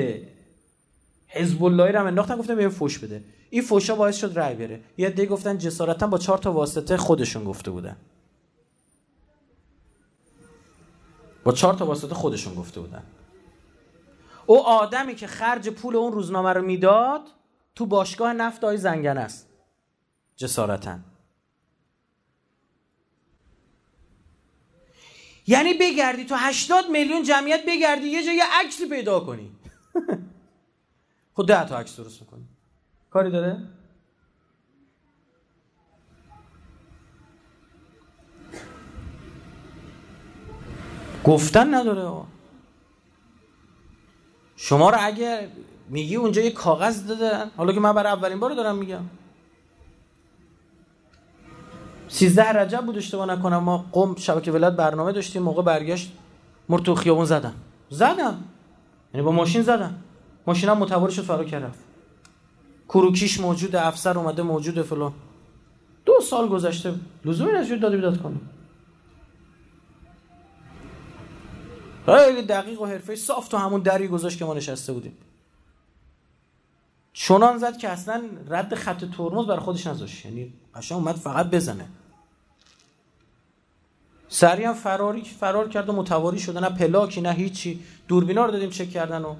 حزب 1.27 1.63
اللهی 1.63 1.91
رو 1.91 2.05
انداختن 2.05 2.37
گفتن 2.37 2.55
به 2.55 2.69
فوش 2.69 2.99
بده. 2.99 3.23
این 3.49 3.61
فوشا 3.61 3.95
باعث 3.95 4.17
شد 4.17 4.37
رای 4.37 4.55
بره. 4.55 4.79
یه 4.97 5.07
عده 5.07 5.25
گفتن 5.25 5.57
جسارتا 5.57 6.07
با 6.07 6.17
چهار 6.17 6.37
تا 6.37 6.51
واسطه 6.51 6.97
خودشون 6.97 7.43
گفته 7.43 7.71
بودن. 7.71 7.97
با 11.43 11.51
چهار 11.51 11.73
تا 11.73 11.85
واسطه 11.85 12.15
خودشون 12.15 12.55
گفته 12.55 12.81
بودن. 12.81 13.03
او 14.45 14.59
آدمی 14.67 15.15
که 15.15 15.27
خرج 15.27 15.69
پول 15.69 15.95
اون 15.95 16.11
روزنامه 16.11 16.53
رو 16.53 16.61
می‌داد 16.61 17.21
تو 17.75 17.85
باشگاه 17.85 18.33
نفت 18.33 18.63
های 18.63 18.77
زنگن 18.77 19.17
است. 19.17 19.47
جسارتا. 20.35 20.97
یعنی 25.49 25.73
بگردی 25.73 26.25
تو 26.25 26.35
80 26.35 26.89
میلیون 26.89 27.23
جمعیت 27.23 27.65
بگردی 27.67 28.07
یه 28.07 28.25
جای 28.25 28.41
عکسی 28.63 28.89
پیدا 28.89 29.19
کنی. 29.19 29.51
خود 31.35 31.47
ده 31.47 31.65
تا 31.65 31.77
عکس 31.77 31.97
درست 31.97 32.21
می‌کنی. 32.21 32.45
کاری 33.09 33.31
داره؟ 33.31 33.57
گفتن 41.23 41.73
نداره 41.73 42.25
شما 44.55 44.89
رو 44.89 44.97
اگه 44.99 45.49
میگی 45.89 46.15
اونجا 46.15 46.41
یه 46.41 46.51
کاغذ 46.51 47.07
دادن 47.07 47.51
حالا 47.57 47.73
که 47.73 47.79
من 47.79 47.93
برای 47.93 48.11
اولین 48.11 48.39
بار 48.39 48.51
دارم 48.51 48.77
میگم. 48.77 49.03
سیزده 52.09 52.51
رجب 52.51 52.85
بود 52.85 52.97
اشتباه 52.97 53.25
نکنم 53.25 53.57
ما 53.57 53.85
قم 53.91 54.15
شبکه 54.15 54.51
ولایت 54.51 54.73
برنامه 54.73 55.11
داشتیم 55.11 55.41
موقع 55.41 55.61
برگشت 55.63 56.11
مرد 56.69 56.83
تو 56.83 56.95
خیابون 56.95 57.25
زدم 57.25 57.53
زدم 57.89 58.43
یعنی 59.13 59.25
با 59.25 59.31
ماشین 59.31 59.61
زدم 59.61 59.95
ماشینم 60.47 60.77
متواری 60.77 61.13
شد 61.13 61.21
فرار 61.21 61.45
کرد. 61.45 61.77
کروکیش 62.89 63.39
موجود 63.39 63.75
افسر 63.75 64.17
اومده 64.17 64.41
موجود 64.43 64.81
فلان. 64.81 65.13
دو 66.05 66.13
سال 66.29 66.47
گذشته. 66.47 66.93
لزومی 67.25 67.51
نشد 67.51 67.79
داده 67.79 67.95
بیداد 67.95 68.21
کنم. 68.21 68.41
خیلی 72.05 72.41
دقیق 72.41 72.81
و 72.81 72.85
حرفه 72.85 73.15
صاف 73.15 73.47
تو 73.47 73.57
همون 73.57 73.81
دری 73.81 74.07
گذاشت 74.07 74.37
که 74.37 74.45
ما 74.45 74.53
نشسته 74.53 74.93
بودیم. 74.93 75.17
چنان 77.13 77.57
زد 77.57 77.77
که 77.77 77.89
اصلا 77.89 78.23
رد 78.47 78.75
خط 78.75 79.05
ترمز 79.17 79.45
برای 79.47 79.59
خودش 79.59 79.87
نذاشت. 79.87 80.25
یعنی 80.25 80.53
قشنگ 80.75 80.97
اومد 80.97 81.15
فقط 81.15 81.49
بزنه. 81.49 81.85
سریع 84.29 84.73
فراری 84.73 85.23
فرار 85.23 85.69
کرد 85.69 85.89
و 85.89 85.93
متواری 85.93 86.39
شده 86.39 86.59
نه 86.59 86.69
پلاکی 86.69 87.21
نه 87.21 87.31
هیچی. 87.31 87.79
دوربینا 88.07 88.45
رو 88.45 88.51
دادیم 88.51 88.69
چک 88.69 88.89
کردن 88.89 89.21
و 89.21 89.35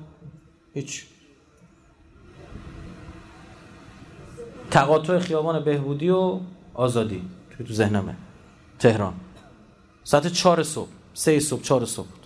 هیچ. 0.73 1.05
تقاطع 4.71 5.19
خیابان 5.19 5.63
بهبودی 5.63 6.09
و 6.09 6.39
آزادی 6.73 7.21
توی 7.51 7.65
تو 7.65 7.73
ذهنمه. 7.73 8.15
تهران. 8.79 9.13
ساعت 10.03 10.27
چهار 10.27 10.63
صبح 10.63 10.89
سه 11.13 11.39
صبح 11.39 11.61
چهار 11.61 11.85
صبح 11.85 12.07
بود. 12.07 12.25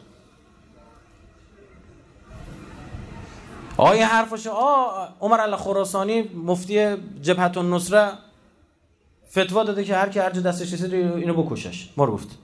آیا 3.77 4.07
حرفش 4.07 4.47
آ 4.47 5.05
عمر 5.21 5.39
الله 5.39 5.57
خراسانی 5.57 6.21
مفتی 6.21 6.95
جبهت 7.21 7.57
النصره 7.57 8.11
فتوا 9.31 9.63
داده 9.63 9.83
که 9.83 9.95
هر 9.95 10.09
کی 10.09 10.19
هر 10.19 10.31
جا 10.31 10.41
دستش 10.41 10.73
رسید 10.73 10.93
اینو 10.93 11.43
بکشش. 11.43 11.89
ما 11.97 12.05
رو 12.05 12.13
گفت. 12.13 12.37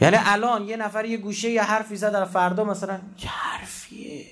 یعنی 0.00 0.16
الان 0.20 0.68
یه 0.68 0.76
نفر 0.76 1.04
یه 1.04 1.16
گوشه 1.16 1.50
یه 1.50 1.62
حرفی 1.62 1.96
زد 1.96 2.12
در 2.12 2.24
فردا 2.24 2.64
مثلا 2.64 2.98
چه 3.16 3.28
حرفیه؟ 3.28 4.26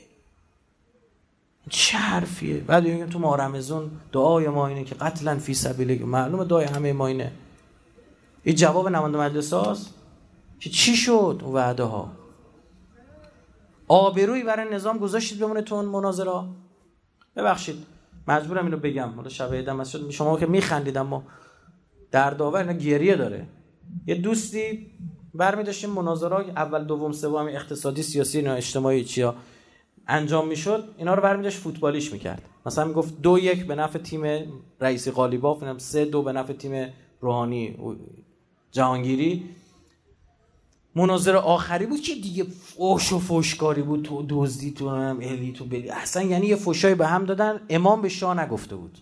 چه 1.70 1.98
حرفیه؟ 1.98 2.56
بعد 2.56 2.84
میگیم 2.84 3.06
تو 3.06 3.18
ماه 3.18 3.40
رمضان 3.40 3.90
دعای 4.12 4.48
ما 4.48 4.66
اینه 4.66 4.84
که 4.84 4.94
قتلا 4.94 5.38
فی 5.38 5.54
سبیل 5.54 6.04
معلومه 6.04 6.44
دعای 6.44 6.64
همه 6.64 6.92
ما 6.92 7.06
اینه. 7.06 7.32
این 8.42 8.56
جواب 8.56 8.88
نماینده 8.88 9.18
مجلس 9.18 9.88
که 10.60 10.70
چی 10.70 10.96
شد 10.96 11.40
اون 11.42 11.54
وعده 11.54 11.82
ها 11.82 12.12
آبروی 13.88 14.42
برای 14.42 14.74
نظام 14.74 14.98
گذاشتید 14.98 15.38
بمونه 15.38 15.62
تو 15.62 15.74
اون 15.74 15.84
مناظره 15.84 16.44
ببخشید 17.36 17.86
مجبورم 18.28 18.64
اینو 18.64 18.76
بگم. 18.76 19.08
حالا 19.08 19.28
شب 19.28 19.52
عیدم 19.54 19.84
شد 19.84 20.10
شما 20.10 20.38
که 20.38 20.46
میخندید 20.46 20.96
اما 20.96 21.22
در 22.10 22.30
داور 22.30 22.60
اینا 22.60 22.72
گریه 22.72 23.16
داره. 23.16 23.46
یه 24.06 24.14
دوستی 24.14 24.90
برمی 25.34 25.64
داشتیم 25.64 25.90
مناظره 25.90 26.36
اول 26.36 26.84
دوم 26.84 27.12
سوم 27.12 27.46
اقتصادی 27.46 28.02
سیاسی 28.02 28.38
اینا 28.38 28.54
اجتماعی 28.54 29.04
چیا 29.04 29.34
انجام 30.06 30.48
می‌شد 30.48 30.94
اینا 30.98 31.14
رو 31.14 31.22
برمی 31.22 31.42
داشت 31.42 31.58
فوتبالیش 31.58 32.12
می‌کرد. 32.12 32.42
مثلا 32.66 32.84
می‌گفت 32.84 33.20
دو 33.20 33.38
یک 33.38 33.66
به 33.66 33.74
نفع 33.74 33.98
تیم 33.98 34.52
رئیسی 34.80 35.10
قالیباف 35.10 35.78
سه 35.80 36.04
دو 36.04 36.22
به 36.22 36.32
نفع 36.32 36.52
تیم 36.52 36.92
روحانی 37.20 37.76
جهانگیری. 38.72 39.44
مناظره 40.94 41.38
آخری 41.38 41.86
بود 41.86 42.00
که 42.00 42.14
دیگه 42.14 42.44
فوش 42.44 43.12
و 43.12 43.18
فوشکاری 43.18 43.82
بود 43.82 44.02
تو 44.02 44.26
دزدی 44.28 44.70
تو 44.70 44.88
هم 44.88 45.18
الی 45.22 45.52
تو 45.52 45.64
بلی. 45.64 45.90
اصلا 45.90 46.22
یعنی 46.22 46.46
یه 46.46 46.56
فوشای 46.56 46.94
به 46.94 47.06
هم 47.06 47.24
دادن 47.24 47.60
امام 47.68 48.02
به 48.02 48.08
شاه 48.08 48.40
نگفته 48.40 48.76
بود. 48.76 48.98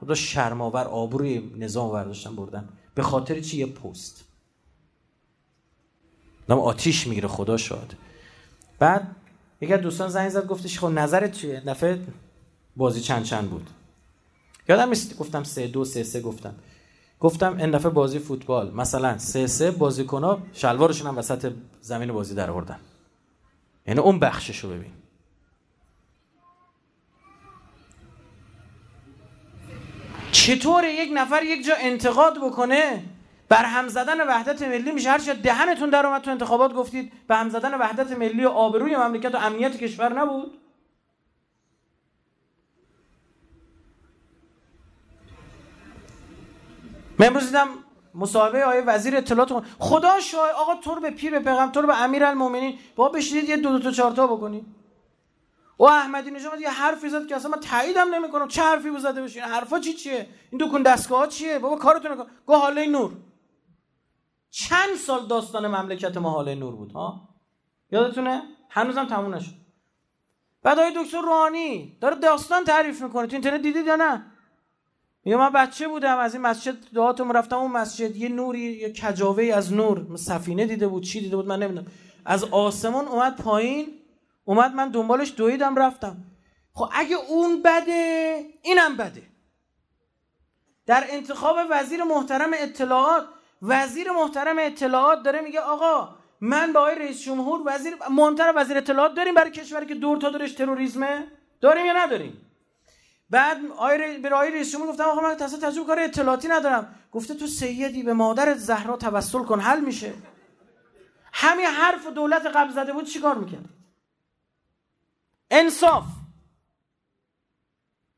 خدا 0.00 0.14
شرماور 0.14 0.84
آبروی 0.84 1.42
نظام 1.58 1.92
برداشتن 1.92 2.36
بردن. 2.36 2.68
به 2.94 3.02
خاطر 3.02 3.40
چی؟ 3.40 3.56
یه 3.56 3.66
پست. 3.66 4.25
دم 6.48 6.58
آتیش 6.58 7.06
می‌گیره 7.06 7.28
خدا 7.28 7.56
شاد. 7.56 7.94
بعد 8.78 9.16
یکی 9.60 9.74
از 9.74 9.80
دوستان 9.80 10.08
زنگ 10.08 10.28
زد 10.28 10.46
گفتش 10.46 10.78
خب 10.78 10.86
نظرت 10.86 11.32
چیه؟ 11.32 11.62
نفه 11.66 12.00
بازی 12.76 13.00
چند 13.00 13.24
چند 13.24 13.50
بود؟ 13.50 13.70
یادم 14.68 14.88
نیست 14.88 15.18
گفتم 15.18 15.44
سه 15.44 15.66
دو 15.66 15.84
سه 15.84 16.02
سه 16.02 16.20
گفتم. 16.20 16.54
گفتم 17.20 17.56
این 17.56 17.70
دفعه 17.70 17.90
بازی 17.90 18.18
فوتبال. 18.18 18.70
مثلا 18.74 19.18
سه 19.18 19.46
سه 19.46 19.70
بازیکن‌ها 19.70 20.38
شلوارشون 20.52 21.06
هم 21.06 21.18
وسط 21.18 21.52
زمین 21.80 22.12
بازی 22.12 22.34
در 22.34 22.50
آوردن. 22.50 22.78
یعنی 23.86 24.00
اون 24.00 24.18
بخشش 24.18 24.58
رو 24.58 24.70
ببین. 24.70 24.92
چطور 30.32 30.84
یک 30.84 31.10
نفر 31.14 31.42
یک 31.42 31.66
جا 31.66 31.74
انتقاد 31.78 32.46
بکنه؟ 32.46 33.02
بر 33.48 33.64
هم 33.64 33.88
زدن 33.88 34.28
وحدت 34.28 34.62
ملی 34.62 34.92
میشه. 34.92 35.10
هر 35.10 35.18
دهنتون 35.18 35.90
در 35.90 36.06
اومد 36.06 36.22
تو 36.22 36.30
انتخابات 36.30 36.72
گفتید 36.72 37.12
به 37.28 37.36
هم 37.36 37.48
زدن 37.48 37.74
وحدت 37.74 38.10
ملی 38.10 38.44
و 38.44 38.48
آبروی 38.48 38.96
مملکت 38.96 39.34
و 39.34 39.38
امنیت 39.38 39.76
کشور 39.76 40.12
نبود. 40.12 40.58
من 47.18 47.26
امروز 47.26 47.54
مصاحبه 48.14 48.64
آیه 48.64 48.80
وزیر 48.80 49.16
اطلاعات 49.16 49.64
خدا 49.78 50.20
شاه 50.20 50.50
آقا 50.50 50.74
تو 50.74 50.94
رو 50.94 51.00
به 51.00 51.10
پیر 51.10 51.38
پیغمبر 51.38 51.72
تو 51.72 51.80
رو 51.80 51.86
به 51.86 52.02
امیرالمومنین. 52.02 52.78
با 52.96 53.08
بشینید 53.08 53.48
یه 53.48 53.56
دو 53.56 53.70
دو 53.70 53.78
تا 53.78 53.90
چهار 53.90 54.12
تا 54.12 54.26
بکنید. 54.26 54.66
و 55.78 55.84
احمدی 55.84 56.30
نژاد 56.30 56.60
یه 56.60 56.70
حرفی 56.70 57.08
زد 57.08 57.26
که 57.26 57.36
اصلا 57.36 57.50
من 57.50 57.60
تاییدم 57.60 58.14
نمی‌کنم. 58.14 58.48
چه 58.48 58.62
حرفی 58.62 58.90
بود 58.90 59.00
زده 59.00 59.22
بشین 59.22 59.42
حرفا 59.42 59.80
چی 59.80 59.92
چیه؟ 59.92 60.26
این 60.50 60.60
دکون 60.66 60.82
دستگاه 60.82 61.28
چیه؟ 61.28 61.58
بابا 61.58 61.76
کارتون 61.76 62.16
کن. 62.16 62.26
گو 62.46 62.54
حاله 62.54 62.86
نور. 62.86 63.12
چند 64.58 64.94
سال 65.06 65.26
داستان 65.26 65.66
مملکت 65.66 66.16
ما 66.16 66.30
حاله 66.30 66.54
نور 66.54 66.76
بود 66.76 66.92
ها؟ 66.92 67.28
یادتونه؟ 67.92 68.42
هنوزم 68.70 69.04
تموم 69.04 69.34
نشد. 69.34 69.54
بعد 70.62 70.78
آقای 70.78 71.04
دکتر 71.04 71.20
روحانی 71.20 71.98
داره 72.00 72.16
داستان 72.16 72.64
تعریف 72.64 73.02
می‌کنه. 73.02 73.26
تو 73.26 73.32
اینترنت 73.32 73.62
دیدید 73.62 73.86
یا 73.86 73.96
نه؟ 73.96 74.26
میگه 75.24 75.36
من 75.36 75.52
بچه 75.52 75.88
بودم 75.88 76.18
از 76.18 76.34
این 76.34 76.42
مسجد 76.42 76.74
دعاتم 76.94 77.32
رفتم 77.32 77.56
اون 77.56 77.70
مسجد 77.70 78.16
یه 78.16 78.28
نوری 78.28 78.60
یه 78.60 78.92
کجاوه 78.92 79.44
از 79.44 79.72
نور 79.72 80.16
سفینه 80.16 80.66
دیده 80.66 80.88
بود 80.88 81.02
چی 81.02 81.20
دیده 81.20 81.36
بود 81.36 81.46
من 81.46 81.62
نمی‌دونم. 81.62 81.86
از 82.24 82.44
آسمان 82.44 83.08
اومد 83.08 83.36
پایین 83.42 83.86
اومد 84.44 84.74
من 84.74 84.88
دنبالش 84.88 85.34
دویدم 85.36 85.76
رفتم. 85.76 86.16
خب 86.72 86.88
اگه 86.92 87.16
اون 87.16 87.62
بده 87.62 88.44
اینم 88.62 88.96
بده. 88.96 89.22
در 90.86 91.04
انتخاب 91.08 91.56
وزیر 91.70 92.04
محترم 92.04 92.50
اطلاعات 92.54 93.24
وزیر 93.62 94.12
محترم 94.12 94.56
اطلاعات 94.58 95.22
داره 95.22 95.40
میگه 95.40 95.60
آقا 95.60 96.16
من 96.40 96.72
با 96.72 96.80
آقای 96.80 96.94
رئیس 96.94 97.22
جمهور 97.22 97.62
وزیر 97.66 97.96
مهمتر 98.10 98.52
وزیر 98.56 98.76
اطلاعات 98.76 99.14
داریم 99.14 99.34
برای 99.34 99.50
کشوری 99.50 99.86
که 99.86 99.94
دور 99.94 100.18
تا 100.18 100.30
دورش 100.30 100.52
تروریسمه؟ 100.52 101.26
داریم 101.60 101.86
یا 101.86 101.92
نداریم؟ 101.92 102.50
بعد 103.30 103.58
آیر 103.76 104.18
به 104.18 104.34
آیر 104.34 104.52
رئیس 104.52 104.72
جمهور 104.72 104.88
گفتم 104.88 105.04
آقا 105.04 105.20
من 105.20 105.34
تاسه 105.34 105.56
تجربه 105.56 105.86
کار 105.86 106.00
اطلاعاتی 106.00 106.48
ندارم. 106.48 106.94
گفته 107.12 107.34
تو 107.34 107.46
سیدی 107.46 108.02
به 108.02 108.12
مادر 108.12 108.54
زهرا 108.54 108.96
توسل 108.96 109.42
کن 109.42 109.60
حل 109.60 109.80
میشه. 109.80 110.14
همین 111.32 111.66
حرف 111.66 112.06
دولت 112.06 112.46
قبل 112.46 112.72
زده 112.72 112.92
بود 112.92 113.04
چیکار 113.04 113.34
می‌کرد؟ 113.34 113.64
انصاف. 115.50 116.04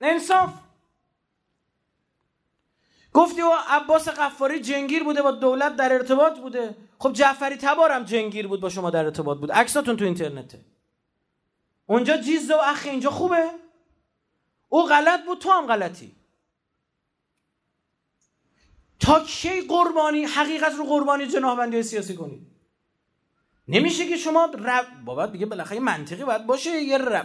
انصاف. 0.00 0.50
گفتی 3.18 3.42
و 3.42 3.52
عباس 3.68 4.08
قفاری 4.08 4.60
جنگیر 4.60 5.04
بوده 5.04 5.22
با 5.22 5.30
دولت 5.30 5.76
در 5.76 5.92
ارتباط 5.92 6.38
بوده. 6.38 6.76
خب 6.98 7.12
جعفری 7.12 7.56
تبارم 7.56 8.04
جنگیر 8.04 8.48
بود 8.48 8.60
با 8.60 8.68
شما 8.68 8.90
در 8.90 9.04
ارتباط 9.04 9.38
بود. 9.38 9.52
عکساتون 9.52 9.96
تو 9.96 10.04
اینترنته. 10.04 10.60
اونجا 11.86 12.16
جیز 12.16 12.50
و 12.50 12.54
اخ 12.54 12.86
اینجا 12.86 13.10
خوبه؟ 13.10 13.50
او 14.68 14.86
غلط 14.86 15.24
بود 15.24 15.38
تو 15.38 15.50
هم 15.50 15.66
غلطی. 15.66 16.16
تا 19.00 19.20
کی 19.20 19.60
قربانی 19.60 20.24
حقیقت 20.24 20.74
رو 20.74 20.84
قربانی 20.84 21.26
جناهبندی 21.26 21.82
سیاسی 21.82 22.16
کنید 22.16 22.46
نمیشه 23.68 24.08
که 24.08 24.16
شما 24.16 24.44
رو... 24.44 24.82
بابت 25.04 25.32
بگه 25.32 25.46
بالاخره 25.46 25.80
منطقی 25.80 26.24
باید 26.24 26.46
باشه 26.46 26.82
یه 26.82 26.98
ر... 26.98 27.24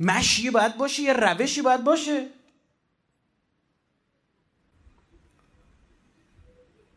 مشی 0.00 0.50
باید 0.50 0.76
باشه 0.76 1.02
یه 1.02 1.12
روشی 1.12 1.62
باید 1.62 1.84
باشه. 1.84 2.28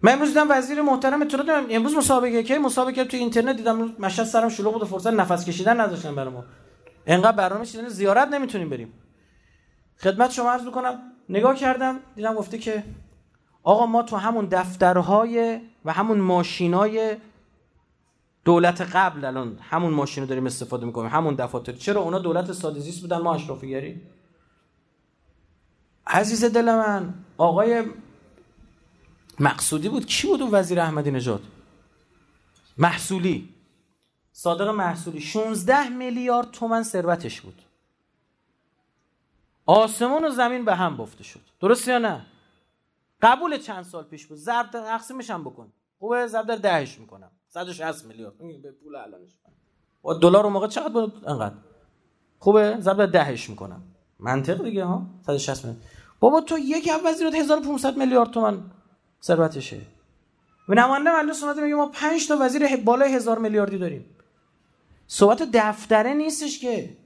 من 0.05 0.11
امروز 0.11 0.29
دیدم 0.29 0.47
وزیر 0.49 0.81
محترم 0.81 1.21
اطلاعات 1.21 1.65
امروز 1.69 1.95
مسابقه 1.95 2.43
که 2.43 2.59
مسابقه 2.59 3.05
تو 3.05 3.17
اینترنت 3.17 3.57
دیدم 3.57 3.95
مشهد 3.99 4.25
سرم 4.25 4.49
شلوغ 4.49 4.73
بود 4.73 4.81
و 4.81 4.85
فرصت 4.85 5.13
نفس 5.13 5.45
کشیدن 5.45 5.81
نداشتن 5.81 6.15
برای 6.15 6.33
ما. 6.33 6.43
انقدر 7.07 7.37
برنامه 7.37 7.65
چیدن 7.65 7.87
زیارت 7.89 8.27
نمی‌تونیم 8.27 8.69
بریم. 8.69 8.93
خدمت 9.97 10.31
شما 10.31 10.51
عرض 10.51 10.67
بکنم. 10.67 10.99
نگاه 11.29 11.55
کردم 11.55 11.99
دیدم 12.15 12.35
گفته 12.35 12.57
که 12.57 12.83
آقا 13.63 13.85
ما 13.85 14.03
تو 14.03 14.15
همون 14.15 14.47
دفترهای 14.51 15.59
و 15.85 15.93
همون 15.93 16.19
ماشینای 16.19 17.17
دولت 18.45 18.81
قبل 18.81 19.25
الان 19.25 19.59
همون 19.61 19.93
ماشین 19.93 20.23
رو 20.23 20.29
داریم 20.29 20.45
استفاده 20.45 20.85
می‌کنیم. 20.85 21.09
همون 21.09 21.35
دفاتر. 21.35 21.71
چرا 21.71 22.01
اونا 22.01 22.19
دولت 22.19 22.51
سادزیست 22.51 23.01
بودن؟ 23.01 23.17
ما 23.17 23.35
اشرافیگری 23.35 24.01
عزیز 26.07 26.45
دل 26.45 26.75
من 26.75 27.13
آقای 27.37 27.83
مقصودی 29.39 29.89
بود. 29.89 30.05
کی 30.05 30.27
بود 30.27 30.41
اون 30.41 30.51
وزیر 30.51 30.79
احمدی 30.79 31.11
نژاد؟ 31.11 31.41
محصولی. 32.77 33.49
صادق 34.31 34.67
محصولی. 34.67 35.21
16 35.21 35.89
میلیارد 35.89 36.51
تومن 36.51 36.83
ثروتش 36.83 37.41
بود. 37.41 37.61
آسمون 39.65 40.25
و 40.25 40.29
زمین 40.29 40.65
به 40.65 40.75
هم 40.75 40.97
بفته 40.97 41.23
شد. 41.23 41.41
درست 41.59 41.87
یا 41.87 41.97
نه؟ 41.97 42.25
قبول 43.21 43.57
چند 43.57 43.83
سال 43.83 44.03
پیش 44.03 44.25
بود. 44.25 44.37
ضرب 44.37 44.71
در 44.71 44.81
تقسیمش 44.81 45.29
هم 45.29 45.43
بکن. 45.43 45.73
خوبه؟ 45.99 46.27
ضرب 46.27 46.47
در 46.47 46.55
دهش 46.55 46.99
می‌کنم. 46.99 47.31
160 47.47 48.05
میلیارد. 48.05 48.37
به 48.37 48.71
پول 48.71 48.95
الانش 48.95 49.31
با 50.01 50.13
دلار 50.13 50.43
اون 50.43 50.53
موقع 50.53 50.67
چقدر 50.67 50.93
بود؟ 50.93 51.27
انقدر. 51.27 51.55
خوبه؟ 52.39 52.77
ضرب 52.79 52.97
در 52.97 53.05
دهش 53.05 53.49
می‌کنم. 53.49 53.81
منطق 54.19 54.63
دیگه 54.63 54.85
ها؟ 54.85 55.07
160 55.25 55.65
میلیارد. 55.65 55.87
بابا 56.19 56.41
تو 56.41 56.57
یک 56.57 56.89
وزیرات 57.05 57.35
1500 57.35 57.97
میلیارد 57.97 58.31
تومن. 58.31 58.71
ثروتشه. 59.25 59.81
و 60.69 60.73
نماینده 60.73 61.19
مجلس 61.19 61.43
اومده 61.43 61.61
میگه 61.61 61.75
ما 61.75 61.87
5 61.87 62.27
تا 62.27 62.37
وزیر 62.39 62.75
بالای 62.75 63.13
هزار 63.13 63.39
میلیاردی 63.39 63.77
داریم. 63.77 64.05
صحبت 65.07 65.49
دفتره 65.53 66.13
نیستش 66.13 66.59
که. 66.59 66.97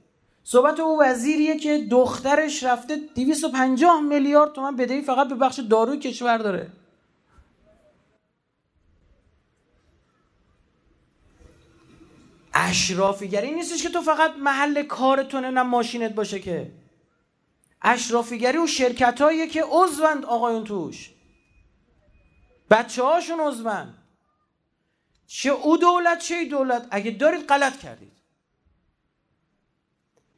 صحبت 0.44 0.80
او 0.80 1.02
وزیریه 1.02 1.58
که 1.58 1.86
دخترش 1.90 2.64
رفته 2.64 2.96
250 3.14 4.00
میلیارد 4.00 4.52
تومن 4.52 4.76
بدهی 4.76 5.02
فقط 5.02 5.28
به 5.28 5.34
بخش 5.34 5.58
داروی 5.58 5.98
کشور 5.98 6.38
داره. 6.38 6.70
اشرافیگری 12.54 13.50
نیستش 13.50 13.82
که 13.82 13.88
تو 13.88 14.00
فقط 14.00 14.30
محل 14.36 14.82
کارتونه 14.82 15.50
نه 15.50 15.62
ماشینت 15.62 16.14
باشه 16.14 16.40
که. 16.40 16.70
اشرافیگری 17.82 18.58
و 18.58 18.66
شرکت 18.66 19.20
هاییه 19.20 19.46
که 19.46 19.64
عضوند 19.70 20.24
آقایون 20.24 20.64
توش. 20.64 21.10
بچه 22.70 23.02
هاشون 23.02 23.40
عضوند 23.40 23.98
چه 25.26 25.50
او 25.50 25.76
دولت 25.76 26.18
چه 26.18 26.44
دولت. 26.44 26.88
اگه 26.90 27.10
دارید 27.10 27.46
غلط 27.46 27.78
کردید. 27.78 28.12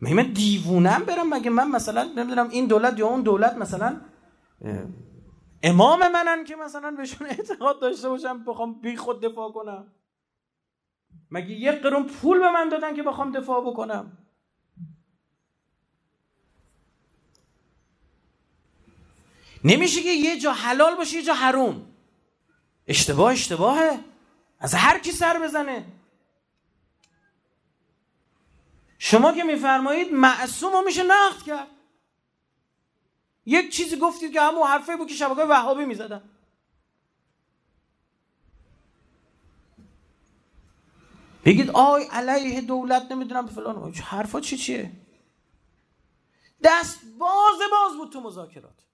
من 0.01 0.33
دیوونم 0.33 1.05
برم؟ 1.05 1.35
مگه 1.35 1.51
من 1.51 1.71
مثلا 1.71 2.05
نمی‌دونم 2.05 2.51
این 2.51 2.67
دولت 2.67 2.99
یا 2.99 3.07
اون 3.07 3.23
دولت 3.23 3.57
مثلا 3.57 4.01
امام 5.63 6.13
منن 6.13 6.45
که 6.45 6.57
مثلا 6.57 6.91
بهشون 6.91 7.27
اعتقاد 7.27 7.81
داشته 7.81 8.09
باشم 8.09 8.45
بخوام 8.45 8.81
بی 8.81 8.97
خود 8.97 9.21
دفاع 9.23 9.53
کنم؟ 9.53 9.93
مگه 11.31 11.51
یک 11.51 11.83
قرون 11.83 12.07
پول 12.07 12.39
به 12.39 12.51
من 12.51 12.69
دادن 12.69 12.97
که 12.97 13.03
بخوام 13.03 13.33
دفاع 13.33 13.61
بکنم؟ 13.73 14.19
نمیشه 19.65 20.03
که 20.03 20.11
یه 20.11 20.41
جا 20.41 20.53
حلال 20.53 20.97
باشه 20.97 21.17
یه 21.17 21.23
جا 21.23 21.35
حروم 21.35 21.92
اشتباه 22.93 23.33
اشتباهه. 23.33 24.05
از 24.61 24.75
هر 24.75 24.99
کی 24.99 25.13
سر 25.13 25.39
بزنه. 25.39 25.87
شما 28.99 29.33
که 29.33 29.43
میفرمایید 29.43 30.13
معصوم 30.13 30.73
رو 30.73 30.83
میشه 30.83 31.03
نقد 31.03 31.43
کرد. 31.47 31.67
یک 33.47 33.73
چیزی 33.73 33.97
گفتید 33.97 34.33
که 34.33 34.41
همون 34.41 34.67
حرفه 34.67 34.97
بود 34.97 35.09
که 35.09 35.15
شبکه 35.15 35.43
وهابی 35.43 35.85
می‌زدن. 35.85 36.23
بگید 41.45 41.71
آی 41.71 42.03
علیه 42.03 42.61
دولت 42.61 43.13
نمی‌دونم 43.13 43.47
فلان 43.47 43.95
حرفا 43.95 44.41
چی 44.41 44.57
چیه؟ 44.57 44.93
دست 46.65 47.01
باز 47.19 47.59
باز 47.71 47.97
بود 47.97 48.13
تو 48.13 48.21
مذاکرات. 48.21 48.92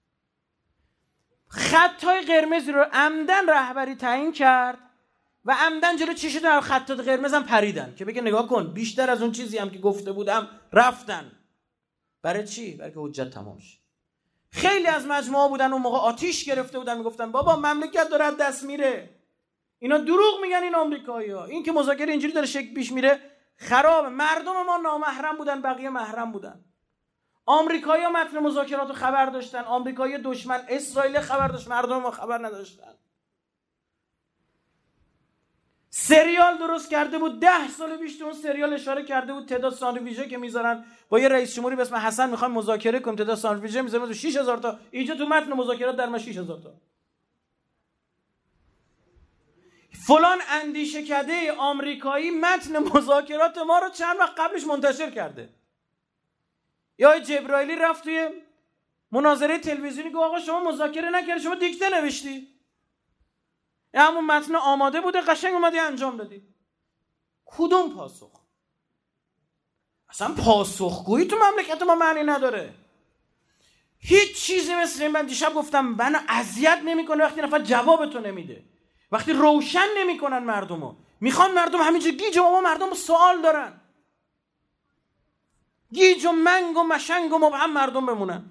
خطای 1.48 2.20
قرمزی 2.20 2.72
رو 2.72 2.86
عمدن 2.92 3.48
رهبری 3.48 3.94
تعیین 3.94 4.32
کرد 4.32 4.78
و 5.44 5.56
عمدن 5.58 5.96
جلو 5.96 6.12
چی 6.12 6.40
در 6.40 6.60
خطات 6.60 7.00
قرمزم 7.00 7.42
پریدن. 7.42 7.94
که 7.94 8.04
بگه 8.04 8.22
نگاه 8.22 8.48
کن 8.48 8.72
بیشتر 8.72 9.10
از 9.10 9.22
اون 9.22 9.32
چیزی 9.32 9.58
هم 9.58 9.70
که 9.70 9.78
گفته 9.78 10.12
بودم 10.12 10.48
رفتن. 10.72 11.32
برای 12.22 12.46
چی؟ 12.46 12.76
برای 12.76 12.92
که 12.92 13.00
حجت 13.00 13.30
تمام 13.30 13.58
شه. 13.58 13.78
خیلی 14.50 14.86
از 14.86 15.06
مجموعه 15.06 15.48
بودن 15.48 15.72
اون 15.72 15.82
موقع 15.82 15.98
آتیش 15.98 16.44
گرفته 16.44 16.78
بودن 16.78 16.98
می‌گفتن 16.98 17.32
بابا 17.32 17.56
مملکت 17.56 18.08
داره 18.08 18.30
دست 18.30 18.64
میره. 18.64 19.10
اینا 19.78 19.98
دروغ 19.98 20.40
میگن 20.42 20.62
این 20.62 20.74
آمریکایی‌ها. 20.74 21.44
این 21.44 21.62
که 21.62 21.72
مذاکره 21.72 22.10
اینجوری 22.10 22.32
داره 22.32 22.46
شک 22.46 22.74
پیش 22.74 22.92
میره 22.92 23.20
خراب 23.56 24.06
مردم 24.06 24.62
ما 24.66 24.76
نامحرم 24.76 25.36
بودن 25.36 25.62
بقیه 25.62 25.90
محرم 25.90 26.32
بودن. 26.32 26.64
آمریکایی‌ها 27.50 28.10
متن 28.10 28.38
مذاکرات 28.38 28.88
رو 28.88 28.94
خبر 28.94 29.26
داشتن. 29.26 29.64
آمریکایی 29.64 30.18
دشمن 30.18 30.64
اسرائیل 30.68 31.20
خبر 31.20 31.48
داشت. 31.48 31.68
مردم 31.68 31.98
ما 32.02 32.10
خبر 32.10 32.46
نداشتن. 32.46 32.94
سریال 35.90 36.58
درست 36.58 36.90
کرده 36.90 37.18
بود. 37.18 37.40
ده 37.40 37.68
سال 37.68 37.96
پیش 37.96 38.22
اون 38.22 38.32
سریال 38.32 38.74
اشاره 38.74 39.04
کرده 39.04 39.32
بود. 39.32 39.48
تعداد 39.48 39.74
ساندویچه 39.74 40.28
که 40.28 40.38
می‌ذارن. 40.38 40.84
با 41.08 41.18
یه 41.18 41.28
رئیس 41.28 41.54
جمهوری 41.54 41.76
به 41.76 41.82
اسم 41.82 41.94
حسن 41.96 42.30
می‌خوایم 42.30 42.54
مذاکره 42.54 43.00
کنیم 43.00 43.16
تعداد 43.16 43.36
ساندویچه 43.36 43.82
می‌ذارن. 43.82 44.06
تو 44.06 44.12
6000 44.12 44.58
تا. 44.58 44.78
اینجا 44.90 45.14
تو 45.14 45.26
متن 45.26 45.52
مذاکرات 45.52 45.96
در 45.96 46.08
ما 46.08 46.18
6000 46.18 46.58
تا. 46.58 46.74
فلان 50.06 50.38
اندیشه 50.48 51.02
کده 51.02 51.52
آمریکایی 51.52 52.30
متن 52.30 52.78
مذاکرات 52.78 53.58
ما 53.58 53.78
رو 53.78 53.88
چند 53.88 54.16
وقت 54.18 54.40
قبلش 54.40 54.64
منتشر 54.64 55.10
کرده. 55.10 55.57
یا 56.98 57.18
جبرائیلی 57.18 57.76
رفت 57.76 58.04
توی 58.04 58.28
مناظره 59.10 59.58
تلویزیونی 59.58 60.10
گفت 60.10 60.24
آقا 60.24 60.40
شما 60.40 60.60
مذاکره 60.60 61.10
نکردی 61.10 61.40
شما 61.40 61.54
دیکته 61.54 61.88
نوشتی. 61.88 62.48
همون 63.94 64.26
متن 64.26 64.54
آماده 64.54 65.00
بوده 65.00 65.20
قشنگ 65.20 65.54
اومدی 65.54 65.78
انجام 65.78 66.16
دادی. 66.16 66.42
کدوم 67.44 67.90
پاسخ؟ 67.90 68.40
اصلا 70.10 70.34
پاسخگویی 70.34 71.26
تو 71.26 71.36
مملکت 71.36 71.82
ما 71.82 71.94
معنی 71.94 72.22
نداره. 72.22 72.74
هیچ 73.98 74.36
چیزی 74.36 74.74
مثل 74.74 75.02
این 75.02 75.12
من 75.12 75.26
دیشب 75.26 75.54
گفتم 75.54 75.86
منو 75.86 76.18
اذیت 76.28 76.80
نمی‌کنه 76.84 77.24
وقتی 77.24 77.40
نفر 77.40 77.58
جواب 77.58 78.06
تو 78.06 78.20
نمیده. 78.20 78.64
وقتی 79.12 79.32
روشن 79.32 79.86
نمی‌کنن 79.98 80.38
مردمو. 80.38 80.94
می‌خوان 81.20 81.54
مردم 81.54 81.80
همینجا 81.80 82.10
گیج 82.10 82.38
و 82.38 82.60
مردم 82.60 82.94
سوال 82.94 83.42
دارن. 83.42 83.80
گیج 85.92 86.24
و 86.24 86.32
منگ 86.32 86.76
و 86.76 86.82
مشنگ 86.82 87.32
و 87.32 87.38
مبهم 87.38 87.72
مردم 87.72 88.06
بمونن. 88.06 88.44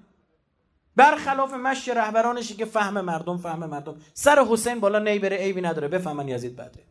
برخلاف 0.95 1.53
مشی 1.53 1.91
رهبرانشی 1.91 2.55
که 2.55 2.65
فهم 2.65 3.01
مردم 3.01 3.38
فهم 3.38 3.65
مردم. 3.69 4.01
سر 4.14 4.45
حسین 4.49 4.80
بالا 4.80 4.99
نیبره 4.99 5.38
عیبی 5.38 5.61
نداره. 5.61 5.88
بفهمن 5.88 6.27
یزید 6.27 6.55
بده 6.55 6.84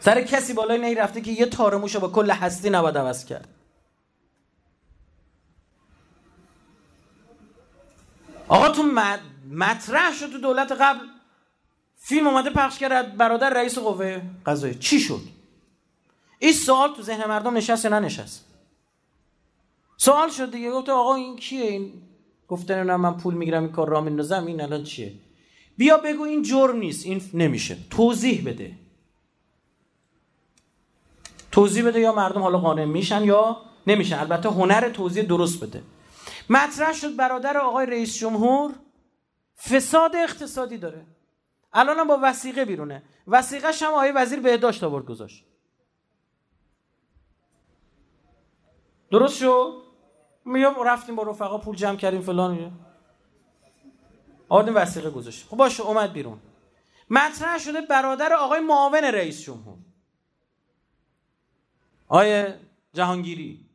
سر 0.00 0.22
کسی 0.22 0.52
بالای 0.52 0.78
نی 0.78 0.94
رفته 0.94 1.20
که 1.20 1.30
یه 1.30 1.46
تارموش 1.46 1.96
با 1.96 2.08
کل 2.08 2.30
هستی 2.30 2.70
نباید 2.70 2.98
عوض 2.98 3.24
کرد. 3.24 3.48
آقا 8.48 8.68
تو 8.68 8.82
مطرح 9.50 10.12
شد 10.12 10.32
تو 10.32 10.38
دولت 10.38 10.72
قبل. 10.72 11.17
فیلم 11.98 12.26
اومده 12.26 12.50
پخش 12.50 12.78
کرد 12.78 13.16
برادر 13.16 13.50
رئیس 13.50 13.78
قوه 13.78 14.20
قضایی 14.46 14.74
چی 14.74 15.00
شد؟ 15.00 15.20
این 16.38 16.52
سوال 16.52 16.94
تو 16.94 17.02
ذهن 17.02 17.28
مردم 17.28 17.56
نشست 17.56 17.84
یا 17.84 17.90
ننشست 17.90 18.44
سوال 19.96 20.30
شد 20.30 20.50
دیگه. 20.50 20.70
گفت 20.70 20.88
آقا 20.88 21.14
این 21.14 21.36
کیه؟ 21.36 21.62
این 21.62 21.92
گفتن 22.48 22.82
نه 22.82 22.96
من 22.96 23.16
پول 23.16 23.34
می‌گیرم 23.34 23.62
این 23.62 23.72
کار 23.72 23.88
را 23.88 24.00
میندازم. 24.00 24.46
این 24.46 24.60
الان 24.60 24.84
چیه؟ 24.84 25.12
بیا 25.76 25.98
بگو 25.98 26.22
این 26.22 26.42
جرم 26.42 26.76
نیست 26.76 27.06
این 27.06 27.22
نمیشه. 27.34 27.76
توضیح 27.90 28.44
بده. 28.46 28.74
توضیح 31.52 31.86
بده 31.86 32.00
یا 32.00 32.12
مردم 32.12 32.40
حالا 32.40 32.58
قانع 32.58 32.84
میشن 32.84 33.24
یا 33.24 33.62
نمیشن. 33.86 34.18
البته 34.18 34.48
هنر 34.48 34.88
توضیح 34.88 35.22
درست 35.22 35.64
بده. 35.64 35.82
مطرح 36.50 36.92
شد 36.92 37.16
برادر 37.16 37.58
آقای 37.58 37.86
رئیس 37.86 38.18
جمهور 38.18 38.74
فساد 39.56 40.16
اقتصادی 40.16 40.78
داره. 40.78 41.06
الان 41.72 42.06
با 42.06 42.18
وسیقه 42.22 42.64
بیرونه. 42.64 43.02
وسیقه 43.26 43.70
هم 43.82 43.92
آقای 43.92 44.12
وزیر 44.12 44.40
بهداشت 44.40 44.84
آورد 44.84 45.04
گذاشت. 45.04 45.44
درست 49.10 49.38
شد 49.38 49.82
میام 50.44 50.82
رفتیم 50.82 51.16
با 51.16 51.22
رفقا 51.22 51.58
پول 51.58 51.76
جمع 51.76 51.96
کردیم 51.96 52.20
فلان. 52.20 52.80
آوردیم 54.48 54.76
وسیقه 54.76 55.10
گذاشت. 55.10 55.46
خب 55.48 55.56
باشه 55.56 55.82
اومد 55.82 56.12
بیرون. 56.12 56.40
مطرح 57.10 57.58
شده 57.58 57.80
برادر 57.80 58.32
آقای 58.32 58.60
معاون 58.60 59.04
رئیس 59.04 59.42
جمهور. 59.42 59.78
آقای 62.08 62.54
جهانگیری 62.92 63.70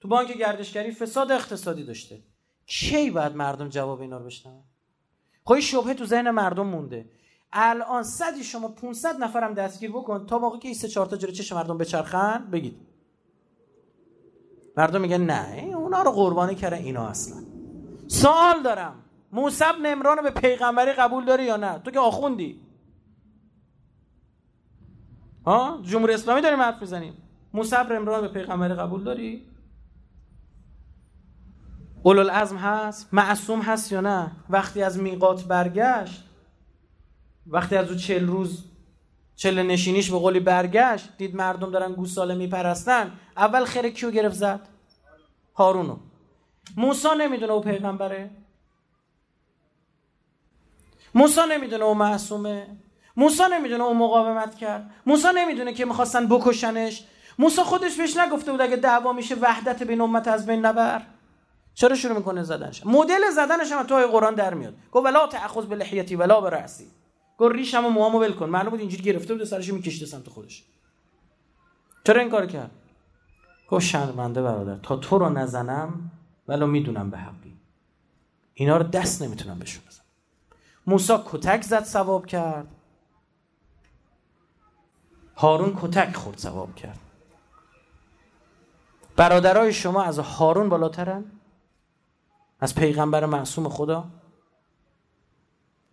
تو 0.00 0.08
بانک 0.08 0.32
گردشگری 0.32 0.90
فساد 0.90 1.32
اقتصادی 1.32 1.84
داشته. 1.84 2.22
کی 2.66 3.10
باید 3.10 3.36
مردم 3.36 3.68
جواب 3.68 4.00
اینا 4.00 4.18
رو 4.18 4.24
بشنون 4.24 4.64
خب 5.46 5.58
شبهه 5.58 5.94
تو 5.94 6.04
ذهن 6.04 6.30
مردم 6.30 6.66
مونده. 6.66 7.10
الان 7.52 8.02
صدی 8.02 8.44
شما 8.44 8.68
500 8.68 9.16
نفرم 9.18 9.54
دستگیر 9.54 9.90
بکن 9.90 10.26
تا 10.26 10.38
موقعی 10.38 10.60
که 10.60 10.68
این 10.68 10.74
سه 10.74 10.88
چهار 10.88 11.06
تا 11.06 11.16
جلو 11.16 11.32
چش 11.32 11.52
مردم 11.52 11.78
بچرخن 11.78 12.48
بگید. 12.52 12.76
مردم 14.76 15.00
میگن 15.00 15.20
نه 15.20 15.74
اونا 15.76 16.02
رو 16.02 16.10
قربانی 16.10 16.54
کرده 16.54 16.76
اینا 16.76 17.06
اصلا. 17.06 17.36
سوال 18.06 18.62
دارم. 18.62 19.02
موسی 19.32 19.64
بن 19.78 19.86
عمران 19.86 20.22
به 20.22 20.30
پیغمبری 20.30 20.92
قبول 20.92 21.24
داری 21.24 21.44
یا 21.44 21.56
نه؟ 21.56 21.78
تو 21.78 21.90
که 21.90 22.00
آخوندی. 22.00 22.60
ها؟ 25.46 25.80
جمهوری 25.82 26.14
اسلامی 26.14 26.40
داریم 26.40 26.60
حرف 26.60 26.80
می‌زنیم. 26.80 27.14
موسی 27.54 27.76
بن 27.76 27.96
عمران 27.96 28.20
به 28.20 28.28
پیغمبری 28.28 28.74
قبول 28.74 29.04
داری؟ 29.04 29.46
العزم 32.06 32.56
هست؟ 32.56 33.08
معصوم 33.12 33.62
هست 33.62 33.92
یا 33.92 34.00
نه؟ 34.00 34.32
وقتی 34.50 34.82
از 34.82 34.98
میقات 34.98 35.44
برگشت 35.44 36.24
وقتی 37.46 37.76
از 37.76 37.90
او 37.90 37.96
چل 37.96 38.26
روز 38.26 38.64
چل 39.36 39.62
نشینیش 39.62 40.10
به 40.10 40.18
قولی 40.18 40.40
برگشت 40.40 41.08
دید 41.18 41.36
مردم 41.36 41.70
دارن 41.70 41.92
گوساله 41.92 42.34
میپرستن. 42.34 43.12
اول 43.36 43.64
خیر 43.64 43.88
کیو 43.88 44.10
گرفت 44.10 44.34
زد؟ 44.34 44.60
هارونو. 45.54 45.96
موسا 46.76 47.14
نمی‌دونه 47.14 47.52
او 47.52 47.60
پیغمبره. 47.60 48.30
موسا 51.14 51.44
نمی‌دونه 51.44 51.84
او 51.84 51.94
معصومه. 51.94 52.66
موسا 53.16 53.46
نمی‌دونه 53.46 53.84
او 53.84 53.94
مقاومت 53.94 54.54
کرد. 54.54 54.90
موسا 55.06 55.30
نمی‌دونه 55.30 55.72
که 55.72 55.84
می‌خواستن 55.84 56.28
بکشنش. 56.28 57.04
موسا 57.38 57.64
خودش 57.64 57.96
بهش 57.96 58.16
نگفته 58.16 58.52
بود 58.52 58.60
اگه 58.60 58.76
دعوا 58.76 59.12
میشه 59.12 59.34
وحدت 59.34 59.82
بین 59.82 60.00
امت 60.00 60.28
از 60.28 60.46
بین 60.46 60.66
نبر. 60.66 61.02
چرا 61.76 61.96
شروع 61.96 62.16
می‌کنه 62.16 62.42
زدنش 62.42 62.86
مدل 62.86 63.30
زدنش 63.34 63.72
هم 63.72 63.86
تو 63.86 63.94
قرآن 63.96 64.34
در 64.34 64.54
میاد. 64.54 64.74
گفت 64.92 65.06
ولا 65.06 65.26
تاخذ 65.26 65.66
بلحیتی 65.66 66.16
ولا 66.16 66.40
برأسی. 66.40 66.86
گفت 67.38 67.54
ریشم 67.54 67.84
و 67.84 67.90
موامو 67.90 68.20
ول 68.20 68.32
کن. 68.32 68.48
معلوم 68.48 68.70
بود 68.70 68.80
اینجوری 68.80 69.02
گرفته 69.02 69.34
بود 69.34 69.44
سرش 69.44 69.72
میکشیده 69.72 70.06
سمت 70.06 70.28
خودش. 70.28 70.64
چرا 72.04 72.20
این 72.20 72.30
کار 72.30 72.46
کرد؟ 72.46 72.70
گفت 73.68 73.86
شرمنده 73.86 74.42
برادر 74.42 74.76
تا 74.76 74.96
تو 74.96 75.18
رو 75.18 75.28
نزنم 75.28 76.10
ولو 76.48 76.66
می‌دونم 76.66 77.10
به 77.10 77.18
حقی. 77.18 77.56
اینا 78.54 78.76
رو 78.76 78.82
دست 78.82 79.22
نمی‌تونم 79.22 79.58
بهشون 79.58 79.82
بزنم. 79.88 80.04
موسی 80.86 81.18
کتک 81.26 81.62
زد 81.62 81.84
ثواب 81.84 82.26
کرد. 82.26 82.68
هارون 85.36 85.78
کتک 85.82 86.16
خورد 86.16 86.38
ثواب 86.38 86.74
کرد. 86.74 86.98
برادرای 89.16 89.72
شما 89.72 90.02
از 90.02 90.18
هارون 90.18 90.68
بالاترن؟ 90.68 91.24
از 92.60 92.74
پیغمبر 92.74 93.26
معصوم 93.26 93.68
خدا؟ 93.68 94.04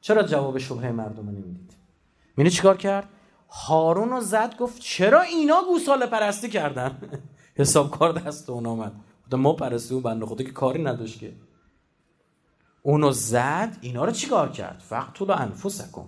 چرا 0.02 0.23
جواب 0.23 0.57
شبهه 0.57 0.91
مردم 0.91 1.26
رو 1.27 1.31
نمی‌دید؟ 1.31 1.73
مینه 2.38 2.49
چیکار 2.49 2.77
کرد؟ 2.77 3.10
هارون 3.49 4.10
رو 4.10 4.22
زد 4.22 4.57
گفت 4.57 4.81
چرا 4.81 5.22
اینا 5.22 5.61
گوساله 5.69 6.06
پرستی 6.06 6.49
کردن؟ 6.49 6.98
حساب 7.56 7.91
کار 7.91 8.11
دست 8.11 8.49
اون 8.49 8.65
آمد 8.65 8.94
ما 9.38 9.53
پرستی 9.53 9.94
اون 9.94 10.03
بنده 10.03 10.26
خدا 10.26 10.44
که 10.44 10.52
کاری 10.52 10.84
نداشت 10.84 11.19
که. 11.19 11.34
اونو 12.81 13.11
زد 13.11 13.77
اینا 13.81 14.06
رو 14.06 14.11
چیکار 14.11 14.52
کرد؟ 14.52 14.80
فقط 14.80 15.22
انفسکم. 15.30 16.06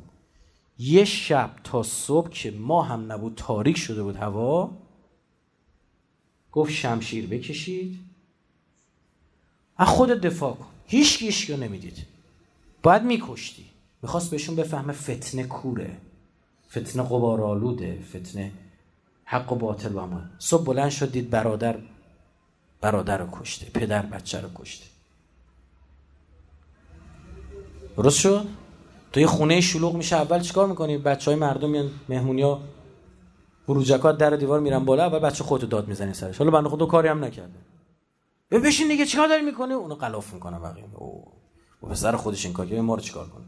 یه 0.77 1.05
شب 1.05 1.51
تا 1.63 1.83
صبح 1.83 2.29
که 2.29 2.51
ما 2.51 2.81
هم 2.81 3.11
نبود 3.11 3.33
تاریک 3.35 3.77
شده 3.77 4.03
بود 4.03 4.15
هوا 4.15 4.71
گفت 6.51 6.71
شمشیر 6.71 7.27
بکشید. 7.27 8.04
از 9.77 9.87
خود 9.87 10.09
دفاع 10.09 10.53
کن. 10.53 10.65
هیچ 10.85 11.21
هیچ 11.21 11.49
نمی‌دید. 11.49 11.97
باید 12.83 13.03
میکشتی. 13.03 13.65
می‌خواست 14.01 14.31
بهشون 14.31 14.55
بفهمه 14.55 14.93
فتنه 14.93 15.43
کوره. 15.43 15.97
فتنه 16.69 17.03
قبارالوده 17.03 17.99
فتنه 18.09 18.51
حق 19.25 19.51
و 19.51 19.55
باطل 19.55 19.89
با 19.89 20.05
ما. 20.05 20.21
صبح 20.39 20.63
بلند 20.63 20.89
شد 20.89 21.11
دید 21.11 21.29
برادر 21.29 21.77
برادر 22.81 23.17
رو 23.17 23.27
کشته. 23.31 23.65
پدر 23.65 24.01
بچه 24.01 24.41
رو 24.41 24.49
کشته. 24.55 24.85
درست 27.97 28.19
شد؟ 28.19 28.45
یه 29.15 29.27
خونه 29.27 29.61
شلوغ 29.61 29.95
میشه 29.95 30.15
اول 30.15 30.39
چیکار 30.39 30.67
می‌کنی؟ 30.67 30.97
بچه 30.97 31.31
های 31.31 31.39
مردم 31.39 31.69
میان 31.69 31.91
مهمونی 32.09 32.41
ها 32.41 32.61
بروجکات 33.67 34.17
در 34.17 34.29
دیوار 34.29 34.59
میرن 34.59 34.85
بالا 34.85 35.05
اول 35.05 35.19
بچه 35.19 35.43
خودتو 35.43 35.67
داد 35.67 35.87
می‌زنی 35.87 36.13
سرش. 36.13 36.37
حالا 36.37 36.51
بنده 36.51 36.69
خود 36.69 36.87
کاری 36.87 37.07
هم 37.07 37.23
نکرده. 37.23 37.59
به 38.49 38.59
بشین 38.59 38.87
دیگه 38.87 39.05
چیکار 39.05 39.27
داری 39.27 39.45
می‌کنی؟ 39.45 39.73
اونو 39.73 39.95
قلاف 39.95 40.33
می‌کنه 40.33 40.59
بقیه. 40.59 40.85
او 40.95 41.23
و 41.83 41.87
پسر 41.87 42.15
خودش 42.15 42.45
این 42.45 42.53
کار 42.53 42.81
ما 42.81 42.95
رو 42.95 43.01
چیکار 43.01 43.27
کنه؟ 43.27 43.45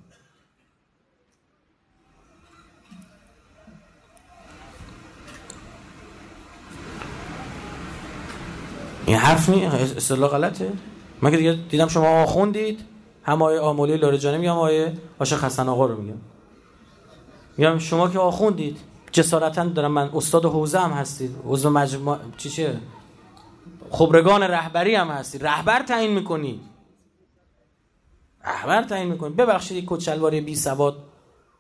این 9.06 9.18
حرف 9.18 9.50
نی 9.50 9.66
اصطلاح 9.66 10.30
غلطه. 10.30 10.74
من 11.22 11.32
دیگه 11.32 11.60
دیدم 11.70 11.88
شما 11.88 12.08
آخوندید 12.24 12.80
هم 13.24 13.42
آیه 13.42 13.60
آمولی 13.60 13.98
لارجانی 13.98 14.38
میگم 14.38 14.58
آیه 14.58 14.94
آشه 15.20 15.38
حسن 15.38 15.70
آقا 15.70 15.86
رو 15.86 16.02
میگم. 16.02 16.18
میگم 17.58 17.80
شما 17.80 18.10
که 18.10 18.20
آخوندید 18.20 18.78
جسارتا 19.12 19.66
دارم 19.66 19.92
من 19.92 20.10
استاد 20.14 20.46
حوزه 20.46 20.80
هم 20.80 20.92
هستید. 20.92 21.36
عضو 21.46 21.70
مجموعه 21.70 22.20
چی 22.38 22.50
چیه؟ 22.50 22.80
خبرگان 23.92 24.44
رهبری 24.44 24.96
هم 24.96 25.08
هستید 25.08 25.48
رهبر 25.48 25.84
تعیین 25.84 26.12
می‌کنید 26.12 26.60
رهبر 28.44 28.84
تعیین 28.84 29.08
می‌کنید 29.08 29.36
ببخشید 29.36 29.78
یک 29.78 29.86
کچلواری 29.88 30.42
بی 30.42 30.56
سواد 30.56 31.04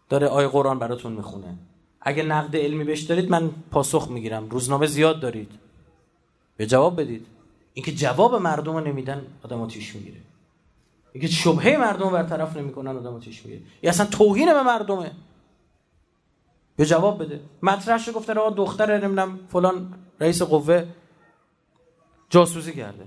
داره 0.09 0.27
آیه 0.27 0.47
قرآن 0.47 0.79
براتون 0.79 1.13
می‌خونه. 1.13 1.57
اگه 2.01 2.23
نقد 2.23 2.55
علمی 2.55 2.83
بهش 2.83 3.01
دارید 3.01 3.29
من 3.29 3.51
پاسخ 3.71 4.07
می‌گیرم. 4.11 4.49
روزنامه 4.49 4.87
زیاد 4.87 5.19
دارید. 5.19 5.51
به 6.57 6.65
جواب 6.65 7.01
بدید. 7.01 7.27
اینکه 7.73 7.91
جواب 7.91 8.35
مردم 8.35 8.73
رو 8.73 8.79
نمیدن 8.79 9.21
آدم 9.43 9.61
آتیش 9.61 9.95
می‌گیره. 9.95 10.17
اینکه 11.13 11.27
شبهه 11.27 11.77
مردم 11.77 12.09
برطرف 12.09 12.57
نمی‌کنن 12.57 12.97
آدم 12.97 13.13
آتیش 13.13 13.45
می‌گیره. 13.45 13.63
یا 13.83 13.89
اصلا 13.89 14.05
توهین 14.05 14.53
به 14.53 14.63
مردمه. 14.63 15.11
به 16.75 16.85
جواب 16.85 17.23
بده. 17.23 17.39
مطرحش 17.63 18.09
گفته 18.15 18.33
آقا 18.33 18.49
دختر 18.49 18.97
نمی‌دونم 18.97 19.39
فلان 19.49 19.93
رئیس 20.19 20.41
قوه 20.41 20.85
جاسوسی 22.29 22.73
کرده. 22.73 23.05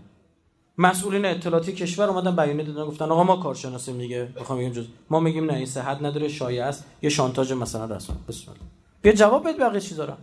مسئولین 0.78 1.24
اطلاعاتی 1.24 1.72
کشور 1.72 2.08
اومدن 2.08 2.36
بیانیه 2.36 2.64
دادن 2.64 2.84
گفتن 2.84 3.04
آقا 3.04 3.24
ما 3.24 3.36
کارشناسیم 3.36 3.98
دیگه 3.98 4.28
می‌خوام 4.36 4.58
بگیم 4.58 4.72
جز 4.72 4.86
ما 5.10 5.20
میگیم 5.20 5.44
نه 5.44 5.54
این 5.54 5.66
صحت 5.66 6.02
نداره 6.02 6.28
شایعه 6.28 6.64
است 6.64 6.84
یه 7.02 7.10
شانتاژ 7.10 7.52
مثلا 7.52 7.96
رسانه 7.96 8.18
بسم 8.28 8.50
الله. 8.50 8.62
بیا 9.02 9.12
جواب 9.12 9.48
بده 9.48 9.58
بقیه 9.58 9.80
چیزا 9.80 10.04
رو. 10.04 10.14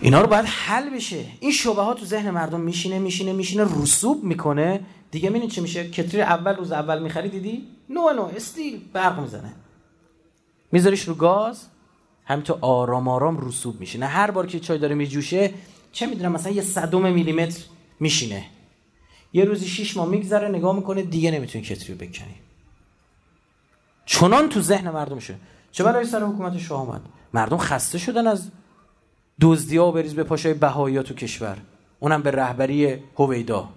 اینا 0.00 0.20
رو 0.20 0.26
باید 0.26 0.44
حل 0.44 0.90
بشه. 0.90 1.24
این 1.40 1.52
شبه 1.52 1.82
ها 1.82 1.94
تو 1.94 2.04
ذهن 2.04 2.30
مردم 2.30 2.60
میشینه 2.60 2.98
میشینه 2.98 3.32
میشینه 3.32 3.82
رسوب 3.82 4.24
می‌کنه. 4.24 4.80
دیگه 5.10 5.28
می‌بینید 5.28 5.50
چه 5.50 5.62
میشه؟ 5.62 5.90
کتری 5.90 6.22
اول 6.22 6.56
روز 6.56 6.72
اول 6.72 7.02
می‌خری 7.02 7.28
دیدی؟ 7.28 7.68
نو 7.90 8.12
نو 8.12 8.22
استیل 8.36 8.80
برق 8.92 9.20
می‌زنه. 9.20 9.54
میذاریش 10.72 11.08
رو 11.08 11.14
گاز 11.14 11.66
همینطور 12.26 12.58
آرام 12.60 13.08
آرام 13.08 13.48
رسوب 13.48 13.80
میشینه. 13.80 14.06
هر 14.06 14.30
بار 14.30 14.46
که 14.46 14.60
چای 14.60 14.78
داره 14.78 14.94
میجوشه 14.94 15.54
چه 15.92 16.06
می‌دونم 16.06 16.32
مثلا 16.32 16.52
یه 16.52 16.62
صدم 16.62 17.12
میلیمتر 17.12 17.64
میشینه. 18.00 18.44
یه 19.32 19.44
روزی 19.44 19.66
شیش 19.66 19.96
ماه 19.96 20.08
میگذره 20.08 20.48
نگاه 20.48 20.76
می‌کنه 20.76 21.02
دیگه 21.02 21.30
نمی‌تونه 21.30 21.64
کتری 21.64 21.94
بکنی. 21.94 22.34
چنان 24.06 24.48
تو 24.48 24.60
ذهن 24.60 24.90
مردم 24.90 25.18
شه 25.18 25.34
چه 25.72 25.84
برای 25.84 26.04
سر 26.04 26.22
حکومت 26.22 26.58
شاه 26.58 26.80
آمد؟ 26.80 27.00
مردم 27.34 27.56
خسته 27.56 27.98
شدن 27.98 28.26
از 28.26 28.50
دزدی 29.40 29.76
ها 29.76 29.88
و 29.88 29.92
بریز 29.92 30.14
به 30.14 30.22
پاشای 30.22 30.54
بهایی 30.54 31.02
تو 31.02 31.14
کشور. 31.14 31.58
اونم 32.00 32.22
به 32.22 32.30
رهبری 32.30 33.02
هویدا. 33.16 33.68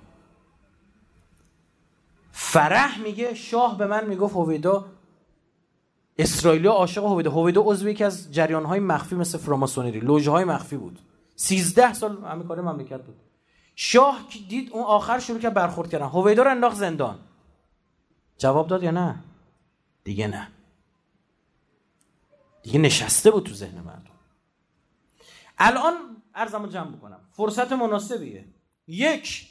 فرح 2.32 3.00
میگه 3.00 3.34
شاه 3.34 3.78
به 3.78 3.88
من 3.88 4.06
می‌گفت 4.06 4.36
هویدا 4.36 4.86
اسرائیلی 6.20 6.68
عاشق 6.68 7.04
هویدا 7.04 7.32
هویدا 7.32 7.62
عضو 7.62 7.90
یکی 7.90 8.04
از 8.04 8.32
جریان 8.32 8.66
های 8.66 8.80
مخفی 8.80 9.16
مثل 9.16 9.38
فراماسونری. 9.38 10.00
لوژه 10.00 10.32
های 10.32 10.44
مخفی 10.44 10.78
بود. 10.78 11.00
13 11.36 11.94
سال 11.94 12.24
همه 12.24 12.44
کار 12.44 12.62
مملکت 12.62 13.02
بود. 13.02 13.16
شاه 13.76 14.26
دید 14.50 14.72
اون 14.72 14.84
آخر 14.84 15.20
شروع 15.20 15.40
کرد 15.40 15.54
برخورد 15.54 15.90
کردن. 15.90 16.06
هویدا 16.06 16.44
رو 16.44 16.52
انداخت 16.52 16.76
زندان. 16.76 17.20
جواب 18.38 18.68
داد 18.68 18.84
یا 18.84 18.92
نه؟ 18.92 19.24
دیگه 20.04 20.28
نه. 20.28 20.48
دیگه 22.64 22.80
نشسته 22.80 23.32
بود 23.32 23.46
تو 23.46 23.54
ذهن 23.54 23.82
مردم. 23.82 24.20
الان 25.58 25.94
ارزمو 26.36 26.68
جمع 26.68 26.92
بکنم. 26.92 27.20
فرصت 27.32 27.72
مناسبیه. 27.72 28.46
یک 28.88 29.48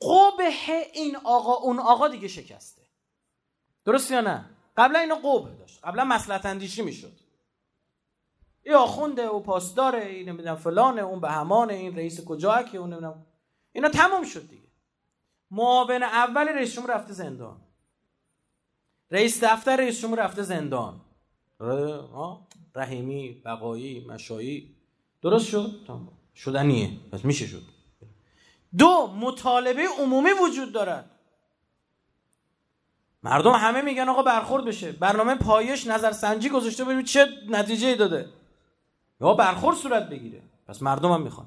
قبه 0.00 0.52
این 0.94 1.16
آقا 1.16 1.52
اون 1.52 1.78
آقا 1.78 2.08
دیگه 2.08 2.28
شکسته. 2.28 2.82
درست 3.84 4.10
یا 4.10 4.20
نه؟ 4.20 4.53
قبلا 4.76 4.98
اینو 4.98 5.14
قبه 5.14 5.56
داشت. 5.56 5.80
قبلا 5.84 6.04
مسلط 6.04 6.46
اندیشی 6.46 6.82
می‌شد. 6.82 7.12
ای 8.62 8.74
آخونده 8.74 9.28
و 9.28 9.40
پاسداره 9.40 10.06
این 10.06 10.28
نمی‌دونم 10.28 10.56
فلانه 10.56 11.02
اون 11.02 11.20
به 11.20 11.30
همانه 11.30 11.74
این 11.74 11.96
رئیس 11.96 12.24
کجا 12.24 12.62
که 12.62 12.78
اون 12.78 12.90
نمی‌دونم. 12.90 13.26
اینا 13.72 13.88
تمام 13.88 14.24
شد 14.24 14.48
دیگه. 14.48 14.68
معاون 15.50 16.02
اول 16.02 16.48
رئیس 16.48 16.74
جمهور 16.74 16.94
رفته 16.94 17.12
زندان. 17.12 17.60
رئیس 19.10 19.44
دفتر 19.44 19.76
رئیس 19.76 20.00
جمهور 20.00 20.24
رفته 20.24 20.42
زندان. 20.42 21.00
رحیمی 22.74 23.42
بقایی 23.44 24.06
مشایی. 24.08 24.76
درست 25.22 25.48
شد؟ 25.48 25.70
شدنیه. 26.34 26.90
پس 27.12 27.24
میشه 27.24 27.46
شد. 27.46 27.62
دو 28.78 29.06
مطالبه 29.06 29.86
عمومی 29.98 30.30
وجود 30.42 30.72
دارد. 30.72 31.10
مردم 33.24 33.52
همه 33.52 33.82
میگن 33.82 34.08
آقا 34.08 34.22
برخورد 34.22 34.64
بشه. 34.64 34.92
برنامه 34.92 35.34
پایش 35.34 35.86
نظر 35.86 36.12
سنجی 36.12 36.48
گذاشته 36.48 36.84
ببینید 36.84 37.06
چه 37.06 37.28
نتیجه 37.48 37.94
داده. 37.94 38.28
یا 39.20 39.34
برخورد 39.34 39.76
صورت 39.76 40.08
بگیره. 40.08 40.42
پس 40.68 40.82
مردم 40.82 41.12
هم 41.12 41.22
می‌خوان. 41.22 41.46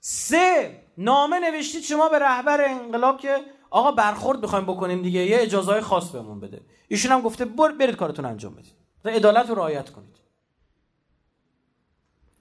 سه 0.00 0.82
نامه 0.98 1.40
نوشتید 1.40 1.82
شما 1.82 2.08
به 2.08 2.18
رهبر 2.18 2.64
انقلاب 2.64 3.20
که 3.20 3.40
آقا 3.70 3.92
برخورد 3.92 4.40
بخوایم 4.40 4.64
بکنیم 4.64 5.02
دیگه 5.02 5.20
یه 5.20 5.36
اجازه 5.40 5.72
های 5.72 5.80
خاص 5.80 6.10
بهمون 6.10 6.40
بده. 6.40 6.60
ایشون 6.88 7.12
هم 7.12 7.20
گفته 7.20 7.44
برید 7.44 7.96
کارتون 7.96 8.24
انجام 8.24 8.54
بدید. 8.54 8.74
عدالت 9.04 9.48
رو 9.48 9.54
رعایت 9.54 9.90
کنید. 9.90 10.16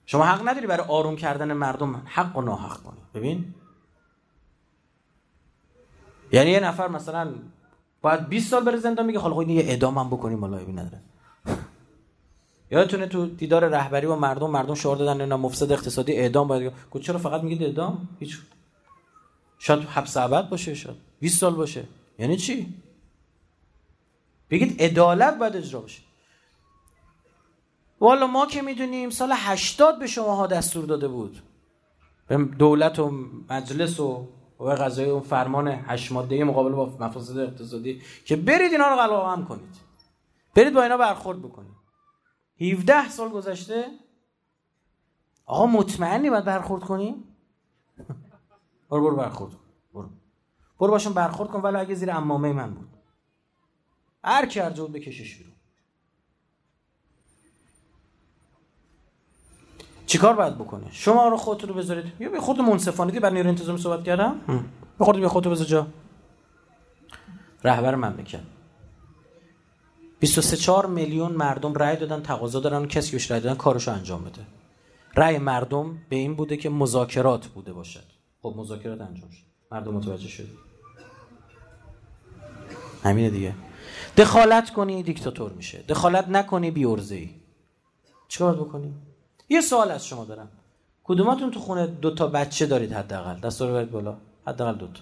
شما 0.05 0.25
حق 0.25 0.47
نداری 0.47 0.67
برای 0.67 0.87
آروم 0.87 1.15
کردن 1.15 1.53
مردم 1.53 2.01
حق 2.05 2.37
و 2.37 2.41
ناحق 2.41 2.83
کنید 2.83 3.11
ببین. 3.13 3.55
یعنی 6.31 6.51
یه 6.51 6.59
نفر 6.59 6.87
مثلا 6.87 7.33
باید 8.03 8.29
20 8.29 8.49
سال 8.49 8.63
بره 8.63 8.77
زندان 8.77 9.05
میگه 9.05 9.19
حالا 9.19 9.43
یه 9.43 9.61
اعدام 9.61 9.97
هم 9.97 10.07
بکنیم 10.09 10.41
والا 10.41 10.57
نداره. 10.57 11.01
یادتونه 12.71 13.07
تو 13.07 13.25
دیدار 13.25 13.67
رهبری 13.67 14.07
با 14.07 14.15
مردم 14.15 14.49
مردم 14.49 14.75
شعار 14.75 14.95
دادن 14.95 15.21
اینا 15.21 15.37
مفسد 15.37 15.71
اقتصادی 15.71 16.13
اعدام 16.13 16.47
باید 16.47 16.73
گفت 16.91 17.03
چرا 17.03 17.17
فقط 17.17 17.43
میگید 17.43 17.63
اعدام؟ 17.63 18.07
هیچ. 18.19 18.39
شاید 19.59 19.79
حبس 19.79 20.17
ابد 20.17 20.49
باشه 20.49 20.73
شاید. 20.73 20.97
20 21.19 21.39
سال 21.39 21.55
باشه. 21.55 21.83
یعنی 22.19 22.37
چی؟ 22.37 22.73
بگید 24.49 24.81
عدالت 24.81 25.37
باید 25.37 25.55
اجرا 25.55 25.79
بشه 25.79 26.01
والا 27.99 28.27
ما 28.27 28.45
که 28.45 28.61
می‌دونیم 28.61 29.09
سال 29.09 29.31
80 29.35 29.99
به 29.99 30.07
شماها 30.07 30.47
دستور 30.47 30.85
داده 30.85 31.07
بود. 31.07 31.41
به 32.27 32.37
دولت 32.37 32.99
و 32.99 33.11
مجلس 33.49 33.99
و 33.99 34.27
و 34.63 34.69
قضایی 34.69 35.09
اون 35.09 35.21
فرمان 35.21 35.67
هشت 35.67 36.11
ماده 36.11 36.43
مقابل 36.43 36.71
با 36.71 36.85
مفاسد 36.99 37.37
اقتصادی 37.37 38.01
که 38.25 38.35
برید 38.35 38.71
اینا 38.71 38.87
رو 38.87 38.95
قلم 38.95 39.45
کنید. 39.45 39.75
برید 40.55 40.73
با 40.73 40.83
اینا 40.83 40.97
برخورد 40.97 41.39
بکنید. 41.39 41.73
17 42.61 43.09
سال 43.09 43.29
گذشته 43.29 43.85
آقا 45.45 45.65
مطمئنی 45.65 46.29
باید 46.29 46.45
برخورد 46.45 46.83
کنیم 46.83 47.15
برو 48.89 49.01
برو 49.01 49.15
برخورد 49.15 49.53
برو. 49.93 50.09
برو 50.79 50.91
باشون 50.91 51.13
برخورد 51.13 51.49
کن 51.49 51.61
ولی 51.61 51.77
اگه 51.77 51.95
زیر 51.95 52.11
امامه 52.11 52.53
من 52.53 52.73
بود. 52.73 52.89
هر 54.23 54.45
کی 54.45 54.59
هر 54.59 54.69
جور 54.69 54.89
بکشش 54.91 55.37
بیرون. 55.37 55.52
چیکار 60.13 60.35
باید 60.35 60.55
بکنه؟ 60.55 60.83
شما 60.91 61.27
رو 61.27 61.37
خودتون 61.37 61.69
رو 61.69 61.75
بذارید. 61.75 62.13
یا 62.19 62.29
به 62.29 62.39
خود 62.41 62.59
منصفانه 62.59 63.11
دی 63.11 63.19
برای 63.19 63.33
نیروی 63.35 63.49
انتظامی 63.49 63.79
صحبت 63.79 64.03
کردم. 64.03 64.35
به 64.99 65.05
خودت 65.05 65.19
به 65.19 65.29
خودت 65.29 65.47
بذار 65.47 65.67
جا. 65.67 65.87
رهبر 67.63 67.95
مملکت. 67.95 68.39
23 70.19 70.57
4 70.57 70.85
میلیون 70.85 71.31
مردم 71.31 71.73
رأی 71.73 71.97
دادن 71.97 72.21
تقاضا 72.21 72.59
دارن 72.59 72.87
کسی 72.87 73.11
که 73.11 73.17
بهش 73.17 73.31
رأی 73.31 73.39
دادن 73.39 73.55
کارشو 73.55 73.91
انجام 73.91 74.23
بده. 74.23 74.41
رأی 75.15 75.37
مردم 75.37 75.97
به 76.09 76.15
این 76.15 76.35
بوده 76.35 76.57
که 76.57 76.69
مذاکرات 76.69 77.47
بوده 77.47 77.73
باشد. 77.73 78.05
خب 78.41 78.53
مذاکرات 78.57 79.01
انجام 79.01 79.29
شد. 79.29 79.45
مردم 79.71 79.93
متوجه 79.93 80.27
شد 80.27 80.47
همینه 83.03 83.29
دیگه. 83.29 83.53
دخالت 84.17 84.69
کنی 84.69 85.03
دیکتاتور 85.03 85.51
میشه. 85.51 85.83
دخالت 85.89 86.27
نکنی 86.29 86.71
بیورزه 86.71 87.15
ای 87.15 87.29
چیکار 88.27 88.55
بکنی؟ 88.55 88.93
یه 89.53 89.61
سوال 89.61 89.91
از 89.91 90.07
شما 90.07 90.25
دارم. 90.25 90.49
کدوماتون 91.03 91.51
تو 91.51 91.59
خونه 91.59 91.87
دو 91.87 92.15
تا 92.15 92.27
بچه 92.27 92.65
دارید 92.65 92.93
حداقل؟ 92.93 93.39
دست 93.39 93.61
رو 93.61 93.73
برید 93.73 93.91
بالا. 93.91 94.17
حداقل 94.47 94.75
دو 94.75 94.87
تا. 94.87 95.01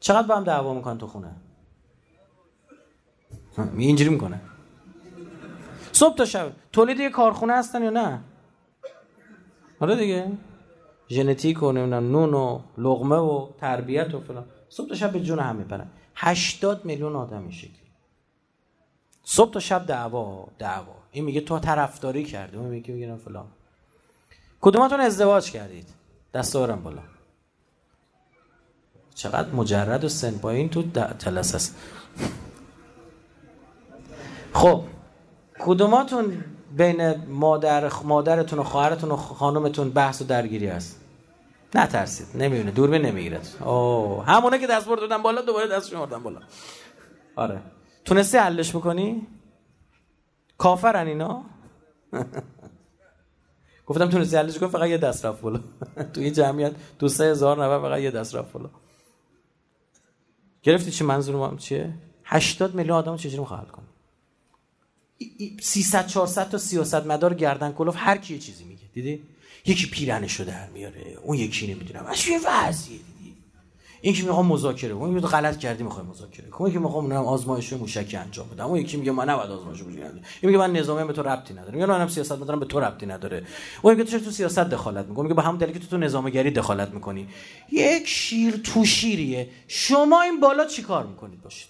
چقدر 0.00 0.26
با 0.26 0.36
هم 0.36 0.44
دعوا 0.44 0.74
می‌کنن 0.74 0.98
تو 0.98 1.06
خونه؟ 1.06 1.30
اینجوری 3.76 4.10
می‌کنه. 4.10 4.40
صبح 5.92 6.16
تا 6.16 6.24
شب. 6.24 6.52
تولید 6.72 7.00
یه 7.00 7.10
کارخونه 7.10 7.52
هستن 7.52 7.82
یا 7.82 7.90
نه؟ 7.90 8.20
آره 9.80 9.96
دیگه. 9.96 10.32
ژنتیک 11.08 11.62
و 11.62 11.72
نون 11.72 12.34
و 12.34 12.60
لغمه 12.78 13.16
و 13.16 13.48
تربیت 13.60 14.14
و 14.14 14.20
فلان. 14.20 14.44
صبح 14.68 14.88
تا 14.88 14.94
شب 14.94 15.12
به 15.12 15.20
جون 15.20 15.38
هم 15.38 15.56
میپرن 15.56 15.86
80 16.16 16.84
میلیون 16.84 17.16
آدم 17.16 17.42
این 17.42 17.50
شکلی. 17.50 17.72
صبح 19.24 19.52
تا 19.52 19.60
شب 19.60 19.86
دعوا 19.86 20.48
دعوا. 20.58 20.94
این 21.12 21.24
میگه 21.24 21.40
تو 21.40 21.58
طرفداری 21.58 22.24
کردی. 22.24 22.56
اون 22.56 22.66
میگه 22.66 22.94
میگه 22.94 23.16
فلان. 23.16 23.46
کدوماتون 24.62 25.00
ازدواج 25.00 25.50
کردید؟ 25.50 25.88
دست 26.34 26.54
دارم 26.54 26.82
بالا. 26.82 27.02
چقدر 29.14 29.50
مجرد 29.50 30.04
و 30.04 30.08
سن 30.08 30.46
این 30.46 30.68
تو 30.68 30.82
جلسه 31.18 31.56
است. 31.56 31.76
خب 34.52 34.84
کدوماتون 35.60 36.44
بین 36.76 37.14
مادر 37.14 37.92
مادرتون 38.04 38.58
و 38.58 38.62
خواهرتون 38.62 39.10
و 39.10 39.16
خانمتون 39.16 39.90
بحث 39.90 40.22
و 40.22 40.24
درگیری 40.24 40.66
هست 40.66 41.00
نترسید. 41.74 42.42
نمیونه 42.42 42.70
دوربین 42.70 43.02
نمی‌گیرد. 43.02 43.48
اوه 43.60 44.24
همونه 44.26 44.58
که 44.58 44.66
دست 44.66 44.88
بردن 44.88 45.22
بالا 45.22 45.42
دوباره 45.42 45.68
دست 45.68 45.88
شمردن 45.90 46.22
بالا. 46.22 46.40
آره. 47.36 47.60
تونستی 48.04 48.38
حلش 48.38 48.76
بکنی؟ 48.76 49.26
کافرن 50.58 51.06
اینا؟ 51.06 51.42
گفتم 53.92 54.08
تونستی 54.10 54.36
حلش 54.36 54.58
کنی 54.58 54.68
فقط 54.68 54.88
یه 54.88 54.98
دست 54.98 55.24
رفت 55.24 55.40
بالا. 55.40 55.60
توی 56.14 56.30
جمعیت 56.30 56.72
دو 56.98 57.08
سه 57.08 57.24
هزار 57.24 57.64
نفر 57.64 57.88
فقط 57.88 58.00
یه 58.00 58.10
دست 58.10 58.34
رفت 58.34 58.52
بالا. 58.52 58.70
گرفتی 60.62 60.90
چی 60.90 61.04
منظور 61.04 61.56
چیه؟ 61.58 61.94
80 62.24 62.74
میلیون 62.74 62.96
آدم 62.96 63.16
چجوری 63.16 63.44
حل 63.44 63.64
کنی؟ 63.64 63.86
300 65.60 66.06
400 66.06 66.48
تا 66.48 66.58
سیاست 66.58 67.06
مدار 67.06 67.34
گردن 67.34 67.72
کلوف 67.72 67.94
هر 67.98 68.16
کی 68.16 68.38
چیزی 68.38 68.64
میگه. 68.64 68.82
دیدی؟ 68.92 69.22
یکی 69.66 69.86
پیرنشو 69.86 70.44
در 70.44 70.68
میاره 70.68 71.18
اون 71.22 71.38
یکی 71.38 71.74
نمی‌دونم 71.74 72.06
اش 72.06 72.28
یه 72.28 72.38
وضعیه. 72.38 73.00
این 74.04 74.14
که 74.14 74.22
می‌خوام 74.22 74.46
مذاکره 74.46 74.92
اون 74.92 75.10
میگه 75.10 75.26
غلط 75.26 75.58
کردی 75.58 75.82
می‌خوام 75.82 76.06
مذاکره 76.06 76.48
اون 76.58 76.70
یکی 76.70 76.78
می‌خوام 76.78 77.04
نمی‌دونم 77.04 77.26
آزمایش 77.26 77.72
موشکی 77.72 78.16
انجام 78.16 78.48
بدم. 78.48 78.66
اون 78.66 78.78
یکی 78.78 78.96
میگه 78.96 79.12
من 79.12 79.28
نباید 79.28 79.50
آزمایش 79.50 79.82
موشکی 79.82 80.02
انجام 80.02 80.24
این 80.40 80.52
میگه 80.52 80.58
من 80.58 80.72
نظامی 80.72 81.04
به 81.04 81.12
تو 81.12 81.22
ربطی 81.22 81.54
نداره 81.54 81.72
میگه 81.72 81.86
منم 81.86 82.08
سیاست 82.08 82.32
مدارم 82.32 82.60
به 82.60 82.66
تو 82.66 82.80
ربطی 82.80 83.06
نداره. 83.06 83.46
اون 83.82 83.94
میگه 83.94 84.10
تو 84.10 84.18
تو 84.24 84.30
سیاست 84.30 84.58
دخالت 84.58 85.06
می‌کنی؟ 85.06 85.22
میگه 85.22 85.34
به 85.34 85.42
همون 85.42 85.56
دلیلی 85.56 85.78
که 85.78 85.86
تو 85.86 85.96
نظامگری 85.96 86.50
دخالت 86.50 86.88
می‌کنی. 86.88 87.28
یک 87.72 88.06
شیر 88.06 88.56
تو 88.56 88.84
شیریه. 88.84 89.50
شما 89.68 90.22
این 90.22 90.40
بالا 90.40 90.64
چیکار 90.64 91.06
می‌کنید؟ 91.06 91.42
باشید. 91.42 91.68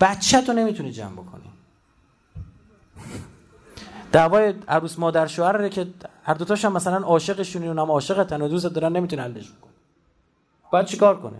بچه 0.00 0.40
تو 0.40 0.52
نمی‌تونی 0.52 0.92
جمع 0.92 1.12
بکنی. 1.12 1.42
دعوای 4.12 4.54
عروس 4.68 4.98
مادر 4.98 5.26
شوهر 5.26 5.68
که 5.68 5.86
هر 6.22 6.34
دوتاش 6.34 6.64
هم 6.64 6.72
مثلا 6.72 6.96
عاشقشونی 6.96 7.68
اونم 7.68 7.90
عاشقتن 7.90 8.42
و 8.42 8.48
دوست 8.48 8.66
دارن 8.66 8.96
نمی‌تونه 8.96 9.22
حلش 9.22 9.52
بکنه 9.52 9.72
باید 10.72 10.86
چیکار 10.86 11.20
کنه؟ 11.20 11.38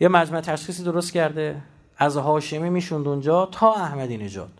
یه 0.00 0.08
مجمع 0.08 0.40
تشخیصی 0.40 0.84
درست 0.84 1.12
کرده 1.12 1.62
از 1.96 2.16
هاشمی 2.16 2.70
می‌شوند 2.70 3.08
اونجا 3.08 3.46
تا 3.46 3.72
احمدی 3.72 4.16
نژاد. 4.16 4.52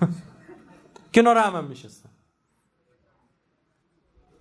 کنار 1.14 1.38
هم 1.38 1.64
میشستن. 1.64 2.08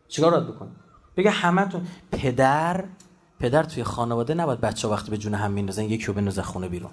چیکار 0.07 0.31
باید 0.31 0.47
بکنه؟ 0.47 0.69
بگه 1.17 1.29
همتون 1.31 1.87
پدر 2.11 2.83
پدر 3.39 3.63
توی 3.63 3.83
خانواده 3.83 4.33
نباید 4.33 4.61
بچه 4.61 4.87
وقتی 4.87 5.11
به 5.11 5.17
جون 5.17 5.33
هم 5.33 5.51
میندازن 5.51 5.83
یکی 5.83 6.05
رو 6.05 6.13
بندازه 6.13 6.41
خونه 6.41 6.67
بیرون. 6.69 6.91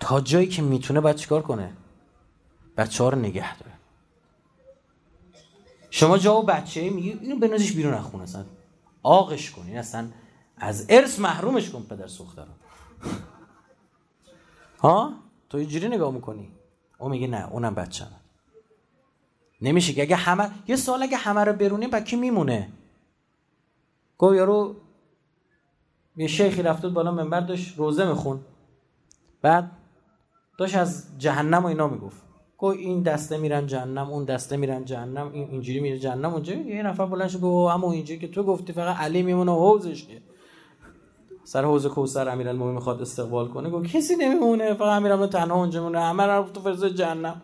تا 0.00 0.20
جایی 0.20 0.46
که 0.46 0.62
می‌تونه 0.62 1.00
باید 1.00 1.16
چیکار 1.16 1.42
کنه؟ 1.42 1.72
بچه 2.76 3.04
ها 3.04 3.10
رو 3.10 3.18
نگه 3.18 3.58
داره. 3.58 3.77
شما 5.90 6.18
جا 6.18 6.40
و 6.40 6.42
بچه 6.42 6.90
میگی 6.90 7.10
اینو 7.12 7.36
بنازیش 7.36 7.72
بیرون 7.72 7.94
از 7.94 8.04
خونه 8.04 8.22
اصلا 8.22 8.44
آقش 9.02 9.50
کن 9.50 9.66
این 9.66 9.78
اصلا 9.78 10.08
از 10.56 10.86
ارث 10.88 11.18
محرومش 11.18 11.70
کن 11.70 11.82
پدر 11.82 12.06
سوخته 12.06 12.42
ها؟ 14.80 15.12
تو 15.48 15.58
اینجوری 15.58 15.88
نگاه 15.88 16.12
می‌کنی؟ 16.12 16.52
او 16.98 17.08
میگه 17.08 17.26
نه 17.26 17.52
اونم 17.52 17.74
بچه 17.74 18.06
نمیشه 19.60 19.92
که 19.92 20.02
اگه 20.02 20.16
همه 20.16 20.50
یه 20.66 20.76
سال 20.76 21.02
اگه 21.02 21.16
همه 21.16 21.44
رو 21.44 21.52
برونیم 21.52 21.90
با 21.90 22.00
میمونه؟ 22.12 22.72
گو 24.18 24.34
یارو 24.34 24.76
یه 26.16 26.26
شیخی 26.26 26.62
رفته 26.62 26.88
بالا 26.88 27.12
منبر 27.12 27.40
داشت 27.40 27.78
روزه 27.78 28.08
میخون 28.08 28.40
بعد 29.42 29.70
داشت 30.58 30.76
از 30.76 31.06
جهنم 31.18 31.62
و 31.62 31.66
اینا 31.66 31.88
می‌گفت. 31.88 32.27
گو 32.58 32.66
این 32.66 33.02
دسته 33.02 33.36
میرن 33.36 33.66
جهنم 33.66 34.10
اون 34.10 34.24
دسته 34.24 34.56
میرن 34.56 34.84
جهنم 34.84 35.32
این 35.32 35.50
اینجوری 35.50 35.80
میره 35.80 35.98
جهنم 35.98 36.32
اونجا 36.32 36.54
یه 36.54 36.82
نفر 36.82 37.06
بلند 37.06 37.28
شد 37.28 37.40
گفت 37.40 37.74
اما 37.74 37.92
اینجوری 37.92 38.20
که 38.20 38.28
تو 38.28 38.42
گفتی 38.42 38.72
فقط 38.72 38.96
علی 38.96 39.22
میمونه 39.22 39.52
حوزش 39.52 40.06
که 40.06 40.22
سر 41.44 41.64
حوز 41.64 41.86
کوثر 41.86 42.28
امیرالمومنین 42.28 42.74
می‌خواد 42.74 43.02
استقبال 43.02 43.48
کنه 43.48 43.70
گفت 43.70 43.90
کسی 43.90 44.16
نمیمونه 44.16 44.74
فقط 44.74 44.96
امیرالمومنین 44.96 45.32
تنها 45.32 45.56
اونجا 45.56 45.82
مونه 45.82 46.00
همه 46.00 46.22
رو 46.22 46.44
تو 46.44 46.60
فرز 46.60 46.84
جهنم. 46.84 47.42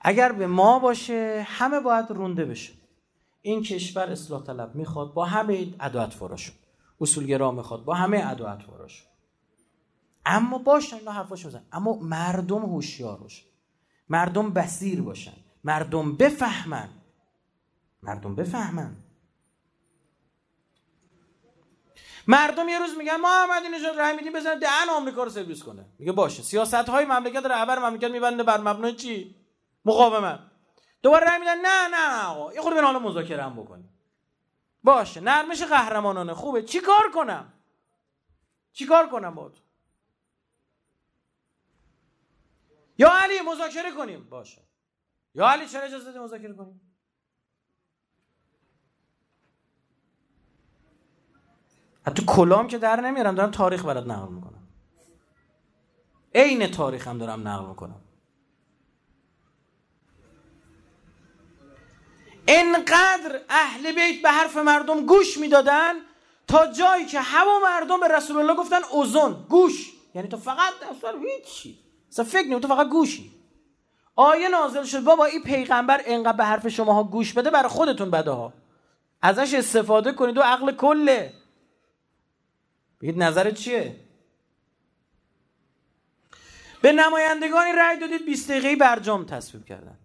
اگر 0.00 0.32
به 0.32 0.46
ما 0.46 0.78
باشه 0.78 1.46
همه 1.48 1.80
باید 1.80 2.10
رونده 2.10 2.44
بشه. 2.44 2.72
این 3.42 3.62
کشور 3.62 4.10
اصلاح 4.10 4.42
طلب 4.42 4.74
می‌خواد 4.74 5.14
با 5.14 5.24
همه 5.24 5.66
ادوات 5.80 6.12
فراش. 6.12 6.52
اصولگرا 7.00 7.52
می‌خواد 7.52 7.84
با 7.84 7.94
همه 7.94 8.22
ادوات 8.30 8.62
فراش. 8.62 9.04
اما 10.26 10.58
باشن 10.58 10.96
اینا 10.96 11.10
حرفاشو 11.10 11.48
بزن. 11.48 11.62
اما 11.72 11.98
مردم 12.02 12.62
هوشیار 12.62 13.18
مردم 14.08 14.52
بسیر 14.52 15.02
باشن. 15.02 15.36
مردم 15.64 16.16
بفهمن. 16.16 16.88
مردم 18.02 18.34
بفهمن. 18.34 18.96
مردم 22.26 22.68
یه 22.68 22.78
روز 22.78 22.96
میگن 22.98 23.16
محمدی 23.16 23.68
نژاد 23.68 24.00
رای 24.00 24.16
میدیم 24.16 24.32
بزن 24.32 24.58
دهن 24.58 24.88
آمریکا 24.96 25.24
رو 25.24 25.30
سرویس 25.30 25.62
کنه. 25.62 25.84
میگه 25.98 26.12
باشه. 26.12 26.42
سیاست 26.42 26.74
های 26.74 27.04
مملکت 27.04 27.46
رهبر 27.46 27.78
مملکت 27.78 28.10
میبنده 28.10 28.42
بر 28.42 28.60
مبنای 28.60 28.92
چی؟ 28.94 29.36
مقاومت 29.84 30.40
دوباره 31.02 31.30
رای 31.30 31.38
میدن 31.38 31.60
نه 31.60 31.88
نه 31.88 32.24
آقا 32.24 32.54
یه 32.54 32.60
خورده 32.60 32.82
حالا 32.82 32.98
مذاکره 32.98 33.42
هم 33.42 33.62
بکنیم. 33.62 33.88
باشه. 34.84 35.20
نرمش 35.20 35.62
قهرمانانه. 35.62 36.34
خوبه. 36.34 36.62
چی 36.62 36.80
کار 36.80 37.10
کنم؟ 37.14 37.52
چی 38.72 38.86
کار 38.86 39.08
کنم 39.08 39.34
با 39.34 39.52
یا 42.98 43.10
علی 43.12 43.40
مذاکره 43.40 43.92
کنیم. 43.92 44.28
باشه. 44.30 44.62
یا 45.34 45.48
علی 45.48 45.68
چرا 45.68 45.82
اجازه 45.82 46.04
دادی 46.04 46.18
مذاکره 46.18 46.54
کنیم؟ 46.54 46.80
حتی 52.06 52.24
کلام 52.26 52.68
که 52.68 52.78
در 52.78 53.00
نمیارم 53.00 53.34
دارم 53.34 53.50
تاریخ 53.50 53.84
برات 53.84 54.06
نقل 54.06 54.32
می‌کنم. 54.32 54.68
عین 56.34 56.66
تاریخ 56.66 57.08
هم 57.08 57.18
دارم 57.18 57.48
نقل 57.48 57.66
می‌کنم. 57.68 58.00
انقدر 62.48 63.40
اهل 63.48 63.92
بیت 63.92 64.22
به 64.22 64.30
حرف 64.30 64.56
مردم 64.56 65.06
گوش 65.06 65.38
می‌دادن 65.38 65.94
تا 66.46 66.72
جایی 66.72 67.06
که 67.06 67.20
هوا 67.20 67.58
مردم 67.58 68.00
به 68.00 68.08
رسول 68.08 68.36
الله 68.36 68.54
گفتن 68.54 68.84
اوزون 68.92 69.46
گوش. 69.48 69.92
یعنی 70.14 70.28
تو 70.28 70.36
فقط 70.36 70.72
اصلا 70.90 71.18
هیچی. 71.18 71.83
اصلا 72.14 72.24
فکر 72.24 72.66
فقط 72.66 72.88
گوشی. 72.88 73.32
آیه 74.16 74.48
نازل 74.48 74.84
شد 74.84 75.04
بابا 75.04 75.24
این 75.24 75.42
پیغمبر 75.42 76.00
انقدر 76.04 76.36
به 76.36 76.44
حرف 76.44 76.68
شماها 76.68 77.04
گوش 77.04 77.32
بده 77.32 77.50
برای 77.50 77.68
خودتون 77.68 78.10
بده 78.10 78.30
ها 78.30 78.52
ازش 79.22 79.54
استفاده 79.54 80.12
کنید 80.12 80.38
و 80.38 80.40
عقل 80.40 80.72
کله. 80.72 81.32
بگید 83.00 83.22
نظرت 83.22 83.54
چیه؟ 83.54 83.96
به 86.82 86.92
نمایندگانی 86.92 87.72
رأی 87.72 87.98
دادید 87.98 88.24
20 88.26 88.50
دقیقه 88.50 88.76
برجام 88.76 89.24
تصویب 89.24 89.64
کردن. 89.64 89.98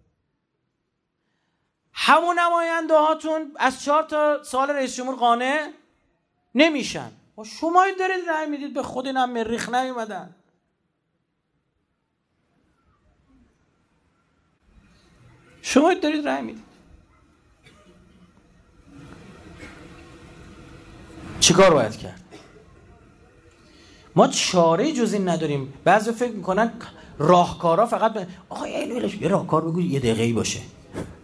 همون 1.92 2.38
نماینده 2.38 2.94
هاتون 2.94 3.52
از 3.56 3.82
چهار 3.82 4.02
تا 4.02 4.42
سال 4.42 4.70
رئیس 4.70 4.96
جمهور 4.96 5.16
قانع 5.16 5.72
نمیشن. 6.54 7.12
شما 7.44 7.86
دارید 7.98 8.28
رأی 8.28 8.46
می‌دید 8.46 8.74
به 8.74 8.82
خود 8.82 9.06
اینم 9.06 9.30
مریخ 9.30 9.68
نیومدن. 9.68 10.34
شما 15.62 15.94
دارید 15.94 16.28
رأی 16.28 16.42
می‌دید. 16.42 16.64
چیکار 21.40 21.74
باید 21.74 21.96
کرد؟ 21.96 22.20
ما 24.16 24.28
چاره 24.28 24.92
جز 24.92 25.12
این 25.12 25.28
نداریم. 25.28 25.72
بعضی 25.84 26.12
فکر 26.12 26.32
می‌کنن 26.32 26.72
راهکارا 27.18 27.86
فقط 27.86 28.12
به 28.12 28.26
آقا 28.48 28.68
یه 28.68 29.28
راهکار 29.28 29.64
بگو 29.64 29.80
یه 29.80 29.98
دقیقه 29.98 30.32
باشه. 30.32 30.60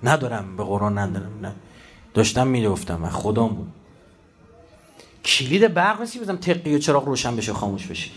ندارم 0.03 0.57
به 0.57 0.65
قرآن 0.65 0.99
ندارم 0.99 1.41
نه. 1.43 1.53
داشتم 2.15 2.47
می‌گفتم 2.47 2.97
من 2.97 3.11
خدام 3.11 3.49
بود. 3.49 3.73
کلید 5.25 5.75
برق 5.75 6.01
نیستی 6.01 6.19
بزنم 6.19 6.37
تقی 6.37 6.75
و 6.75 6.79
چراغ 6.79 7.05
روشن 7.05 7.37
بشه 7.37 7.53
خاموش 7.53 7.87
بشه. 7.87 8.11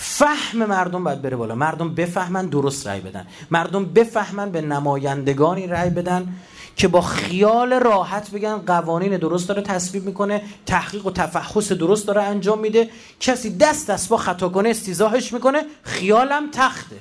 فهم 0.00 0.64
مردم 0.64 1.04
باید 1.04 1.22
بره 1.22 1.36
بالا. 1.36 1.54
مردم 1.54 1.94
بفهمن 1.94 2.46
درست 2.46 2.86
رأی 2.86 3.00
بدن. 3.00 3.26
مردم 3.50 3.84
بفهمن 3.84 4.50
به 4.50 4.60
نمایندگانی 4.60 5.66
رأی 5.66 5.90
بدن 5.90 6.34
که 6.76 6.88
با 6.88 7.00
خیال 7.00 7.72
راحت 7.72 8.30
بگن 8.30 8.56
قوانین 8.56 9.16
درست 9.16 9.48
داره 9.48 9.62
تصویب 9.62 10.04
می‌کنه 10.04 10.42
تحقیق 10.66 11.06
و 11.06 11.10
تفحص 11.10 11.72
درست 11.72 12.06
داره 12.06 12.22
انجام 12.22 12.58
میده. 12.58 12.90
کسی 13.20 13.56
دست 13.56 13.90
دست 13.90 14.08
با 14.08 14.16
خطا 14.16 14.48
کنه 14.48 14.68
استیزاهش 14.68 15.32
می‌کنه 15.32 15.64
خیالم 15.82 16.50
تخته. 16.50 16.96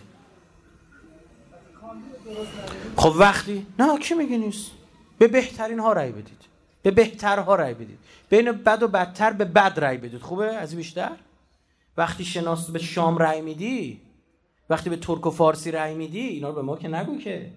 خب 2.96 3.14
وقتی؟ 3.18 3.66
نه 3.80 4.00
کی 4.00 4.14
میگه 4.14 4.38
نیست؟ 4.38 4.72
به 5.18 5.28
بهترین 5.28 5.80
ها 5.80 5.94
رأی 5.94 6.12
بدید. 6.12 6.42
به 6.84 6.92
بهترها 6.92 7.56
رأی 7.56 7.74
بدید. 7.74 8.00
بین 8.30 8.52
بد 8.52 8.84
و 8.84 8.88
بدتر 8.88 9.32
به 9.32 9.46
بد 9.46 9.74
رأی 9.78 9.98
بدید. 9.98 10.22
خوبه؟ 10.22 10.56
از 10.56 10.76
بیشتر؟ 10.76 11.12
وقتی 11.98 12.26
شناس 12.26 12.70
به 12.70 12.80
شام 12.80 13.18
رأی 13.18 13.42
میدی 13.42 14.02
وقتی 14.70 14.90
به 14.90 14.98
ترک 14.98 15.26
و 15.26 15.30
فارسی 15.30 15.72
رأی 15.72 15.96
میدی 15.96 16.20
اینا 16.20 16.50
رو 16.50 16.56
به 16.56 16.62
ما 16.62 16.78
که 16.78 16.88
نگو 16.88 17.18
که. 17.18 17.52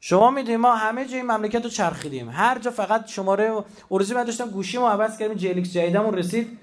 شما 0.00 0.30
می‌دونید 0.30 0.60
ما 0.60 0.74
همه 0.74 1.04
جای 1.04 1.22
مملکت 1.22 1.64
رو 1.64 1.70
چرخیدیم. 1.70 2.28
هر 2.30 2.58
جا 2.58 2.70
فقط 2.70 3.08
شماره 3.08 3.64
اروزی 3.90 4.14
من 4.14 4.24
داشتم 4.24 4.50
گوشی 4.50 4.78
ما 4.78 4.90
عوض 4.90 5.18
کردیم 5.18 5.36
جلیکس 5.36 5.72
جدیدمون 5.72 6.14
رسید. 6.14 6.58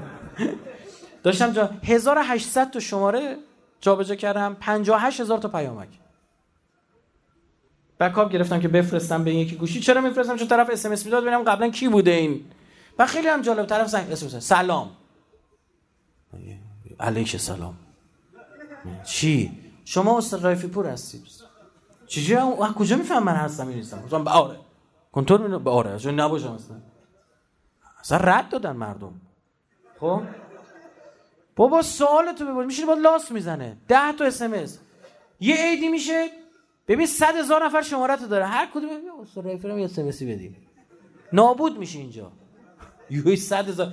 داشتم 1.22 1.52
جا 1.52 1.70
1800 1.82 2.70
تا 2.70 2.80
شماره 2.80 3.36
جابجا 3.80 4.14
کردم 4.14 4.56
58000 4.60 5.38
تا 5.38 5.48
پیامک. 5.48 5.88
بکاپ 8.00 8.32
گرفتم 8.32 8.60
که 8.60 8.68
بفرستم 8.68 9.24
به 9.24 9.34
یکی 9.34 9.56
گوشی. 9.56 9.80
چرا 9.80 10.00
میفرستم؟ 10.00 10.36
چون 10.36 10.48
طرف 10.48 10.70
اس 10.70 10.86
ام 10.86 10.92
اس 10.92 11.04
می‌داد 11.04 11.22
ببینم 11.22 11.42
قبلا 11.42 11.68
کی 11.68 11.88
بوده 11.88 12.10
این 12.10 12.44
و 13.00 13.06
خیلی 13.06 13.28
هم 13.28 13.42
جالب 13.42 13.66
طرف 13.66 13.86
زنگ 13.86 14.12
اس 14.12 14.36
سلام. 14.36 14.90
علیک 17.00 17.36
سلام 17.36 17.74
چی؟ 19.04 19.58
شما 19.84 20.18
استاد 20.18 20.44
رایفی 20.44 20.66
پور 20.66 20.86
هستید 20.86 21.22
چجوری 22.06 22.40
اون 22.40 22.72
کجا 22.72 22.96
میفهم 22.96 23.22
من 23.22 23.34
هستم 23.34 23.68
این 23.68 23.76
نیستم؟ 23.76 24.02
مثلا 24.04 24.18
به 24.18 24.30
آره. 24.30 24.58
کنترل 25.12 25.50
می 25.50 25.58
به 25.58 25.70
آره. 25.70 25.98
چون 25.98 26.20
نباشم 26.20 26.52
اصلا. 26.52 26.76
اصلا 28.00 28.18
رد 28.18 28.48
دادن 28.48 28.72
مردم. 28.72 29.20
خب؟ 30.00 30.22
بابا 31.56 31.82
سوال 31.82 32.32
تو 32.32 32.44
ببین 32.44 32.64
میشه 32.64 32.86
با 32.86 32.94
لاس 32.94 33.30
می‌زنه. 33.30 33.76
10 33.88 34.12
تا 34.12 34.24
اس 34.24 34.42
ام 34.42 34.52
اس 34.52 34.78
یه 35.40 35.54
ایدی 35.54 35.88
میشه. 35.88 36.28
ببین 36.88 37.06
100 37.06 37.36
هزار 37.36 37.64
نفر 37.64 37.82
شماره 37.82 38.16
تو 38.16 38.26
داره. 38.26 38.46
هر 38.46 38.66
کدوم 38.74 38.90
استاد 39.22 39.44
رایفی 39.44 39.68
یه 39.68 39.84
اس 39.84 39.98
ام 39.98 40.06
بدیم. 40.06 40.56
نابود 41.32 41.78
میشه 41.78 41.98
اینجا. 41.98 42.32
یوی 43.10 43.36
100 43.36 43.68
هزار. 43.68 43.92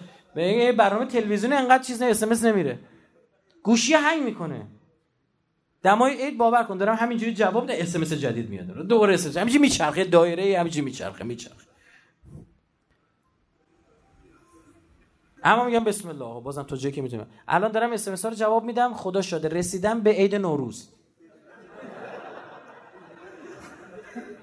برنامه 0.77 1.05
تلویزیون 1.05 1.53
انقدر 1.53 1.83
چیز 1.83 2.01
نه 2.01 2.09
اس 2.09 2.23
ام 2.23 2.31
اس 2.31 2.43
نمیره. 2.43 2.79
گوشی 3.63 3.93
هنگ 3.93 4.23
می‌کنه. 4.23 4.67
دمای 5.83 6.25
عید 6.25 6.37
باور 6.37 6.63
کن 6.63 6.77
دارم 6.77 6.95
همینجوری 6.95 7.33
جواب 7.33 7.67
ده 7.67 7.73
اس 7.73 7.95
ام 7.95 8.01
اس 8.01 8.13
جدید 8.13 8.49
میاد. 8.49 8.87
دوباره 8.87 9.13
اس 9.13 9.25
ام 9.25 9.33
همینجوری 9.41 9.61
میچرخه 9.61 10.03
دایره 10.03 10.59
همینجوری 10.59 10.85
میچرخه 10.85 11.23
میچرخه. 11.23 11.67
اما 15.43 15.65
میگم 15.65 15.83
بسم 15.83 16.09
الله 16.09 16.41
بازم 16.41 16.63
تو 16.63 16.75
جایی 16.75 16.95
که 16.95 17.01
می‌تونم 17.01 17.27
الان 17.47 17.71
دارم 17.71 17.93
اس 17.93 18.07
ام 18.07 18.13
اس 18.13 18.25
رو 18.25 18.33
جواب 18.33 18.63
میدم 18.63 18.93
خدا 18.93 19.21
شده 19.21 19.47
رسیدم 19.47 19.99
به 19.99 20.09
عید 20.09 20.35
نوروز. 20.35 20.89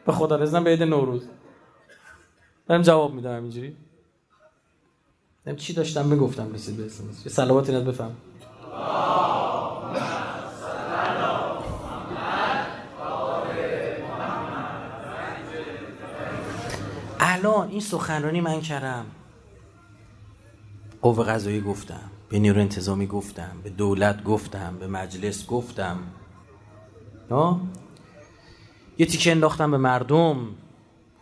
به 0.07 0.13
خدا 0.13 0.37
رسیدم 0.37 0.65
به 0.65 0.71
عید 0.71 0.83
نوروز. 0.83 1.29
دارم 2.69 2.83
جواب 2.83 3.15
میدم 3.15 3.51
اینجوری 5.47 5.57
چی 5.57 5.73
داشتم 5.73 6.07
می‌گفتم 6.07 6.53
رسید 6.53 6.77
به 6.77 6.87
اسمس 6.87 7.27
یه 7.27 7.33
صلوات 7.33 7.71
اینت 7.71 7.85
بفهم. 7.85 8.17
الان 17.21 17.69
این 17.69 17.81
سخنرانی 17.81 18.41
من 18.41 18.61
کردم. 18.61 19.07
قوه 21.03 21.25
قضایی 21.25 21.61
گفتم 21.61 22.11
به 22.29 22.39
نیرو 22.39 22.61
انتظامی 22.61 23.07
گفتم 23.07 23.51
به 23.65 23.71
دولت 23.71 24.25
گفتم 24.25 24.77
به 24.79 24.87
مجلس 24.87 25.47
گفتم. 25.47 25.99
یه 28.99 29.07
تیکه 29.07 29.31
انداختم 29.31 29.71
به 29.71 29.79
مردم. 29.79 30.49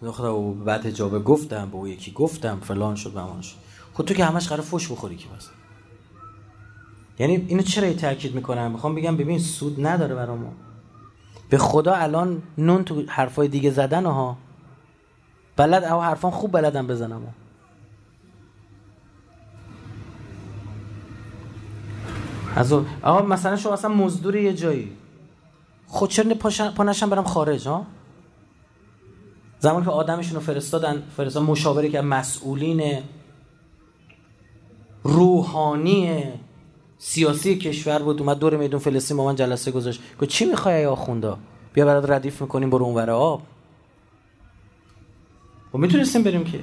انداختم 0.02 0.34
و 0.34 0.54
بعد 0.54 0.86
هجابه 0.86 1.18
گفتم 1.18 1.70
به 1.70 1.76
او 1.76 1.88
یکی 1.88 2.12
گفتم 2.12 2.60
فلان 2.60 2.96
شد 2.96 3.12
بمان 3.12 3.42
شد. 3.42 3.61
خود 3.92 4.06
تو 4.06 4.14
که 4.14 4.24
همش 4.24 4.48
قرار 4.48 4.60
فش 4.60 4.92
بخوری 4.92 5.16
که 5.16 5.28
بس. 5.36 5.48
یعنی 7.18 7.46
اینو 7.48 7.62
چرا 7.62 7.88
ای 7.88 7.94
تاکید 7.94 8.34
می‌کنم؟ 8.34 8.70
می‌خوام 8.70 8.94
بگم 8.94 9.16
ببین 9.16 9.38
سود 9.38 9.86
نداره 9.86 10.14
برامون 10.14 10.52
به 11.50 11.58
خدا 11.58 11.94
الان 11.94 12.42
نون 12.58 12.84
تو 12.84 13.02
حرفای 13.08 13.48
دیگه 13.48 13.70
زدن 13.70 14.06
ها. 14.06 14.36
بلد 15.56 15.84
او 15.84 16.02
حرفان 16.02 16.30
خوب 16.30 16.52
بلدم 16.52 16.86
بزنم 16.86 17.34
از 22.56 22.72
آقا 23.02 23.22
مثلا 23.22 23.56
شما 23.56 23.72
اصلا 23.72 23.94
مزدور 23.94 24.36
یه 24.36 24.54
جایی. 24.54 24.92
خود 25.86 26.10
چرا 26.10 26.34
پانشم 26.76 27.10
برم 27.10 27.24
خارج 27.24 27.68
ها؟ 27.68 27.86
زمانی 29.58 29.84
که 29.84 29.90
آدمشون 29.90 30.34
رو 30.34 30.40
فرستادن 30.40 31.02
فرستادن 31.16 31.46
مشاوره 31.46 31.88
که 31.88 32.00
مسئولین 32.00 33.02
روحانی 35.02 36.24
سیاسی 36.98 37.58
کشور 37.58 38.02
بود. 38.02 38.20
اومد 38.20 38.38
دور 38.38 38.56
میدون 38.56 38.80
فلسطین 38.80 39.16
با 39.16 39.24
من 39.24 39.36
جلسه 39.36 39.70
گذاشت. 39.70 40.00
گفت 40.20 40.30
چی 40.30 40.44
می‌خوای 40.44 40.74
ای 40.74 40.86
آخوندا 40.86 41.38
بیا 41.72 41.86
برات 41.86 42.10
ردیف 42.10 42.42
می‌کنیم 42.42 42.70
برو 42.70 42.84
اونور 42.84 43.10
آب. 43.10 43.40
و 43.40 43.44
خب 45.72 45.78
می‌تونستیم 45.78 46.22
بریم 46.22 46.44
که. 46.44 46.60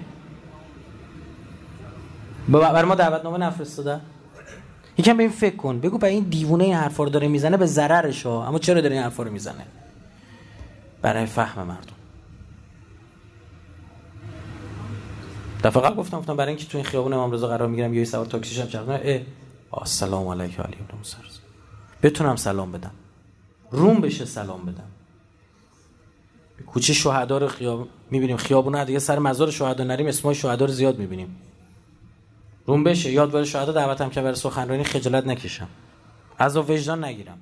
برای 2.49 2.83
ما 2.83 2.95
دعوت 2.95 3.23
نامه 3.23 3.37
نفرستاده. 3.37 3.99
یکم 4.97 5.17
به 5.17 5.23
این 5.23 5.31
فکر 5.31 5.55
کن. 5.55 5.79
بگو 5.79 5.97
به 5.97 6.07
این 6.07 6.23
دیوونه 6.23 6.63
این 6.63 6.73
حرفا 6.73 7.03
رو 7.03 7.09
داره 7.09 7.27
می‌زنه 7.27 7.57
به 7.57 7.65
ضررش 7.65 8.25
ها. 8.25 8.47
اما 8.47 8.59
چرا 8.59 8.81
داره 8.81 8.95
این 8.95 9.03
حرفا 9.03 9.23
رو 9.23 9.31
می‌زنه؟ 9.31 9.65
برای 11.01 11.25
فهم 11.25 11.67
مردم. 11.67 11.98
دفعه 15.63 15.83
قبل 15.83 15.95
گفتم 15.95 16.19
گفتم 16.19 16.35
برای 16.35 16.49
اینکه 16.49 16.65
تو 16.65 16.77
این 16.77 16.85
خیابون 16.85 17.13
امام 17.13 17.31
رضا 17.31 17.47
قرار 17.47 17.67
می‌گیرم 17.67 17.93
یه 17.93 18.05
سوار 18.05 18.25
تاکسی 18.25 18.55
شم 18.55 18.67
چرخونه. 18.67 18.99
اه. 19.03 19.21
السلام 19.81 20.27
علیک 20.27 20.59
علی 20.59 20.77
ابن 20.89 20.97
موسی 20.97 21.17
بتونم 22.03 22.35
سلام 22.35 22.71
بدم. 22.71 22.91
روم 23.71 24.01
بشه 24.01 24.25
سلام 24.25 24.65
بدم. 24.65 24.91
کوچه 26.67 26.93
شهدا 26.93 27.37
رو 27.37 27.47
خیاب 27.47 27.87
می‌بینیم 28.11 28.37
خیابون 28.37 28.83
دیگه 28.83 28.99
سر 28.99 29.19
مزار 29.19 29.51
شهدا 29.51 29.83
نریم 29.83 30.07
اسمای 30.07 30.35
شهدا 30.35 30.65
رو 30.65 30.71
زیاد 30.71 30.99
می‌بینیم. 30.99 31.41
روم 32.65 32.83
بشه 32.83 33.11
یادوار 33.11 33.45
شهدا 33.45 33.71
دعوتم 33.71 34.09
که 34.09 34.21
برای 34.21 34.35
سخنرانی 34.35 34.83
خجالت 34.83 35.27
نکشم. 35.27 35.67
از 36.37 36.57
وجدان 36.57 37.03
نگیرم. 37.03 37.37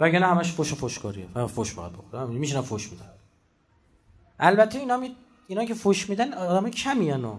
وگرنه 0.00 0.26
همش 0.26 0.52
فوش 0.52 0.72
و 0.72 0.76
فوشکاریه 0.76 1.26
فوش 1.46 1.74
باید 1.74 1.92
بخورم. 1.92 2.30
میشینم 2.30 2.62
فوش 2.62 2.90
میدم. 2.90 3.04
البته 4.38 4.78
اینا 4.78 4.96
می... 4.96 5.16
اینا 5.50 5.64
که 5.64 5.74
فوش 5.74 6.10
میدن 6.10 6.32
آدم 6.32 6.70
کمی 6.70 7.10
هنو. 7.10 7.38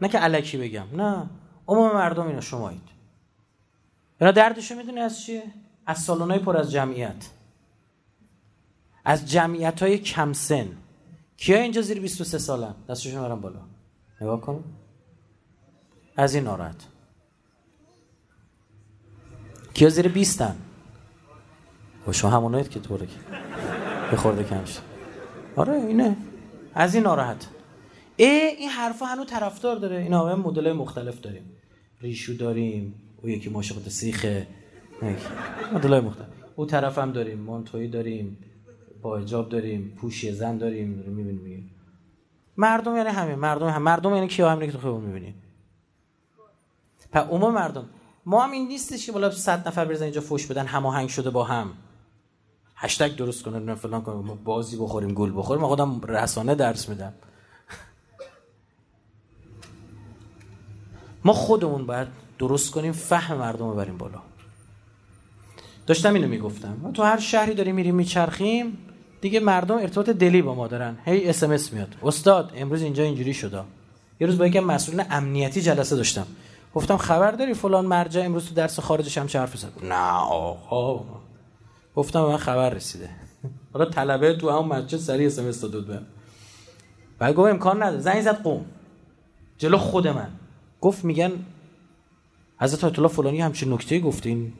نه 0.00 0.08
که 0.08 0.18
علکی 0.18 0.56
بگم 0.56 0.86
نه. 0.92 1.30
عموم 1.68 1.92
مردم 1.92 2.26
اینا 2.26 2.40
شمایید 2.40 2.88
اینا 4.20 4.32
دردشو 4.32 4.74
می‌دونی 4.74 5.00
از 5.00 5.20
چیه؟ 5.20 5.42
از 5.86 5.98
سالونای 5.98 6.38
پر 6.38 6.56
از 6.56 6.70
جمعیت. 6.72 7.30
از 9.04 9.30
جمعیت 9.30 9.82
های 9.82 9.98
کم 9.98 10.32
سن. 10.32 10.68
کیا 11.36 11.58
اینجا 11.58 11.82
زیر 11.82 12.00
23 12.00 12.38
سالن؟ 12.38 12.74
دستشون 12.88 13.22
برم 13.22 13.40
بالا. 13.40 13.60
نگاه 14.20 14.40
کن. 14.40 14.64
از 16.16 16.34
این 16.34 16.44
ناراحت. 16.44 16.86
کیا 19.74 19.88
زیر 19.88 20.08
20 20.08 20.38
تن 20.38 20.56
و 22.06 22.12
شما 22.12 22.30
همونایید 22.30 22.68
که 22.68 22.80
طوره 22.80 23.06
که 23.06 23.16
بخورده 24.12 24.44
کمش 24.44 24.78
آره 25.56 25.72
اینه. 25.72 26.16
از 26.74 26.94
این 26.94 27.04
ناراحت. 27.04 27.48
ای 28.16 28.26
این 28.26 28.68
حرفا 28.68 29.06
هنو 29.06 29.24
طرفدار 29.24 29.76
داره. 29.76 29.96
این 29.96 30.12
همه 30.12 30.34
مدل 30.34 30.72
مختلف 30.72 31.20
داریم. 31.20 31.52
ریشو 32.00 32.32
داریم. 32.32 32.94
او 33.22 33.28
یکی 33.28 33.50
ماشقت 33.50 33.88
سیخه 33.88 34.46
مدل 35.72 36.00
مختلف. 36.00 36.26
او 36.56 36.66
طرف 36.66 36.98
هم 36.98 37.12
داریم. 37.12 37.38
مانتوی 37.38 37.88
داریم. 37.88 38.38
با 39.02 39.18
حجاب 39.18 39.48
داریم. 39.48 39.94
پوشی 39.96 40.32
زن 40.32 40.58
داریم. 40.58 40.88
می‌بینیم 40.88 41.70
مردم 42.56 42.96
یعنی 42.96 43.08
همین 43.08 43.34
مردم 43.34 43.68
هم. 43.68 43.82
مردم 43.82 44.14
یعنی 44.14 44.28
کیا 44.28 44.50
همینه 44.50 44.66
که 44.66 44.72
تو 44.72 44.78
خیابون 44.78 45.04
می‌بینی. 45.04 45.34
پس 47.12 47.24
عموم 47.24 47.54
مردم. 47.54 47.88
ما 48.26 48.44
هم 48.44 48.50
این 48.50 48.68
نیستش 48.68 49.06
که 49.06 49.12
بالا 49.12 49.30
100 49.30 49.68
نفر 49.68 49.84
بزنن 49.84 50.02
اینجا 50.02 50.20
فوش 50.20 50.46
بدن 50.46 50.66
هماهنگ 50.66 51.08
شده 51.08 51.30
با 51.30 51.44
هم. 51.44 51.72
هشتگ 52.80 53.16
درست 53.16 53.42
کنن 53.42 53.74
فلان 53.74 54.02
کنن 54.02 54.14
ما 54.14 54.34
بازی 54.34 54.76
بخوریم 54.76 55.14
گل 55.14 55.32
بخوریم. 55.36 55.60
ما 55.60 55.68
خودم 55.68 56.00
رسانه 56.00 56.54
درس 56.54 56.88
میدم. 56.88 57.12
ما 61.24 61.32
خودمون 61.32 61.86
باید 61.86 62.08
درست 62.38 62.70
کنیم 62.70 62.92
فهم 62.92 63.36
مردم 63.36 63.68
رو 63.68 63.74
بریم 63.74 63.96
بالا. 63.96 64.18
داشتم 65.86 66.14
اینو 66.14 66.28
می‌گفتم. 66.28 66.76
ما 66.82 66.90
تو 66.90 67.02
هر 67.02 67.18
شهری 67.18 67.54
داریم 67.54 67.74
میریم 67.74 67.94
میچرخیم 67.94 68.78
دیگه 69.20 69.40
مردم 69.40 69.76
ارتباط 69.76 70.10
دلی 70.10 70.42
با 70.42 70.54
ما 70.54 70.66
دارن. 70.66 70.98
هی 71.04 71.28
اس 71.28 71.72
میاد. 71.72 71.94
استاد 72.02 72.52
امروز 72.56 72.82
اینجا 72.82 73.02
اینجوری 73.02 73.34
شده. 73.34 73.62
یه 74.20 74.26
روز 74.26 74.38
با 74.38 74.46
یکی 74.46 74.60
مسئولین 74.60 75.06
امنیتی 75.10 75.62
جلسه 75.62 75.96
داشتم. 75.96 76.26
گفتم 76.74 76.96
خبر 76.96 77.30
داری 77.30 77.54
فلان 77.54 77.86
مرجع 77.86 78.24
امروز 78.24 78.48
تو 78.48 78.54
درس 78.54 78.80
خارجش 78.80 79.18
هم 79.18 79.26
چه 79.26 79.38
حرف 79.40 79.56
زد؟ 79.56 79.72
نه 79.84 80.12
آقا. 80.12 81.04
گفتم 81.98 82.20
من 82.20 82.36
خبر 82.36 82.70
رسیده. 82.70 83.10
حالا 83.72 83.84
طلبه 83.84 84.36
تو 84.36 84.50
هم 84.50 84.68
مسجد 84.68 84.98
سری 84.98 85.26
اس 85.26 85.38
ام 85.38 85.46
اس 85.46 85.60
داد 85.60 85.86
بهم. 85.86 86.06
بعد 87.18 87.34
گفت 87.34 87.50
امکان 87.50 87.82
نداره. 87.82 88.00
زنگ 88.00 88.22
زد 88.22 88.42
قم. 88.42 88.64
جلو 89.58 89.78
خود 89.78 90.08
من. 90.08 90.30
گفت 90.80 91.04
میگن 91.04 91.32
حضرت 92.60 92.84
آیت 92.84 92.98
الله 92.98 93.08
فلانی 93.08 93.40
همچین 93.40 93.72
نکته 93.72 94.00
گفتین 94.00 94.52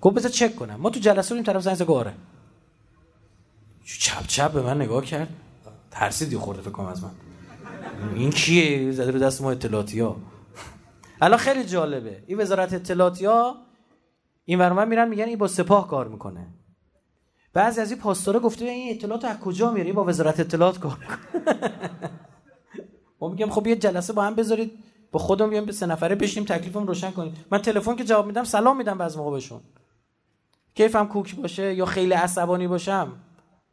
گفت 0.00 0.16
بذار 0.16 0.30
چک 0.30 0.56
کنم. 0.56 0.76
ما 0.76 0.90
تو 0.90 1.00
جلسه 1.00 1.34
این 1.34 1.44
طرف 1.44 1.62
زنگ 1.62 1.74
زد 1.74 1.90
آره. 1.90 2.14
چپ 3.84 4.26
چپ 4.26 4.52
به 4.52 4.62
من 4.62 4.82
نگاه 4.82 5.04
کرد. 5.04 5.28
ترسیدی 5.90 6.36
خورده 6.36 6.60
فکر 6.60 6.70
کنم 6.70 6.86
از 6.86 7.04
من. 7.04 7.10
این 8.14 8.30
کیه؟ 8.30 8.92
زده 8.92 9.10
رو 9.10 9.18
دست 9.18 9.42
ما 9.42 9.50
اطلاعاتی 9.50 10.00
ها 10.00 10.16
الان 11.20 11.38
خیلی 11.38 11.64
جالبه. 11.64 12.22
این 12.26 12.40
وزارت 12.40 12.72
اطلاعاتی 12.72 13.24
ها 13.24 13.56
این 14.44 14.58
من 14.58 14.88
میرن 14.88 15.08
میگن 15.08 15.24
این 15.24 15.38
با 15.38 15.48
سپاه 15.48 15.88
کار 15.88 16.08
می‌کنه. 16.08 16.46
بعضی 17.58 17.80
از 17.80 17.90
این 17.90 18.00
پاسدارا 18.00 18.40
گفته 18.40 18.64
این 18.64 18.96
اطلاعات 18.96 19.24
از 19.24 19.40
کجا 19.40 19.70
میاری؟ 19.70 19.92
با 19.92 20.04
وزارت 20.04 20.40
اطلاعات 20.40 20.78
کار 20.78 20.98
ما 23.20 23.28
میگم 23.28 23.50
خب 23.50 23.66
یه 23.66 23.76
جلسه 23.76 24.12
با 24.12 24.22
هم 24.22 24.34
بذارید 24.34 24.72
با 25.12 25.18
خودم 25.18 25.50
بیام 25.50 25.64
به 25.64 25.72
سه 25.72 25.86
نفره 25.86 26.14
بشیم 26.14 26.44
تکلیفم 26.44 26.86
روشن 26.86 27.10
کنیم. 27.10 27.34
من 27.50 27.58
تلفن 27.58 27.96
که 27.96 28.04
جواب 28.04 28.26
میدم 28.26 28.44
سلام 28.44 28.76
میدم 28.76 28.98
بعض 28.98 29.16
موقع 29.16 29.30
بهشون. 29.30 29.60
کیفم 30.74 31.06
کوک 31.06 31.36
باشه 31.36 31.74
یا 31.74 31.84
خیلی 31.84 32.12
عصبانی 32.12 32.68
باشم؟ 32.68 33.12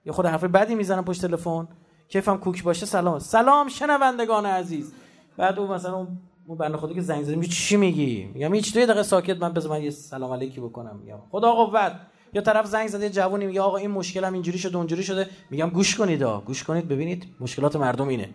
یا 0.06 0.14
خود 0.14 0.26
حرف 0.26 0.44
بدی 0.44 0.76
می‌زنم 0.76 1.06
پشت 1.06 1.22
تلفن؟ 1.22 1.68
کیفم 2.08 2.38
کوک 2.38 2.64
باشه 2.64 2.86
سلام. 2.86 3.20
سلام 3.20 3.68
شنوندگان 3.68 4.46
عزیز. 4.46 4.94
بعد 5.38 5.60
او 5.60 5.68
مثلا 5.68 6.08
اون 6.48 6.58
بنده 6.58 6.78
خدا 6.78 6.94
که 6.94 7.02
زنگ 7.02 7.24
زدیم 7.24 7.42
چی 7.42 7.78
میگی؟ 7.78 8.32
میگم 8.34 8.54
هیچ 8.54 8.74
دقیقه 8.74 9.04
ساکت 9.04 9.38
من 9.38 9.54
بذار 9.54 9.72
من 9.72 9.84
یه 9.84 9.90
سلام 9.90 10.32
علیکی 10.32 10.62
بکنم. 10.62 11.00
میگم 11.04 11.18
خدا 11.32 11.52
قوت. 11.52 12.00
یا 12.36 12.42
طرف 12.42 12.66
زنگ 12.66 12.88
زده 12.88 13.10
جوونی 13.10 13.46
میگه 13.46 13.62
آقا 13.62 13.78
این 13.78 13.92
مشکلم 13.92 14.34
اینجوری 14.34 14.58
شده 14.58 14.78
اونجوری 14.78 15.04
شده. 15.04 15.30
میگم 15.50 15.70
گوش 15.70 15.96
کنید 15.96 16.24
آ 16.24 16.40
گوش 16.42 16.64
کنید 16.64 16.88
ببینید 16.88 17.28
مشکلات 17.40 17.76
مردم 17.76 18.08
اینه. 18.08 18.30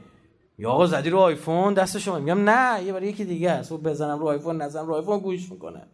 یا 0.58 0.70
آقا 0.70 0.86
زدی 0.86 1.10
رو 1.10 1.18
آیفون؟ 1.18 1.74
دست 1.74 1.98
شما. 1.98 2.18
میگم 2.18 2.50
نه 2.50 2.84
یه 2.84 2.92
بار 2.92 3.02
یکی 3.02 3.24
دیگه 3.24 3.50
است. 3.50 3.72
بزنم 3.72 4.18
رو 4.18 4.28
آیفون 4.28 4.62
نزنم 4.62 4.86
رو 4.86 4.94
آیفون 4.94 5.18
گوش 5.18 5.50
می‌کنه. 5.52 5.86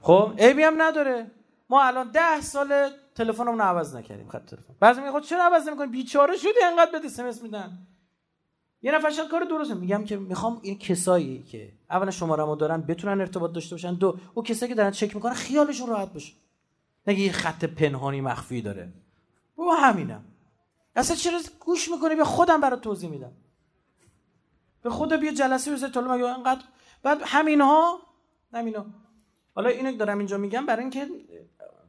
خب 0.00 0.32
عیبی 0.38 0.62
هم 0.62 0.82
نداره. 0.82 1.30
ما 1.70 1.82
الان 1.82 2.10
ده 2.10 2.40
سال 2.40 2.90
تلفنمون 3.14 3.60
عوض 3.60 3.96
نکردیم 3.96 4.28
خط 4.28 4.44
تلفن. 4.44 4.74
بعضی 4.80 5.00
میگه 5.00 5.12
خب 5.12 5.20
چرا 5.20 5.44
عوض 5.44 5.68
نمی‌کنی؟ 5.68 5.86
بیچاره 5.86 6.36
شدی 6.36 6.48
انقدر 6.70 6.98
بده 6.98 7.28
اس 7.28 7.42
میدن. 7.42 7.78
یه 8.84 8.92
نفر 8.92 9.10
شاید 9.10 9.28
کار 9.28 9.44
درسته. 9.44 9.74
میگم 9.74 10.04
که 10.04 10.16
می‌خوام 10.16 10.60
این 10.62 10.78
کسایی 10.78 11.42
که 11.42 11.72
اولا 11.90 12.10
شمارهمو 12.10 12.56
دارن 12.56 12.80
بتونن 12.80 13.20
ارتباط 13.20 13.52
داشته 13.52 13.74
باشن. 13.74 13.94
دو 13.94 14.16
او 14.34 14.42
کسایی 14.42 14.68
که 14.68 14.74
دارن 14.74 14.90
چک 14.90 15.14
می‌کنن 15.14 15.32
خیالشون 15.34 15.86
راحت 15.86 16.12
باشه. 16.12 16.32
نگه 17.06 17.20
یه 17.20 17.32
خط 17.32 17.64
پنهانی 17.64 18.20
مخفی 18.20 18.62
داره. 18.62 18.92
بابا 19.56 19.74
همینم. 19.74 20.24
اصلا 20.96 21.16
چرا 21.16 21.40
گوش 21.60 21.90
می‌کنی؟ 21.90 22.14
به 22.14 22.24
خودم 22.24 22.60
برات 22.60 22.80
توضیح 22.80 23.10
میدم. 23.10 23.32
به 24.82 24.90
خدا 24.90 25.16
بیا 25.16 25.32
جلسه 25.32 25.72
بزن 25.72 25.90
طول 25.90 26.04
مگه 26.04 26.24
انقدر 26.24 26.64
بعد 27.02 27.20
همینها 27.24 27.98
همینا 28.52 28.86
حالا 29.54 29.68
اینو 29.68 29.96
دارم 29.96 30.18
اینجا 30.18 30.38
میگم 30.38 30.66
برای 30.66 30.82
اینکه 30.82 31.06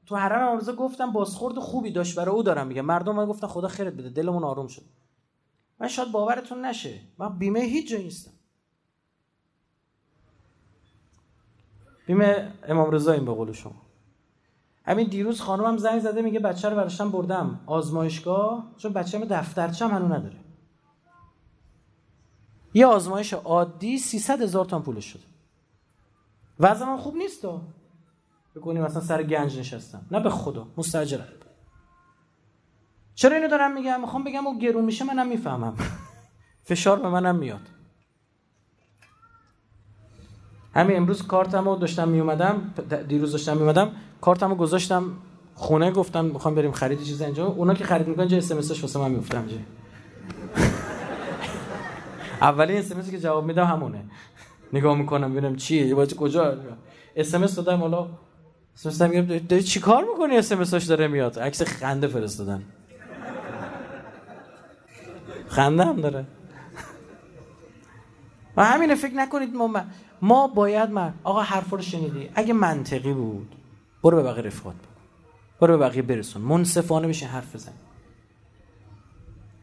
تو 0.06 0.16
حرم 0.16 0.48
امروزه 0.48 0.74
گفتم 0.74 1.12
بازخورد 1.12 1.60
خوبی 1.60 1.92
داشت. 1.92 2.16
برای 2.16 2.36
او 2.36 2.44
دارم 2.44 2.68
میگم. 2.68 2.86
مردم 2.86 3.16
من 3.16 3.26
گفتن 3.26 3.48
خدا 3.48 3.68
خیرت 3.68 3.94
بده. 3.94 4.10
دلمون 4.10 4.44
آروم 4.44 4.68
شد. 4.68 4.82
من 5.80 5.88
شاید 5.88 6.12
باورتون 6.12 6.66
نشه. 6.66 7.00
من 7.18 7.38
بیمه 7.38 7.60
هیچ 7.60 7.90
جایی 7.90 8.04
نیستم. 8.04 8.32
بیمه 12.08 12.54
امام 12.64 12.92
رضا 12.92 13.12
این 13.12 13.26
به 13.26 13.32
قول 13.32 13.52
شما. 13.52 13.82
همین 14.86 15.08
دیروز 15.08 15.42
خانمم 15.42 15.78
زنگ 15.78 16.02
زده 16.02 16.22
میگه 16.22 16.40
بچه 16.40 16.70
رو 16.70 16.76
براشتم 16.76 17.12
بردم 17.12 17.62
آزمایشگاه 17.66 18.74
چون 18.78 18.94
بچه 18.94 19.18
من 19.18 19.28
دفترچم 19.30 19.90
هنو 19.90 20.06
نداره. 20.06 20.38
یه 22.74 22.86
آزمایش 22.86 23.34
عادی 23.34 23.98
300 23.98 24.42
هزار 24.42 24.66
تومان 24.66 24.84
پولش 24.84 25.06
شده. 25.06 25.24
وضعم 26.60 26.98
خوب 26.98 27.16
نیست 27.16 27.46
بکنیم 28.56 28.84
مثلا 28.84 29.02
سر 29.02 29.24
گنج 29.24 29.60
نشستم. 29.60 30.06
نه 30.12 30.20
به 30.20 30.30
خدا 30.30 30.68
مستجرم. 30.78 31.28
چرا 33.16 33.36
اینو 33.36 33.48
دارم 33.48 33.74
میگم؟ 33.74 34.02
می‌خوام 34.02 34.24
بگم 34.24 34.48
او 34.48 34.60
گرون 34.60 34.86
میشه 34.86 35.06
منم 35.06 35.28
می‌فهمم. 35.28 35.74
فشار 36.64 37.00
به 37.00 37.10
منم 37.10 37.36
میاد. 37.36 37.62
همین 40.74 40.98
امروز 40.98 41.28
کارتمو 41.28 41.76
داشتم 41.76 42.08
میومدم 42.08 42.74
دیروز 43.08 43.32
داشتم 43.32 43.58
میومدم 43.58 43.92
کارتمو 44.22 44.56
گذاشتم 44.56 45.04
خونه 45.56 45.92
گفتم 45.92 46.26
می‌خوام 46.26 46.56
بریم 46.56 46.72
خرید 46.72 47.04
چیز 47.04 47.22
اینجا. 47.22 47.46
اونا 47.46 47.74
که 47.74 47.84
خرید 47.84 48.08
می‌کنن 48.08 48.28
جای 48.28 48.40
اس 48.40 48.52
ام 48.52 48.58
واسه 48.58 49.00
من 49.00 49.12
میافتم 49.12 49.48
جه 49.48 49.58
اولین 52.42 52.78
اس 52.78 53.12
که 53.12 53.20
جواب 53.20 53.46
میدم 53.46 53.66
همونه. 53.66 54.04
نگاه 54.74 54.98
می‌کنم 54.98 55.32
ببینم 55.32 55.56
چیه 55.56 55.88
یه 55.88 55.96
کجا 55.96 56.58
اس 57.16 57.36
ام 57.36 57.44
اس 57.44 57.56
دادم 57.56 57.80
حالا 57.80 58.08
اس 58.86 59.02
ام 59.02 59.10
میگم 59.10 59.38
داری 59.38 59.64
چیکار 59.64 60.04
می‌کنی؟ 60.12 60.38
اس 60.38 60.52
ام 60.52 60.64
داره 60.64 61.08
میاد. 61.08 61.40
عکس 61.40 61.62
خنده 61.62 62.08
فرستادن. 62.08 62.64
خنده 65.56 65.86
هم 65.86 66.02
داره. 66.02 66.26
و 68.58 68.66
همین 68.66 68.96
فکر 68.96 69.14
نکنید 69.14 69.56
ما 69.56 69.86
ما 70.22 70.48
باید 70.48 70.90
من 70.90 71.14
آقا 71.24 71.42
حرف 71.42 71.70
رو 71.70 71.82
شنیدی؟ 71.82 72.30
اگه 72.36 72.54
منطقی 72.54 73.14
بود 73.14 73.56
برو 74.04 74.18
به 74.18 74.24
بقیه 74.24 74.44
رفقات 74.44 74.76
برو 75.62 75.78
به 75.78 75.86
بقیه 75.86 76.02
برسون. 76.02 76.42
منصفانه 76.42 77.08
بشه 77.08 77.26
حرف 77.26 77.56
بزن 77.56 77.74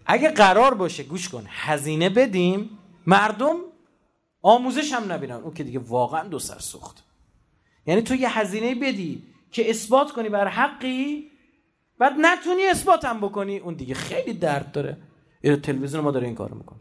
اگه 0.07 0.29
قرار 0.29 0.75
باشه 0.75 1.03
گوش 1.03 1.29
کن. 1.29 1.45
هزینه 1.49 2.09
بدیم 2.09 2.71
مردم 3.07 3.57
آموزش 4.43 4.93
هم 4.93 5.13
نبینن. 5.13 5.35
اون 5.35 5.55
که 5.55 5.65
دیگه 5.65 5.79
واقعا 5.79 6.29
دو 6.29 6.39
سر 6.39 6.59
سخت 6.59 7.05
یعنی 7.87 8.03
تو 8.03 8.15
یه 8.15 8.39
هزینه 8.39 8.75
بدی 8.75 9.23
که 9.51 9.71
اثبات 9.71 10.13
کنی 10.13 10.29
بر 10.29 10.49
حقی 10.49 11.31
بعد 11.99 12.13
نتونی 12.19 12.67
اثبات 12.67 13.05
هم 13.05 13.21
بکنی 13.21 13.59
اون 13.59 13.75
دیگه 13.75 13.95
خیلی 13.95 14.33
درد 14.33 14.73
داره. 14.73 14.97
این 15.43 15.61
تلویزیون 15.61 16.05
ما 16.05 16.11
داره 16.11 16.27
این 16.27 16.35
کارو 16.37 16.57
می‌کنه. 16.57 16.79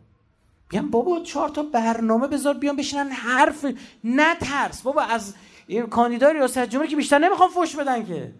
بیان 0.69 0.89
بابا 0.89 1.19
چهار 1.19 1.49
تا 1.49 1.63
برنامه 1.63 2.27
بذار 2.27 2.53
بیان 2.53 2.75
بشینن 2.75 3.09
حرف 3.09 3.65
نترس 4.03 4.81
بابا 4.81 5.01
از 5.01 5.35
این 5.67 5.87
کاندیدای 5.87 6.33
ریاست 6.33 6.59
جمهوری 6.59 6.89
که 6.89 6.95
بیشتر 6.95 7.17
نمی‌خوام 7.17 7.49
فوش 7.49 7.75
بدن 7.75 8.05
که. 8.05 8.33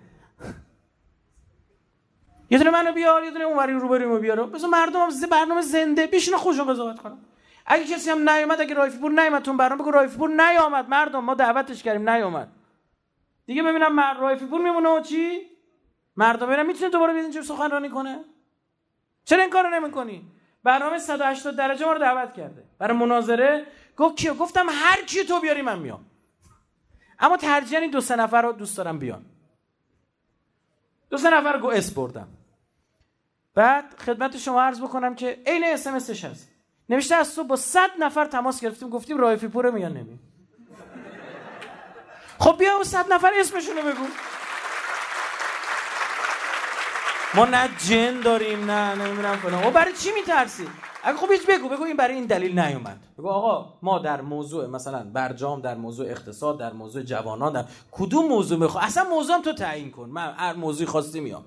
یه 2.49 2.57
دونه 2.57 2.69
منو 2.69 2.91
بیار 2.91 3.23
یه 3.23 3.31
دونه 3.31 3.43
اونوری 3.43 3.73
رو 3.73 3.88
بریم 3.88 4.19
بیار 4.19 4.45
بذار 4.45 4.69
مردم 4.69 4.99
هم 4.99 5.10
برنامه 5.31 5.61
زنده 5.61 6.07
بشینه 6.07 6.38
خوشو 6.38 6.64
قضاوت 6.64 6.99
کنن. 6.99 7.18
اگه 7.65 7.84
کسی 7.84 8.10
هم 8.10 8.30
نیومد 8.30 8.61
اگه 8.61 8.73
رایفی 8.73 8.98
پور 8.98 9.11
نیومد 9.11 9.41
تو 9.41 9.53
برنامه 9.53 9.81
بگو 9.81 9.91
رایفی 9.91 10.18
پور 10.18 10.30
نیامد. 10.30 10.89
مردم 10.89 11.19
ما 11.19 11.34
دعوتش 11.34 11.84
کردیم 11.84 12.10
نیومد 12.10 12.52
دیگه 13.45 13.64
ببینم 13.64 13.99
رایفی 13.99 14.45
پور 14.45 14.61
میمونه 14.61 14.89
و 14.89 14.99
چی؟ 14.99 15.39
مردم 16.15 16.48
ببینم 16.48 16.65
می‌تونه 16.65 16.89
دوباره 16.89 17.14
بیاد 17.14 17.23
اینجا 17.23 17.41
سخنرانی 17.41 17.89
کنه؟ 17.89 18.19
چرا 19.26 19.41
این 19.41 19.49
کارو 19.52 19.69
نمی‌کنی؟ 19.69 20.31
برنامه 20.64 20.99
180 20.99 21.56
درجه 21.56 21.85
ما 21.85 21.93
رو 21.93 21.99
دعوت 21.99 22.34
کرده. 22.34 22.64
برای 22.80 22.98
مناظره 22.98 23.65
گفت 23.98 24.18
کیو؟ 24.18 24.34
گفتم 24.34 24.65
هر 24.69 25.02
کی 25.06 25.23
تو 25.23 25.39
بیاری 25.39 25.61
من 25.61 25.80
میام. 25.80 26.06
اما 27.19 27.38
ترجیحاً 27.38 27.88
دو 27.88 28.02
سه 28.02 28.15
نفر 28.15 28.41
رو 28.41 28.52
دوست 28.52 28.77
دارم 28.77 28.99
بیان. 28.99 29.26
دو 31.10 31.18
سه 31.18 31.30
نفر 31.30 31.57
رو 31.57 31.68
اس 31.68 31.91
بردم. 31.91 32.27
بعد 33.56 33.99
خدمت 33.99 34.38
شما 34.38 34.61
عرض 34.61 34.81
بکنم 34.81 35.15
که 35.15 35.43
عین 35.45 35.64
اس 35.64 35.88
ام 35.88 35.95
هست. 35.95 36.49
نوشته 36.89 37.15
از 37.15 37.27
صبح 37.27 37.48
با 37.48 37.56
100 37.56 37.89
نفر 37.99 38.26
تماس 38.26 38.61
گرفتیم 38.61 38.89
گفتیم 38.89 39.18
رائفی 39.18 39.48
پوره 39.48 39.72
میان 39.72 39.98
نمی 39.98 40.19
خب 42.39 42.56
بیا 42.60 42.73
اون 42.73 42.84
100 42.84 43.14
نفر 43.14 43.31
اسمشون 43.39 43.77
رو 43.77 43.84
بگو. 43.84 44.06
ما 47.36 47.45
نه 47.45 47.70
جن 47.88 48.20
داریم 48.20 48.72
نه 48.72 48.95
نمی‌دونم 48.95 49.36
فلان. 49.36 49.64
او 49.64 49.72
برای 49.72 49.94
چی 49.94 50.10
میترسی؟ 50.12 50.68
اگه 51.03 51.18
خب 51.18 51.32
هیچ 51.32 51.48
بگو 51.48 51.70
بگو 51.70 51.84
این 51.84 51.98
برای 51.98 52.16
این 52.16 52.26
دلیل 52.26 52.60
نیومد. 52.60 52.99
بگو 53.18 53.28
آقا 53.28 53.74
ما 53.82 53.99
در 53.99 54.22
موضوع 54.22 54.68
مثلا 54.68 55.03
برجام 55.14 55.62
در 55.62 55.76
موضوع 55.76 56.10
اقتصاد 56.10 56.60
در 56.60 56.74
موضوع 56.74 57.02
جوانان 57.03 57.53
در 57.53 57.66
کدوم 57.91 58.28
موضوع 58.28 58.60
میخوا 58.60 58.82
اصلا 58.82 59.03
موضوع 59.10 59.36
هم 59.36 59.41
تو 59.41 59.53
تعیین 59.53 59.91
کن. 59.91 60.10
من 60.10 60.34
هر 60.38 60.53
موضوعی 60.53 60.86
خواستی 60.86 61.20
میام. 61.20 61.44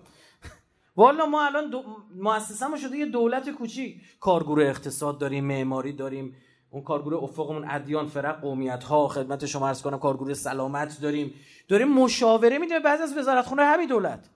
والا 0.97 1.27
ما 1.27 1.47
الان 1.47 1.71
دو... 1.71 1.83
مؤسسه 2.17 2.67
شده 2.83 2.97
یه 2.97 3.07
دولت 3.07 3.51
کوچیک. 3.51 4.01
کارگروه 4.21 4.65
اقتصاد 4.65 5.19
داریم 5.19 5.45
معماری 5.45 5.93
داریم. 5.93 6.37
اون 6.71 6.83
کارگروه 6.83 7.23
افقمون 7.23 7.71
ادیان 7.71 8.07
فرق 8.07 8.41
قومیت 8.41 8.85
ها 8.85 9.09
خدمت 9.09 9.47
شما 9.47 9.69
عرض 9.69 9.83
کنم 9.83 9.99
کارگروه 9.99 10.35
سلامت 10.35 11.01
داریم. 11.01 11.35
داریم 11.69 11.89
مشاوره 11.89 12.59
میدیم 12.59 12.83
بعضی 12.83 13.03
از 13.03 13.17
وزارت 13.17 13.47
خونه 13.47 13.65
همین 13.65 13.89
دولت. 13.89 14.31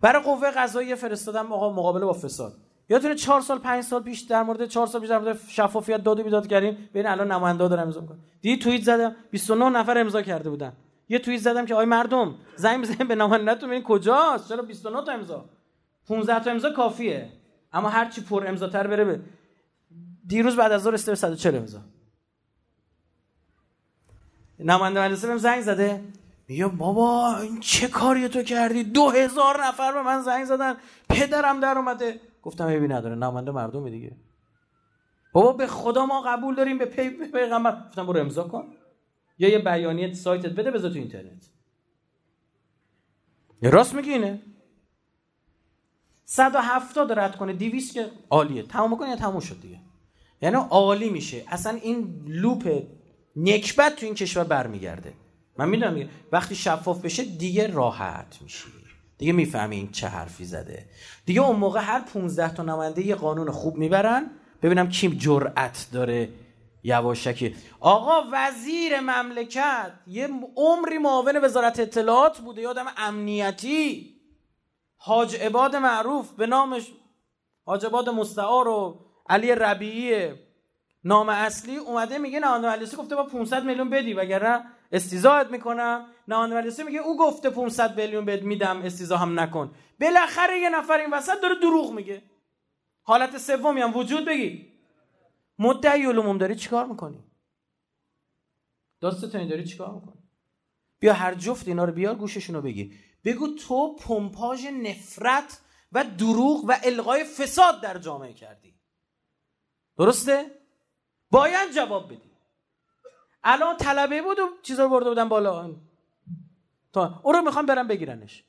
برای 0.00 0.22
قوه 0.22 0.50
قضاییه 0.50 0.94
فرستادم 0.94 1.52
آقا 1.52 1.72
مقابله 1.72 2.04
با 2.04 2.12
فساد. 2.12 2.52
یادتونه 2.88 3.14
چهار 3.14 3.40
سال 3.40 3.58
پنج 3.58 3.84
سال 3.84 4.02
پیش 4.02 4.20
در 4.20 4.42
مورد 4.42 4.66
چهار 4.66 4.86
سال 4.86 5.00
پیش 5.00 5.10
در 5.10 5.18
مورد 5.18 5.38
شفافیت 5.48 6.02
داد 6.02 6.20
و 6.20 6.22
بیداد 6.22 6.46
کردیم؟ 6.46 6.88
ببین 6.94 7.06
الان 7.06 7.32
نماینده 7.32 7.68
دارم 7.68 7.82
امضا 7.82 8.00
می‌کنن 8.00 8.18
دی 8.40 8.56
توییت 8.56 8.82
زدم؟ 8.82 9.16
29 9.30 9.70
نفر 9.70 9.98
امضا 9.98 10.22
کرده 10.22 10.50
بودن. 10.50 10.72
یه 11.08 11.18
توییت 11.18 11.40
زدم 11.40 11.66
که 11.66 11.74
آی 11.74 11.86
مردم 11.86 12.34
زنگ 12.56 12.82
بزنید 12.82 13.08
به 13.08 13.14
نمایندهتون 13.14 13.68
ببین 13.68 13.82
کجاست؟ 13.82 14.48
چرا 14.48 14.62
29 14.62 15.04
تا 15.04 15.12
امضا؟ 15.12 15.44
15 16.08 16.44
تا 16.44 16.50
امضا 16.50 16.70
کافیه. 16.70 17.28
اما 17.72 17.88
هر 17.88 18.10
چی 18.10 18.20
پر 18.20 18.46
امضا 18.46 18.68
تر 18.68 18.86
بره 18.86 19.04
به 19.04 19.20
دیروز 20.26 20.56
بعد 20.56 20.72
از 20.72 20.82
ظهر 20.82 20.94
استر 20.94 21.14
140 21.14 21.56
امضا. 21.56 21.80
نماینده 24.58 25.00
مجلس 25.00 25.24
زنگ 25.24 25.60
زده. 25.60 26.04
میگه 26.50 26.66
بابا 26.66 27.36
این 27.36 27.60
چه 27.60 27.88
کاری 27.88 28.28
تو 28.28 28.42
کردی؟ 28.42 28.84
دو 28.84 29.10
هزار 29.10 29.64
نفر 29.64 29.92
به 29.92 30.02
من 30.02 30.22
زنگ 30.22 30.44
زدن. 30.44 30.76
پدرم 31.08 31.60
در 31.60 31.78
اومده. 31.78 32.20
گفتم 32.42 32.66
ایبی 32.66 32.88
نداره 32.88 33.14
نماینده 33.14 33.50
مردم 33.50 33.90
دیگه. 33.90 34.16
بابا 35.32 35.52
به 35.52 35.66
خدا 35.66 36.06
ما 36.06 36.22
قبول 36.22 36.54
داریم 36.54 36.78
به 36.78 36.84
پی 36.84 37.10
پیغمبر. 37.10 37.88
گفتم 37.88 38.06
برو 38.06 38.20
امضا 38.20 38.44
کن. 38.44 38.64
یا 39.38 39.48
یه 39.48 39.58
بیانیه 39.58 40.12
سایتت 40.12 40.52
بده 40.52 40.70
بذار 40.70 40.90
تو 40.90 40.98
اینترنت. 40.98 41.50
راست 43.62 43.94
میگی 43.94 44.12
اینه؟ 44.12 44.42
170 46.24 47.18
رد 47.18 47.36
کنه. 47.36 47.52
200 47.52 47.94
که 47.94 48.10
عالیه. 48.30 48.62
تمام 48.62 48.98
کنه 48.98 49.08
یا 49.08 49.16
تموم 49.16 49.40
شد 49.40 49.60
دیگه. 49.60 49.80
یعنی 50.42 50.56
عالی 50.56 51.10
میشه. 51.10 51.44
اصلا 51.48 51.78
این 51.82 52.24
لوپ 52.28 52.82
نکبت 53.36 53.96
تو 53.96 54.06
این 54.06 54.14
کشور 54.14 54.44
برمیگرده. 54.44 55.14
من 55.60 55.68
می‌دونم 55.68 56.08
وقتی 56.32 56.54
شفاف 56.54 57.00
بشه 57.00 57.24
دیگه 57.24 57.66
راحت 57.66 58.38
میشه. 58.40 58.64
دیگه 59.18 59.32
می‌فهمی 59.32 59.76
این 59.76 59.90
چه 59.90 60.08
حرفی 60.08 60.44
زده. 60.44 60.86
دیگه 61.26 61.40
اون 61.40 61.56
موقع 61.56 61.80
هر 61.80 62.00
15 62.00 62.54
تا 62.54 62.62
نماینده 62.62 63.06
یه 63.06 63.14
قانون 63.14 63.50
خوب 63.50 63.76
می‌برن. 63.76 64.30
ببینم 64.62 64.88
کی 64.88 65.16
جرأت 65.16 65.86
داره 65.92 66.28
یواشکی. 66.84 67.56
آقا 67.80 68.28
وزیر 68.32 69.00
مملکت 69.00 69.92
یه 70.06 70.28
عمری 70.56 70.98
معاون 70.98 71.44
وزارت 71.44 71.80
اطلاعات 71.80 72.38
بوده 72.38 72.62
یادم 72.62 72.86
امنیتی. 72.96 74.16
حاج 74.96 75.36
عباد 75.36 75.76
معروف 75.76 76.30
به 76.30 76.46
نامش 76.46 76.92
حاج 77.64 77.86
عباد 77.86 78.08
مستعار 78.08 78.68
و 78.68 79.00
علی 79.28 79.54
ربیعی 79.54 80.32
نام 81.04 81.28
اصلی 81.28 81.76
اومده 81.76 82.18
میگه 82.18 82.40
نهاد 82.40 82.66
مجلسی 82.66 82.96
گفته 82.96 83.16
با 83.16 83.22
500 83.22 83.64
میلیون 83.64 83.90
بدی 83.90 84.14
وگرنه 84.14 84.64
استیزاحت 84.92 85.46
می‌کنم. 85.50 86.06
نهاد 86.28 86.52
مجلسی 86.52 86.82
میگه 86.82 86.98
او 86.98 87.16
گفته 87.18 87.50
500 87.50 88.00
میلیون 88.00 88.24
بد 88.24 88.42
میدم 88.42 88.82
استیزا 88.82 89.16
هم 89.16 89.40
نکن. 89.40 89.74
بالاخره 90.00 90.58
یه 90.58 90.70
نفر 90.70 90.98
این 90.98 91.10
وسط 91.10 91.40
داره 91.42 91.54
دروغ 91.54 91.92
میگه. 91.92 92.22
حالت 93.02 93.38
سومی 93.38 93.80
هم 93.80 93.96
وجود 93.96 94.24
بگی. 94.24 94.72
مدعی 95.58 96.06
علوم 96.06 96.38
داری 96.38 96.56
چیکار 96.56 96.86
می‌کنی؟ 96.86 97.24
داستتون 99.00 99.48
داری 99.48 99.64
چیکار 99.64 99.94
می‌کنی؟ 99.94 100.22
بیا 100.98 101.12
هر 101.12 101.34
جفت 101.34 101.68
اینا 101.68 101.84
رو 101.84 101.92
بیار 101.92 102.14
گوششون 102.14 102.56
رو 102.56 102.62
بگی. 102.62 102.94
بگو 103.24 103.48
تو 103.54 103.96
پمپاژ 103.96 104.66
نفرت 104.66 105.60
و 105.92 106.04
دروغ 106.04 106.64
و 106.68 106.76
القای 106.84 107.24
فساد 107.24 107.80
در 107.80 107.98
جامعه 107.98 108.32
کردی. 108.32 108.74
درسته؟ 109.98 110.50
باید 111.30 111.72
جواب 111.74 112.12
بدی. 112.12 112.29
الان 113.44 113.76
طلبه 113.76 114.22
بود 114.22 114.38
و 114.38 114.48
چیزا 114.62 114.88
برده 114.88 115.08
بودن 115.08 115.28
بالا. 115.28 115.74
تا 116.92 117.20
اون 117.22 117.34
رو 117.34 117.42
می‌خوام 117.42 117.66
برم 117.66 117.88
بگیرنش. 117.88 118.44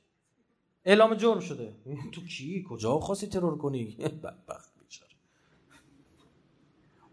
اعلام 0.86 1.14
جرم 1.14 1.40
شده. 1.40 1.76
تو 2.12 2.22
کی؟ 2.26 2.66
کجا 2.70 3.00
خواستی 3.00 3.28
ترور 3.28 3.58
کنی؟ 3.58 3.84
بدبخت 4.24 4.72
بیچاره. 4.80 5.12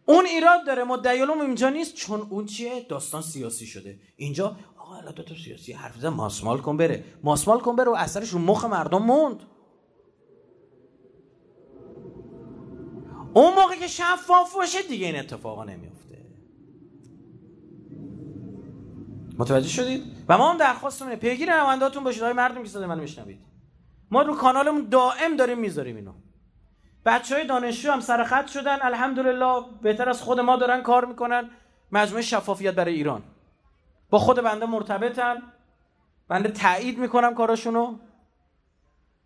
اون 0.06 0.26
ایراد 0.26 0.66
داره. 0.66 0.84
مدعی 0.84 1.22
اینجا 1.22 1.70
نیست. 1.70 1.94
چون 1.94 2.20
اون 2.20 2.46
چیه؟ 2.46 2.86
داستان 2.88 3.22
سیاسی 3.22 3.66
شده. 3.66 4.00
اینجا 4.16 4.56
آقا 4.78 4.96
الان 4.96 5.12
تو 5.12 5.34
سیاسی 5.34 5.72
حرف 5.72 5.96
زدن 5.96 6.08
ماسمال 6.08 6.58
کن 6.58 6.76
بره. 6.76 7.04
ماسمال 7.22 7.60
کن 7.60 7.76
بره 7.76 7.90
و 7.90 7.94
اثرش 7.94 8.28
رو 8.28 8.38
مخ 8.38 8.64
مردم 8.64 9.02
موند. 9.02 9.42
اون 13.34 13.54
موقع 13.54 13.76
که 13.76 13.86
شفاف 13.86 14.54
باشه 14.54 14.82
دیگه 14.82 15.06
این 15.06 15.18
اتفاقا 15.18 15.64
نمیفته 15.64 15.97
متوجه 19.38 19.68
شدید؟ 19.68 20.04
و 20.28 20.38
ما 20.38 20.50
هم 20.50 20.56
درخواست 20.56 21.02
اینه 21.02 21.16
پیگیر 21.16 21.54
نمایندهاتون 21.54 22.04
باشید. 22.04 22.22
های 22.22 22.32
مردم 22.32 22.62
که 22.62 22.68
صدای 22.68 22.86
منو 22.86 23.00
میشنوید. 23.00 23.40
ما 24.10 24.22
رو 24.22 24.36
کانالمون 24.36 24.88
دائم 24.88 25.36
داریم 25.36 25.58
می‌ذاریم 25.58 25.96
اینو. 25.96 26.12
بچه 27.04 27.34
های 27.34 27.46
دانشجو 27.46 27.92
هم 27.92 28.00
سرخط 28.00 28.46
شدن. 28.46 28.78
الحمدلله 28.82 29.62
بهتر 29.82 30.08
از 30.08 30.22
خود 30.22 30.40
ما 30.40 30.56
دارن 30.56 30.82
کار 30.82 31.04
می‌کنن. 31.04 31.50
مجموعه 31.92 32.22
شفافیت 32.22 32.74
برای 32.74 32.94
ایران. 32.94 33.22
با 34.10 34.18
خود 34.18 34.40
بنده 34.40 34.66
مرتبطن. 34.66 35.42
بنده 36.28 36.48
تایید 36.48 36.98
می‌کنم 36.98 37.34
کاراشونو. 37.34 37.98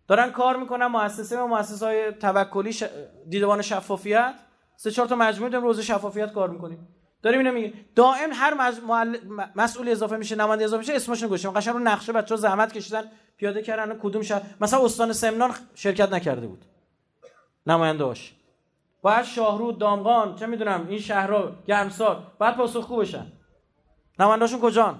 دارن 0.07 0.31
کار 0.31 0.57
می‌کنن. 0.57 0.85
مؤسسه 0.85 1.39
و 1.39 1.47
مؤسسه 1.47 1.85
های 1.85 2.11
توکلی 2.11 2.73
ش... 2.73 2.83
دیدبان 3.29 3.61
شفافیت. 3.61 4.33
سه 4.75 4.91
چهار 4.91 5.07
تا 5.07 5.15
مجموعه 5.15 5.59
روز 5.59 5.79
شفافیت 5.79 6.33
کار 6.33 6.49
می‌کنیم. 6.49 6.87
داریم 7.23 7.39
اینو 7.39 7.51
میگه. 7.51 7.73
دائم 7.95 8.29
هر 8.33 8.53
مج... 8.53 8.75
مسئول 9.55 9.89
اضافه 9.89 10.17
میشه 10.17 10.35
نماینده 10.35 10.65
اضافه 10.65 10.79
میشه 10.79 10.93
اسمشون 10.93 11.29
گوشیم 11.29 11.51
قشنگ 11.51 11.73
رو 11.73 11.79
نقشه 11.79 12.13
بچه‌ها 12.13 12.41
زحمت 12.41 12.73
کشیدن 12.73 13.03
پیاده 13.37 13.61
کردن 13.61 13.99
کدوم 13.99 14.21
شهر 14.21 14.41
مثلا 14.61 14.85
استان 14.85 15.13
سمنان 15.13 15.51
شرکت 15.75 16.11
نکرده 16.13 16.47
بود. 16.47 16.65
نماینده 17.67 18.03
باش 18.03 18.33
باید 19.01 19.25
شاهرود 19.25 19.77
دامغان 19.77 20.35
چه 20.35 20.45
می‌دونم 20.45 20.87
این 20.87 20.99
شهرها 20.99 21.51
گرمسار 21.67 22.31
باید 22.39 22.55
پاسخگو 22.55 22.97
بشن. 22.97 23.31
نمایندهاشون 24.19 24.59
کجان؟ 24.59 24.99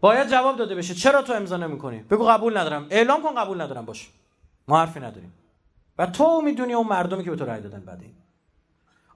باید 0.00 0.28
جواب 0.28 0.56
داده 0.56 0.74
بشه. 0.74 0.94
چرا 0.94 1.22
تو 1.22 1.32
امضا 1.32 1.56
نمی‌کنی؟ 1.56 2.02
بگو 2.02 2.24
قبول 2.24 2.58
ندارم. 2.58 2.86
اعلام 2.90 3.22
کن 3.22 3.34
قبول 3.34 3.60
ندارم. 3.60 3.84
باش. 3.84 4.10
ما 4.68 4.78
حرفی 4.78 5.00
نداریم. 5.00 5.32
و 5.98 6.06
تو 6.06 6.40
می‌دونی 6.40 6.74
اون 6.74 6.86
مردمی 6.86 7.24
که 7.24 7.30
به 7.30 7.36
تو 7.36 7.44
رأی 7.44 7.60
دادن 7.60 7.80
بعد 7.80 8.02
این 8.02 8.14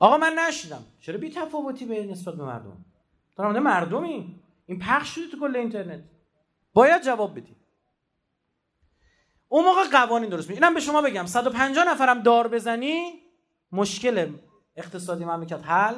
آقا 0.00 0.16
من 0.16 0.38
نشیدم. 0.38 0.84
چرا 1.00 1.18
بی 1.18 1.30
تفاوتی 1.30 1.84
به 1.84 2.06
نسبت 2.06 2.34
به 2.34 2.44
مردم؟ 2.44 2.84
دارم 3.36 3.62
مردمی. 3.62 4.40
این 4.66 4.78
پخش 4.78 5.14
شده 5.14 5.28
تو 5.30 5.40
کل 5.40 5.56
اینترنت. 5.56 6.04
باید 6.72 7.02
جواب 7.02 7.36
بدی. 7.36 7.56
اون 9.48 9.64
موقع 9.64 9.84
قوانین 9.90 10.30
درست 10.30 10.48
می 10.48 10.54
اینم 10.54 10.74
به 10.74 10.80
شما 10.80 11.02
بگم. 11.02 11.26
150 11.26 11.88
نفرم 11.88 12.22
دار 12.22 12.48
بزنی 12.48 13.22
مشکل 13.72 14.32
اقتصادی 14.76 15.24
مملکت 15.24 15.64
حل 15.64 15.94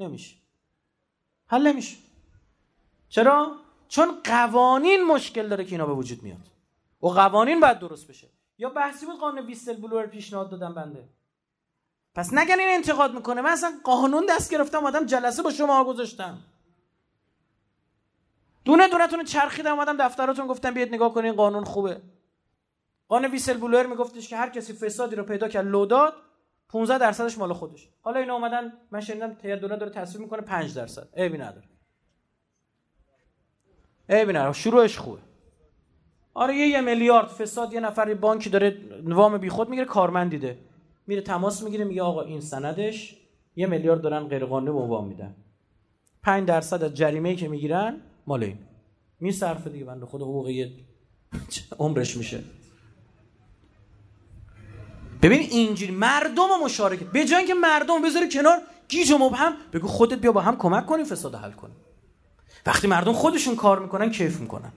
نمیشه. 0.00 0.36
حل 1.46 1.66
نمیشه. 1.66 1.96
چرا؟ 3.08 3.56
چون 3.88 4.20
قوانین 4.24 5.04
مشکل 5.04 5.48
داره 5.48 5.64
که 5.64 5.72
اینا 5.72 5.86
به 5.86 5.92
وجود 5.92 6.22
میاد. 6.22 6.46
و 7.02 7.06
قوانین 7.06 7.60
باید 7.60 7.78
درست 7.78 8.08
بشه. 8.08 8.28
یا 8.58 8.70
بحثی 8.70 9.06
بود 9.06 9.18
قانون 9.20 9.46
ویستل 9.46 9.76
بلور 9.76 10.06
پیشنهاد 10.06 10.50
دادم 10.50 10.74
بنده. 10.74 11.08
پس 12.14 12.34
نگن 12.34 12.58
این 12.58 12.68
انتقاد 12.68 13.14
می‌کنه. 13.14 13.40
من 13.40 13.50
اصلا 13.50 13.72
قانون 13.84 14.26
دست 14.30 14.50
گرفتم 14.50 14.86
آدم 14.86 15.06
جلسه 15.06 15.42
با 15.42 15.50
شما 15.50 15.84
گذاشتم. 15.84 16.38
دونه 18.64 18.88
دونتون 18.88 19.24
چرخیدم 19.24 19.74
اومدم 19.74 19.96
دفتراتون 19.96 20.46
گفتم 20.46 20.74
بیاید 20.74 20.94
نگاه 20.94 21.14
کنین 21.14 21.32
قانون 21.32 21.64
خوبه. 21.64 22.00
قانون 23.08 23.30
ویسل 23.30 23.56
بلور 23.56 23.86
میگفتش 23.86 24.28
که 24.28 24.36
هر 24.36 24.48
کسی 24.48 24.72
فسادی 24.72 25.16
رو 25.16 25.24
پیدا 25.24 25.48
کرد 25.48 25.66
لو 25.66 25.86
داد 25.86 26.14
15 26.68 26.98
درصدش 26.98 27.38
مال 27.38 27.52
خودش. 27.52 27.88
حالا 28.02 28.20
اینا 28.20 28.34
اومدن 28.34 28.72
من 28.90 29.00
شنیدم 29.00 29.34
تهیه 29.34 29.56
دولت 29.56 29.78
داره 29.78 29.92
تصویر 29.92 30.24
می‌کنه 30.24 30.40
5 30.40 30.74
درصد. 30.74 31.08
عیبی 31.16 31.38
نداره. 31.38 31.68
عیبی 34.08 34.32
نداره. 34.32 34.52
شروعش 34.52 34.98
خوبه. 34.98 35.20
آره 36.34 36.54
یه, 36.56 36.80
میلیارد 36.80 37.26
فساد 37.26 37.72
یه 37.72 37.80
نفر 37.80 38.14
بانکی 38.14 38.50
داره 38.50 39.00
وام 39.04 39.38
بیخود 39.38 39.68
می‌گیره 39.68 39.86
کارمند 39.86 40.30
دیده. 40.30 40.58
میره 41.06 41.20
تماس 41.22 41.62
می‌گیره 41.62 41.84
میگه 41.84 42.02
آقا 42.02 42.22
این 42.22 42.40
سندش 42.40 43.16
یه 43.56 43.66
میلیارد 43.66 44.00
دارن 44.00 44.28
غیر 44.28 44.44
قانونی 44.44 44.78
به 44.78 44.86
وام 44.86 45.08
میدن. 45.08 45.34
5 46.22 46.48
درصد 46.48 46.82
از 46.82 46.94
جریمه 46.94 47.36
که 47.36 47.48
می‌گیرن 47.48 48.00
مال 48.26 48.44
این. 48.44 48.58
میصرفه 49.20 49.70
دیگه 49.70 49.84
بنده 49.84 50.06
خود 50.06 50.22
حقوقی 50.22 50.72
عمرش 51.78 52.16
میشه. 52.16 52.40
ببین 55.22 55.40
اینجوری 55.40 55.92
مردم 55.92 56.64
مشارکت 56.64 57.04
به 57.04 57.24
جای 57.24 57.38
اینکه 57.38 57.54
مردم 57.54 58.02
بذاره 58.02 58.28
کنار 58.28 58.58
گیج 58.88 59.10
و 59.10 59.18
مبهم 59.18 59.56
بگو 59.72 59.86
خودت 59.86 60.18
بیا 60.18 60.32
با 60.32 60.40
هم 60.40 60.56
کمک 60.56 60.86
کنیم 60.86 61.04
فساد 61.04 61.34
حل 61.34 61.50
کنیم 61.52 61.76
وقتی 62.66 62.86
مردم 62.86 63.12
خودشون 63.12 63.56
کار 63.56 63.78
می‌کنن 63.78 64.10
کیف 64.10 64.40
می‌کنن. 64.40 64.72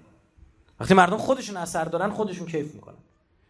وقتی 0.80 0.94
مردم 0.94 1.18
خودشون 1.18 1.58
اثر 1.58 1.86
دارن 1.86 2.10
خودشون 2.10 2.48
کیف 2.48 2.76
می‌کنن. 2.76 2.98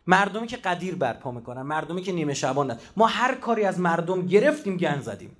مردمی 0.08 0.48
که 0.48 0.58
قدیر 0.58 0.96
برپا 0.96 1.32
می‌کنن 1.32 1.62
مردمی 1.62 2.02
که 2.02 2.12
نیمه 2.12 2.34
شبان 2.34 2.78
ما 2.98 3.08
هر 3.08 3.36
کاری 3.36 3.64
از 3.64 3.80
مردم 3.80 4.26
گرفتیم 4.26 4.78
گن 4.78 5.02
زدیم. 5.02 5.38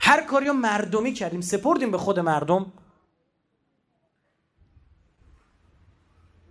هر 0.00 0.22
کاری 0.22 0.50
مردمی 0.50 1.12
کردیم 1.12 1.40
سپردیم 1.40 1.90
به 1.90 1.98
خود 1.98 2.20
مردم. 2.20 2.72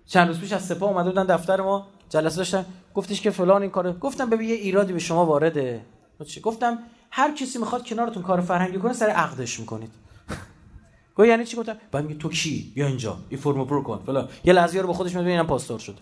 چند 0.06 0.28
روز 0.28 0.40
پیش 0.40 0.54
از 0.54 0.66
سپاه 0.66 0.90
اومده 0.90 1.10
بودن 1.10 1.26
دفتر 1.26 1.62
ما 1.62 1.88
جلسه 2.10 2.38
داشتن. 2.38 2.66
گفتش 2.94 3.22
که 3.22 3.32
فلان 3.32 3.62
این 3.62 3.72
کارو 3.72 3.94
گفتم 3.94 4.30
ببین 4.30 4.50
یه 4.50 4.56
ایرادی 4.56 4.94
به 4.94 5.00
شما 5.00 5.26
وارده. 5.26 5.86
گفتم 6.44 6.80
هر 7.12 7.34
کسی 7.36 7.60
می‌خواد 7.60 7.86
کنارتون 7.86 8.24
کار 8.24 8.42
فرهنگی 8.42 8.78
کنه 8.78 8.94
سر 8.94 9.10
عقدش 9.10 9.60
می‌کنید. 9.60 10.07
گفت 11.18 11.30
یعنی 11.30 11.45
چی 11.45 11.57
گفتم؟ 11.57 11.77
بعد 11.91 12.06
میگه 12.06 12.19
تو 12.19 12.30
کی؟ 12.30 12.72
بیا 12.76 12.88
اینجا 12.88 13.18
این 13.30 13.39
فرمو 13.39 13.65
پر 13.65 13.84
کن 13.84 14.03
فلان. 14.06 14.30
یه 14.44 14.53
لحظه 14.53 14.81
رو 14.81 14.88
به 14.88 14.94
خودش 14.94 15.15
میاد 15.15 15.27
اینم 15.27 15.48
پاسدار 15.48 15.80
شده. 15.80 16.02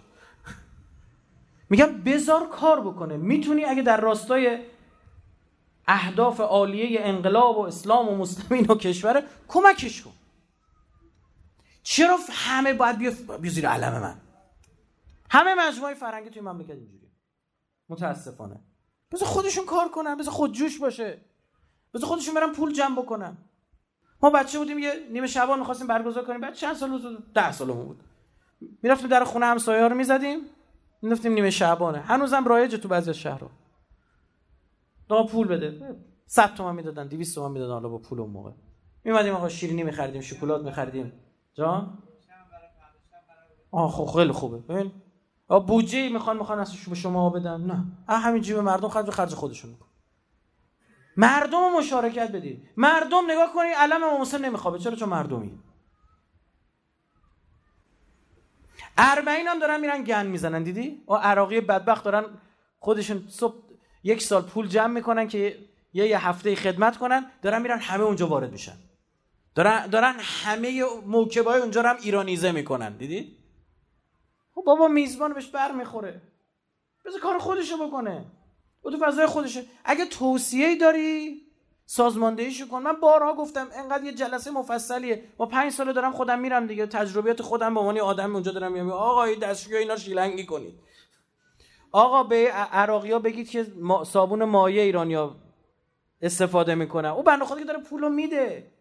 میگم 1.70 2.04
بزار 2.06 2.50
کار 2.50 2.82
بکنه. 2.82 3.18
می‌تونی 3.18 3.66
اگه 3.66 3.82
در 3.82 4.02
راستای 4.02 4.60
اهداف 5.88 6.40
عالیه 6.40 7.00
انقلاب 7.02 7.58
و 7.58 7.62
اسلام 7.62 8.10
و 8.10 8.18
مسلمین 8.18 8.66
و 8.66 8.76
کشور 8.76 9.24
کمکش 9.48 10.02
کن. 10.02 10.12
چرا 11.84 12.18
همه 12.32 12.74
باید 12.74 12.98
بیا, 12.98 13.12
بیا 13.42 13.52
زیر 13.52 13.70
علم 13.70 14.02
من. 14.02 14.22
همه 15.30 15.54
مجموعه 15.54 15.94
فرنگی 15.94 16.30
توی 16.30 16.42
مملکت 16.42 16.70
اینجوری 16.70 17.12
متاسفانه. 17.90 18.60
بذار 19.12 19.28
خودشون 19.28 19.66
کار 19.66 19.90
کنن 19.90 20.18
بذار 20.18 20.34
خودجوش 20.34 20.80
باشه. 20.80 21.22
بذار 21.94 22.10
خودشون 22.10 22.34
برن 22.34 22.52
پول 22.52 22.74
جمع 22.74 23.02
بکنن. 23.02 23.38
ما 24.22 24.30
بچه 24.30 24.60
بودیم 24.60 24.80
یه 24.80 24.94
نیمه 25.12 25.28
شبان 25.28 25.60
می‌خواستیم 25.60 25.88
برگزار 25.88 26.26
کنیم. 26.26 26.42
بعد 26.42 26.54
چند 26.54 26.76
سال 26.76 26.90
بود 26.90 27.34
ده 27.34 27.52
سالمون 27.52 27.86
بود. 27.86 28.04
می‌رفتیم 28.84 29.10
در 29.10 29.24
خونه 29.24 29.46
همسایه 29.46 29.82
ها 29.82 29.88
رو 29.88 29.96
می‌زدیم 29.96 30.40
می‌رفتیم 31.02 31.34
نیمه 31.34 31.50
شعبانه 31.50 32.00
هنوزم 32.00 32.46
رایجه 32.46 32.78
تو 32.78 32.88
بعضی 32.88 33.14
شهرها. 33.14 33.50
دا 35.10 35.24
پول 35.24 35.48
بده. 35.48 35.96
100 36.26 36.54
تومن 36.54 36.76
می‌دادن 36.76 37.08
200 37.08 37.36
تومن 37.36 37.52
می‌دادن 37.52 37.74
حالا 37.74 37.90
با 37.90 37.98
پول 37.98 38.20
اون 38.20 38.30
موقع. 38.30 38.52
میمدیم 39.04 39.34
آقا 39.34 39.50
شیرینی 39.50 39.84
میخریدیم 39.84 40.22
شکلات 40.22 40.64
میخریدیم. 40.64 41.14
جان؟ 41.54 41.98
آه 43.72 43.92
خب 43.92 44.06
خیلی 44.06 44.32
خوبه. 44.32 44.58
ببین 44.58 44.92
بودجه 45.68 46.10
می‌خوان 46.10 46.38
می‌خوان 46.38 46.60
از 46.60 46.76
شما 46.76 47.30
بدن. 47.30 47.62
نه. 47.62 47.86
همین 48.08 48.42
جیب 48.42 48.58
مردم 48.58 48.88
خرج 48.88 49.10
خرج 49.10 49.34
خودشون 49.34 49.72
میکن 49.72 49.86
مردم 51.18 51.60
رو 51.60 51.70
مشارکت 51.78 52.32
بدید. 52.32 52.70
مردم 52.78 53.32
نگاه 53.32 53.54
کنید 53.54 53.74
علم 53.74 54.04
امام 54.04 54.22
حسین 54.22 54.46
نمیخوابه. 54.46 54.80
چرا؟ 54.80 54.96
چون 54.96 55.10
مردمی. 55.10 55.60
اربعین 58.98 59.48
هم 59.48 59.60
دارن 59.60 59.80
میرن 59.80 60.04
گن 60.04 60.26
می‌زنن. 60.26 60.64
دیدی؟ 60.64 61.04
و 61.08 61.14
عراقی 61.14 61.62
بدبخت 61.62 62.04
دارن 62.04 62.26
خودشون 62.80 63.28
صبح 63.30 63.56
یک 64.04 64.22
سال 64.22 64.42
پول 64.42 64.68
جمع 64.68 64.94
می‌کنن 64.94 65.28
که 65.28 65.60
یه 65.94 66.08
یه 66.08 66.28
هفته 66.28 66.56
خدمت 66.56 66.98
کنن 66.98 67.32
دارن 67.42 67.62
میرن 67.62 67.80
همه 67.80 68.04
اونجا 68.04 68.28
وارد 68.28 68.52
میشن. 68.52 68.78
دارن, 69.56 69.88
دارن 69.88 70.16
همه 70.20 70.84
موکبای 71.06 71.60
اونجا 71.60 71.82
رو 71.82 71.90
هم 71.90 71.98
ایرانیزه 72.02 72.52
می‌کنن. 72.52 72.98
دیدی؟ 72.98 73.38
خب 74.56 74.64
بابا 74.66 74.88
میزبان 74.88 75.34
بهش 75.34 75.48
بر 75.48 75.72
می‌خوره. 75.72 76.22
بذار 77.06 77.20
کار 77.20 77.38
خودشو 77.38 77.88
بکنه. 77.88 78.26
او 78.86 78.92
تو 78.92 78.98
فضای 78.98 79.26
خودشه. 79.26 79.66
اگه 79.86 80.06
توصیه 80.06 80.76
داری 80.76 81.42
سازماندهیشو 81.86 82.68
کن. 82.68 82.82
من 82.82 82.94
بارها 82.94 83.34
گفتم 83.34 83.68
انقدر 83.76 84.04
یه 84.04 84.12
جلسه 84.12 84.52
مفصلیه. 84.52 85.24
با 85.38 85.46
پنج 85.46 85.72
ساله 85.72 85.94
دارم 85.94 86.12
خودم 86.12 86.40
میرم 86.40 86.68
دیگه. 86.68 86.86
تجربیات 86.86 87.42
خودم 87.42 87.74
به 87.74 87.80
عنوان 87.80 88.00
آدم 88.00 88.34
اونجا 88.34 88.52
دارم 88.52 88.72
میام. 88.72 88.90
آقا 88.90 89.24
این 89.24 89.40
دستشوی 89.40 89.78
اینا 89.78 89.96
شیلنگی 89.96 90.46
کنید. 90.46 90.80
آقا 91.92 92.24
به 92.24 92.52
عراقیا 92.52 93.20
بگید 93.20 93.50
که 93.50 93.66
صابون 94.06 94.44
مایع 94.44 94.82
ایرانیا 94.82 95.36
استفاده 96.22 96.76
می‌کنن. 96.76 97.10
او 97.10 97.24
بنده 97.24 97.46
خدا 97.46 97.60
که 97.60 97.66
داره 97.66 97.80
پولو 97.80 98.10
میده. 98.10 98.72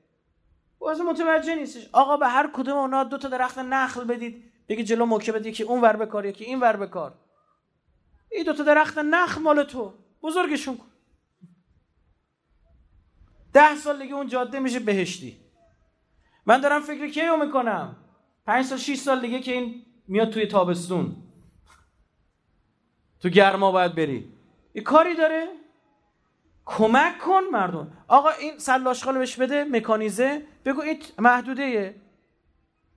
او 0.79 0.91
اصلا 0.91 1.05
متوجه 1.05 1.55
نیستش. 1.55 1.89
آقا 1.93 2.17
به 2.17 2.29
هر 2.29 2.51
کدوم 2.55 2.77
اونا 2.77 3.05
دو 3.05 3.19
تا 3.19 3.29
درخت 3.29 3.59
نخل 3.59 4.05
بدید. 4.05 4.45
بگید 4.69 4.87
جلو 4.87 5.07
موکه 5.07 5.33
بدید 5.33 5.55
که 5.55 5.65
اون 5.65 5.81
ور 5.81 5.97
بکار 5.97 6.31
که 6.31 6.45
این 6.45 6.61
ور 6.61 6.77
بکار 6.77 7.15
این 8.35 8.45
دو 8.45 8.53
تا 8.53 8.63
درخت 8.63 8.99
نخل 8.99 9.43
مال 9.43 9.63
تو. 9.63 9.95
بزرگشون 10.23 10.77
کن. 10.77 10.87
ده 13.53 13.77
سال 13.77 14.03
دیگه 14.03 14.15
اون 14.15 14.27
جاده 14.27 14.59
میشه 14.59 14.79
بهشتی. 14.79 15.41
من 16.47 16.61
دارم 16.61 16.83
فکر 16.83 17.09
کیو 17.09 17.37
می‌کنم؟ 17.37 17.97
پنج 18.47 18.65
سال 18.65 18.79
شیش 18.79 18.99
سال 18.99 19.21
دیگه 19.21 19.41
که 19.41 19.53
این 19.53 19.87
میاد 20.09 20.31
توی 20.31 20.47
تابستون. 20.47 21.17
تو 23.21 23.29
گرما 23.29 23.73
باید 23.73 23.95
بری. 23.95 24.33
این 24.73 24.85
کاری 24.85 25.15
داره؟ 25.15 25.49
کمک 26.65 27.19
کن 27.19 27.43
مردم. 27.53 28.05
آقا 28.09 28.31
این 28.31 28.59
سلاشخال 28.59 29.19
بهش 29.19 29.37
بده 29.37 29.65
مکانیزه. 29.65 30.47
بگو 30.65 30.81
این 30.81 31.03
محدوده 31.19 32.01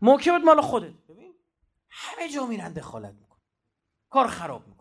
موکبت 0.01 0.41
مال 0.41 0.61
خودت. 0.61 0.93
ببین 1.09 1.34
همه 1.89 2.30
جا 2.30 2.45
میرن 2.45 2.73
دخالت 2.73 3.14
میکن 3.14 3.38
کار 4.09 4.27
خراب 4.27 4.68
میکن 4.68 4.77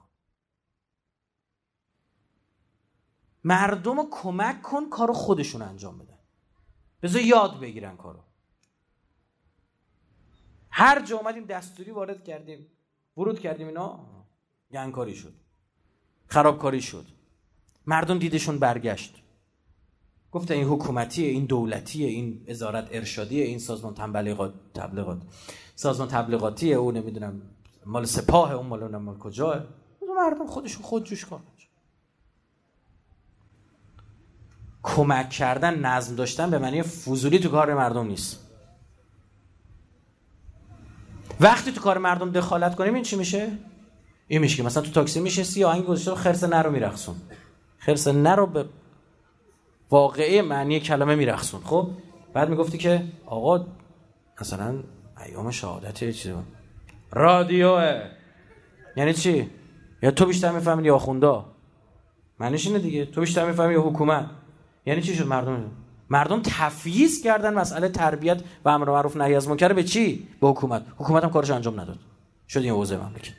مردم 3.47 3.97
رو 3.97 4.09
کمک 4.11 4.63
کن 4.63 4.89
کارو 4.91 5.13
خودشون 5.13 5.63
انجام 5.63 5.99
بدن. 5.99 6.19
بذار 7.03 7.23
یاد 7.23 7.61
بگیرن 7.61 7.97
کارو. 7.97 8.21
هر 10.71 11.05
جا 11.05 11.19
اومدیم 11.19 11.45
دستوری 11.45 11.91
وارد 11.91 12.25
کردیم. 12.25 12.67
ورود 13.17 13.41
کردیم 13.41 13.67
اینا. 13.67 14.07
گنگکاری 14.71 15.15
شد. 15.15 15.33
خرابکاری 16.27 16.83
شد. 16.83 17.07
مردم 17.87 18.19
دیدشون 18.19 18.59
برگشت. 18.59 19.23
گفته 20.33 20.55
این 20.55 20.67
حکومتیه 20.67 21.29
این 21.29 21.45
دولتیه 21.45 22.09
این 22.09 22.45
ازارت 22.49 22.89
ارشادیه 22.91 23.45
این 23.45 23.59
سازمان 23.59 23.95
تبلیغات 23.95 24.55
تبلیغات. 24.75 25.23
سازمان 25.75 26.09
تبلیغاتیه 26.09 26.77
او 26.77 26.93
نمی‌دونم 26.93 27.43
مال 27.87 28.05
سپاه 28.05 28.53
اون 28.53 28.67
مال 28.67 28.97
مال 28.97 29.19
کجاه 29.19 29.67
مردم 30.17 30.47
خودشون 30.47 30.83
خود 30.83 31.05
جوش 31.05 31.25
کن 31.25 31.43
کمک 34.87 35.31
کردن 35.31 35.79
نظم 35.79 36.17
داشتن 36.17 36.51
به 36.51 36.59
معنی 36.59 36.83
فضولی 36.83 37.39
تو 37.39 37.49
کار 37.49 37.75
مردم 37.75 38.07
نیست. 38.07 38.47
وقتی 41.41 41.73
تو 41.73 41.81
کار 41.81 41.99
مردم 41.99 42.31
دخالت 42.31 42.75
کنیم 42.75 42.95
این 42.95 43.03
چی 43.03 43.17
میشه؟ 43.17 43.53
این 44.29 44.41
میشه 44.41 44.57
که 44.57 44.63
مثلا 44.63 44.83
تو 44.83 44.91
تاکسی 44.91 45.21
میشه 45.21 45.43
سی 45.45 45.65
آهنگ 45.65 45.85
گذاشته 45.85 46.15
خرس 46.15 46.45
نرو 46.45 46.71
میرخصون. 46.71 47.17
خرس 47.79 48.09
نرو 48.09 48.47
به 48.47 48.65
واقعی 49.91 50.41
معنی 50.41 50.81
کلمه 50.81 51.15
میرخصون. 51.15 51.61
خب 51.65 51.91
بعد 52.33 52.49
می‌گفتی 52.49 52.79
که 52.79 53.05
آقا 53.27 53.67
مثلا 54.41 54.83
ایام 55.27 55.51
شهادت 55.51 56.05
چیزی 56.11 56.35
رادیوه 57.11 58.03
یعنی 58.97 59.15
چی؟ 59.15 59.51
یا 60.03 60.11
تو 60.11 60.27
بیشتر 60.27 60.53
می‌فهمی 60.53 60.87
یا 60.87 60.95
آخوندا 60.95 61.47
معنیش 62.41 62.67
اینه 62.67 62.79
دیگه. 62.79 63.07
تو 63.07 63.21
بیشتر 63.21 63.47
می‌فهمی 63.47 63.75
یا 63.75 63.83
حکومت. 63.83 64.31
یعنی 64.87 65.03
چی 65.03 65.15
شد 65.15 65.27
مردم؟ 65.27 65.71
مردم 66.11 66.43
تفییض 66.45 67.23
کردن 67.23 67.55
مسئله 67.55 67.89
تربیت 67.89 68.43
و 68.65 68.69
امر 68.69 68.91
معروف 68.91 69.17
نهی 69.17 69.35
از 69.35 69.49
منکر 69.49 69.73
به 69.73 69.85
چی؟ 69.85 70.29
به 70.41 70.49
حکومت. 70.49 70.87
حکومت 70.97 71.25
هم 71.25 71.31
کارش 71.31 71.51
انجام 71.51 71.81
نداد. 71.81 71.99
شد 72.49 72.61
این 72.61 72.73
اوضاع 72.73 73.05
مملکت 73.05 73.33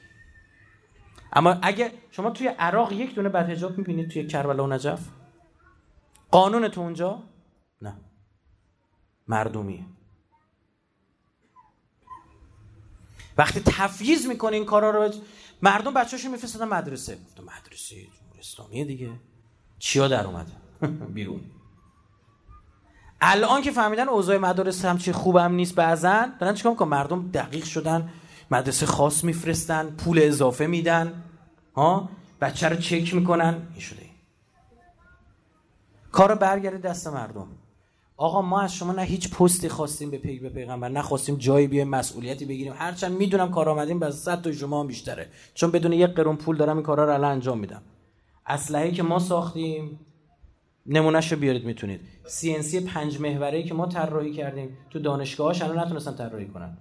اما 1.33 1.57
اگه 1.61 1.91
شما 2.11 2.29
توی 2.29 2.47
عراق 2.47 2.91
یک 2.91 3.15
دونه 3.15 3.29
بدحجاب 3.29 3.77
می‌بینید 3.77 4.09
توی 4.09 4.27
کربلا 4.27 4.63
و 4.63 4.67
نجف 4.67 4.99
قانون 6.31 6.67
تو 6.67 6.81
اونجا؟ 6.81 7.23
نه. 7.81 7.95
مردمیه. 9.27 9.85
وقتی 13.37 13.61
تفییض 13.65 14.25
می‌کنه 14.25 14.55
این 14.55 14.65
کارا 14.65 14.89
رو 14.89 15.13
مردم 15.61 15.93
بچه‌شون 15.93 16.31
میفرستن 16.31 16.67
مدرسه. 16.67 17.17
مدرسه 17.41 17.95
جمهوری 17.95 18.39
اسلامی 18.39 18.85
دیگه. 18.85 19.11
چیا 19.79 20.07
در 20.07 20.25
اومده؟ 20.25 20.66
بیرون. 21.15 21.41
الان 23.21 23.61
که 23.61 23.71
فهمیدن 23.71 24.09
اوضاع 24.09 24.37
مدارس 24.37 24.85
هم 24.85 24.97
چی 24.97 25.11
خوبم 25.11 25.53
نیست 25.53 25.75
بعضن 25.75 26.33
دارن 26.39 26.53
چیکار 26.53 26.71
می‌کنن؟ 26.71 26.89
مردم 26.89 27.31
دقیق 27.31 27.65
شدن 27.65 28.09
مدرسه 28.51 28.85
خاص 28.85 29.23
میفرستن 29.23 29.89
پول 29.89 30.19
اضافه 30.23 30.67
میدن 30.67 31.23
ها؟ 31.75 32.09
بچه 32.41 32.69
رو 32.69 32.75
چک 32.75 33.15
می‌کنن. 33.15 33.67
این 33.71 33.79
شده. 33.79 34.05
کارو 36.11 36.35
برگرده 36.35 36.77
دست 36.77 37.07
مردم. 37.07 37.47
آقا 38.17 38.41
ما 38.41 38.61
از 38.61 38.73
شما 38.73 38.93
نه 38.93 39.01
هیچ 39.01 39.29
پستی 39.29 39.69
خواستیم 39.69 40.11
به 40.11 40.17
پیگ 40.17 40.41
به 40.41 40.49
پیغمبر 40.49 40.89
نه 40.89 41.01
خواستیم 41.01 41.35
جایی 41.35 41.67
بیایم 41.67 41.87
مسئولیتی 41.87 42.45
بگیریم. 42.45 42.73
هرچند 42.77 43.17
می‌دونم 43.17 43.51
کار 43.51 43.69
آمدیم 43.69 43.99
بس 43.99 44.13
صد 44.13 44.41
تا 44.41 44.51
شما 44.51 44.79
هم 44.79 44.87
بیشتره. 44.87 45.29
چون 45.53 45.71
بدون 45.71 45.93
یک 45.93 46.09
قرون 46.09 46.35
پول 46.35 46.57
دارم 46.57 46.77
این 46.77 46.85
کارا 46.85 47.05
رو 47.05 47.13
الان 47.13 47.31
انجام 47.31 47.59
میدم. 47.59 47.81
اسلحه‌ای 48.47 48.91
که 48.91 49.03
ما 49.03 49.19
ساختیم 49.19 49.99
نمونهش 50.87 51.31
رو 51.31 51.39
بیارید 51.39 51.65
می‌تونید. 51.65 52.01
CNC 52.25 52.75
پنج 52.75 53.19
محوره 53.19 53.63
که 53.63 53.73
ما 53.73 53.85
طراحی 53.85 54.33
کردیم 54.33 54.77
تو 54.89 54.99
دانشگاهاش 54.99 55.61
الان 55.61 55.79
نتونستن 55.79 56.15
طراحی 56.15 56.47
کنن. 56.47 56.77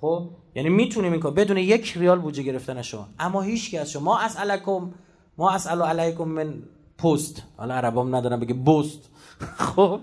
خب؟ 0.00 0.30
یعنی 0.54 0.68
می‌تونیم 0.68 1.12
این 1.12 1.20
کار 1.20 1.32
بدون 1.32 1.56
یک 1.56 1.96
ریال 1.96 2.18
بودجه 2.18 2.42
گرفتن 2.42 2.82
شما. 2.82 3.08
اما 3.18 3.42
هیچ 3.42 3.74
از 3.74 3.90
شما 3.90 4.04
ما 4.04 4.18
از 4.18 4.36
علیکم 4.36 4.92
ما 5.38 5.50
از 5.50 5.66
علیکم 5.66 6.24
من 6.24 6.62
پست. 6.98 7.42
حالا 7.56 7.74
عربام 7.74 8.14
ندارم 8.14 8.40
بگه 8.40 8.54
بوست 8.54 9.10
خب؟ 9.74 10.00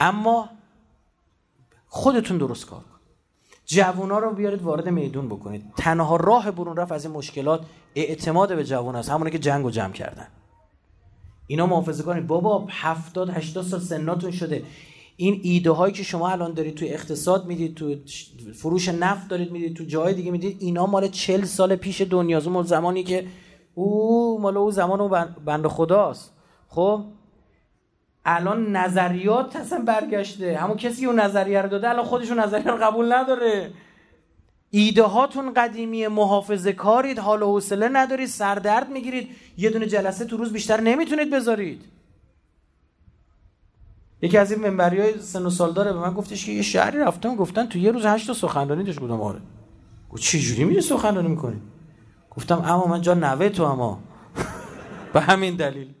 اما 0.00 0.48
خودتون 1.86 2.38
درست 2.38 2.66
کار. 2.66 2.84
جوونا 3.70 4.18
رو 4.18 4.34
بیارید 4.34 4.62
وارد 4.62 4.88
میدون 4.88 5.28
بکنید. 5.28 5.64
تنها 5.76 6.16
راه 6.16 6.50
برون 6.50 6.76
رفت 6.76 6.92
از 6.92 7.04
این 7.04 7.14
مشکلات 7.14 7.60
اعتماد 7.94 8.56
به 8.56 8.64
جوان 8.64 8.96
است. 8.96 9.10
همونه 9.10 9.30
که 9.30 9.38
جنگ 9.38 9.64
و 9.64 9.70
جمع 9.70 9.92
کردن. 9.92 10.26
اینا 11.46 11.66
محافظه 11.66 12.20
بابا 12.20 12.66
70 12.70 13.30
80 13.30 13.64
سال 13.64 13.80
سناتون 13.80 14.30
شده. 14.30 14.62
این 15.16 15.40
ایده 15.42 15.70
هایی 15.70 15.94
که 15.94 16.02
شما 16.02 16.28
الان 16.28 16.54
دارید 16.54 16.74
توی 16.74 16.88
اقتصاد 16.88 17.46
می‌دید 17.46 17.74
تو 17.74 17.94
فروش 18.54 18.88
نفت 18.88 19.28
دارید 19.28 19.52
می‌دید 19.52 19.76
تو 19.76 19.84
جای 19.84 20.14
دیگه 20.14 20.30
می‌دید 20.30 20.56
اینا 20.60 20.86
مال 20.86 21.08
40 21.08 21.44
سال 21.44 21.76
پیش 21.76 22.00
دنیاست. 22.00 22.46
اون 22.46 22.62
زمانی 22.62 23.02
که 23.02 23.26
او 23.74 24.40
مال 24.40 24.56
او 24.56 24.70
زمان 24.70 25.00
و 25.00 25.26
بند 25.44 25.66
خداست. 25.66 26.32
خب؟ 26.68 27.04
الان 28.24 28.76
نظریات 28.76 29.56
اصلا 29.56 29.78
برگشته. 29.78 30.56
همون 30.56 30.76
کسی 30.76 31.06
اون 31.06 31.20
نظریه 31.20 31.62
رو 31.62 31.68
داده 31.68 31.88
الان 31.88 32.04
خودشون 32.04 32.40
نظریه 32.40 32.66
رو 32.66 32.76
قبول 32.76 33.12
نداره. 33.12 33.70
ایده 34.70 35.02
هاتون 35.02 35.54
قدیمی 35.54 36.06
محافظه 36.06 36.72
کارید 36.72 37.18
حال 37.18 37.42
و 37.42 37.46
حوصله 37.46 37.88
ندارید 37.88 38.28
سردرد 38.28 38.90
می‌گیرید. 38.90 39.28
یه 39.58 39.70
دونه 39.70 39.86
جلسه 39.86 40.24
تو 40.24 40.36
روز 40.36 40.52
بیشتر 40.52 40.80
نمی‌تونید 40.80 41.30
بذارید. 41.30 41.84
یکی 44.22 44.38
از 44.38 44.52
این 44.52 44.60
منبری 44.60 45.00
های 45.00 45.20
سن 45.20 45.46
و 45.46 45.50
سال 45.50 45.72
داره 45.72 45.92
به 45.92 45.98
من 45.98 46.14
گفتش 46.14 46.46
که 46.46 46.52
یه 46.52 46.62
شهری 46.62 46.98
رفتم 46.98 47.36
گفتن 47.36 47.66
تو 47.66 47.78
یه 47.78 47.92
روز 47.92 48.06
هشت 48.06 48.26
تا 48.26 48.32
سخنرانی 48.32 48.84
داشت 48.84 49.00
بودم. 49.00 49.20
آره. 49.20 49.40
گفت 50.10 50.22
چه 50.22 50.38
جوری 50.38 50.64
میری 50.64 50.80
سخنرانی 50.80 51.28
می‌کنی؟ 51.28 51.60
گفتم 52.30 52.62
اما 52.64 52.86
من 52.86 53.00
جا 53.00 53.14
نوه 53.14 53.48
تو 53.48 53.62
اما. 53.62 54.02
به 55.12 55.20
همین 55.20 55.56
دلیل. 55.56 55.94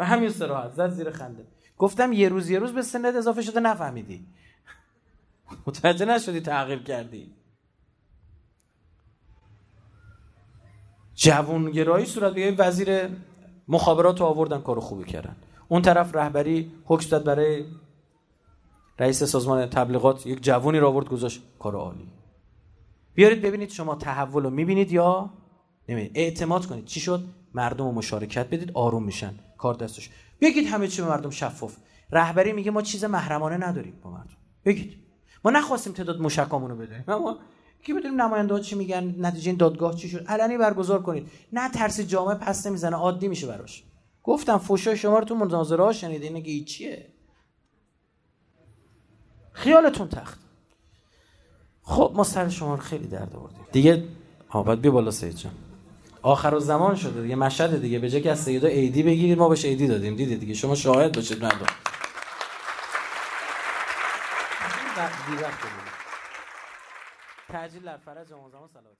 به 0.00 0.06
همین 0.06 0.30
صراحت 0.30 0.72
زد 0.72 0.90
زیر 0.90 1.10
خنده. 1.10 1.46
گفتم 1.78 2.12
یه 2.12 2.28
روز 2.28 2.50
یه 2.50 2.58
روز 2.58 2.72
به 2.72 2.82
سنت 2.82 3.14
اضافه 3.14 3.42
شده 3.42 3.60
نفهمیدی. 3.60 4.26
متوجه 5.66 6.04
نشدی 6.04 6.40
تغییر 6.40 6.82
کردی. 6.82 7.34
جوونگرایی 11.14 12.06
صورت 12.06 12.32
بگه 12.32 12.56
وزیر 12.56 13.08
مخابرات 13.68 14.20
رو 14.20 14.26
آوردن 14.26 14.60
کارو 14.60 14.80
خوبی 14.80 15.04
کردن. 15.04 15.36
اون 15.68 15.82
طرف 15.82 16.14
رهبری 16.14 16.72
حکم 16.84 17.08
داد 17.10 17.24
برای 17.24 17.64
رئیس 18.98 19.24
سازمان 19.24 19.66
تبلیغات. 19.66 20.26
یک 20.26 20.42
جوونی 20.42 20.78
رو 20.78 20.88
آورد 20.88 21.08
گذاشت 21.08 21.42
کار 21.58 21.74
عالی. 21.74 22.08
بیارید 23.14 23.42
ببینید 23.42 23.70
شما 23.70 23.94
تحول 23.94 24.42
رو 24.42 24.50
می‌بینید 24.50 24.92
یا 24.92 25.30
نمی‌بینید. 25.88 26.18
اعتماد 26.18 26.66
کنید. 26.66 26.84
چی 26.84 27.00
شد؟ 27.00 27.24
مردم 27.54 27.84
رو 27.84 27.92
مشارکت 27.92 28.46
بدید 28.46 28.70
آروم 28.74 29.04
میشن. 29.04 29.34
کار 29.60 29.74
دستش. 29.74 30.10
بگید 30.40 30.66
همه 30.66 30.88
چی 30.88 31.02
به 31.02 31.08
مردم 31.08 31.30
شفاف. 31.30 31.76
رهبری 32.12 32.52
میگه 32.52 32.70
ما 32.70 32.82
چیز 32.82 33.04
محرمانه 33.04 33.56
نداریم 33.56 34.00
با 34.02 34.10
مردم. 34.10 34.36
بگید. 34.64 34.96
ما 35.44 35.50
نخواستیم 35.50 35.92
تعداد 35.92 36.20
مشکامونو 36.20 36.76
بدهیم. 36.76 37.04
اما 37.08 37.38
که 37.82 37.94
بدونیم 37.94 38.20
نماینده 38.20 38.60
چی 38.60 38.76
میگن 38.76 39.14
نتیجه 39.18 39.50
این 39.50 39.58
دادگاه 39.58 39.96
چی 39.96 40.08
شد؟ 40.08 40.26
علنی 40.26 40.58
برگزار 40.58 41.02
کنید. 41.02 41.30
نه 41.52 41.70
ترسی 41.70 42.04
جامعه 42.04 42.34
پس 42.34 42.66
نمی‌زنه 42.66 42.96
عادی 42.96 43.28
میشه 43.28 43.46
براش. 43.46 43.84
گفتم 44.22 44.58
فوشای 44.58 44.96
شما 44.96 45.18
رو 45.18 45.24
تو 45.24 45.34
مناظره 45.34 45.84
ها 45.84 45.92
شنیده 45.92 46.26
اینه 46.26 46.42
که 46.42 46.64
چیه 46.64 47.06
خیالتون 49.52 50.08
تخت. 50.08 50.38
خب 51.82 52.12
ما 52.16 52.24
سر 52.24 52.48
شما 52.48 52.74
رو 52.74 52.80
خیلی 52.80 53.06
درد 53.06 53.36
آوردیم. 53.36 53.66
دیگه 53.72 54.04
آباد 54.48 54.80
بیا 54.80 54.90
بالا 54.90 55.10
سید 55.10 55.34
جان. 55.36 55.52
آخر 56.22 56.58
زمان 56.58 56.94
شده 56.96 57.22
دیگه 57.22 57.36
مشهد 57.36 57.80
دیگه. 57.80 57.98
به 57.98 58.10
جای 58.10 58.20
که 58.20 58.30
از 58.30 58.44
سیدا 58.44 58.68
ایدی 58.68 59.02
بگیرید 59.02 59.38
ما 59.38 59.48
بهش 59.48 59.64
ایدی 59.64 59.86
دادیم. 59.86 60.16
دیدید 60.16 60.40
دیگه؟ 60.40 60.54
شما 60.54 60.74
شاهد 60.74 61.16
باشید 61.16 61.44
مردم. 61.44 61.66
تعجیل 67.48 67.82
در 67.82 67.96
فرج 67.96 68.26
زمان 68.26 68.50
صلوات 68.50 68.96